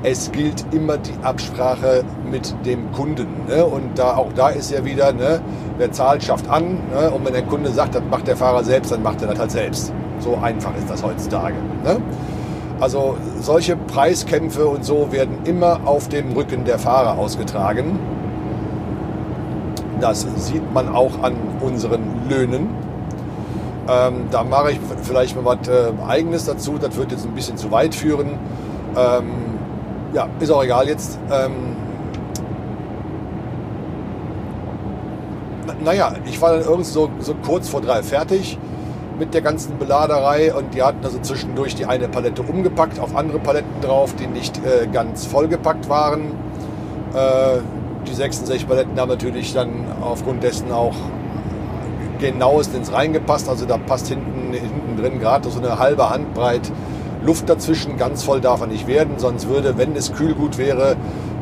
Es 0.04 0.30
gilt 0.30 0.64
immer 0.70 0.98
die 0.98 1.14
Absprache 1.24 2.04
mit 2.30 2.54
dem 2.64 2.92
Kunden. 2.92 3.26
Ne? 3.48 3.66
Und 3.66 3.98
da, 3.98 4.16
auch 4.16 4.32
da 4.34 4.50
ist 4.50 4.70
ja 4.70 4.84
wieder, 4.84 5.12
ne, 5.12 5.40
wer 5.78 5.90
zahlt, 5.90 6.22
schafft 6.22 6.48
an. 6.48 6.78
Ne? 6.94 7.10
Und 7.10 7.26
wenn 7.26 7.32
der 7.32 7.42
Kunde 7.42 7.72
sagt, 7.72 7.96
das 7.96 8.02
macht 8.08 8.28
der 8.28 8.36
Fahrer 8.36 8.62
selbst, 8.62 8.92
dann 8.92 9.02
macht 9.02 9.20
er 9.20 9.26
das 9.30 9.40
halt 9.40 9.50
selbst. 9.50 9.92
So 10.20 10.38
einfach 10.40 10.76
ist 10.76 10.88
das 10.88 11.02
heutzutage. 11.02 11.56
Ne? 11.82 12.00
Also 12.80 13.16
solche 13.40 13.76
Preiskämpfe 13.76 14.66
und 14.66 14.84
so 14.84 15.10
werden 15.10 15.38
immer 15.44 15.80
auf 15.84 16.09
dem 16.09 16.32
Rücken 16.32 16.64
der 16.64 16.78
Fahrer 16.78 17.18
ausgetragen. 17.18 17.98
Das 20.00 20.26
sieht 20.36 20.72
man 20.72 20.88
auch 20.94 21.22
an 21.22 21.34
unseren 21.60 22.28
Löhnen. 22.28 22.68
Ähm, 23.88 24.26
da 24.30 24.44
mache 24.44 24.72
ich 24.72 24.80
vielleicht 25.02 25.34
mal 25.34 25.44
was 25.44 25.66
äh, 25.66 25.90
Eigenes 26.06 26.44
dazu. 26.44 26.78
Das 26.80 26.96
wird 26.96 27.10
jetzt 27.10 27.24
ein 27.24 27.34
bisschen 27.34 27.56
zu 27.56 27.72
weit 27.72 27.94
führen. 27.94 28.38
Ähm, 28.96 29.30
ja, 30.12 30.28
ist 30.38 30.50
auch 30.50 30.62
egal 30.62 30.86
jetzt. 30.86 31.18
Ähm, 31.32 31.76
naja, 35.84 36.12
ich 36.26 36.40
war 36.40 36.52
dann 36.52 36.62
irgend 36.62 36.86
so, 36.86 37.10
so 37.18 37.34
kurz 37.34 37.68
vor 37.68 37.80
drei 37.80 38.02
fertig 38.02 38.59
mit 39.18 39.34
der 39.34 39.42
ganzen 39.42 39.78
Beladerei 39.78 40.54
und 40.54 40.74
die 40.74 40.82
hatten 40.82 41.04
also 41.04 41.18
zwischendurch 41.20 41.74
die 41.74 41.86
eine 41.86 42.08
Palette 42.08 42.42
umgepackt, 42.42 43.00
auf 43.00 43.16
andere 43.16 43.38
Paletten 43.38 43.80
drauf, 43.80 44.14
die 44.14 44.26
nicht 44.26 44.58
äh, 44.58 44.86
ganz 44.86 45.26
vollgepackt 45.26 45.88
waren. 45.88 46.32
Äh, 47.14 47.58
die 48.06 48.14
66 48.14 48.68
Paletten 48.68 48.98
haben 48.98 49.08
natürlich 49.08 49.52
dann 49.52 49.86
aufgrund 50.00 50.42
dessen 50.42 50.72
auch 50.72 50.94
genauestens 52.18 52.92
reingepasst. 52.92 53.48
Also 53.48 53.66
da 53.66 53.78
passt 53.78 54.08
hinten, 54.08 54.52
hinten 54.52 54.96
drin 55.00 55.20
gerade 55.20 55.48
so 55.50 55.58
eine 55.58 55.78
halbe 55.78 56.10
Handbreit 56.10 56.70
Luft 57.22 57.48
dazwischen. 57.48 57.96
Ganz 57.96 58.22
voll 58.22 58.40
darf 58.40 58.60
er 58.60 58.66
nicht 58.66 58.86
werden, 58.86 59.14
sonst 59.18 59.48
würde, 59.48 59.76
wenn 59.76 59.96
es 59.96 60.12
kühlgut 60.12 60.58
wäre, 60.58 60.96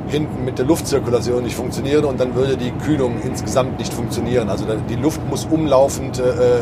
hinten 0.09 0.45
mit 0.45 0.59
der 0.59 0.67
Luftzirkulation 0.67 1.43
nicht 1.43 1.57
funktionieren 1.57 2.05
und 2.05 2.21
dann 2.21 2.35
würde 2.35 2.57
die 2.57 2.71
Kühlung 2.71 3.17
insgesamt 3.25 3.79
nicht 3.79 3.93
funktionieren. 3.93 4.49
Also 4.49 4.65
die 4.89 4.95
Luft 4.95 5.21
muss 5.29 5.47
umlaufend 5.51 6.19
äh, 6.21 6.61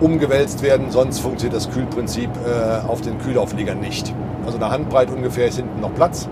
umgewälzt 0.00 0.62
werden, 0.62 0.90
sonst 0.90 1.20
funktioniert 1.20 1.56
das 1.56 1.70
Kühlprinzip 1.70 2.30
äh, 2.46 2.86
auf 2.86 3.00
den 3.00 3.18
Kühlauflegern 3.18 3.80
nicht. 3.80 4.14
Also 4.44 4.58
eine 4.58 4.70
Handbreit 4.70 5.10
ungefähr 5.10 5.48
ist 5.48 5.56
hinten 5.56 5.80
noch 5.80 5.94
Platz. 5.94 6.28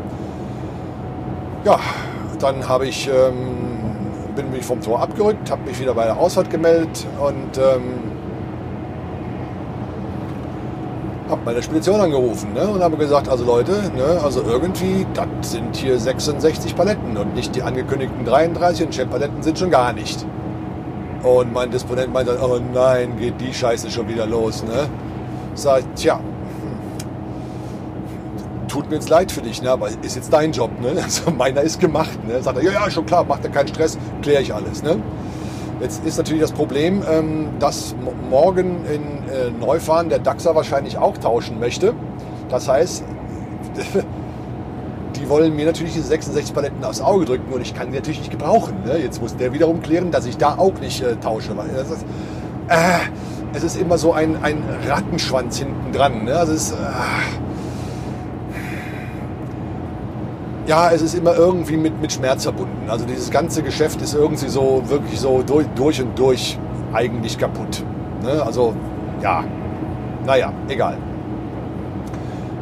Ja, 1.65 1.81
dann 2.39 2.69
habe 2.69 2.87
ich 2.87 3.09
ähm, 3.09 3.67
bin 4.37 4.51
mich 4.51 4.65
vom 4.65 4.81
Tor 4.81 5.01
abgerückt, 5.01 5.51
habe 5.51 5.63
mich 5.63 5.81
wieder 5.81 5.95
bei 5.95 6.05
der 6.05 6.17
Ausfahrt 6.17 6.51
gemeldet 6.51 7.07
und 7.19 7.59
ähm, 7.59 8.17
Hab 11.29 11.45
bei 11.45 11.53
der 11.53 11.63
Spedition 11.63 12.01
angerufen 12.01 12.53
ne, 12.55 12.69
und 12.69 12.85
habe 12.85 12.97
gesagt, 12.97 13.29
also 13.29 13.45
Leute, 13.45 13.73
ne, 13.97 14.21
also 14.23 14.43
irgendwie, 14.43 15.05
das 15.13 15.51
sind 15.51 15.75
hier 15.75 15.99
66 15.99 16.77
Paletten 16.77 17.17
und 17.17 17.35
nicht 17.35 17.57
die 17.57 17.63
angekündigten 17.63 18.25
33 18.25 18.87
und 18.87 18.95
Chef-Paletten 18.95 19.43
sind 19.43 19.59
schon 19.59 19.71
gar 19.73 19.93
nicht. 19.93 20.25
Und 21.27 21.53
mein 21.53 21.73
Disponent 21.73 22.13
meinte, 22.13 22.39
oh 22.41 22.61
nein, 22.73 23.17
geht 23.19 23.41
die 23.41 23.53
Scheiße 23.53 23.91
schon 23.91 24.09
wieder 24.09 24.27
los. 24.27 24.63
Ne? 24.63 24.89
Sag 25.55 25.81
ich, 25.81 25.87
tja, 26.01 26.21
tut 28.69 28.89
mir 28.89 28.95
jetzt 28.95 29.09
leid 29.09 29.33
für 29.33 29.41
dich, 29.41 29.61
ne? 29.61 29.73
aber 29.73 29.89
ist 29.89 30.15
jetzt 30.15 30.33
dein 30.33 30.53
Job. 30.53 30.71
Ne? 30.81 30.93
Also 31.03 31.33
meiner 31.33 31.63
ist 31.63 31.81
gemacht. 31.81 32.25
Ne? 32.29 32.41
Sagt 32.41 32.59
er, 32.59 32.63
ja, 32.63 32.71
ja, 32.71 32.91
schon 32.91 33.07
klar, 33.07 33.25
macht 33.25 33.43
er 33.43 33.51
keinen 33.51 33.67
Stress, 33.67 33.99
kläre 34.23 34.41
ich 34.41 34.55
alles. 34.55 34.85
Ne? 34.85 35.03
Jetzt 35.81 36.07
ist 36.07 36.17
natürlich 36.17 36.43
das 36.43 36.53
Problem, 36.53 37.03
ähm, 37.11 37.49
dass 37.59 37.97
morgen 38.31 38.85
in 38.87 39.29
äh, 39.29 39.51
Neufahren 39.51 40.09
der 40.09 40.21
DAXer 40.21 40.55
wahrscheinlich 40.55 40.97
auch 40.97 41.19
tauschen 41.19 41.59
möchte. 41.59 41.93
Das 42.51 42.69
heißt, 42.69 43.03
die 45.27 45.31
wollen 45.31 45.57
mir 45.57 45.67
natürlich 45.67 45.93
diese 45.95 46.07
66 46.07 46.55
Paletten 46.55 46.85
aufs 46.85 47.01
Auge 47.01 47.25
drücken 47.25 47.53
und 47.53 47.61
ich 47.61 47.75
kann 47.75 47.91
die 47.91 47.97
natürlich 47.97 48.21
nicht 48.21 48.31
gebrauchen. 48.31 48.85
Ne? 48.85 48.99
Jetzt 48.99 49.21
muss 49.21 49.37
der 49.37 49.53
wiederum 49.53 49.83
klären, 49.83 50.13
dass 50.13 50.25
ich 50.25 50.37
da 50.37 50.57
auch 50.57 50.75
nicht 50.81 51.03
äh, 51.03 51.17
tausche. 51.17 51.51
Das 51.75 51.91
ist, 51.91 52.07
äh, 52.69 52.99
es 53.53 53.65
ist 53.65 53.77
immer 53.77 53.99
so 53.99 54.13
ein, 54.13 54.37
ein 54.43 54.63
Rattenschwanz 54.87 55.59
hinten 55.59 55.93
dran. 55.93 56.25
Ne? 56.25 56.37
Also 56.37 56.53
es 56.53 56.71
ist, 56.71 56.73
äh, 56.75 56.77
ja, 60.69 60.91
es 60.93 61.03
ist 61.03 61.15
immer 61.15 61.35
irgendwie 61.35 61.77
mit, 61.77 62.01
mit 62.01 62.13
Schmerz 62.13 62.45
verbunden. 62.45 62.89
Also 62.89 63.05
dieses 63.05 63.31
ganze 63.31 63.65
Geschäft 63.65 64.01
ist 64.03 64.15
irgendwie 64.15 64.49
so 64.49 64.85
wirklich 64.87 65.19
so 65.19 65.43
durch, 65.43 65.67
durch 65.75 66.01
und 66.01 66.17
durch 66.17 66.57
eigentlich 66.93 67.37
kaputt. 67.37 67.83
Ne? 68.23 68.43
Also 68.45 68.75
ja, 69.23 69.43
naja, 70.25 70.53
egal. 70.69 70.99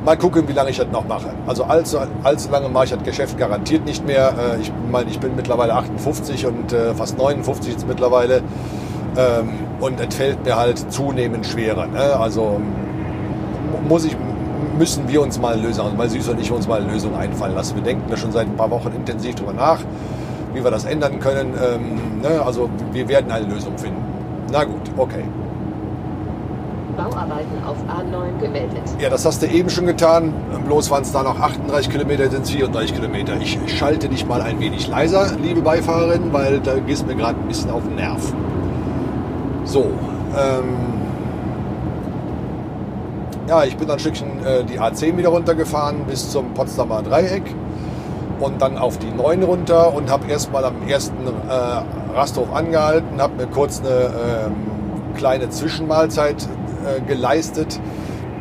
Mal 0.04 0.18
gucken, 0.18 0.46
wie 0.46 0.52
lange 0.52 0.68
ich 0.68 0.76
das 0.76 0.88
noch 0.92 1.06
mache. 1.06 1.30
Also 1.46 1.64
allzu, 1.64 1.98
allzu 2.24 2.50
lange 2.50 2.68
mache 2.68 2.84
ich 2.84 2.90
das 2.90 3.02
Geschäft 3.02 3.38
garantiert 3.38 3.86
nicht 3.86 4.06
mehr. 4.06 4.34
Äh, 4.38 4.60
ich 4.60 4.70
meine, 4.90 5.08
ich 5.08 5.18
bin 5.18 5.34
mittlerweile 5.34 5.72
58 5.74 6.46
und 6.46 6.74
äh, 6.74 6.94
fast 6.94 7.16
59 7.16 7.72
jetzt 7.72 7.88
mittlerweile. 7.88 8.42
Ähm, 9.16 9.54
und 9.80 9.98
es 10.00 10.14
fällt 10.14 10.44
mir 10.44 10.56
halt 10.56 10.92
zunehmend 10.92 11.46
schwerer. 11.46 11.86
Ne? 11.86 12.16
Also 12.18 12.60
muss 13.88 14.04
ich 14.04 14.14
müssen 14.76 15.08
wir 15.08 15.22
uns 15.22 15.38
mal 15.38 15.58
lösen, 15.58 15.80
also 15.80 15.96
mal 15.96 16.08
Süß 16.10 16.28
und 16.28 16.40
ich 16.40 16.50
uns 16.50 16.68
mal 16.68 16.82
eine 16.82 16.92
Lösung 16.92 17.16
einfallen 17.16 17.54
lassen. 17.54 17.76
Wir 17.76 17.82
denken 17.82 18.04
da 18.10 18.16
schon 18.16 18.32
seit 18.32 18.46
ein 18.46 18.56
paar 18.56 18.70
Wochen 18.70 18.88
intensiv 18.94 19.36
drüber 19.36 19.54
nach, 19.54 19.78
wie 20.52 20.62
wir 20.62 20.70
das 20.70 20.84
ändern 20.84 21.18
können. 21.18 21.54
Ähm, 21.54 22.20
ne? 22.20 22.42
Also 22.44 22.68
wir 22.92 23.08
werden 23.08 23.30
eine 23.30 23.46
Lösung 23.46 23.78
finden. 23.78 24.02
Na 24.52 24.64
gut, 24.64 24.90
okay. 24.98 25.24
Bauarbeiten 26.96 27.62
auf 27.66 27.76
A9 27.88 28.40
gemeldet. 28.40 28.82
Ja, 28.98 29.10
das 29.10 29.24
hast 29.24 29.42
du 29.42 29.46
eben 29.46 29.70
schon 29.70 29.86
getan. 29.86 30.32
Bloß 30.66 30.90
waren 30.90 31.02
es 31.02 31.12
da 31.12 31.22
noch 31.22 31.38
38 31.38 31.90
Kilometer, 31.90 32.30
sind 32.30 32.44
es 32.44 32.50
34 32.50 32.94
Kilometer. 32.94 33.36
Ich 33.40 33.58
schalte 33.66 34.08
dich 34.08 34.26
mal 34.26 34.40
ein 34.40 34.60
wenig 34.60 34.88
leiser, 34.88 35.32
liebe 35.42 35.60
Beifahrerin, 35.62 36.32
weil 36.32 36.60
da 36.60 36.78
gehst 36.78 37.06
mir 37.06 37.14
gerade 37.14 37.38
ein 37.38 37.48
bisschen 37.48 37.70
auf 37.70 37.82
den 37.82 37.96
Nerv. 37.96 38.32
So, 39.64 39.90
ähm, 40.36 40.94
ja, 43.48 43.64
ich 43.64 43.76
bin 43.76 43.86
dann 43.86 43.96
ein 43.96 44.00
Stückchen 44.00 44.44
äh, 44.44 44.64
die 44.64 44.80
A10 44.80 45.16
wieder 45.16 45.28
runtergefahren 45.28 46.04
bis 46.06 46.30
zum 46.30 46.54
Potsdamer 46.54 47.02
Dreieck 47.02 47.42
und 48.40 48.60
dann 48.60 48.78
auf 48.78 48.98
die 48.98 49.10
9 49.10 49.42
runter 49.42 49.94
und 49.94 50.10
habe 50.10 50.30
erstmal 50.30 50.64
am 50.64 50.86
ersten 50.86 51.26
äh, 51.26 52.16
Rasthof 52.16 52.52
angehalten, 52.54 53.20
habe 53.20 53.34
mir 53.36 53.46
kurz 53.46 53.80
eine 53.80 53.88
äh, 53.88 55.16
kleine 55.16 55.50
Zwischenmahlzeit 55.50 56.48
geleistet. 57.06 57.80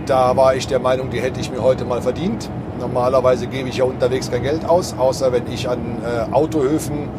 Da 0.05 0.35
war 0.35 0.55
ich 0.55 0.67
der 0.67 0.79
Meinung, 0.79 1.09
die 1.09 1.21
hätte 1.21 1.39
ich 1.39 1.51
mir 1.51 1.63
heute 1.63 1.85
mal 1.85 2.01
verdient. 2.01 2.49
Normalerweise 2.79 3.47
gebe 3.47 3.69
ich 3.69 3.77
ja 3.77 3.85
unterwegs 3.85 4.29
kein 4.29 4.43
Geld 4.43 4.65
aus, 4.65 4.95
außer 4.97 5.31
wenn 5.31 5.47
ich 5.47 5.69
an 5.69 5.79
äh, 6.03 6.33
Autohöfen 6.33 7.09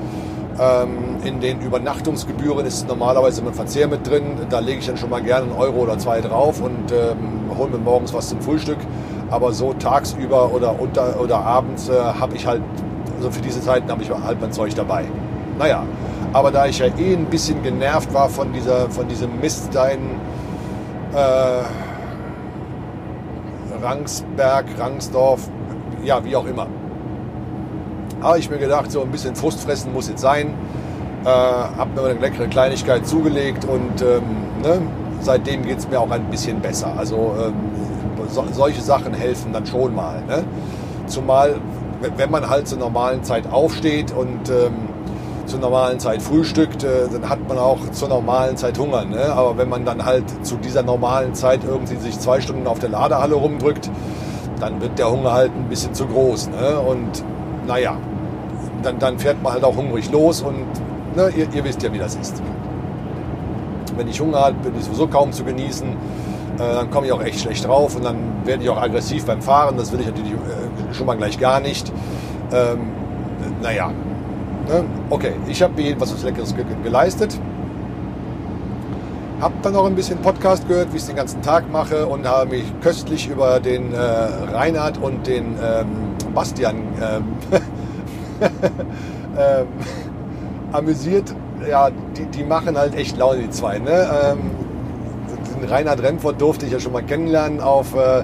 ähm, 0.61 1.17
in 1.25 1.41
den 1.41 1.61
Übernachtungsgebühren 1.61 2.67
ist 2.67 2.87
normalerweise 2.87 3.43
ein 3.45 3.55
Verzehr 3.55 3.89
mit 3.89 4.09
drin. 4.09 4.37
Da 4.51 4.59
lege 4.59 4.81
ich 4.81 4.87
dann 4.87 4.97
schon 4.97 5.11
mal 5.11 5.23
gerne 5.23 5.51
einen 5.51 5.59
Euro 5.59 5.79
oder 5.79 5.99
zwei 5.99 6.21
drauf 6.21 6.61
und 6.61 6.93
ähm, 6.93 7.57
hole 7.57 7.71
mir 7.71 7.79
morgens 7.79 8.13
was 8.13 8.29
zum 8.29 8.41
Frühstück. 8.41 8.79
Aber 9.31 9.53
so 9.53 9.73
tagsüber 9.73 10.53
oder, 10.53 10.79
unter, 10.79 11.19
oder 11.21 11.39
abends 11.39 11.89
äh, 11.89 11.93
habe 11.95 12.37
ich 12.37 12.47
halt, 12.47 12.63
also 13.17 13.31
für 13.31 13.41
diese 13.41 13.61
Zeiten 13.61 13.91
habe 13.91 14.03
ich 14.03 14.11
halt 14.11 14.41
mein 14.41 14.53
Zeug 14.53 14.75
dabei. 14.75 15.05
Naja, 15.59 15.85
aber 16.33 16.51
da 16.51 16.67
ich 16.67 16.79
ja 16.79 16.87
eh 16.87 17.15
ein 17.15 17.27
bisschen 17.27 17.63
genervt 17.63 18.13
war 18.13 18.29
von, 18.29 18.53
dieser, 18.53 18.91
von 18.91 19.09
diesem 19.09 19.41
Mist 19.41 19.71
da 19.73 19.87
in 19.87 20.01
äh, 21.15 21.63
Rangsberg, 23.83 24.67
Rangsdorf, 24.79 25.49
ja, 26.03 26.25
wie 26.25 26.37
auch 26.37 26.47
immer 26.47 26.67
habe 28.25 28.39
ich 28.39 28.51
mir 28.51 28.59
gedacht, 28.59 28.91
so 28.91 29.03
ein 29.03 29.11
bisschen 29.11 29.37
Frust 29.37 29.61
fressen 29.61 29.93
muss 29.93 30.09
jetzt 30.09 30.23
sein. 30.23 30.55
Äh, 31.25 31.29
habe 31.29 31.91
mir 31.95 32.09
eine 32.09 32.21
leckere 32.21 32.49
Kleinigkeit 32.49 33.07
zugelegt 33.07 33.65
und 33.65 34.03
ähm, 34.03 34.23
ne, 34.63 34.81
seitdem 35.21 35.63
geht 35.63 35.79
es 35.79 35.89
mir 35.89 36.01
auch 36.01 36.11
ein 36.11 36.25
bisschen 36.31 36.61
besser. 36.61 36.95
Also 36.97 37.35
ähm, 37.39 37.55
so, 38.29 38.45
solche 38.53 38.81
Sachen 38.81 39.15
helfen 39.15 39.53
dann 39.53 39.67
schon 39.67 39.95
mal. 39.95 40.23
Ne? 40.27 40.45
Zumal, 41.07 41.57
wenn 42.17 42.31
man 42.31 42.49
halt 42.49 42.67
zur 42.67 42.79
normalen 42.79 43.23
Zeit 43.25 43.51
aufsteht 43.51 44.13
und 44.13 44.49
ähm, 44.49 44.89
zur 45.47 45.61
normalen 45.61 46.01
Zeit 46.01 46.23
frühstückt, 46.23 46.85
äh, 46.85 47.09
dann 47.13 47.29
hat 47.29 47.47
man 47.49 47.59
auch 47.59 47.79
zur 47.91 48.09
normalen 48.09 48.57
Zeit 48.57 48.79
Hunger. 48.79 49.05
Ne? 49.05 49.25
Aber 49.33 49.59
wenn 49.59 49.69
man 49.69 49.85
dann 49.85 50.05
halt 50.05 50.25
zu 50.45 50.57
dieser 50.57 50.83
normalen 50.83 51.35
Zeit 51.35 51.61
irgendwie 51.65 51.97
sich 51.97 52.19
zwei 52.19 52.41
Stunden 52.41 52.67
auf 52.67 52.79
der 52.79 52.91
Ladehalle 52.91 53.35
rumdrückt, 53.35 53.91
dann 54.61 54.81
wird 54.81 54.99
der 54.99 55.11
Hunger 55.11 55.33
halt 55.33 55.53
ein 55.55 55.69
bisschen 55.69 55.95
zu 55.95 56.07
groß. 56.07 56.49
Ne? 56.49 56.79
Und 56.81 57.25
naja, 57.67 57.97
dann, 58.83 58.99
dann 58.99 59.19
fährt 59.19 59.43
man 59.43 59.53
halt 59.55 59.65
auch 59.65 59.77
hungrig 59.77 60.11
los 60.11 60.43
und 60.43 60.67
ne, 61.17 61.31
ihr, 61.37 61.49
ihr, 61.53 61.65
wisst 61.65 61.83
ja, 61.83 61.93
wie 61.93 61.99
das 61.99 62.17
ist. 62.17 62.43
Wenn 63.97 64.09
ich 64.09 64.21
Hunger 64.21 64.39
habe, 64.39 64.55
bin 64.55 64.75
ich 64.79 64.85
sowieso 64.85 65.07
kaum 65.07 65.33
zu 65.33 65.45
genießen. 65.45 65.89
Äh, 65.89 66.59
dann 66.59 66.91
komme 66.91 67.07
ich 67.07 67.13
auch 67.13 67.23
echt 67.23 67.41
schlecht 67.41 67.67
drauf 67.67 67.97
und 67.97 68.05
dann 68.05 68.17
werde 68.45 68.63
ich 68.63 68.71
auch 68.71 68.81
aggressiv 68.81 69.25
beim 69.25 69.43
Fahren. 69.43 69.77
Das 69.77 69.93
will 69.93 70.01
ich 70.01 70.07
natürlich 70.07 70.33
äh, 70.33 70.95
schon 70.95 71.07
mal 71.07 71.17
gleich 71.17 71.39
gar 71.39 71.61
nicht. 71.61 71.93
Ähm, 72.53 72.93
naja? 73.63 73.91
Okay, 75.11 75.33
ich 75.49 75.63
habe 75.63 75.75
mir 75.75 75.83
jedenfalls 75.83 76.15
was 76.15 76.23
Leckeres 76.23 76.55
ge 76.55 76.65
geleistet. 76.83 77.39
Habe 79.41 79.55
dann 79.63 79.73
noch 79.75 79.87
ein 79.87 79.95
bisschen 79.95 80.19
Podcast 80.19 80.67
gehört, 80.69 80.93
wie 80.93 80.97
ich 80.97 81.03
es 81.03 81.09
den 81.09 81.17
ganzen 81.17 81.43
Tag 81.43 81.71
mache 81.71 82.07
und 82.07 82.27
habe 82.27 82.51
mich 82.51 82.65
köstlich 82.81 83.29
über 83.29 83.61
den 83.61 83.93
äh, 83.93 83.99
Reinhard 83.99 84.99
und 84.99 85.27
den 85.27 85.57
ähm, 85.63 85.87
Bastian 86.35 86.77
ähm, 87.03 87.25
ähm, 89.39 89.67
amüsiert. 90.73 91.35
Ja, 91.69 91.91
die, 92.17 92.27
die 92.27 92.45
machen 92.45 92.79
halt 92.79 92.95
echt 92.95 93.17
Laune, 93.17 93.43
die 93.43 93.51
zwei. 93.51 93.79
Ne? 93.79 94.09
Ähm, 94.25 94.39
den 95.61 95.69
Reinhard 95.69 96.03
Remford 96.03 96.41
durfte 96.41 96.67
ich 96.67 96.73
ja 96.73 96.81
schon 96.81 96.93
mal 96.93 97.03
kennenlernen 97.03 97.61
auf 97.61 97.95
äh, 97.95 98.23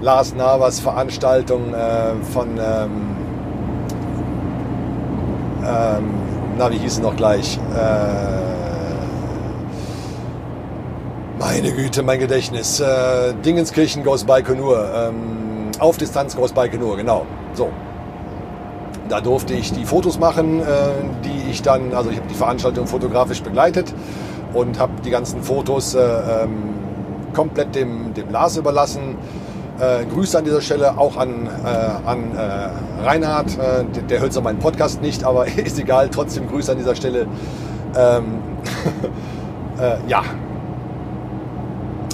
Lars 0.00 0.34
Navas 0.34 0.80
Veranstaltung 0.80 1.72
äh, 1.72 2.14
von, 2.32 2.58
ähm, 5.64 6.14
na, 6.58 6.70
wie 6.70 6.78
hieß 6.78 6.92
es 6.92 7.00
noch 7.00 7.16
gleich? 7.16 7.58
Äh, 7.74 8.42
meine 11.38 11.72
Güte, 11.72 12.02
mein 12.02 12.20
Gedächtnis. 12.20 12.80
Äh, 12.80 13.34
Dingenskirchen 13.44 14.04
Goes 14.04 14.24
Baikonur. 14.24 14.88
Ähm, 14.94 15.70
auf 15.78 15.96
Distanz 15.96 16.36
Goes 16.36 16.52
Baikonur, 16.52 16.96
genau. 16.96 17.26
So, 17.54 17.70
da 19.08 19.20
durfte 19.20 19.54
ich 19.54 19.72
die 19.72 19.84
Fotos 19.84 20.18
machen, 20.18 20.60
äh, 20.60 20.64
die 21.24 21.50
ich 21.50 21.62
dann, 21.62 21.92
also 21.92 22.10
ich 22.10 22.16
habe 22.16 22.28
die 22.28 22.34
Veranstaltung 22.34 22.86
fotografisch 22.86 23.42
begleitet 23.42 23.92
und 24.54 24.78
habe 24.78 24.92
die 25.04 25.10
ganzen 25.10 25.42
Fotos 25.42 25.94
äh, 25.94 26.00
ähm, 26.00 26.74
komplett 27.34 27.74
dem, 27.74 28.14
dem 28.14 28.30
Lars 28.30 28.56
überlassen. 28.56 29.16
Äh, 29.82 30.04
Grüße 30.04 30.38
an 30.38 30.44
dieser 30.44 30.60
Stelle 30.60 30.96
auch 30.96 31.16
an, 31.16 31.48
äh, 31.64 32.08
an 32.08 32.36
äh, 32.36 33.04
Reinhard. 33.04 33.58
Äh, 33.58 33.84
der, 33.92 34.02
der, 34.04 34.20
hört 34.20 34.32
zwar 34.32 34.44
meinen 34.44 34.60
Podcast 34.60 35.02
nicht, 35.02 35.24
aber 35.24 35.46
ist 35.58 35.76
egal. 35.76 36.08
Trotzdem 36.08 36.48
Grüße 36.48 36.70
an 36.70 36.78
dieser 36.78 36.94
Stelle. 36.94 37.26
Ähm, 37.96 38.38
äh, 39.80 39.96
ja. 40.06 40.22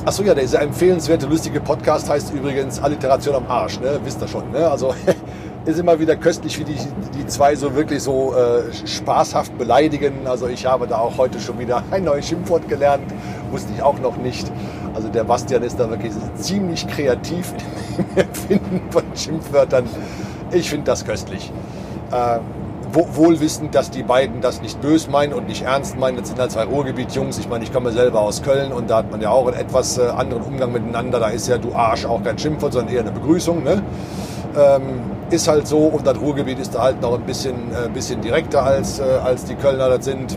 Achso, 0.07 0.23
ja, 0.23 0.33
der 0.33 0.45
dieser 0.45 0.63
empfehlenswerte, 0.63 1.27
lustige 1.27 1.61
Podcast 1.61 2.09
heißt 2.09 2.33
übrigens 2.33 2.81
Alliteration 2.83 3.35
am 3.35 3.47
Arsch. 3.47 3.79
Ne? 3.81 4.01
Wisst 4.03 4.23
ihr 4.23 4.29
schon. 4.29 4.51
Ne? 4.51 4.67
Also 4.67 4.95
ist 5.67 5.79
immer 5.79 6.01
wieder 6.01 6.17
köstlich, 6.17 6.59
wie 6.59 6.65
die, 6.65 6.79
die 7.19 7.27
zwei 7.27 7.55
so 7.55 7.75
wirklich 7.75 8.03
so 8.03 8.35
äh, 8.35 8.73
spaßhaft 8.87 9.59
beleidigen. 9.59 10.27
Also 10.27 10.47
ich 10.47 10.65
habe 10.65 10.87
da 10.87 10.97
auch 10.97 11.19
heute 11.19 11.39
schon 11.39 11.59
wieder 11.59 11.83
ein 11.91 12.05
neues 12.05 12.29
Schimpfwort 12.29 12.67
gelernt, 12.67 13.13
wusste 13.51 13.75
ich 13.77 13.83
auch 13.83 13.99
noch 13.99 14.17
nicht. 14.17 14.51
Also 14.99 15.11
der 15.11 15.23
Bastian 15.23 15.63
ist 15.63 15.79
da 15.79 15.89
wirklich 15.89 16.13
ziemlich 16.35 16.85
kreativ 16.89 17.55
im 17.99 18.05
Erfinden 18.17 18.81
von 18.91 19.05
Schimpfwörtern. 19.15 19.85
Ich 20.51 20.69
finde 20.69 20.87
das 20.87 21.05
köstlich. 21.05 21.53
Äh, 22.11 22.41
wo, 22.93 23.07
wohl 23.13 23.39
wissend, 23.39 23.77
dass 23.77 23.93
die 23.93 24.03
beiden 24.03 24.41
das 24.41 24.61
nicht 24.61 24.81
bös 24.81 25.09
meinen 25.09 25.35
und 25.35 25.47
nicht 25.47 25.63
ernst 25.63 25.97
meinen. 25.97 26.17
Das 26.17 26.27
sind 26.27 26.41
halt 26.41 26.51
zwei 26.51 26.65
Ruhrgebiet-Jungs. 26.65 27.39
Ich 27.39 27.49
meine, 27.49 27.63
ich 27.63 27.73
komme 27.73 27.93
selber 27.93 28.23
aus 28.23 28.43
Köln 28.43 28.73
und 28.73 28.91
da 28.91 28.97
hat 28.97 29.13
man 29.13 29.21
ja 29.21 29.31
auch 29.31 29.47
einen 29.47 29.57
etwas 29.57 29.99
äh, 29.99 30.09
anderen 30.09 30.43
Umgang 30.43 30.73
miteinander. 30.73 31.21
Da 31.21 31.29
ist 31.29 31.47
ja 31.47 31.59
du 31.59 31.73
Arsch 31.77 32.05
auch 32.05 32.25
kein 32.25 32.37
Schimpfwort, 32.37 32.73
sondern 32.73 32.93
eher 32.93 33.03
eine 33.03 33.13
Begrüßung. 33.13 33.63
Ne? 33.63 33.81
Ähm, 34.59 35.01
ist 35.31 35.47
halt 35.47 35.69
so 35.69 35.79
und 35.79 36.09
das 36.09 36.21
Ruhrgebiet 36.21 36.59
ist 36.59 36.75
da 36.75 36.83
halt 36.83 37.01
noch 37.01 37.15
ein 37.15 37.23
bisschen, 37.23 37.55
äh, 37.71 37.89
bisschen 37.89 38.21
direkter 38.21 38.65
als, 38.65 38.99
äh, 38.99 39.05
als 39.05 39.45
die 39.45 39.55
Kölner 39.55 39.91
das 39.91 40.07
sind. 40.07 40.37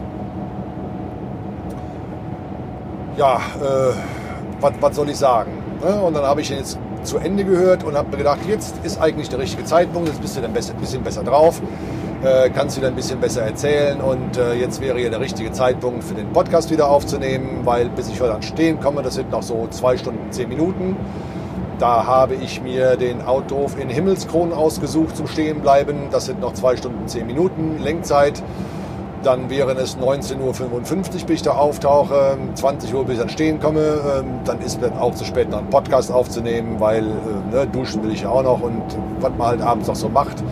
Ja, 3.17 3.37
äh, 3.59 4.20
was 4.61 4.95
soll 4.95 5.09
ich 5.09 5.17
sagen? 5.17 5.51
Ne? 5.83 6.01
Und 6.01 6.13
dann 6.15 6.23
habe 6.23 6.41
ich 6.41 6.49
jetzt 6.49 6.77
zu 7.03 7.17
Ende 7.17 7.43
gehört 7.43 7.83
und 7.83 7.95
habe 7.95 8.11
mir 8.11 8.17
gedacht, 8.17 8.39
jetzt 8.47 8.75
ist 8.83 9.01
eigentlich 9.01 9.29
der 9.29 9.39
richtige 9.39 9.65
Zeitpunkt, 9.65 10.07
jetzt 10.07 10.21
bist 10.21 10.37
du 10.37 10.41
dann 10.41 10.51
ein 10.51 10.79
bisschen 10.79 11.03
besser 11.03 11.23
drauf, 11.23 11.61
äh, 12.23 12.49
kannst 12.51 12.77
du 12.77 12.81
dann 12.81 12.93
ein 12.93 12.95
bisschen 12.95 13.19
besser 13.19 13.41
erzählen 13.41 13.99
und 13.99 14.37
äh, 14.37 14.53
jetzt 14.53 14.81
wäre 14.81 14.99
ja 14.99 15.09
der 15.09 15.19
richtige 15.19 15.51
Zeitpunkt 15.51 16.03
für 16.03 16.13
den 16.13 16.31
Podcast 16.31 16.69
wieder 16.69 16.89
aufzunehmen, 16.89 17.61
weil 17.63 17.89
bis 17.89 18.09
ich 18.09 18.21
heute 18.21 18.35
an 18.35 18.43
Stehen 18.43 18.79
komme, 18.79 19.01
das 19.01 19.15
sind 19.15 19.31
noch 19.31 19.43
so 19.43 19.67
zwei 19.71 19.97
Stunden, 19.97 20.31
zehn 20.31 20.47
Minuten. 20.47 20.95
Da 21.79 22.05
habe 22.05 22.35
ich 22.35 22.61
mir 22.61 22.95
den 22.95 23.23
Outdoor 23.23 23.71
in 23.81 23.89
Himmelskronen 23.89 24.53
ausgesucht 24.53 25.17
zum 25.17 25.25
Stehenbleiben. 25.25 26.09
Das 26.11 26.27
sind 26.27 26.39
noch 26.39 26.53
zwei 26.53 26.77
Stunden, 26.77 27.07
zehn 27.07 27.25
Minuten 27.25 27.79
Lenkzeit. 27.81 28.43
Dann 29.23 29.49
wären 29.49 29.77
es 29.77 29.97
19.55 29.97 30.39
Uhr, 30.39 31.05
bis 31.11 31.29
ich 31.29 31.41
da 31.43 31.51
auftauche. 31.51 32.37
20 32.55 32.93
Uhr, 32.93 33.05
bis 33.05 33.13
ich 33.13 33.19
dann 33.19 33.29
stehen 33.29 33.59
komme. 33.59 33.79
Ähm, 33.79 34.39
dann 34.45 34.59
ist 34.61 34.81
es 34.81 34.91
auch 34.93 35.13
zu 35.13 35.25
spät, 35.25 35.49
noch 35.49 35.59
einen 35.59 35.69
Podcast 35.69 36.11
aufzunehmen, 36.11 36.79
weil 36.79 37.03
äh, 37.03 37.55
ne, 37.55 37.67
duschen 37.67 38.03
will 38.03 38.11
ich 38.11 38.21
ja 38.21 38.29
auch 38.29 38.43
noch 38.43 38.61
und 38.61 38.81
was 39.19 39.31
man 39.37 39.47
halt 39.47 39.61
abends 39.61 39.87
noch 39.87 39.95
so 39.95 40.09
macht. 40.09 40.43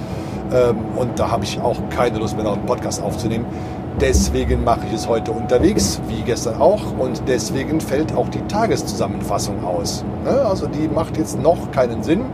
Ähm, 0.53 0.77
und 0.95 1.17
da 1.17 1.31
habe 1.31 1.43
ich 1.43 1.59
auch 1.61 1.77
keine 1.89 2.19
Lust 2.19 2.35
mehr, 2.35 2.45
noch 2.45 2.57
einen 2.57 2.65
Podcast 2.65 3.01
aufzunehmen. 3.01 3.45
Deswegen 3.99 4.63
mache 4.63 4.81
ich 4.87 4.93
es 4.93 5.09
heute 5.09 5.31
unterwegs, 5.31 5.99
wie 6.07 6.21
gestern 6.21 6.61
auch. 6.61 6.97
Und 6.97 7.23
deswegen 7.27 7.81
fällt 7.81 8.15
auch 8.15 8.29
die 8.29 8.41
Tageszusammenfassung 8.47 9.65
aus. 9.65 10.05
Ne, 10.23 10.29
also 10.29 10.67
die 10.67 10.87
macht 10.87 11.17
jetzt 11.17 11.41
noch 11.41 11.71
keinen 11.71 12.03
Sinn. 12.03 12.25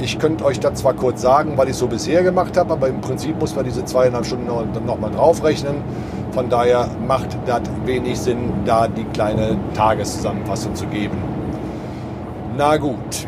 Ich 0.00 0.18
könnte 0.18 0.44
euch 0.44 0.60
das 0.60 0.74
zwar 0.74 0.94
kurz 0.94 1.22
sagen, 1.22 1.54
was 1.56 1.68
ich 1.68 1.74
so 1.74 1.88
bisher 1.88 2.22
gemacht 2.22 2.56
habe, 2.56 2.72
aber 2.72 2.88
im 2.88 3.00
Prinzip 3.00 3.38
muss 3.40 3.56
man 3.56 3.64
diese 3.64 3.84
zweieinhalb 3.84 4.24
Stunden 4.24 4.46
noch, 4.46 4.64
noch 4.86 4.98
mal 4.98 5.10
draufrechnen. 5.10 5.82
Von 6.30 6.48
daher 6.48 6.88
macht 7.06 7.36
das 7.46 7.62
wenig 7.84 8.18
Sinn, 8.20 8.52
da 8.64 8.86
die 8.86 9.04
kleine 9.04 9.56
Tageszusammenfassung 9.74 10.74
zu 10.76 10.86
geben. 10.86 11.18
Na 12.56 12.76
gut, 12.76 13.26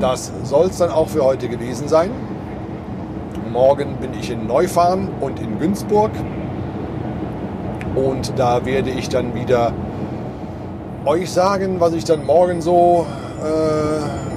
das 0.00 0.32
soll 0.44 0.66
es 0.66 0.78
dann 0.78 0.90
auch 0.90 1.08
für 1.08 1.24
heute 1.24 1.48
gewesen 1.48 1.88
sein. 1.88 2.10
Morgen 3.52 3.96
bin 4.00 4.14
ich 4.18 4.30
in 4.30 4.46
Neufahren 4.46 5.08
und 5.20 5.40
in 5.40 5.58
Günzburg. 5.58 6.12
Und 7.94 8.32
da 8.38 8.64
werde 8.64 8.88
ich 8.90 9.10
dann 9.10 9.34
wieder 9.34 9.72
euch 11.04 11.30
sagen, 11.30 11.80
was 11.80 11.92
ich 11.92 12.04
dann 12.04 12.24
morgen 12.24 12.62
so 12.62 13.06
äh, 13.42 14.31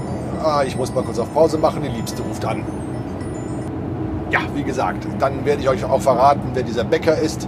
ah, 0.45 0.63
ich 0.63 0.77
muss 0.77 0.93
mal 0.93 1.03
kurz 1.03 1.19
auf 1.19 1.33
Pause 1.33 1.57
machen, 1.57 1.81
die 1.81 1.89
Liebste 1.89 2.21
ruft 2.21 2.45
an. 2.45 2.63
Ja, 4.29 4.39
wie 4.53 4.63
gesagt, 4.63 5.07
dann 5.19 5.45
werde 5.45 5.61
ich 5.61 5.69
euch 5.69 5.83
auch 5.83 6.01
verraten, 6.01 6.51
wer 6.53 6.63
dieser 6.63 6.83
Bäcker 6.83 7.17
ist, 7.17 7.47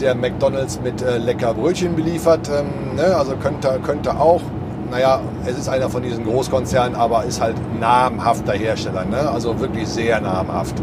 der 0.00 0.14
McDonalds 0.14 0.80
mit 0.82 1.02
äh, 1.02 1.18
lecker 1.18 1.54
Brötchen 1.54 1.96
beliefert. 1.96 2.48
Ähm, 2.48 2.96
ne? 2.96 3.16
Also 3.16 3.36
könnte, 3.36 3.80
könnte 3.82 4.18
auch, 4.18 4.42
naja, 4.90 5.20
es 5.46 5.58
ist 5.58 5.68
einer 5.68 5.88
von 5.88 6.02
diesen 6.02 6.24
Großkonzernen, 6.24 6.94
aber 6.94 7.24
ist 7.24 7.40
halt 7.40 7.56
namhafter 7.80 8.52
Hersteller. 8.52 9.04
Ne? 9.04 9.28
Also 9.30 9.58
wirklich 9.60 9.88
sehr 9.88 10.20
namhaft. 10.20 10.76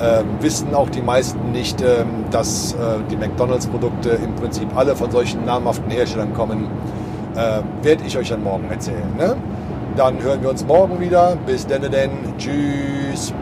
Ähm, 0.00 0.24
wissen 0.40 0.74
auch 0.74 0.88
die 0.88 1.02
meisten 1.02 1.52
nicht, 1.52 1.80
ähm, 1.80 2.24
dass 2.30 2.72
äh, 2.72 2.76
die 3.10 3.16
McDonalds-Produkte 3.16 4.10
im 4.10 4.34
Prinzip 4.34 4.68
alle 4.74 4.96
von 4.96 5.10
solchen 5.10 5.44
namhaften 5.44 5.90
Herstellern 5.90 6.34
kommen. 6.34 6.66
Äh, 7.36 7.60
werde 7.82 8.02
ich 8.06 8.18
euch 8.18 8.30
dann 8.30 8.42
morgen 8.42 8.68
erzählen. 8.70 9.16
Ne? 9.16 9.36
Dann 9.96 10.22
hören 10.22 10.40
wir 10.40 10.48
uns 10.48 10.64
morgen 10.64 11.00
wieder. 11.00 11.36
Bis 11.46 11.66
denn, 11.66 11.82
denn. 11.82 12.10
Tschüss. 12.38 13.34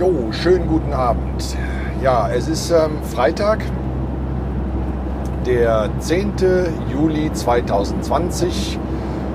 Jo, 0.00 0.32
schönen 0.32 0.66
guten 0.66 0.92
Abend. 0.94 1.56
Ja, 2.02 2.30
es 2.30 2.48
ist 2.48 2.70
ähm, 2.70 3.02
Freitag, 3.02 3.58
der 5.44 5.90
10. 5.98 6.32
Juli 6.90 7.30
2020. 7.30 8.78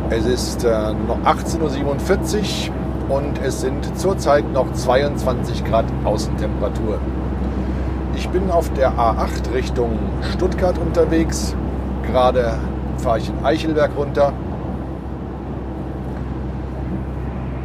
Es 0.10 0.26
ist 0.26 0.64
äh, 0.64 0.94
noch 1.08 1.20
18.47 1.20 2.70
Uhr 2.70 2.79
und 3.10 3.42
es 3.44 3.62
sind 3.62 3.98
zurzeit 3.98 4.50
noch 4.54 4.72
22 4.72 5.66
Grad 5.66 5.86
Außentemperatur. 6.06 7.00
Ich 8.16 8.30
bin 8.30 8.52
auf 8.52 8.72
der 8.74 8.92
A8 8.94 9.54
Richtung 9.54 9.98
Stuttgart 10.34 10.78
unterwegs. 10.78 11.56
Gerade 12.04 12.58
fahre 12.98 13.18
ich 13.20 13.30
in 13.30 13.44
Eichelberg 13.44 13.92
runter. 13.98 14.34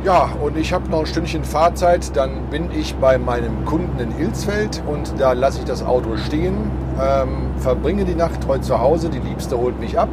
Ja, 0.04 0.28
und 0.42 0.56
ich 0.56 0.72
habe 0.72 0.90
noch 0.90 1.00
ein 1.00 1.06
Stündchen 1.06 1.44
Fahrzeit. 1.44 2.14
Dann 2.16 2.46
bin 2.50 2.70
ich 2.70 2.94
bei 2.96 3.18
meinem 3.18 3.64
Kunden 3.64 3.98
in 3.98 4.18
Ilsfeld 4.18 4.82
und 4.86 5.14
da 5.18 5.32
lasse 5.32 5.60
ich 5.60 5.64
das 5.64 5.82
Auto 5.82 6.16
stehen. 6.16 6.70
Ähm, 7.00 7.50
verbringe 7.58 8.04
die 8.04 8.14
Nacht 8.14 8.46
heute 8.46 8.60
zu 8.62 8.78
Hause. 8.78 9.08
Die 9.08 9.18
Liebste 9.18 9.58
holt 9.58 9.80
mich 9.80 9.98
ab 9.98 10.10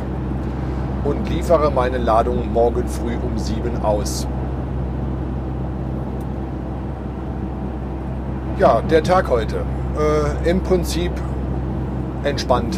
und 1.03 1.29
liefere 1.29 1.71
meine 1.71 1.97
Ladung 1.97 2.51
morgen 2.51 2.87
früh 2.87 3.15
um 3.15 3.37
7 3.37 3.83
aus. 3.83 4.27
Ja, 8.61 8.79
der 8.79 9.01
Tag 9.01 9.27
heute. 9.27 9.55
Äh, 10.45 10.49
Im 10.49 10.61
Prinzip 10.61 11.11
entspannt. 12.23 12.77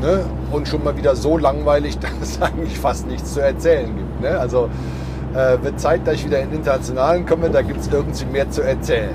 Ne? 0.00 0.24
Und 0.50 0.66
schon 0.66 0.82
mal 0.82 0.96
wieder 0.96 1.14
so 1.14 1.36
langweilig, 1.36 1.98
dass 2.00 2.10
es 2.22 2.40
eigentlich 2.40 2.78
fast 2.78 3.06
nichts 3.06 3.34
zu 3.34 3.40
erzählen 3.40 3.94
gibt. 3.94 4.22
Ne? 4.22 4.30
Also 4.40 4.70
äh, 5.34 5.62
wird 5.62 5.78
Zeit, 5.78 6.06
dass 6.06 6.14
ich 6.14 6.24
wieder 6.24 6.40
in 6.40 6.50
Internationalen 6.52 7.26
komme, 7.26 7.50
da 7.50 7.60
gibt 7.60 7.80
es 7.80 7.88
irgendwie 7.88 8.24
mehr 8.24 8.50
zu 8.50 8.62
erzählen. 8.62 9.14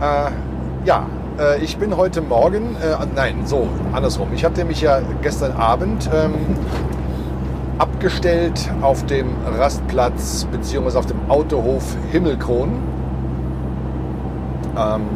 Äh, 0.00 0.86
ja, 0.86 1.06
äh, 1.40 1.60
ich 1.64 1.76
bin 1.78 1.96
heute 1.96 2.22
Morgen, 2.22 2.76
äh, 2.76 2.94
nein, 3.16 3.42
so, 3.44 3.66
andersrum. 3.92 4.28
Ich 4.34 4.44
hatte 4.44 4.64
mich 4.64 4.82
ja 4.82 5.00
gestern 5.20 5.56
Abend 5.56 6.08
ähm, 6.14 6.34
abgestellt 7.78 8.70
auf 8.82 9.04
dem 9.06 9.34
Rastplatz 9.58 10.46
bzw. 10.52 10.96
auf 10.96 11.06
dem 11.06 11.18
Autohof 11.28 11.96
Himmelkron 12.12 12.95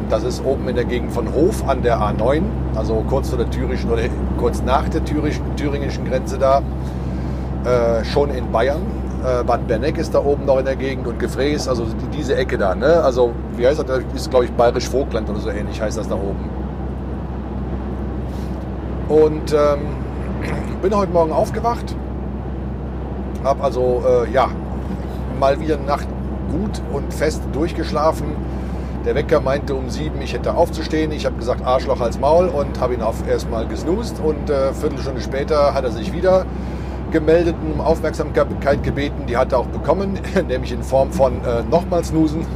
das 0.08 0.24
ist 0.24 0.44
oben 0.44 0.66
in 0.68 0.76
der 0.76 0.86
Gegend 0.86 1.12
von 1.12 1.32
Hof 1.34 1.68
an 1.68 1.82
der 1.82 1.98
A9, 1.98 2.42
also 2.74 3.04
kurz 3.08 3.28
vor 3.28 3.38
der 3.38 3.50
thürischen 3.50 3.90
oder 3.90 4.02
kurz 4.38 4.62
nach 4.62 4.88
der 4.88 5.04
thüringischen 5.04 6.04
Grenze 6.06 6.38
da, 6.38 6.62
äh, 7.64 8.04
schon 8.04 8.30
in 8.30 8.50
Bayern. 8.50 8.80
Äh, 9.22 9.44
Bad 9.44 9.66
Berneck 9.66 9.98
ist 9.98 10.14
da 10.14 10.24
oben 10.24 10.46
noch 10.46 10.58
in 10.58 10.64
der 10.64 10.76
Gegend 10.76 11.06
und 11.06 11.18
Gefräß, 11.18 11.68
also 11.68 11.84
diese 12.16 12.36
Ecke 12.36 12.56
da. 12.56 12.74
Ne? 12.74 13.02
Also 13.02 13.32
wie 13.56 13.66
heißt 13.66 13.84
das? 13.86 14.00
Ist 14.14 14.30
glaube 14.30 14.46
ich 14.46 14.52
Bayerisch 14.52 14.88
Vogtland 14.88 15.28
oder 15.28 15.40
so 15.40 15.50
ähnlich 15.50 15.80
heißt 15.80 15.98
das 15.98 16.08
da 16.08 16.14
oben. 16.14 16.48
Und 19.10 19.52
ähm, 19.52 19.80
bin 20.82 20.96
heute 20.96 21.12
Morgen 21.12 21.32
aufgewacht, 21.32 21.94
habe 23.44 23.62
also 23.62 24.02
äh, 24.06 24.32
ja 24.32 24.48
mal 25.38 25.60
wieder 25.60 25.76
Nacht 25.76 26.08
gut 26.50 26.80
und 26.92 27.12
fest 27.12 27.42
durchgeschlafen 27.52 28.36
der 29.04 29.14
Wecker 29.14 29.40
meinte 29.40 29.74
um 29.74 29.88
sieben, 29.88 30.20
ich 30.20 30.34
hätte 30.34 30.54
aufzustehen. 30.54 31.10
Ich 31.12 31.24
habe 31.24 31.36
gesagt, 31.36 31.64
Arschloch 31.64 32.00
als 32.00 32.18
Maul 32.18 32.48
und 32.48 32.80
habe 32.80 32.94
ihn 32.94 33.02
auf 33.02 33.26
erstmal 33.26 33.66
gesnoost. 33.66 34.20
Und 34.22 34.50
äh, 34.50 34.72
Viertelstunde 34.74 35.20
später 35.20 35.74
hat 35.74 35.84
er 35.84 35.90
sich 35.90 36.12
wieder 36.12 36.44
gemeldet 37.10 37.56
und 37.62 37.72
um 37.72 37.80
Aufmerksamkeit 37.80 38.82
gebeten. 38.82 39.26
Die 39.26 39.36
hat 39.36 39.52
er 39.52 39.58
auch 39.58 39.66
bekommen, 39.66 40.18
nämlich 40.48 40.72
in 40.72 40.82
Form 40.82 41.10
von 41.12 41.44
äh, 41.44 41.62
nochmal 41.70 42.04
snoosen. 42.04 42.46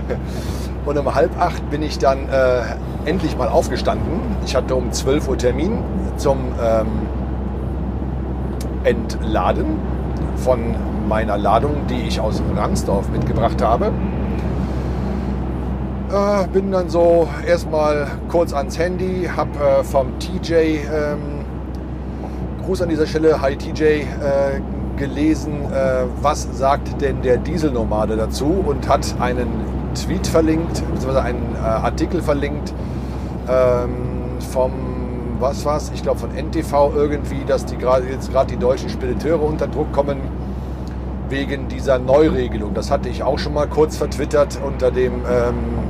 und 0.86 0.98
um 0.98 1.14
halb 1.14 1.30
acht 1.40 1.68
bin 1.70 1.82
ich 1.82 1.98
dann 1.98 2.28
äh, 2.28 2.62
endlich 3.04 3.36
mal 3.36 3.48
aufgestanden. 3.48 4.20
Ich 4.44 4.54
hatte 4.54 4.74
um 4.74 4.92
12 4.92 5.28
Uhr 5.28 5.38
Termin 5.38 5.78
zum 6.16 6.38
ähm, 6.62 6.86
Entladen 8.84 9.78
von 10.36 10.74
meiner 11.08 11.38
Ladung, 11.38 11.86
die 11.88 12.02
ich 12.06 12.20
aus 12.20 12.42
Rangsdorf 12.56 13.08
mitgebracht 13.10 13.62
habe. 13.62 13.90
Äh, 16.12 16.46
bin 16.48 16.70
dann 16.70 16.90
so 16.90 17.26
erstmal 17.46 18.06
kurz 18.28 18.52
ans 18.52 18.78
Handy, 18.78 19.30
habe 19.34 19.58
äh, 19.58 19.82
vom 19.82 20.18
TJ, 20.18 20.54
ähm, 20.54 21.46
Gruß 22.66 22.82
an 22.82 22.90
dieser 22.90 23.06
Stelle, 23.06 23.40
hi 23.40 23.56
TJ, 23.56 23.82
äh, 23.82 24.04
gelesen, 24.98 25.72
äh, 25.72 26.04
was 26.20 26.46
sagt 26.52 27.00
denn 27.00 27.22
der 27.22 27.38
Dieselnomade 27.38 28.16
dazu 28.16 28.62
und 28.66 28.86
hat 28.90 29.14
einen 29.20 29.48
Tweet 29.94 30.26
verlinkt, 30.26 30.74
beziehungsweise 30.74 31.22
einen 31.22 31.56
äh, 31.56 31.66
Artikel 31.66 32.20
verlinkt 32.20 32.74
ähm, 33.48 34.38
vom 34.52 34.72
was 35.40 35.64
war's? 35.64 35.90
Ich 35.94 36.02
glaube 36.02 36.20
von 36.20 36.30
NTV 36.34 36.92
irgendwie, 36.94 37.42
dass 37.46 37.64
die 37.64 37.78
gerade 37.78 38.06
jetzt 38.06 38.30
gerade 38.30 38.50
die 38.52 38.58
deutschen 38.58 38.90
Spediteure 38.90 39.42
unter 39.42 39.66
Druck 39.66 39.90
kommen 39.92 40.18
wegen 41.30 41.68
dieser 41.68 41.98
Neuregelung. 41.98 42.74
Das 42.74 42.90
hatte 42.90 43.08
ich 43.08 43.22
auch 43.22 43.38
schon 43.38 43.54
mal 43.54 43.66
kurz 43.66 43.96
vertwittert 43.96 44.58
unter 44.62 44.90
dem 44.90 45.14
ähm. 45.26 45.81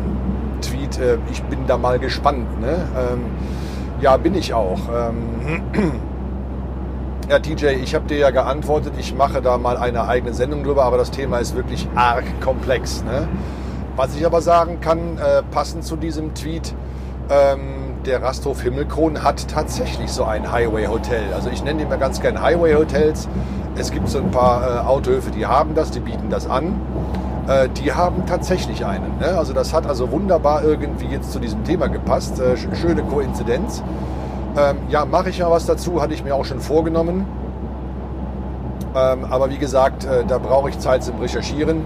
Äh, 1.03 1.19
ich 1.31 1.43
bin 1.45 1.67
da 1.67 1.77
mal 1.77 1.99
gespannt. 1.99 2.61
Ne? 2.61 2.87
Ähm, 2.97 3.25
ja, 4.01 4.17
bin 4.17 4.35
ich 4.35 4.55
auch. 4.55 4.81
Ähm, 4.95 5.63
ja, 7.29 7.39
TJ, 7.39 7.67
ich 7.83 7.95
habe 7.95 8.07
dir 8.07 8.19
ja 8.19 8.31
geantwortet, 8.31 8.95
ich 8.99 9.15
mache 9.15 9.43
da 9.43 9.59
mal 9.59 9.77
eine 9.77 10.07
eigene 10.07 10.35
Sendung 10.35 10.65
drüber, 10.65 10.85
aber 10.85 10.97
das 10.97 11.11
Thema 11.11 11.39
ist 11.39 11.55
wirklich 11.55 11.89
arg 11.95 12.25
komplex. 12.41 13.05
Ne? 13.05 13.29
Was 13.97 14.17
ich 14.17 14.25
aber 14.25 14.41
sagen 14.41 14.81
kann, 14.81 15.19
äh, 15.19 15.43
passend 15.51 15.85
zu 15.85 15.97
diesem 15.97 16.35
Tweet, 16.35 16.75
ähm, 17.31 17.83
der 18.07 18.23
Rasthof 18.23 18.63
Himmelkron 18.63 19.23
hat 19.23 19.47
tatsächlich 19.49 20.11
so 20.11 20.25
ein 20.25 20.51
Highway-Hotel. 20.51 21.33
Also 21.35 21.51
ich 21.51 21.63
nenne 21.63 21.81
die 21.81 21.87
mal 21.87 21.99
ganz 21.99 22.21
gern 22.21 22.43
Highway-Hotels. 22.43 23.29
Es 23.77 23.91
gibt 23.91 24.09
so 24.09 24.19
ein 24.19 24.31
paar 24.31 24.67
äh, 24.67 24.79
Autohöfe, 24.81 25.31
die 25.31 25.47
haben 25.47 25.75
das, 25.75 25.91
die 25.91 26.01
bieten 26.01 26.29
das 26.29 26.49
an. 26.49 26.81
Äh, 27.49 27.69
die 27.71 27.93
haben 27.93 28.25
tatsächlich 28.27 28.85
einen. 28.85 29.19
Ne? 29.19 29.37
Also 29.37 29.53
das 29.53 29.73
hat 29.75 29.87
also 29.87 30.11
wunderbar 30.11 30.63
irgendwie 30.63 31.07
jetzt 31.07 31.33
zu 31.33 31.39
diesem 31.39 31.65
Thema 31.65 31.89
gepasst. 31.89 32.41
Äh, 32.41 32.57
schöne 32.77 33.03
Koinzidenz. 33.03 33.83
Ähm, 34.57 34.77
ja, 34.89 35.05
mache 35.05 35.31
ich 35.31 35.39
ja 35.39 35.51
was 35.51 35.67
dazu, 35.67 36.01
hatte 36.01 36.15
ich 36.15 36.23
mir 36.23 36.35
auch 36.35 36.45
schon 36.45 36.61
vorgenommen. 36.61 37.27
Ähm, 38.95 39.25
aber 39.31 39.51
wie 39.51 39.59
gesagt, 39.59 40.05
äh, 40.05 40.25
da 40.27 40.39
brauche 40.39 40.69
ich 40.69 40.79
Zeit 40.79 41.03
zum 41.03 41.19
Recherchieren. 41.19 41.79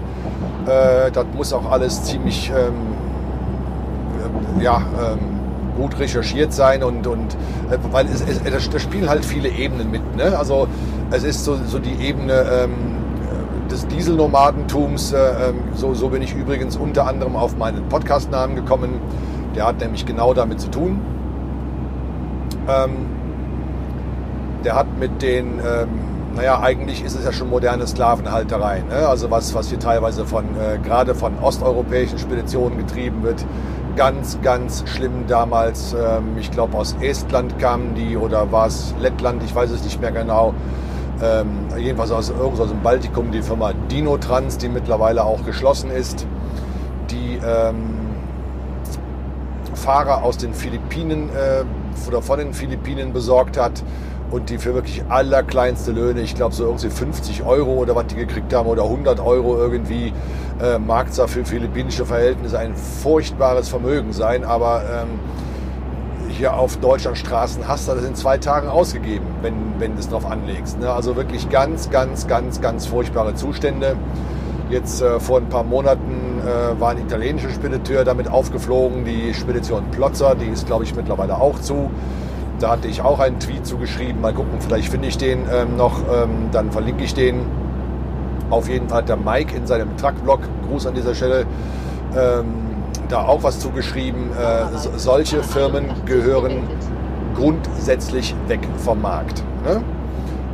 Äh, 0.65 1.11
das 1.11 1.25
muss 1.35 1.53
auch 1.53 1.71
alles 1.71 2.03
ziemlich 2.03 2.51
ähm, 2.51 2.95
äh, 4.59 4.63
ja, 4.63 4.77
ähm, 4.77 5.19
gut 5.77 5.97
recherchiert 5.99 6.51
sein 6.53 6.83
und, 6.83 7.07
und 7.07 7.35
äh, 7.71 7.77
weil 7.91 8.05
es, 8.07 8.21
es, 8.21 8.69
da 8.69 8.79
spielen 8.79 9.07
halt 9.07 9.23
viele 9.23 9.49
Ebenen 9.49 9.89
mit. 9.89 10.15
Ne? 10.15 10.37
Also 10.37 10.67
es 11.11 11.23
ist 11.23 11.45
so, 11.45 11.55
so 11.65 11.79
die 11.79 11.95
Ebene 12.05 12.45
ähm, 12.51 12.73
des 13.71 13.87
Dieselnomadentums. 13.87 15.13
Äh, 15.13 15.49
ähm, 15.49 15.55
so, 15.73 15.93
so 15.93 16.09
bin 16.09 16.21
ich 16.21 16.33
übrigens 16.33 16.75
unter 16.75 17.07
anderem 17.07 17.35
auf 17.35 17.57
meinen 17.57 17.87
Podcastnamen 17.89 18.55
gekommen. 18.55 19.01
Der 19.55 19.65
hat 19.65 19.79
nämlich 19.79 20.05
genau 20.05 20.33
damit 20.33 20.61
zu 20.61 20.69
tun. 20.69 20.99
Ähm, 22.67 23.07
der 24.63 24.75
hat 24.75 24.87
mit 24.99 25.21
den 25.21 25.59
ähm, 25.59 25.87
naja, 26.35 26.61
eigentlich 26.61 27.03
ist 27.03 27.17
es 27.17 27.25
ja 27.25 27.31
schon 27.31 27.49
moderne 27.49 27.87
Sklavenhalterei. 27.87 28.83
Ne? 28.87 29.07
Also 29.07 29.31
was, 29.31 29.55
was 29.55 29.69
hier 29.69 29.79
teilweise 29.79 30.23
von, 30.25 30.45
äh, 30.45 30.77
gerade 30.77 31.15
von 31.15 31.39
osteuropäischen 31.39 32.19
Speditionen 32.19 32.77
getrieben 32.77 33.23
wird. 33.23 33.43
Ganz, 33.95 34.37
ganz 34.43 34.83
schlimm 34.87 35.25
damals. 35.27 35.95
Ich 36.39 36.51
glaube, 36.51 36.77
aus 36.77 36.95
Estland 37.01 37.57
kamen 37.57 37.95
die 37.95 38.15
oder 38.15 38.51
war 38.51 38.67
es 38.67 38.93
Lettland, 38.99 39.41
ich 39.41 39.55
weiß 39.55 39.71
es 39.71 39.83
nicht 39.83 39.99
mehr 39.99 40.11
genau. 40.11 40.53
Ähm, 41.21 41.67
jedenfalls 41.77 42.11
aus, 42.11 42.29
irgendwo 42.29 42.63
aus 42.63 42.69
dem 42.69 42.81
Baltikum 42.81 43.31
die 43.31 43.41
Firma 43.41 43.73
Dinotrans, 43.91 44.57
die 44.57 44.69
mittlerweile 44.69 45.23
auch 45.23 45.43
geschlossen 45.45 45.89
ist. 45.89 46.27
Die 47.09 47.39
ähm, 47.43 47.97
Fahrer 49.73 50.23
aus 50.23 50.37
den 50.37 50.53
Philippinen 50.53 51.29
äh, 51.29 51.63
oder 52.07 52.21
von 52.21 52.39
den 52.39 52.53
Philippinen 52.53 53.13
besorgt 53.13 53.57
hat 53.57 53.83
und 54.31 54.49
die 54.49 54.57
für 54.57 54.73
wirklich 54.73 55.03
allerkleinste 55.09 55.91
Löhne, 55.91 56.21
ich 56.21 56.35
glaube 56.35 56.53
so 56.53 56.65
irgendwie 56.65 56.89
50 56.89 57.43
Euro 57.43 57.73
oder 57.73 57.95
was 57.95 58.07
die 58.07 58.15
gekriegt 58.15 58.53
haben 58.53 58.67
oder 58.67 58.83
100 58.83 59.19
Euro 59.19 59.57
irgendwie, 59.57 60.13
äh, 60.61 60.77
mag 60.77 61.13
zwar 61.13 61.27
für 61.27 61.45
philippinische 61.45 62.05
Verhältnisse 62.05 62.59
ein 62.59 62.75
furchtbares 62.75 63.69
Vermögen 63.69 64.11
sein, 64.11 64.43
aber 64.43 64.81
ähm, 64.83 65.19
hier 66.29 66.53
auf 66.53 66.77
Deutschland 66.77 67.17
Straßen 67.17 67.67
hast 67.67 67.87
du 67.87 67.93
das 67.93 68.05
in 68.05 68.15
zwei 68.15 68.37
Tagen 68.37 68.67
ausgegeben, 68.67 69.25
wenn, 69.41 69.53
wenn 69.79 69.93
du 69.93 69.99
es 69.99 70.09
drauf 70.09 70.25
anlegst. 70.25 70.79
Ne? 70.79 70.91
Also 70.91 71.15
wirklich 71.15 71.49
ganz, 71.49 71.89
ganz, 71.89 72.27
ganz, 72.27 72.61
ganz 72.61 72.85
furchtbare 72.85 73.35
Zustände. 73.35 73.95
Jetzt 74.69 75.01
äh, 75.01 75.19
vor 75.19 75.39
ein 75.39 75.47
paar 75.47 75.63
Monaten 75.63 76.41
äh, 76.41 76.79
war 76.79 76.91
ein 76.91 76.97
italienischer 76.99 77.49
Spediteur 77.49 78.03
damit 78.03 78.27
aufgeflogen, 78.27 79.05
die 79.05 79.33
Spedition 79.33 79.85
Plotzer, 79.91 80.35
die 80.35 80.47
ist 80.47 80.67
glaube 80.67 80.83
ich 80.83 80.95
mittlerweile 80.95 81.39
auch 81.39 81.59
zu. 81.59 81.89
Da 82.59 82.71
hatte 82.71 82.87
ich 82.87 83.01
auch 83.01 83.19
einen 83.19 83.39
Tweet 83.39 83.65
zugeschrieben. 83.65 84.19
Mal 84.19 84.33
gucken, 84.33 84.59
vielleicht 84.59 84.89
finde 84.89 85.07
ich 85.07 85.17
den 85.17 85.45
ähm, 85.51 85.77
noch. 85.77 85.99
Ähm, 86.11 86.49
dann 86.51 86.71
verlinke 86.71 87.03
ich 87.03 87.13
den. 87.13 87.45
Auf 88.49 88.67
jeden 88.67 88.89
Fall 88.89 88.99
hat 88.99 89.09
der 89.09 89.17
Mike 89.17 89.55
in 89.55 89.67
seinem 89.67 89.95
Truckblog, 89.97 90.39
Gruß 90.67 90.87
an 90.87 90.95
dieser 90.95 91.13
Stelle, 91.13 91.45
ähm, 92.17 92.76
da 93.09 93.25
auch 93.25 93.43
was 93.43 93.59
zugeschrieben. 93.59 94.31
Äh, 94.31 94.77
so, 94.77 94.89
solche 94.97 95.43
Firmen 95.43 95.89
gehören 96.05 96.63
grundsätzlich 97.35 98.35
weg 98.47 98.59
vom 98.77 99.01
Markt. 99.01 99.43
Ne? 99.63 99.81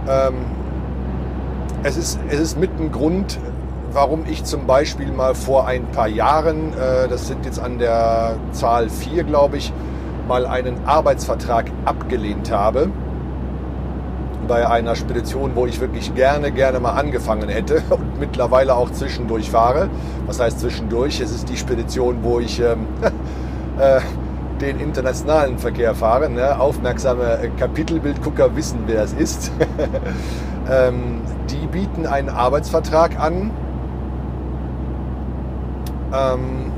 Ähm, 0.07 0.35
es, 1.83 1.97
ist, 1.97 2.19
es 2.29 2.39
ist 2.39 2.59
mit 2.59 2.71
ein 2.79 2.91
Grund, 2.91 3.39
warum 3.91 4.25
ich 4.29 4.43
zum 4.43 4.65
Beispiel 4.65 5.11
mal 5.11 5.35
vor 5.35 5.67
ein 5.67 5.85
paar 5.87 6.07
Jahren, 6.07 6.73
äh, 6.73 7.07
das 7.07 7.27
sind 7.27 7.45
jetzt 7.45 7.59
an 7.59 7.79
der 7.79 8.35
Zahl 8.51 8.89
4, 8.89 9.23
glaube 9.23 9.57
ich, 9.57 9.71
mal 10.27 10.45
einen 10.45 10.85
Arbeitsvertrag 10.85 11.71
abgelehnt 11.85 12.51
habe 12.51 12.89
bei 14.47 14.67
einer 14.67 14.95
Spedition, 14.95 15.51
wo 15.55 15.65
ich 15.65 15.79
wirklich 15.79 16.13
gerne, 16.15 16.51
gerne 16.51 16.79
mal 16.79 16.91
angefangen 16.91 17.49
hätte 17.49 17.81
und 17.89 18.19
mittlerweile 18.19 18.75
auch 18.75 18.91
zwischendurch 18.91 19.49
fahre. 19.49 19.89
Was 20.25 20.39
heißt 20.39 20.59
zwischendurch? 20.59 21.19
Es 21.21 21.31
ist 21.31 21.49
die 21.49 21.57
Spedition, 21.57 22.19
wo 22.23 22.39
ich 22.39 22.59
ähm, 22.59 22.87
äh, 23.79 23.99
den 24.61 24.79
internationalen 24.79 25.57
Verkehr 25.57 25.95
fahre. 25.95 26.29
Ne? 26.29 26.59
Aufmerksame 26.59 27.51
Kapitelbildgucker 27.57 28.55
wissen, 28.55 28.79
wer 28.85 29.03
es 29.03 29.13
ist. 29.13 29.51
ähm, 30.71 31.21
die 31.49 31.67
bieten 31.67 32.05
einen 32.05 32.29
Arbeitsvertrag 32.29 33.19
an. 33.19 33.51
Ähm, 36.13 36.72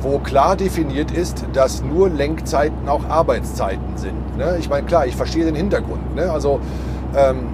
wo 0.00 0.18
klar 0.18 0.56
definiert 0.56 1.10
ist, 1.10 1.44
dass 1.52 1.82
nur 1.82 2.08
Lenkzeiten 2.08 2.88
auch 2.88 3.04
Arbeitszeiten 3.08 3.96
sind. 3.96 4.36
Ne? 4.36 4.56
Ich 4.58 4.68
meine, 4.68 4.86
klar, 4.86 5.06
ich 5.06 5.16
verstehe 5.16 5.44
den 5.44 5.54
Hintergrund. 5.54 6.14
Ne? 6.14 6.30
Also 6.30 6.60
ähm, 7.16 7.48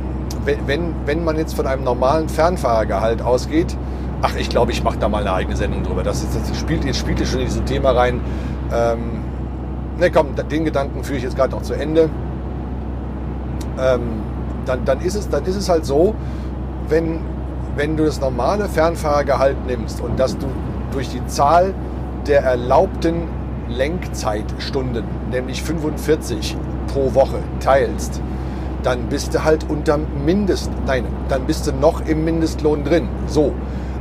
wenn, 0.45 0.95
wenn 1.07 1.25
man 1.25 1.37
jetzt 1.37 1.55
von 1.55 1.66
einem 1.66 1.85
normalen 1.85 2.29
Fernfahrergehalt 2.29 3.23
ausgeht, 3.23 3.77
ach, 4.23 4.35
ich 4.37 4.49
glaube, 4.49 4.73
ich 4.73 4.83
mache 4.83 4.99
da 4.99 5.09
mal 5.09 5.23
eine 5.23 5.33
eigene 5.33 5.57
Sendung 5.57 5.83
drüber. 5.83 6.03
Das, 6.03 6.23
ist, 6.23 6.35
das 6.35 6.59
spielt, 6.59 6.85
jetzt 6.85 6.99
spielt 6.99 7.27
schon 7.27 7.41
in 7.41 7.47
dieses 7.47 7.65
Thema 7.65 7.93
rein. 7.93 8.21
Ähm, 8.73 9.23
ne, 9.99 10.11
komm, 10.11 10.35
den 10.51 10.65
Gedanken 10.65 11.05
führe 11.05 11.19
ich 11.19 11.25
jetzt 11.25 11.37
gerade 11.37 11.53
noch 11.53 11.62
zu 11.62 11.75
Ende. 11.75 12.11
Ähm, 13.79 14.23
dann, 14.66 14.85
dann, 14.85 15.01
ist 15.01 15.15
es, 15.15 15.29
dann 15.29 15.45
ist 15.45 15.57
es 15.57 15.69
halt 15.69 15.85
so, 15.85 16.15
wenn, 16.89 17.21
wenn 17.77 17.97
du 17.97 18.05
das 18.05 18.21
normale 18.21 18.69
Fernfahrergehalt 18.69 19.66
nimmst 19.66 20.01
und 20.01 20.19
dass 20.19 20.37
du 20.37 20.47
durch 20.93 21.09
die 21.09 21.25
Zahl 21.27 21.75
der 22.29 22.43
erlaubten 22.43 23.29
Lenkzeitstunden, 23.69 25.05
nämlich 25.31 25.63
45 25.63 26.57
pro 26.93 27.15
Woche, 27.15 27.39
teilst, 27.61 28.21
dann 28.83 29.09
bist 29.09 29.35
du 29.35 29.43
halt 29.45 29.69
unter 29.69 29.99
Mindest, 29.99 30.71
nein, 30.87 31.07
dann 31.29 31.47
bist 31.47 31.67
du 31.67 31.73
noch 31.73 32.07
im 32.07 32.25
Mindestlohn 32.25 32.85
drin. 32.85 33.09
So. 33.27 33.53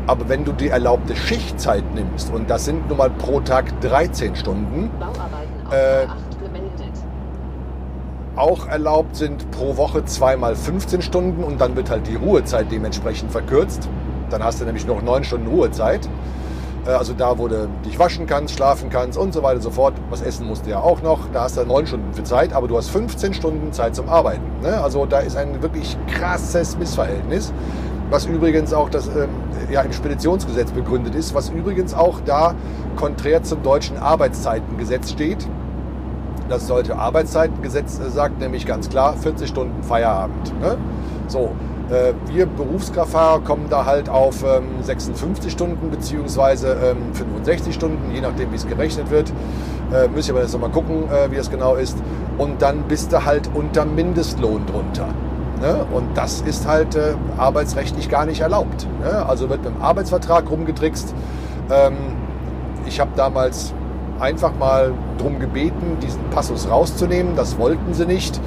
Aber 0.06 0.28
wenn 0.28 0.44
du 0.44 0.52
die 0.52 0.68
erlaubte 0.68 1.16
Schichtzeit 1.16 1.84
nimmst, 1.96 2.34
und 2.34 2.50
das 2.50 2.66
sind 2.66 2.90
nun 2.90 2.98
mal 2.98 3.10
pro 3.10 3.40
Tag 3.40 3.80
13 3.80 4.36
Stunden, 4.36 4.92
äh, 5.72 6.06
auch 8.36 8.68
erlaubt 8.68 9.16
sind 9.16 9.50
pro 9.52 9.78
Woche 9.78 10.04
zweimal 10.06 10.56
15 10.56 11.02
Stunden 11.02 11.44
und 11.44 11.62
dann 11.62 11.76
wird 11.76 11.90
halt 11.90 12.08
die 12.08 12.16
Ruhezeit 12.16 12.72
dementsprechend 12.72 13.32
verkürzt. 13.32 13.88
Dann 14.30 14.44
hast 14.44 14.60
du 14.60 14.66
nämlich 14.66 14.86
noch 14.86 15.02
9 15.02 15.24
Stunden 15.24 15.48
Ruhezeit. 15.48 16.10
Äh, 16.86 16.92
also 16.92 17.14
da, 17.14 17.38
wo 17.38 17.48
du 17.48 17.70
dich 17.86 17.98
waschen 18.00 18.28
kannst, 18.28 18.56
schlafen 18.56 18.90
kannst 18.90 19.18
und 19.18 19.34
so 19.34 19.44
weiter 19.44 19.58
und 19.58 19.62
so 19.62 19.72
fort. 19.72 19.94
Was 20.10 20.22
essen 20.22 20.48
musst 20.48 20.66
du 20.66 20.72
ja 20.72 20.80
auch 20.80 21.02
noch. 21.02 21.20
Da 21.32 21.44
hast 21.44 21.58
du 21.58 21.66
neun 21.66 21.88
Stunden 21.88 22.14
für 22.14 22.24
Zeit, 22.24 22.54
aber 22.54 22.68
du 22.68 22.78
hast 22.78 22.90
15 22.90 23.34
Stunden 23.34 23.72
Zeit 23.72 23.96
zum 23.96 24.10
Arbeiten. 24.10 24.44
Ne? 24.62 24.82
Also 24.82 25.06
da 25.06 25.20
ist 25.20 25.38
ein 25.38 25.62
wirklich 25.62 25.98
krasses 26.08 26.78
Missverhältnis, 26.78 27.54
was 28.10 28.26
übrigens 28.26 28.74
auch 28.74 28.90
das 28.90 29.08
ähm, 29.08 29.30
ja, 29.72 29.82
im 29.82 29.94
Speditionsgesetz 29.94 30.72
begründet 30.72 31.16
ist, 31.16 31.34
was 31.34 31.50
übrigens 31.50 31.94
auch 31.94 32.20
da 32.26 32.56
konträr 32.96 33.44
zum 33.44 33.64
deutschen 33.64 33.98
Arbeitszeitengesetz 33.98 35.12
steht. 35.12 35.48
Das 36.50 36.68
deutsche 36.68 36.98
Arbeitszeitengesetz 36.98 38.00
äh, 38.00 38.10
sagt 38.10 38.40
nämlich 38.40 38.66
ganz 38.66 38.90
klar 38.90 39.16
40 39.16 39.48
Stunden 39.48 39.84
Feierabend. 39.84 40.60
Ne? 40.60 40.78
So, 41.28 41.52
äh, 41.90 42.14
wir 42.28 42.46
Berufskraftfahrer 42.46 43.42
kommen 43.42 43.68
da 43.70 43.86
halt 43.86 44.10
auf 44.10 44.44
56 44.82 45.46
ähm, 45.46 45.50
Stunden 45.50 45.90
beziehungsweise 45.90 46.96
65 47.14 47.68
ähm, 47.68 47.74
Stunden, 47.74 48.12
je 48.14 48.22
nachdem 48.22 48.52
wie 48.52 48.56
es 48.56 48.68
gerechnet 48.68 49.10
wird. 49.10 49.32
Äh, 49.92 50.08
ihr 50.28 50.34
aber 50.34 50.42
jetzt 50.42 50.54
nochmal 50.54 50.72
gucken, 50.72 51.10
äh, 51.10 51.32
wie 51.32 51.36
das 51.36 51.50
genau 51.50 51.76
ist. 51.76 51.98
Und 52.38 52.62
dann 52.62 52.84
bist 52.84 53.14
du 53.14 53.24
halt 53.24 53.50
unter 53.54 53.86
Mindestlohn 53.86 54.66
drunter. 54.66 55.08
Ne? 55.62 55.86
Und 55.94 56.18
das 56.18 56.42
ist 56.42 56.68
halt 56.68 56.98
arbeitsrechtlich 57.38 58.10
gar 58.10 58.26
nicht 58.26 58.42
erlaubt. 58.42 58.88
Ne? 59.02 59.26
Also 59.26 59.50
wird 59.50 59.64
mit 59.64 59.76
dem 59.76 59.82
Arbeitsvertrag 59.82 60.50
rumgetrickst. 60.50 61.14
Ähm, 61.72 61.96
ich 62.86 63.00
habe 63.00 63.12
damals 63.16 63.74
einfach 64.20 64.54
mal 64.58 64.94
darum 65.18 65.40
gebeten, 65.40 65.98
diesen 66.02 66.24
Passus 66.30 66.70
rauszunehmen. 66.70 67.36
Das 67.36 67.58
wollten 67.58 67.94
sie 67.94 68.06
nicht. 68.06 68.40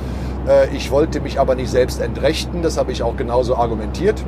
Äh, 0.48 0.74
ich 0.74 0.90
wollte 0.90 1.20
mich 1.20 1.40
aber 1.40 1.54
nicht 1.54 1.70
selbst 1.70 2.00
entrechten. 2.00 2.62
Das 2.62 2.76
habe 2.76 2.92
ich 2.92 3.02
auch 3.02 3.16
genauso 3.16 3.56
argumentiert. 3.56 4.22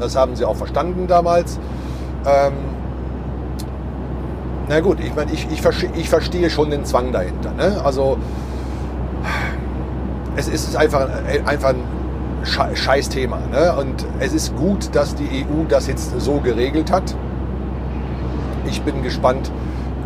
Das 0.00 0.16
haben 0.16 0.36
sie 0.36 0.44
auch 0.44 0.56
verstanden 0.56 1.06
damals. 1.06 1.58
Ähm, 2.26 2.52
na 4.68 4.80
gut, 4.80 5.00
ich 5.00 5.14
meine, 5.14 5.32
ich, 5.32 5.48
ich, 5.50 5.62
ich 5.96 6.08
verstehe 6.10 6.50
schon 6.50 6.70
den 6.70 6.84
Zwang 6.84 7.10
dahinter. 7.10 7.52
Ne? 7.52 7.80
Also 7.82 8.18
es 10.36 10.46
ist 10.46 10.76
einfach, 10.76 11.08
einfach 11.46 11.70
ein 11.70 12.76
Scheißthema. 12.76 13.38
Ne? 13.50 13.74
Und 13.76 14.04
es 14.20 14.32
ist 14.32 14.54
gut, 14.56 14.94
dass 14.94 15.14
die 15.14 15.44
EU 15.44 15.64
das 15.68 15.86
jetzt 15.86 16.20
so 16.20 16.40
geregelt 16.40 16.92
hat. 16.92 17.14
Ich 18.66 18.82
bin 18.82 19.02
gespannt, 19.02 19.50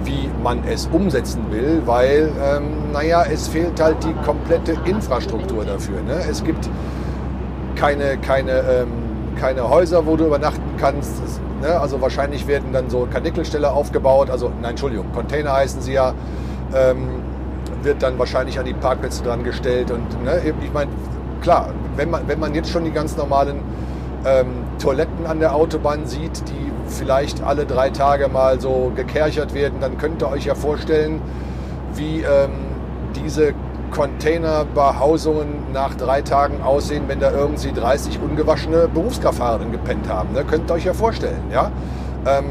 wie 0.04 0.30
man 0.42 0.64
es 0.64 0.86
umsetzen 0.86 1.44
will, 1.50 1.82
weil, 1.86 2.30
ähm, 2.42 2.92
naja, 2.92 3.24
es 3.30 3.48
fehlt 3.48 3.80
halt 3.80 4.02
die 4.04 4.14
komplette 4.24 4.76
Infrastruktur 4.84 5.64
dafür. 5.64 6.00
Ne? 6.02 6.14
Es 6.30 6.42
gibt 6.44 6.68
keine, 7.76 8.16
keine, 8.18 8.52
ähm, 8.52 8.88
keine 9.40 9.68
Häuser, 9.68 10.06
wo 10.06 10.16
du 10.16 10.26
übernachten 10.26 10.76
kannst. 10.78 11.22
Das, 11.22 11.40
ne? 11.60 11.80
Also 11.80 12.00
wahrscheinlich 12.00 12.46
werden 12.46 12.72
dann 12.72 12.90
so 12.90 13.08
Karnickelställe 13.10 13.70
aufgebaut. 13.70 14.30
Also, 14.30 14.50
nein, 14.60 14.70
Entschuldigung, 14.70 15.12
Container 15.12 15.52
heißen 15.52 15.80
sie 15.82 15.94
ja. 15.94 16.14
Ähm, 16.74 17.22
wird 17.82 18.02
dann 18.02 18.18
wahrscheinlich 18.18 18.58
an 18.58 18.64
die 18.64 18.74
Parkplätze 18.74 19.22
dran 19.22 19.44
gestellt. 19.44 19.90
Und 19.90 20.24
ne, 20.24 20.40
ich 20.62 20.72
meine, 20.72 20.90
klar, 21.40 21.70
wenn 21.96 22.10
man, 22.10 22.26
wenn 22.28 22.38
man 22.38 22.54
jetzt 22.54 22.70
schon 22.70 22.84
die 22.84 22.92
ganz 22.92 23.16
normalen 23.16 23.60
ähm, 24.24 24.61
Toiletten 24.82 25.26
an 25.26 25.38
der 25.38 25.54
Autobahn 25.54 26.06
sieht, 26.06 26.42
die 26.48 26.72
vielleicht 26.88 27.40
alle 27.40 27.66
drei 27.66 27.90
Tage 27.90 28.26
mal 28.26 28.60
so 28.60 28.90
gekerchert 28.96 29.54
werden, 29.54 29.78
dann 29.80 29.96
könnt 29.96 30.22
ihr 30.22 30.28
euch 30.28 30.46
ja 30.46 30.56
vorstellen, 30.56 31.22
wie 31.94 32.22
ähm, 32.22 32.50
diese 33.14 33.54
Containerbehausungen 33.92 35.72
nach 35.72 35.94
drei 35.94 36.22
Tagen 36.22 36.62
aussehen, 36.62 37.04
wenn 37.06 37.20
da 37.20 37.30
irgendwie 37.30 37.70
30 37.72 38.18
ungewaschene 38.20 38.88
Berufskraftfahrerinnen 38.88 39.70
gepennt 39.70 40.08
haben. 40.08 40.32
Ne? 40.32 40.44
Könnt 40.44 40.68
ihr 40.68 40.74
euch 40.74 40.84
ja 40.84 40.94
vorstellen. 40.94 41.44
Ja? 41.52 41.70
Ähm, 42.26 42.46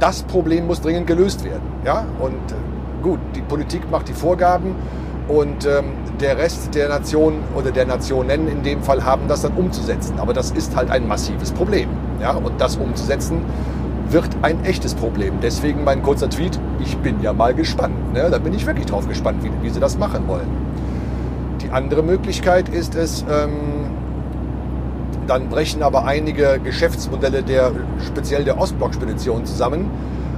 das 0.00 0.22
Problem 0.22 0.66
muss 0.66 0.82
dringend 0.82 1.06
gelöst 1.06 1.44
werden. 1.44 1.62
Ja? 1.82 2.04
Und 2.20 2.52
äh, 2.52 3.02
gut, 3.02 3.20
die 3.34 3.40
Politik 3.40 3.90
macht 3.90 4.08
die 4.08 4.14
Vorgaben 4.14 4.74
und 5.28 5.66
ähm, 5.66 5.92
der 6.20 6.38
Rest 6.38 6.74
der 6.74 6.88
Nation 6.88 7.42
oder 7.56 7.70
der 7.70 7.86
Nationen 7.86 8.48
in 8.48 8.62
dem 8.62 8.82
Fall 8.82 9.04
haben 9.04 9.28
das 9.28 9.42
dann 9.42 9.52
umzusetzen. 9.52 10.18
Aber 10.18 10.32
das 10.32 10.52
ist 10.52 10.76
halt 10.76 10.90
ein 10.90 11.08
massives 11.08 11.52
Problem. 11.52 11.88
Ja? 12.20 12.32
Und 12.32 12.60
das 12.60 12.76
umzusetzen 12.76 13.40
wird 14.08 14.28
ein 14.42 14.64
echtes 14.64 14.94
Problem. 14.94 15.34
Deswegen 15.42 15.82
mein 15.84 16.02
kurzer 16.02 16.30
Tweet, 16.30 16.58
ich 16.80 16.96
bin 16.98 17.20
ja 17.22 17.32
mal 17.32 17.54
gespannt. 17.54 18.12
Ne? 18.12 18.28
Da 18.30 18.38
bin 18.38 18.54
ich 18.54 18.66
wirklich 18.66 18.86
drauf 18.86 19.08
gespannt, 19.08 19.42
wie, 19.42 19.50
wie 19.62 19.70
sie 19.70 19.80
das 19.80 19.98
machen 19.98 20.28
wollen. 20.28 20.48
Die 21.60 21.70
andere 21.70 22.02
Möglichkeit 22.02 22.68
ist 22.68 22.94
es, 22.94 23.24
ähm, 23.28 23.86
dann 25.26 25.48
brechen 25.48 25.82
aber 25.82 26.04
einige 26.04 26.60
Geschäftsmodelle 26.62 27.42
der 27.42 27.72
speziell 28.06 28.44
der 28.44 28.58
Ostblock-Spedition 28.60 29.44
zusammen 29.44 29.90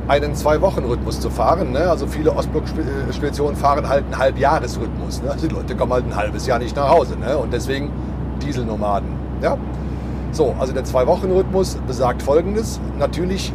einen 0.09 0.35
Zwei-Wochen-Rhythmus 0.35 1.21
zu 1.21 1.31
fahren. 1.31 1.73
Ne? 1.73 1.91
Also 1.91 2.07
viele 2.07 2.35
Ostblock-Speditionen 2.35 3.57
fahren 3.57 3.89
halt 3.89 4.05
einen 4.07 4.19
Halbjahresrhythmus. 4.19 5.23
Ne? 5.23 5.31
Also 5.31 5.47
die 5.47 5.55
Leute 5.55 5.77
kommen 5.77 5.93
halt 5.93 6.07
ein 6.07 6.17
halbes 6.17 6.47
Jahr 6.47 6.59
nicht 6.59 6.75
nach 6.75 6.89
Hause. 6.89 7.17
Ne? 7.17 7.37
Und 7.37 7.53
deswegen 7.53 7.91
Dieselnomaden. 8.43 9.09
Ja? 9.43 9.59
So, 10.33 10.55
also 10.59 10.73
der 10.73 10.85
Zwei-Wochen-Rhythmus 10.85 11.79
besagt 11.87 12.23
folgendes. 12.23 12.81
Natürlich 12.99 13.53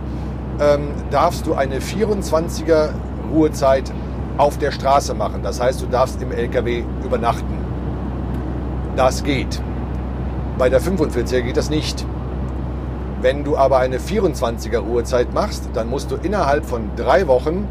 ähm, 0.59 0.89
darfst 1.09 1.47
du 1.47 1.55
eine 1.55 1.80
24er 1.80 2.89
Ruhezeit 3.34 3.91
auf 4.38 4.57
der 4.57 4.71
Straße 4.71 5.13
machen. 5.15 5.41
Das 5.43 5.59
heißt, 5.59 5.81
du 5.81 5.88
darfst 5.88 6.21
im 6.21 6.31
LKW 6.31 6.84
übernachten. 7.03 7.57
Das 8.95 9.23
geht. 9.23 9.61
Bei 10.57 10.69
der 10.69 10.81
45er 10.81 11.41
geht 11.41 11.57
das 11.57 11.71
nicht. 11.71 12.05
Wenn 13.24 13.45
du 13.45 13.56
aber 13.56 13.78
eine 13.78 14.00
24er 14.00 14.80
Ruhezeit 14.80 15.34
machst, 15.34 15.70
dann 15.74 15.90
musst 15.90 16.12
du 16.12 16.18
innerhalb 16.18 16.66
von 16.66 16.90
drei 16.98 17.26
Wochen 17.30 17.70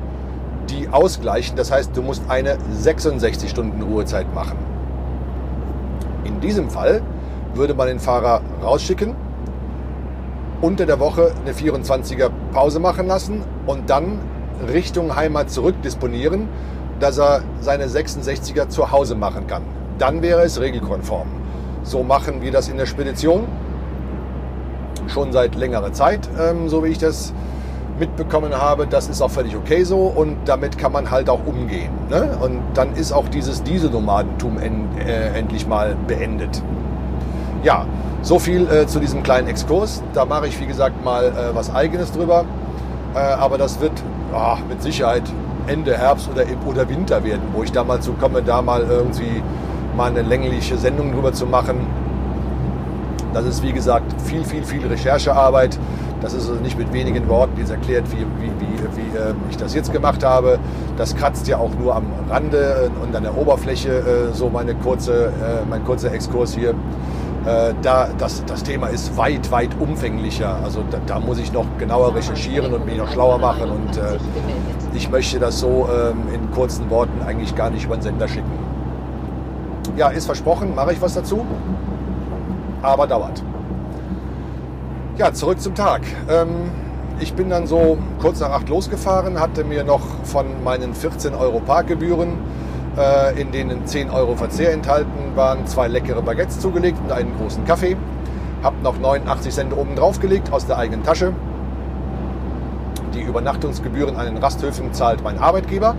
die 0.71 0.89
ausgleichen. 0.89 1.57
Das 1.57 1.71
heißt, 1.71 1.95
du 1.95 2.01
musst 2.01 2.23
eine 2.31 2.57
66 2.71 3.51
Stunden 3.51 3.83
Ruhezeit 3.83 4.35
machen. 4.35 4.57
In 6.25 6.41
diesem 6.41 6.71
Fall 6.71 7.03
würde 7.53 7.75
man 7.75 7.89
den 7.89 7.99
Fahrer 7.99 8.41
rausschicken, 8.65 9.15
unter 10.63 10.87
der 10.87 10.99
Woche 10.99 11.33
eine 11.45 11.53
24er 11.53 12.31
Pause 12.55 12.81
machen 12.81 13.07
lassen 13.07 13.43
und 13.67 13.91
dann 13.91 14.21
Richtung 14.73 15.15
Heimat 15.17 15.51
zurück 15.51 15.75
disponieren, 15.83 16.49
dass 16.99 17.19
er 17.19 17.43
seine 17.61 17.89
66er 17.89 18.71
zu 18.71 18.91
Hause 18.91 19.17
machen 19.17 19.47
kann. 19.49 19.65
Dann 19.99 20.23
wäre 20.23 20.45
es 20.45 20.59
regelkonform. 20.59 21.29
So 21.83 22.03
machen 22.03 22.41
wir 22.41 22.53
das 22.53 22.71
in 22.71 22.79
der 22.79 22.87
Spedition 22.87 23.45
schon 25.09 25.33
seit 25.33 25.55
längerer 25.55 25.93
Zeit, 25.93 26.29
ähm, 26.39 26.69
so 26.69 26.85
wie 26.85 26.89
ich 26.89 26.99
das 26.99 27.33
mitbekommen 27.99 28.55
habe. 28.55 28.87
Das 28.87 29.09
ist 29.09 29.23
auch 29.23 29.31
völlig 29.31 29.57
okay 29.57 29.85
so 29.85 30.01
und 30.01 30.37
damit 30.47 30.79
kann 30.79 30.93
man 30.93 31.11
halt 31.11 31.29
auch 31.29 31.47
umgehen. 31.47 31.91
Ne? 32.11 32.37
Und 32.41 32.61
dann 32.75 32.95
ist 32.95 33.13
auch 33.13 33.29
dieses 33.29 33.63
Dieselnomadentum 33.63 34.59
en, 34.59 34.89
äh, 34.99 35.39
endlich 35.39 35.67
mal 35.67 35.97
beendet. 36.07 36.63
Ja, 37.63 37.87
so 38.23 38.39
viel 38.39 38.69
äh, 38.71 38.87
zu 38.87 38.99
diesem 38.99 39.23
kleinen 39.23 39.49
Exkurs. 39.49 40.03
Da 40.15 40.25
mache 40.25 40.47
ich, 40.49 40.61
wie 40.61 40.67
gesagt, 40.67 41.05
mal 41.05 41.27
äh, 41.27 41.55
was 41.55 41.73
Eigenes 41.75 42.13
drüber. 42.13 42.45
Äh, 43.15 43.19
aber 43.19 43.59
das 43.59 43.81
wird 43.81 43.93
oh, 44.35 44.57
mit 44.69 44.83
Sicherheit 44.83 45.23
Ende 45.67 45.97
Herbst 45.97 46.29
oder, 46.29 46.45
oder 46.67 46.89
Winter 46.89 47.23
werden, 47.23 47.43
wo 47.53 47.63
ich 47.63 47.71
da 47.71 47.85
mal 47.85 48.01
zu 48.01 48.15
komme, 48.15 48.43
da 48.43 48.63
mal 48.63 48.83
irgendwie 48.83 49.43
mal 49.97 50.11
eine 50.11 50.23
längliche 50.23 50.77
Sendung 50.77 51.13
drüber 51.13 51.33
zu 51.33 51.47
machen 51.47 51.87
das 53.33 53.45
ist 53.45 53.63
wie 53.63 53.73
gesagt 53.73 54.21
viel, 54.23 54.45
viel, 54.45 54.65
viel 54.65 54.87
Recherchearbeit. 54.87 55.79
Das 56.21 56.35
ist 56.35 56.49
also 56.49 56.61
nicht 56.61 56.79
mit 56.79 56.93
wenigen 56.93 57.29
Worten 57.29 57.59
jetzt 57.59 57.71
erklärt, 57.71 58.05
wie, 58.13 58.19
wie, 58.41 58.51
wie, 58.61 58.97
wie 58.97 59.17
äh, 59.17 59.35
ich 59.51 59.57
das 59.57 59.75
jetzt 59.75 59.93
gemacht 59.93 60.25
habe. 60.25 60.59
Das 60.97 61.17
kratzt 61.17 61.49
ja 61.49 61.59
auch 61.59 61.75
nur 61.75 61.97
am 61.97 62.07
Rande 62.31 62.91
und 63.03 63.15
an 63.15 63.25
der 63.25 63.37
Oberfläche 63.37 64.31
äh, 64.31 64.33
so 64.33 64.49
meine 64.49 64.75
kurze, 64.75 65.27
äh, 65.27 65.69
mein 65.69 65.85
kurzer 65.85 66.13
Exkurs 66.13 66.55
hier. 66.55 66.71
Äh, 67.45 67.75
da, 67.83 68.09
das, 68.19 68.45
das 68.45 68.63
Thema 68.63 68.87
ist 68.87 69.17
weit, 69.17 69.51
weit 69.51 69.71
umfänglicher. 69.81 70.59
Also 70.63 70.85
da, 70.93 70.99
da, 71.05 71.19
muss 71.19 71.39
ich 71.39 71.53
noch 71.53 71.67
genauer 71.77 72.15
recherchieren 72.15 72.73
und 72.73 72.87
mich 72.87 72.99
noch 72.99 73.11
schlauer 73.11 73.39
machen. 73.39 73.69
Und 73.69 73.97
äh, 73.97 74.19
ich 74.95 75.11
möchte 75.11 75.41
das 75.41 75.59
so 75.59 75.89
ähm, 75.93 76.33
in 76.33 76.53
kurzen 76.53 76.89
Worten 76.89 77.21
eigentlich 77.27 77.57
gar 77.57 77.71
nicht 77.71 77.87
über 77.87 77.97
den 77.97 78.03
Sender 78.03 78.29
schicken. 78.29 78.53
Ja, 79.97 80.09
ist 80.09 80.27
versprochen, 80.27 80.77
mache 80.77 80.93
ich 80.93 81.03
was 81.03 81.15
dazu 81.15 81.45
aber 82.83 83.07
dauert. 83.07 83.43
Ja, 85.17 85.33
zurück 85.33 85.61
zum 85.61 85.75
Tag. 85.75 86.03
Ähm, 86.29 86.71
ich 87.21 87.35
bin 87.35 87.51
dann 87.51 87.67
so 87.67 87.99
kurz 88.21 88.41
nach 88.41 88.51
acht 88.51 88.69
losgefahren, 88.69 89.39
hatte 89.39 89.65
mir 89.65 89.85
noch 89.85 90.01
von 90.25 90.65
meinen 90.65 90.95
14 90.95 91.35
Euro 91.35 91.61
Parkgebühren, 91.61 92.31
äh, 92.99 93.41
in 93.41 93.53
denen 93.53 93.87
10 93.87 94.11
Euro 94.11 94.35
Verzehr 94.37 94.73
enthalten 94.73 95.37
waren, 95.37 95.67
zwei 95.67 95.89
leckere 95.89 96.23
Baguettes 96.23 96.61
zugelegt 96.61 96.99
und 97.05 97.13
einen 97.13 97.37
großen 97.37 97.65
Kaffee. 97.65 97.97
Hab 98.63 98.81
noch 98.83 98.99
89 98.99 99.53
Cent 99.53 99.77
oben 99.77 99.97
drauf 99.97 100.19
gelegt 100.21 100.53
aus 100.53 100.67
der 100.67 100.79
eigenen 100.79 101.03
Tasche. 101.03 101.33
Die 103.15 103.23
Übernachtungsgebühren 103.23 104.17
an 104.17 104.27
den 104.27 104.39
Rasthöfen 104.39 104.93
zahlt 104.93 105.23
mein 105.23 105.39
Arbeitgeber. 105.39 105.95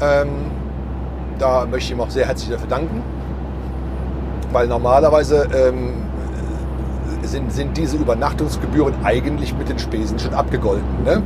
Ähm, 0.00 0.28
da 1.38 1.66
möchte 1.66 1.86
ich 1.86 1.90
ihm 1.92 2.00
auch 2.00 2.10
sehr 2.10 2.26
herzlich 2.26 2.50
dafür 2.50 2.68
danken 2.68 3.02
weil 4.56 4.68
normalerweise 4.68 5.46
ähm, 5.54 5.92
sind, 7.20 7.52
sind 7.52 7.76
diese 7.76 7.98
Übernachtungsgebühren 7.98 8.94
eigentlich 9.04 9.54
mit 9.54 9.68
den 9.68 9.78
Spesen 9.78 10.18
schon 10.18 10.32
abgegolten. 10.32 11.04
Ne? 11.04 11.22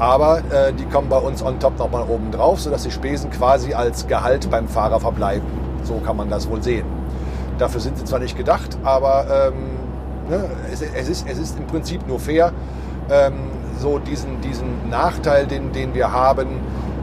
Aber 0.00 0.38
äh, 0.38 0.72
die 0.72 0.86
kommen 0.86 1.08
bei 1.08 1.18
uns 1.18 1.40
on 1.40 1.60
top 1.60 1.78
nochmal 1.78 2.02
oben 2.08 2.32
drauf, 2.32 2.60
sodass 2.60 2.82
die 2.82 2.90
Spesen 2.90 3.30
quasi 3.30 3.74
als 3.74 4.08
Gehalt 4.08 4.50
beim 4.50 4.66
Fahrer 4.66 4.98
verbleiben. 4.98 5.46
So 5.84 6.00
kann 6.04 6.16
man 6.16 6.28
das 6.30 6.50
wohl 6.50 6.60
sehen. 6.64 6.84
Dafür 7.58 7.80
sind 7.80 7.96
sie 7.96 8.04
zwar 8.04 8.18
nicht 8.18 8.36
gedacht, 8.36 8.76
aber 8.82 9.52
ähm, 9.52 9.54
ne, 10.28 10.50
es, 10.72 10.82
es, 10.82 11.08
ist, 11.08 11.28
es 11.28 11.38
ist 11.38 11.56
im 11.56 11.68
Prinzip 11.68 12.08
nur 12.08 12.18
fair, 12.18 12.52
ähm, 13.08 13.34
so 13.78 14.00
diesen, 14.00 14.40
diesen 14.40 14.90
Nachteil, 14.90 15.46
den, 15.46 15.70
den 15.70 15.94
wir 15.94 16.10
haben, 16.10 16.48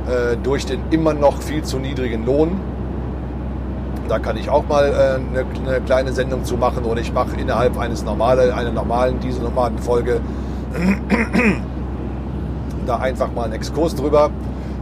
äh, 0.10 0.36
durch 0.44 0.66
den 0.66 0.82
immer 0.92 1.14
noch 1.14 1.42
viel 1.42 1.64
zu 1.64 1.80
niedrigen 1.80 2.26
Lohn, 2.26 2.60
da 4.12 4.20
kann 4.20 4.36
ich 4.36 4.50
auch 4.50 4.68
mal 4.68 4.88
äh, 4.88 5.40
eine, 5.40 5.46
eine, 5.66 5.80
kleine 5.86 6.12
Sendung 6.12 6.44
zu 6.44 6.58
machen 6.58 6.84
oder 6.84 7.00
ich 7.00 7.14
mache 7.14 7.40
innerhalb 7.40 7.80
eines 7.80 8.04
normale, 8.04 8.54
einer 8.54 8.72
normalen 8.74 9.22
Dieselnomaden-Folge 9.22 10.20
da 12.86 12.98
einfach 12.98 13.32
mal 13.32 13.46
einen 13.46 13.54
Exkurs 13.54 13.96
drüber. 13.96 14.30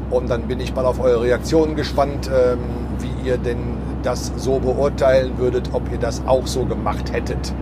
Und 0.09 0.31
dann 0.31 0.47
bin 0.47 0.59
ich 0.59 0.73
mal 0.73 0.83
auf 0.83 0.99
eure 0.99 1.21
Reaktionen 1.21 1.75
gespannt, 1.75 2.27
ähm, 2.27 2.57
wie 2.97 3.29
ihr 3.29 3.37
denn 3.37 3.77
das 4.01 4.31
so 4.35 4.57
beurteilen 4.57 5.37
würdet, 5.37 5.69
ob 5.73 5.91
ihr 5.91 5.99
das 5.99 6.23
auch 6.25 6.47
so 6.47 6.65
gemacht 6.65 7.13
hättet. 7.13 7.53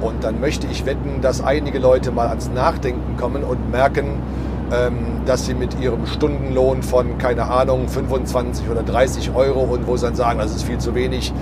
Und 0.00 0.24
dann 0.24 0.40
möchte 0.40 0.66
ich 0.68 0.86
wetten, 0.86 1.20
dass 1.20 1.44
einige 1.44 1.80
Leute 1.80 2.12
mal 2.12 2.28
ans 2.28 2.48
Nachdenken 2.48 3.18
kommen 3.18 3.44
und 3.44 3.70
merken, 3.70 4.22
dass 5.26 5.46
sie 5.46 5.54
mit 5.54 5.80
ihrem 5.80 6.06
Stundenlohn 6.06 6.82
von, 6.82 7.18
keine 7.18 7.44
Ahnung, 7.50 7.88
25 7.88 8.68
oder 8.68 8.82
30 8.82 9.34
Euro 9.34 9.60
und 9.60 9.86
wo 9.86 9.96
sie 9.96 10.06
dann 10.06 10.14
sagen, 10.14 10.38
das 10.38 10.54
ist 10.54 10.64
viel 10.64 10.78
zu 10.78 10.94
wenig, 10.94 11.32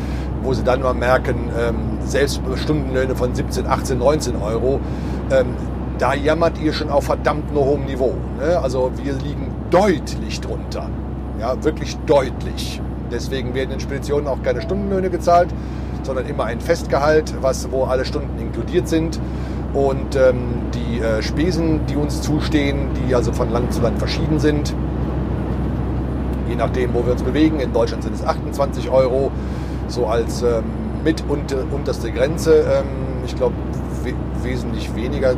wo 0.43 0.55
sie 0.55 0.65
dann 0.65 0.83
mal 0.83 0.95
merken, 0.95 1.51
ähm, 1.59 1.99
selbst 2.05 2.41
Stundenlöhne 2.57 3.15
von 3.15 3.35
17, 3.35 3.67
18, 3.67 3.99
19 3.99 4.37
Euro, 4.37 4.81
ähm, 5.31 5.57
da 5.99 6.15
jammert 6.15 6.61
ihr 6.61 6.73
schon 6.73 6.91
auf 6.91 7.05
verdammt 7.05 7.53
nur 7.53 7.65
hohem 7.65 7.85
Niveau. 7.85 8.15
Ne? 8.39 8.59
Also 8.59 8.91
wir 9.03 9.13
liegen 9.15 9.55
deutlich 9.71 10.41
drunter. 10.41 10.89
Ja, 11.41 11.63
wirklich 11.63 11.97
deutlich. 12.07 12.81
Deswegen 13.11 13.55
werden 13.55 13.73
in 13.73 13.81
Speditionen 13.81 14.27
auch 14.27 14.43
keine 14.43 14.63
Stundenlöhne 14.63 15.11
gezahlt, 15.11 15.49
sondern 16.03 16.27
immer 16.27 16.45
ein 16.45 16.61
Festgehalt, 16.61 17.35
was, 17.41 17.71
wo 17.71 17.85
alle 17.85 18.05
Stunden 18.05 18.39
inkludiert 18.39 18.89
sind. 18.89 19.21
Und 19.75 20.17
ähm, 20.17 20.37
die 20.75 21.01
äh, 21.01 21.23
Spesen, 21.23 21.87
die 21.87 21.97
uns 21.97 22.21
zustehen, 22.21 22.91
die 22.95 23.15
also 23.15 23.33
von 23.33 23.51
Land 23.51 23.73
zu 23.73 23.81
Land 23.81 23.99
verschieden 23.99 24.39
sind, 24.39 24.75
je 26.49 26.57
nachdem, 26.57 26.93
wo 26.93 27.05
wir 27.05 27.13
uns 27.13 27.23
bewegen. 27.23 27.61
In 27.61 27.73
Deutschland 27.73 28.03
sind 28.03 28.15
es 28.15 28.25
28 28.25 28.91
Euro, 28.91 29.31
so 29.89 30.07
als 30.07 30.43
ähm, 30.43 30.65
mit 31.03 31.25
unter, 31.29 31.57
unterste 31.73 32.11
Grenze. 32.11 32.61
Ähm, 32.61 33.25
ich 33.25 33.35
glaube, 33.35 33.55
we 34.05 34.13
wesentlich 34.43 34.95
weniger 34.95 35.37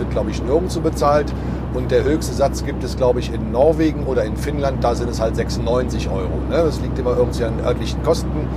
wird, 0.00 0.10
glaube 0.10 0.30
ich, 0.30 0.42
nirgendwo 0.42 0.80
bezahlt. 0.80 1.32
Und 1.72 1.92
der 1.92 2.02
höchste 2.02 2.34
Satz 2.34 2.64
gibt 2.64 2.82
es, 2.82 2.96
glaube 2.96 3.20
ich, 3.20 3.32
in 3.32 3.52
Norwegen 3.52 4.04
oder 4.04 4.24
in 4.24 4.36
Finnland. 4.36 4.82
Da 4.82 4.94
sind 4.94 5.08
es 5.08 5.20
halt 5.20 5.36
96 5.36 6.08
Euro. 6.08 6.40
Ne? 6.48 6.56
Das 6.56 6.80
liegt 6.80 6.98
immer 6.98 7.16
irgendwie 7.16 7.44
an 7.44 7.60
örtlichen 7.64 8.02
Kosten, 8.02 8.48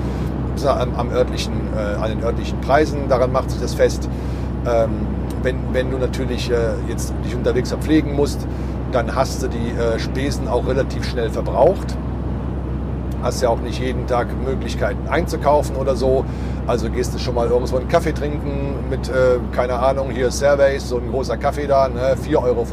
am, 0.65 0.95
am 0.95 1.11
örtlichen, 1.11 1.53
äh, 1.75 2.01
an 2.01 2.09
den 2.09 2.23
örtlichen 2.23 2.59
Preisen. 2.61 3.09
Daran 3.09 3.31
macht 3.31 3.51
sich 3.51 3.61
das 3.61 3.75
fest. 3.75 4.09
Ähm, 4.65 5.07
wenn, 5.41 5.57
wenn 5.73 5.91
du 5.91 5.97
natürlich 5.97 6.49
äh, 6.49 6.55
jetzt 6.87 7.13
dich 7.25 7.35
unterwegs 7.35 7.69
verpflegen 7.69 8.15
musst, 8.15 8.47
dann 8.91 9.15
hast 9.15 9.43
du 9.43 9.47
die 9.47 9.71
äh, 9.71 9.99
Spesen 9.99 10.47
auch 10.47 10.67
relativ 10.67 11.03
schnell 11.05 11.29
verbraucht. 11.29 11.97
Hast 13.21 13.41
ja 13.41 13.49
auch 13.49 13.59
nicht 13.59 13.79
jeden 13.79 14.05
Tag 14.07 14.27
Möglichkeiten 14.45 15.07
einzukaufen 15.07 15.75
oder 15.75 15.95
so. 15.95 16.25
Also 16.67 16.89
gehst 16.89 17.13
du 17.13 17.19
schon 17.19 17.35
mal 17.35 17.47
irgendwo 17.47 17.77
einen 17.77 17.87
Kaffee 17.87 18.13
trinken 18.13 18.75
mit, 18.89 19.09
äh, 19.09 19.39
keine 19.51 19.79
Ahnung, 19.79 20.11
hier 20.11 20.31
Surveys, 20.31 20.87
so 20.87 20.97
ein 20.97 21.09
großer 21.09 21.37
Kaffee 21.37 21.67
da, 21.67 21.89
ne? 21.89 22.15
4,50 22.15 22.37
Euro, 22.37 22.67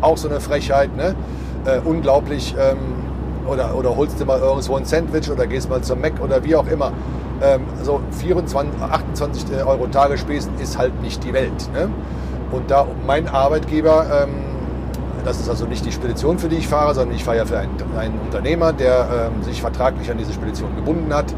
auch 0.00 0.16
so 0.16 0.28
eine 0.28 0.40
Frechheit, 0.40 0.94
ne? 0.96 1.14
Äh, 1.64 1.80
unglaublich. 1.84 2.54
Ähm, 2.58 2.78
oder, 3.46 3.74
oder 3.76 3.94
holst 3.94 4.18
du 4.20 4.24
mal 4.24 4.40
irgendwo 4.40 4.76
ein 4.76 4.84
Sandwich 4.84 5.30
oder 5.30 5.46
gehst 5.46 5.68
mal 5.68 5.82
zum 5.82 6.00
Mac 6.00 6.14
oder 6.22 6.42
wie 6.44 6.56
auch 6.56 6.66
immer 6.66 6.92
ähm, 7.42 7.62
so 7.82 8.00
24, 8.18 8.80
28 8.80 9.64
Euro 9.66 9.86
Tagesspesen 9.86 10.52
ist 10.60 10.78
halt 10.78 11.00
nicht 11.02 11.24
die 11.24 11.32
Welt. 11.32 11.70
Ne? 11.72 11.88
Und 12.50 12.70
da 12.70 12.86
mein 13.06 13.28
Arbeitgeber, 13.28 14.24
ähm, 14.24 14.34
das 15.24 15.40
ist 15.40 15.48
also 15.48 15.66
nicht 15.66 15.84
die 15.84 15.92
Spedition, 15.92 16.38
für 16.38 16.48
die 16.48 16.56
ich 16.56 16.68
fahre, 16.68 16.94
sondern 16.94 17.16
ich 17.16 17.24
fahre 17.24 17.38
ja 17.38 17.46
für 17.46 17.58
einen, 17.58 17.72
einen 17.98 18.20
Unternehmer, 18.20 18.72
der 18.72 19.30
ähm, 19.34 19.42
sich 19.42 19.60
vertraglich 19.60 20.10
an 20.10 20.18
diese 20.18 20.32
Spedition 20.32 20.76
gebunden 20.76 21.12
hat. 21.12 21.34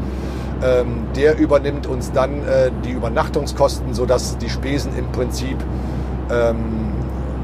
Ähm, 0.63 1.05
der 1.15 1.37
übernimmt 1.37 1.87
uns 1.87 2.11
dann 2.11 2.39
äh, 2.47 2.71
die 2.83 2.91
Übernachtungskosten, 2.91 3.93
sodass 3.93 4.37
die 4.37 4.49
Spesen 4.49 4.97
im 4.97 5.11
Prinzip 5.11 5.57
ähm, 6.31 6.93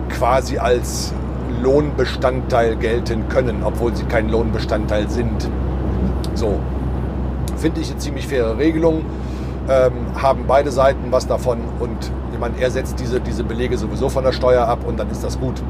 quasi 0.09 0.57
als 0.57 1.13
Lohnbestandteil 1.61 2.75
gelten 2.75 3.29
können, 3.29 3.63
obwohl 3.63 3.95
sie 3.95 4.03
kein 4.05 4.29
Lohnbestandteil 4.29 5.09
sind. 5.09 5.47
So, 6.33 6.59
finde 7.63 7.79
ich 7.79 7.89
eine 7.91 7.97
ziemlich 7.97 8.27
faire 8.27 8.57
Regelung. 8.57 9.05
Ähm, 9.69 9.93
haben 10.21 10.43
beide 10.45 10.69
Seiten 10.69 11.09
was 11.11 11.25
davon 11.25 11.59
und 11.79 12.11
ich 12.33 12.39
meine, 12.39 12.55
er 12.59 12.69
setzt 12.69 12.99
diese, 12.99 13.21
diese 13.21 13.45
Belege 13.45 13.77
sowieso 13.77 14.09
von 14.09 14.25
der 14.25 14.33
Steuer 14.33 14.67
ab 14.67 14.79
und 14.85 14.99
dann 14.99 15.09
ist 15.09 15.23
das 15.23 15.39
gut. 15.39 15.63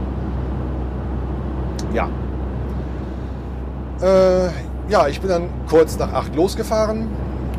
Ja. 1.93 2.09
Äh, 4.01 4.49
ja, 4.89 5.07
ich 5.07 5.21
bin 5.21 5.29
dann 5.29 5.43
kurz 5.69 5.99
nach 5.99 6.11
acht 6.11 6.35
losgefahren. 6.35 7.07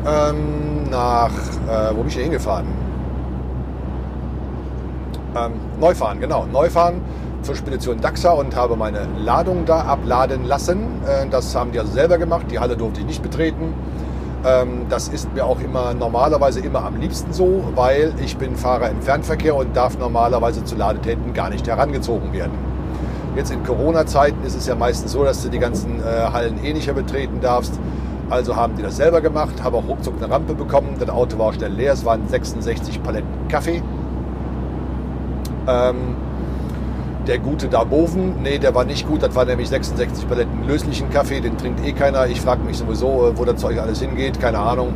Ähm, 0.05 0.89
nach, 0.91 1.29
äh, 1.29 1.91
wo 1.91 1.99
bin 1.99 2.09
ich 2.09 2.15
hier 2.15 2.23
hingefahren? 2.23 2.67
Ähm, 5.37 5.53
Neufahren, 5.79 6.19
genau. 6.19 6.45
Neufahren 6.51 6.95
zur 7.41 7.55
Spedition 7.55 8.01
Daxa 8.01 8.31
und 8.31 8.53
habe 8.53 8.75
meine 8.75 9.07
Ladung 9.17 9.63
da 9.65 9.83
abladen 9.83 10.43
lassen. 10.43 10.79
Äh, 11.07 11.27
das 11.31 11.55
haben 11.55 11.71
die 11.71 11.79
also 11.79 11.93
selber 11.93 12.17
gemacht. 12.17 12.47
Die 12.51 12.59
Halle 12.59 12.75
durfte 12.75 12.99
ich 12.99 13.05
nicht 13.05 13.23
betreten. 13.23 13.73
Ähm, 14.45 14.85
das 14.89 15.07
ist 15.07 15.33
mir 15.33 15.45
auch 15.45 15.59
immer 15.59 15.93
normalerweise 15.93 16.59
immer 16.59 16.85
am 16.85 16.97
liebsten 16.97 17.33
so, 17.33 17.63
weil 17.73 18.13
ich 18.23 18.37
bin 18.37 18.55
Fahrer 18.55 18.89
im 18.89 19.01
Fernverkehr 19.01 19.55
und 19.55 19.75
darf 19.75 19.97
normalerweise 19.97 20.63
zu 20.63 20.75
Ladetäten 20.75 21.33
gar 21.33 21.49
nicht 21.49 21.67
herangezogen 21.67 22.31
werden. 22.31 22.51
Jetzt 23.35 23.51
in 23.51 23.63
Corona-Zeiten 23.63 24.43
ist 24.45 24.55
es 24.55 24.67
ja 24.67 24.75
meistens 24.75 25.11
so, 25.11 25.23
dass 25.23 25.41
du 25.41 25.49
die 25.49 25.59
ganzen 25.59 25.99
äh, 25.99 26.31
Hallen 26.31 26.63
eh 26.63 26.73
nicht 26.73 26.85
mehr 26.85 26.95
betreten 26.95 27.41
darfst. 27.41 27.79
Also 28.29 28.55
haben 28.55 28.75
die 28.75 28.83
das 28.83 28.97
selber 28.97 29.21
gemacht, 29.21 29.63
habe 29.63 29.77
auch 29.77 29.87
ruckzuck 29.87 30.15
eine 30.17 30.31
Rampe 30.31 30.53
bekommen. 30.53 30.95
Das 30.99 31.09
Auto 31.09 31.37
war 31.37 31.51
schnell 31.53 31.73
leer, 31.73 31.93
es 31.93 32.05
waren 32.05 32.27
66 32.27 33.01
Paletten 33.03 33.47
Kaffee. 33.49 33.81
Ähm, 35.67 36.15
der 37.27 37.39
gute 37.39 37.67
Darboven, 37.67 38.41
nee, 38.43 38.59
der 38.59 38.75
war 38.75 38.85
nicht 38.85 39.07
gut. 39.07 39.23
Das 39.23 39.35
war 39.35 39.45
nämlich 39.45 39.69
66 39.69 40.27
Paletten 40.27 40.67
löslichen 40.67 41.09
Kaffee, 41.09 41.41
den 41.41 41.57
trinkt 41.57 41.85
eh 41.85 41.91
keiner. 41.91 42.27
Ich 42.27 42.41
frage 42.41 42.63
mich 42.63 42.77
sowieso, 42.77 43.27
äh, 43.27 43.37
wo 43.37 43.45
das 43.45 43.59
Zeug 43.59 43.79
alles 43.79 43.99
hingeht, 44.01 44.39
keine 44.39 44.59
Ahnung. 44.59 44.93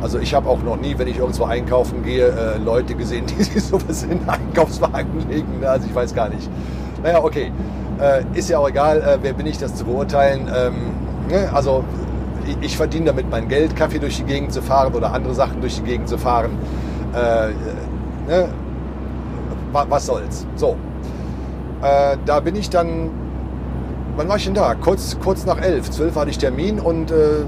Also 0.00 0.18
ich 0.18 0.34
habe 0.34 0.48
auch 0.48 0.62
noch 0.62 0.80
nie, 0.80 0.98
wenn 0.98 1.08
ich 1.08 1.18
irgendwo 1.18 1.44
einkaufen 1.44 2.02
gehe, 2.02 2.26
äh, 2.26 2.58
Leute 2.58 2.94
gesehen, 2.94 3.26
die 3.38 3.42
sich 3.42 3.62
sowas 3.64 4.04
in 4.04 4.28
Einkaufswagen 4.28 5.28
legen. 5.28 5.60
Ne? 5.60 5.68
Also 5.68 5.86
ich 5.88 5.94
weiß 5.94 6.14
gar 6.14 6.28
nicht. 6.28 6.48
Naja, 7.02 7.22
okay. 7.22 7.52
Äh, 8.00 8.24
ist 8.34 8.48
ja 8.48 8.58
auch 8.58 8.68
egal, 8.68 9.18
wer 9.20 9.32
bin 9.32 9.46
ich, 9.46 9.58
das 9.58 9.74
zu 9.74 9.84
beurteilen. 9.84 10.50
Ähm, 10.54 10.74
ne? 11.28 11.50
Also 11.52 11.84
ich, 12.60 12.76
verdiene 12.76 13.06
damit 13.06 13.30
mein 13.30 13.48
Geld, 13.48 13.76
Kaffee 13.76 13.98
durch 13.98 14.16
die 14.16 14.24
Gegend 14.24 14.52
zu 14.52 14.62
fahren 14.62 14.94
oder 14.94 15.12
andere 15.12 15.34
Sachen 15.34 15.60
durch 15.60 15.76
die 15.76 15.82
Gegend 15.82 16.08
zu 16.08 16.18
fahren. 16.18 16.52
Ne? 18.26 18.48
Was 19.72 20.06
soll's. 20.06 20.46
So, 20.56 20.76
äh, 21.82 22.16
da 22.24 22.40
bin 22.40 22.56
ich 22.56 22.70
dann, 22.70 23.10
wann 24.16 24.28
war 24.28 24.36
ich 24.36 24.44
denn 24.44 24.54
da? 24.54 24.74
Kurz, 24.74 25.16
kurz 25.22 25.44
nach 25.44 25.60
elf. 25.60 25.90
Zwölf 25.90 26.16
hatte 26.16 26.30
ich 26.30 26.38
Termin 26.38 26.78
und 26.78 27.10
äh, 27.10 27.44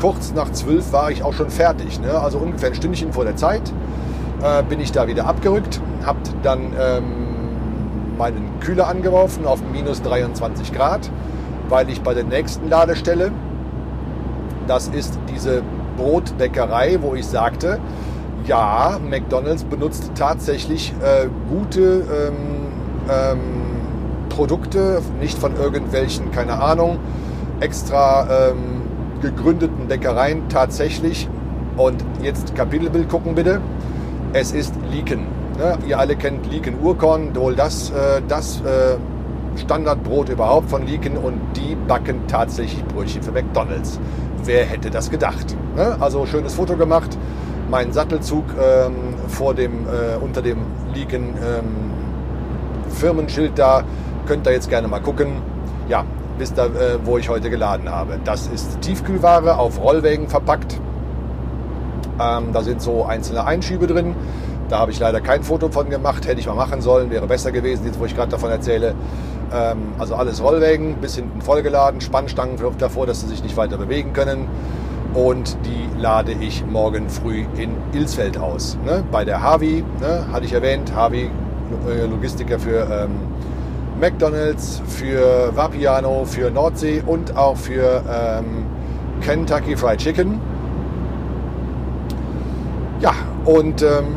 kurz 0.00 0.32
nach 0.34 0.50
zwölf 0.52 0.92
war 0.92 1.10
ich 1.10 1.22
auch 1.22 1.32
schon 1.32 1.50
fertig. 1.50 2.00
Ne? 2.00 2.18
Also 2.18 2.38
ungefähr 2.38 2.70
ein 2.70 2.74
Stündchen 2.74 3.12
vor 3.12 3.24
der 3.24 3.36
Zeit 3.36 3.72
äh, 4.42 4.62
bin 4.62 4.80
ich 4.80 4.92
da 4.92 5.06
wieder 5.06 5.26
abgerückt, 5.26 5.80
habe 6.04 6.18
dann 6.42 6.72
ähm, 6.80 7.04
meinen 8.16 8.58
Kühler 8.60 8.88
angeworfen 8.88 9.46
auf 9.46 9.60
minus 9.72 10.02
23 10.02 10.72
Grad, 10.72 11.10
weil 11.68 11.88
ich 11.90 12.02
bei 12.02 12.14
der 12.14 12.24
nächsten 12.24 12.68
Ladestelle, 12.68 13.30
das 14.66 14.88
ist 14.88 15.18
diese 15.32 15.62
Brotbäckerei, 15.96 16.98
wo 17.00 17.14
ich 17.14 17.26
sagte, 17.26 17.78
ja, 18.46 18.98
McDonald's 19.08 19.64
benutzt 19.64 20.10
tatsächlich 20.14 20.92
äh, 21.02 21.28
gute 21.48 21.80
ähm, 21.80 22.57
ähm, 23.10 23.38
Produkte, 24.28 25.02
nicht 25.20 25.38
von 25.38 25.56
irgendwelchen, 25.56 26.30
keine 26.30 26.60
Ahnung, 26.62 26.98
extra 27.60 28.50
ähm, 28.50 28.82
gegründeten 29.20 29.88
Bäckereien 29.88 30.48
tatsächlich. 30.48 31.28
Und 31.76 32.04
jetzt 32.22 32.54
Kapitelbild 32.54 33.08
gucken 33.08 33.34
bitte. 33.34 33.60
Es 34.32 34.52
ist 34.52 34.74
Leaken. 34.92 35.26
Ne? 35.58 35.78
Ihr 35.86 35.98
alle 35.98 36.16
kennt 36.16 36.50
Leaken 36.50 36.80
Urkorn, 36.80 37.34
wohl 37.34 37.54
das, 37.54 37.90
äh, 37.90 38.20
das 38.28 38.60
äh, 38.60 38.96
Standardbrot 39.56 40.28
überhaupt 40.28 40.70
von 40.70 40.86
Leaken 40.86 41.16
und 41.16 41.40
die 41.56 41.74
backen 41.74 42.26
tatsächlich 42.28 42.84
Brötchen 42.84 43.22
für 43.22 43.32
McDonalds. 43.32 43.98
Wer 44.44 44.64
hätte 44.64 44.90
das 44.90 45.10
gedacht? 45.10 45.56
Ne? 45.76 45.96
Also 46.00 46.26
schönes 46.26 46.54
Foto 46.54 46.76
gemacht. 46.76 47.18
Mein 47.70 47.92
Sattelzug 47.92 48.44
ähm, 48.60 49.14
vor 49.28 49.54
dem, 49.54 49.86
äh, 49.86 50.16
unter 50.20 50.42
dem 50.42 50.58
Leaken 50.94 51.34
ähm, 51.36 51.87
Firmenschild 52.98 53.58
da. 53.58 53.84
Könnt 54.26 54.46
ihr 54.46 54.52
jetzt 54.52 54.68
gerne 54.68 54.88
mal 54.88 55.00
gucken. 55.00 55.42
Ja, 55.88 56.04
wisst 56.36 56.58
ihr, 56.58 56.64
äh, 56.64 56.98
wo 57.04 57.16
ich 57.18 57.28
heute 57.28 57.48
geladen 57.48 57.90
habe. 57.90 58.18
Das 58.24 58.48
ist 58.48 58.80
Tiefkühlware 58.80 59.58
auf 59.58 59.82
Rollwägen 59.82 60.28
verpackt. 60.28 60.80
Ähm, 62.20 62.52
da 62.52 62.62
sind 62.62 62.82
so 62.82 63.04
einzelne 63.04 63.46
Einschübe 63.46 63.86
drin. 63.86 64.14
Da 64.68 64.80
habe 64.80 64.90
ich 64.90 64.98
leider 64.98 65.20
kein 65.20 65.42
Foto 65.42 65.70
von 65.70 65.88
gemacht. 65.88 66.26
Hätte 66.26 66.40
ich 66.40 66.46
mal 66.46 66.54
machen 66.54 66.82
sollen, 66.82 67.10
wäre 67.10 67.26
besser 67.26 67.52
gewesen, 67.52 67.86
jetzt 67.86 67.98
wo 67.98 68.04
ich 68.04 68.14
gerade 68.14 68.30
davon 68.30 68.50
erzähle. 68.50 68.94
Ähm, 69.52 69.94
also 69.98 70.14
alles 70.14 70.42
Rollwägen, 70.42 70.96
bis 70.96 71.14
hinten 71.14 71.40
vollgeladen, 71.40 72.00
Spannstangen 72.00 72.58
davor, 72.78 73.06
dass 73.06 73.22
sie 73.22 73.28
sich 73.28 73.42
nicht 73.42 73.56
weiter 73.56 73.78
bewegen 73.78 74.12
können. 74.12 74.48
Und 75.14 75.56
die 75.64 76.00
lade 76.00 76.32
ich 76.32 76.66
morgen 76.66 77.08
früh 77.08 77.46
in 77.56 77.76
Ilsfeld 77.92 78.36
aus. 78.36 78.76
Ne? 78.84 79.02
Bei 79.10 79.24
der 79.24 79.42
Harvey, 79.42 79.82
ne? 80.00 80.26
hatte 80.30 80.44
ich 80.44 80.52
erwähnt, 80.52 80.90
äh, 80.90 81.30
Logistiker 82.10 82.58
für 82.58 82.86
ähm, 82.90 83.10
McDonalds, 84.00 84.80
für 84.86 85.54
Vapiano, 85.54 86.24
für 86.24 86.50
Nordsee 86.50 87.02
und 87.04 87.36
auch 87.36 87.56
für 87.56 88.02
ähm, 88.08 88.66
Kentucky 89.20 89.76
Fried 89.76 89.98
Chicken. 89.98 90.40
Ja, 93.00 93.12
Und 93.44 93.82
ähm, 93.82 94.16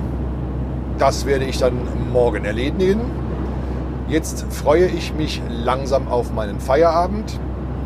das 0.97 1.25
werde 1.25 1.45
ich 1.45 1.57
dann 1.57 1.73
morgen 2.11 2.43
erledigen. 2.43 2.99
Jetzt 4.09 4.45
freue 4.49 4.87
ich 4.87 5.13
mich 5.13 5.41
langsam 5.49 6.09
auf 6.09 6.33
meinen 6.33 6.59
Feierabend. 6.59 7.39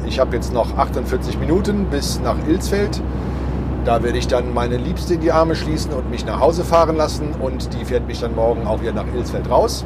Ich 0.08 0.20
habe 0.20 0.36
jetzt 0.36 0.52
noch 0.52 0.76
48 0.78 1.40
Minuten 1.40 1.86
bis 1.86 2.20
nach 2.20 2.36
Ilsfeld. 2.48 3.02
Da 3.86 4.02
werde 4.02 4.18
ich 4.18 4.28
dann 4.28 4.52
meine 4.52 4.78
Liebste 4.78 5.14
in 5.14 5.22
die 5.22 5.32
Arme 5.32 5.56
schließen 5.56 5.94
und 5.94 6.10
mich 6.10 6.26
nach 6.26 6.40
Hause 6.40 6.64
fahren 6.64 6.98
lassen. 6.98 7.34
Und 7.40 7.72
die 7.74 7.86
fährt 7.86 8.08
mich 8.08 8.20
dann 8.20 8.34
morgen 8.34 8.66
auch 8.66 8.82
wieder 8.82 8.94
nach 8.94 9.06
Ilsfeld 9.16 9.48
raus. 9.50 9.86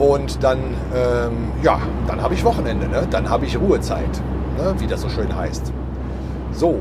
Und 0.00 0.42
dann, 0.42 0.58
ähm, 0.94 1.52
ja, 1.62 1.78
dann 2.08 2.20
habe 2.20 2.34
ich 2.34 2.44
Wochenende, 2.44 2.88
ne? 2.88 3.06
dann 3.10 3.30
habe 3.30 3.46
ich 3.46 3.58
Ruhezeit, 3.58 4.20
ne? 4.58 4.74
wie 4.78 4.86
das 4.86 5.00
so 5.00 5.08
schön 5.08 5.34
heißt. 5.34 5.72
So, 6.52 6.80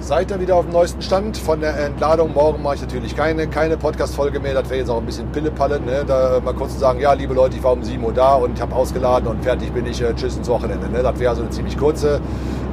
seid 0.00 0.32
ihr 0.32 0.40
wieder 0.40 0.56
auf 0.56 0.64
dem 0.64 0.72
neuesten 0.72 1.02
Stand 1.02 1.36
von 1.36 1.60
der 1.60 1.78
Entladung. 1.78 2.32
Morgen 2.34 2.60
mache 2.62 2.76
ich 2.76 2.82
natürlich 2.82 3.14
keine, 3.14 3.46
keine 3.46 3.76
Podcast-Folge 3.76 4.40
mehr. 4.40 4.54
Das 4.54 4.70
wäre 4.70 4.80
jetzt 4.80 4.88
auch 4.88 4.98
ein 4.98 5.06
bisschen 5.06 5.30
Pillepalle. 5.30 5.78
Ne? 5.78 6.04
Da 6.04 6.40
mal 6.44 6.54
kurz 6.54 6.72
zu 6.72 6.80
sagen, 6.80 6.98
ja, 6.98 7.12
liebe 7.12 7.34
Leute, 7.34 7.56
ich 7.56 7.62
war 7.62 7.72
um 7.72 7.84
7 7.84 8.02
Uhr 8.02 8.12
da 8.12 8.34
und 8.34 8.54
ich 8.54 8.60
habe 8.60 8.74
ausgeladen 8.74 9.28
und 9.28 9.44
fertig 9.44 9.72
bin 9.72 9.86
ich. 9.86 10.02
Äh, 10.02 10.14
tschüss 10.14 10.36
ins 10.36 10.48
Wochenende. 10.48 10.88
Ne? 10.88 11.02
Das 11.02 11.18
wäre 11.20 11.30
also 11.30 11.42
eine 11.42 11.50
ziemlich 11.50 11.78
kurze. 11.78 12.20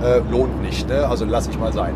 Äh, 0.04 0.22
lohnt 0.32 0.62
nicht. 0.62 0.88
Ne? 0.88 1.08
Also 1.08 1.26
lasse 1.26 1.50
ich 1.52 1.60
mal 1.60 1.74
sein. 1.74 1.94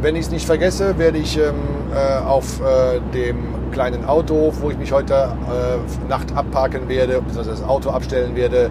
Wenn 0.00 0.16
ich 0.16 0.26
es 0.26 0.30
nicht 0.30 0.46
vergesse, 0.46 0.98
werde 0.98 1.18
ich 1.18 1.38
ähm, 1.38 1.54
äh, 1.94 2.24
auf 2.24 2.60
äh, 2.60 3.00
dem 3.14 3.70
kleinen 3.72 4.04
Auto, 4.04 4.52
wo 4.60 4.70
ich 4.70 4.78
mich 4.78 4.92
heute 4.92 5.14
äh, 5.14 6.08
Nacht 6.08 6.36
abparken 6.36 6.88
werde, 6.88 7.14
beziehungsweise 7.14 7.50
das 7.50 7.62
Auto 7.62 7.90
abstellen 7.90 8.36
werde, 8.36 8.70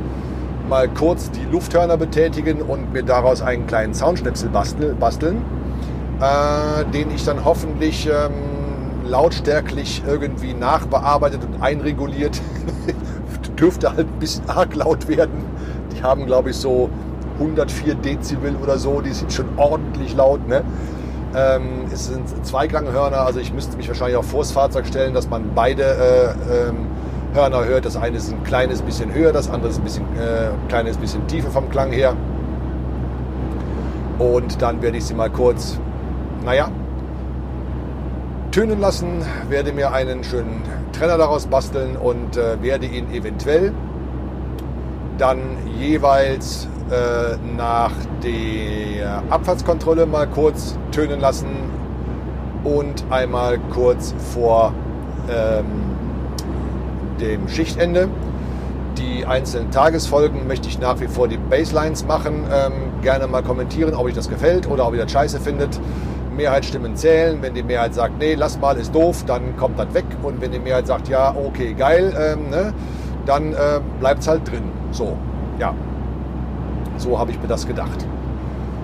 mal 0.70 0.88
kurz 0.88 1.30
die 1.32 1.44
Lufthörner 1.52 1.98
betätigen 1.98 2.62
und 2.62 2.94
mir 2.94 3.04
daraus 3.04 3.42
einen 3.42 3.68
kleinen 3.68 3.94
Soundschnipsel 3.94 4.50
bastel, 4.50 4.96
basteln, 4.96 5.42
äh, 6.22 6.86
den 6.92 7.12
ich 7.12 7.26
dann 7.26 7.44
hoffentlich 7.44 8.08
ähm, 8.08 8.32
lautstärklich 9.06 10.04
irgendwie 10.08 10.54
nachbearbeitet 10.54 11.42
und 11.44 11.62
einreguliert. 11.62 12.42
Dürfte 13.60 13.92
halt 13.92 14.08
ein 14.08 14.20
bisschen 14.20 14.50
arg 14.50 14.74
laut 14.76 15.08
werden. 15.08 15.46
Die 15.96 16.02
haben, 16.02 16.26
glaube 16.26 16.50
ich, 16.52 16.56
so 16.56 16.90
104 17.44 17.96
Dezibel 17.96 18.56
oder 18.62 18.78
so. 18.78 19.02
Die 19.02 19.12
sind 19.12 19.32
schon 19.32 19.48
ordentlich 19.58 20.16
laut. 20.16 20.48
Ne? 20.48 20.64
Ähm, 21.36 21.86
es 21.92 22.08
sind 22.08 22.46
Zweiklanghörner, 22.46 23.22
also 23.22 23.40
ich 23.40 23.54
müsste 23.54 23.76
mich 23.78 23.88
wahrscheinlich 23.88 24.18
auch 24.18 24.24
vors 24.24 24.52
Fahrzeug 24.52 24.86
stellen, 24.86 25.14
dass 25.14 25.30
man 25.30 25.52
beide 25.56 25.84
äh, 25.84 26.70
ähm, 26.70 26.88
Hörner 27.34 27.66
hört. 27.66 27.86
Das 27.86 27.98
eine 27.98 28.18
ist 28.18 28.32
ein 28.32 28.44
kleines 28.44 28.82
bisschen 28.82 29.14
höher, 29.14 29.34
das 29.34 29.50
andere 29.50 29.72
ist 29.72 29.80
ein 29.80 29.84
bisschen, 29.84 30.04
äh, 30.16 30.50
kleines 30.70 30.98
bisschen 30.98 31.26
tiefer 31.28 31.50
vom 31.50 31.70
Klang 31.70 31.92
her. 31.92 32.16
Und 34.20 34.62
dann 34.62 34.82
werde 34.82 34.98
ich 34.98 35.06
sie 35.06 35.16
mal 35.16 35.32
kurz, 35.32 35.80
naja, 36.46 36.70
tönen 38.52 38.80
lassen, 38.80 39.26
werde 39.50 39.74
mir 39.74 39.92
einen 39.92 40.24
schönen 40.24 40.62
Trenner 40.92 41.18
daraus 41.18 41.48
basteln 41.48 41.98
und 41.98 42.38
äh, 42.38 42.62
werde 42.62 42.86
ihn 42.86 43.12
eventuell 43.12 43.74
dann 45.18 45.40
jeweils 45.80 46.68
äh, 46.94 47.38
nach 47.58 47.92
der 48.24 49.24
Abfahrtskontrolle 49.30 50.06
mal 50.06 50.28
kurz 50.28 50.78
tönen 50.92 51.20
lassen 51.20 51.48
und 52.64 53.04
einmal 53.10 53.58
kurz 53.74 54.14
vor 54.34 54.74
ähm, 55.30 55.66
dem 57.20 57.48
Schichtende. 57.48 58.10
Die 58.98 59.26
einzelnen 59.26 59.72
Tagesfolgen 59.72 60.48
möchte 60.48 60.68
ich 60.68 60.80
nach 60.80 61.00
wie 61.00 61.08
vor 61.08 61.28
die 61.28 61.38
Baselines 61.38 62.06
machen. 62.06 62.46
Ähm, 62.54 62.74
gerne 63.02 63.28
mal 63.28 63.42
kommentieren, 63.42 63.96
ob 63.96 64.06
euch 64.06 64.14
das 64.14 64.30
gefällt 64.30 64.70
oder 64.70 64.88
ob 64.88 64.94
ihr 64.94 65.02
das 65.02 65.12
scheiße 65.12 65.40
findet. 65.40 65.80
Mehrheitsstimmen 66.36 66.96
zählen. 66.96 67.40
Wenn 67.42 67.54
die 67.54 67.64
Mehrheit 67.64 67.94
sagt, 67.96 68.20
nee, 68.20 68.36
lass 68.36 68.60
mal, 68.60 68.78
ist 68.78 68.94
doof, 68.94 69.24
dann 69.26 69.58
kommt 69.58 69.80
das 69.80 69.94
weg. 69.94 70.06
Und 70.22 70.42
wenn 70.42 70.52
die 70.52 70.60
Mehrheit 70.60 70.88
sagt, 70.88 71.08
ja, 71.10 71.36
okay, 71.36 71.74
geil, 71.74 72.14
ähm, 72.18 72.50
ne, 72.50 72.74
dann 73.26 73.54
äh, 73.54 73.80
bleibt 74.00 74.22
es 74.22 74.28
halt 74.28 74.50
drin. 74.50 74.64
So, 74.92 75.18
ja. 75.60 75.74
So 76.98 77.18
habe 77.18 77.32
ich 77.32 77.42
mir 77.42 77.48
das 77.48 77.68
gedacht. 77.68 78.06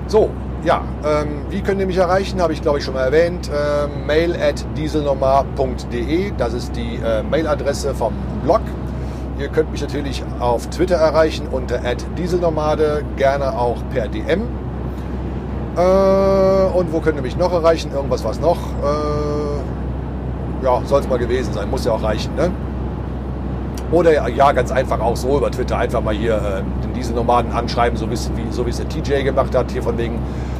So, 0.07 0.29
ja, 0.63 0.81
ähm, 1.05 1.43
wie 1.49 1.61
könnt 1.61 1.79
ihr 1.79 1.87
mich 1.87 1.97
erreichen? 1.97 2.41
Habe 2.41 2.53
ich 2.53 2.61
glaube 2.61 2.79
ich 2.79 2.83
schon 2.83 2.93
mal 2.93 3.05
erwähnt. 3.05 3.49
Ähm, 3.49 4.05
mail 4.05 4.35
at 4.35 4.65
dieselnomar.de, 4.75 6.33
das 6.37 6.53
ist 6.53 6.75
die 6.75 6.95
äh, 6.95 7.23
Mailadresse 7.23 7.93
vom 7.93 8.13
Blog. 8.43 8.61
Ihr 9.39 9.47
könnt 9.47 9.71
mich 9.71 9.81
natürlich 9.81 10.21
auf 10.39 10.67
Twitter 10.67 10.97
erreichen 10.97 11.47
unter 11.49 11.79
dieselnomade, 12.17 13.05
gerne 13.15 13.57
auch 13.57 13.77
per 13.89 14.09
DM. 14.09 14.41
Äh, 15.77 16.77
und 16.77 16.91
wo 16.91 16.99
könnt 16.99 17.15
ihr 17.15 17.21
mich 17.21 17.37
noch 17.37 17.53
erreichen? 17.53 17.93
Irgendwas 17.93 18.25
was 18.25 18.41
noch? 18.41 18.57
Äh, 18.57 20.65
ja, 20.65 20.81
soll 20.83 20.99
es 20.99 21.07
mal 21.07 21.19
gewesen 21.19 21.53
sein, 21.53 21.69
muss 21.69 21.85
ja 21.85 21.93
auch 21.93 22.03
reichen, 22.03 22.35
ne? 22.35 22.51
Oder 23.91 24.29
ja, 24.29 24.51
ganz 24.51 24.71
einfach 24.71 24.99
auch 24.99 25.15
so 25.15 25.37
über 25.37 25.49
Twitter 25.49 25.77
einfach 25.77 26.01
mal 26.01 26.13
hier 26.13 26.35
äh, 26.35 26.83
den 26.83 26.93
Dieselnomaden 26.93 27.51
anschreiben, 27.51 27.97
so 27.97 28.09
wie, 28.09 28.15
so 28.15 28.65
wie 28.65 28.69
es 28.69 28.77
der 28.77 28.87
TJ 28.87 29.23
gemacht 29.23 29.55
hat. 29.55 29.71
Hier 29.71 29.81
von 29.81 29.97
wegen, 29.97 30.19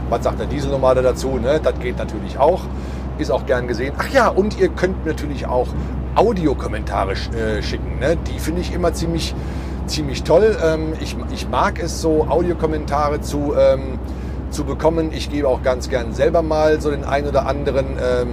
was 0.10 0.23
sagt 0.23 0.39
der 0.39 0.47
Dieselnomade 0.47 1.03
dazu? 1.03 1.38
Ne? 1.38 1.60
Das 1.61 1.77
geht 1.80 1.97
natürlich 1.97 2.39
auch. 2.39 2.61
Ist 3.19 3.31
auch 3.31 3.45
gern 3.45 3.68
gesehen. 3.68 3.93
Ach 3.97 4.07
ja, 4.10 4.30
und 4.30 4.60
ihr 4.60 4.69
könnt 4.69 5.06
natürlich 5.06 5.45
auch 5.45 5.68
Audiokommentare 6.15 7.11
äh, 7.11 7.61
schicken. 7.61 7.99
Ne? 7.99 8.18
Die 8.18 8.39
finde 8.39 8.61
ich 8.61 8.73
immer 8.73 8.93
ziemlich, 8.93 9.35
ziemlich 9.85 10.23
toll. 10.23 10.57
Ähm, 10.64 10.93
ich, 10.99 11.15
ich 11.31 11.47
mag 11.49 11.84
es 11.84 12.01
so, 12.01 12.26
Audiokommentare 12.30 13.22
zu, 13.22 13.53
ähm, 13.60 13.99
zu 14.49 14.64
bekommen. 14.64 15.11
Ich 15.11 15.30
gebe 15.30 15.47
auch 15.47 15.61
ganz 15.61 15.89
gern 15.89 16.14
selber 16.14 16.41
mal 16.41 16.81
so 16.81 16.89
den 16.89 17.03
ein 17.03 17.27
oder 17.27 17.45
anderen 17.45 17.85
ähm, 18.01 18.30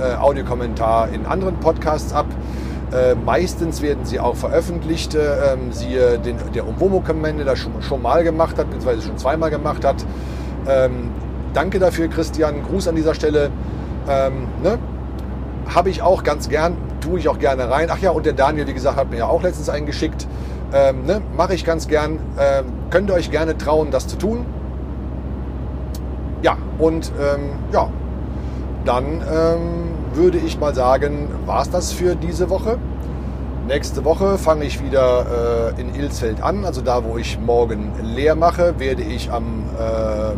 äh, 0.00 0.16
Audiokommentar 0.16 1.10
in 1.10 1.26
anderen 1.26 1.60
Podcasts 1.60 2.12
ab. 2.12 2.26
Äh, 2.92 3.14
meistens 3.14 3.82
werden 3.82 4.04
sie 4.04 4.20
auch 4.20 4.36
veröffentlicht. 4.36 5.14
Äh, 5.14 5.56
siehe 5.70 6.18
den, 6.18 6.36
der 6.54 6.66
Umwomo-Kommende, 6.66 7.44
der 7.44 7.56
schon, 7.56 7.80
schon 7.82 8.02
mal 8.02 8.22
gemacht 8.24 8.58
hat, 8.58 8.66
beziehungsweise 8.66 9.02
schon 9.02 9.18
zweimal 9.18 9.50
gemacht 9.50 9.84
hat. 9.84 10.04
Ähm, 10.68 11.10
danke 11.52 11.78
dafür, 11.78 12.08
Christian. 12.08 12.62
Gruß 12.62 12.88
an 12.88 12.96
dieser 12.96 13.14
Stelle. 13.14 13.50
Ähm, 14.08 14.48
ne? 14.62 14.78
Habe 15.66 15.90
ich 15.90 16.02
auch 16.02 16.22
ganz 16.22 16.48
gern, 16.48 16.76
tue 17.00 17.18
ich 17.18 17.28
auch 17.28 17.38
gerne 17.38 17.70
rein. 17.70 17.88
Ach 17.90 17.98
ja, 17.98 18.10
und 18.10 18.26
der 18.26 18.34
Daniel, 18.34 18.66
wie 18.66 18.74
gesagt, 18.74 18.96
hat 18.96 19.10
mir 19.10 19.18
ja 19.18 19.26
auch 19.26 19.42
letztens 19.42 19.68
einen 19.68 19.86
geschickt. 19.86 20.26
Ähm, 20.72 21.04
ne? 21.04 21.22
Mache 21.36 21.54
ich 21.54 21.64
ganz 21.64 21.88
gern. 21.88 22.18
Ähm, 22.38 22.66
könnt 22.90 23.10
ihr 23.10 23.14
euch 23.14 23.30
gerne 23.30 23.56
trauen, 23.56 23.90
das 23.90 24.06
zu 24.06 24.16
tun. 24.16 24.44
Ja, 26.42 26.58
und 26.78 27.10
ähm, 27.18 27.50
ja, 27.72 27.88
dann 28.84 29.04
ähm, 29.04 29.94
würde 30.16 30.38
ich 30.38 30.58
mal 30.58 30.74
sagen, 30.74 31.28
war 31.46 31.62
es 31.62 31.70
das 31.70 31.92
für 31.92 32.14
diese 32.14 32.50
Woche. 32.50 32.78
Nächste 33.66 34.04
Woche 34.04 34.36
fange 34.38 34.64
ich 34.64 34.82
wieder 34.84 35.72
äh, 35.76 35.80
in 35.80 35.94
Ilsfeld 35.94 36.42
an, 36.42 36.64
also 36.64 36.82
da, 36.82 37.02
wo 37.04 37.16
ich 37.16 37.38
morgen 37.38 37.92
leer 38.02 38.34
mache, 38.34 38.74
werde 38.78 39.02
ich 39.02 39.30
am 39.30 39.64
äh, 39.78 40.34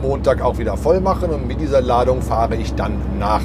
Montag 0.00 0.40
auch 0.42 0.58
wieder 0.58 0.76
voll 0.76 1.00
machen 1.00 1.30
und 1.30 1.46
mit 1.46 1.60
dieser 1.60 1.80
Ladung 1.80 2.22
fahre 2.22 2.56
ich 2.56 2.74
dann 2.74 2.98
nach 3.18 3.42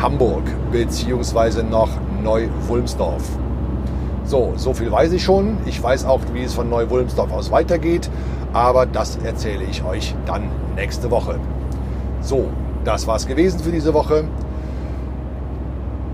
Hamburg 0.00 0.42
beziehungsweise 0.72 1.62
nach 1.62 1.88
Neu-Wulmsdorf. 2.22 3.22
So, 4.24 4.52
so 4.56 4.74
viel 4.74 4.90
weiß 4.92 5.12
ich 5.12 5.24
schon. 5.24 5.58
Ich 5.66 5.82
weiß 5.82 6.04
auch, 6.04 6.20
wie 6.34 6.42
es 6.42 6.54
von 6.54 6.68
Neu-Wulmsdorf 6.68 7.32
aus 7.32 7.50
weitergeht, 7.50 8.10
aber 8.52 8.86
das 8.86 9.16
erzähle 9.24 9.64
ich 9.64 9.84
euch 9.84 10.14
dann 10.26 10.50
nächste 10.76 11.10
Woche. 11.10 11.38
So, 12.20 12.48
das 12.84 13.06
war's 13.06 13.26
gewesen 13.26 13.60
für 13.60 13.70
diese 13.70 13.94
Woche. 13.94 14.24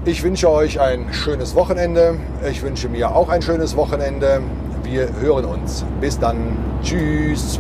Ich 0.07 0.23
wünsche 0.23 0.51
euch 0.51 0.81
ein 0.81 1.13
schönes 1.13 1.55
Wochenende. 1.55 2.17
Ich 2.51 2.63
wünsche 2.63 2.89
mir 2.89 3.15
auch 3.15 3.29
ein 3.31 3.41
schönes 3.41 3.75
Wochenende. 3.77 4.43
Wir 4.83 5.09
hören 5.21 5.47
uns. 5.47 5.85
Bis 6.01 6.19
dann. 6.19 6.59
Tschüss. 6.83 7.59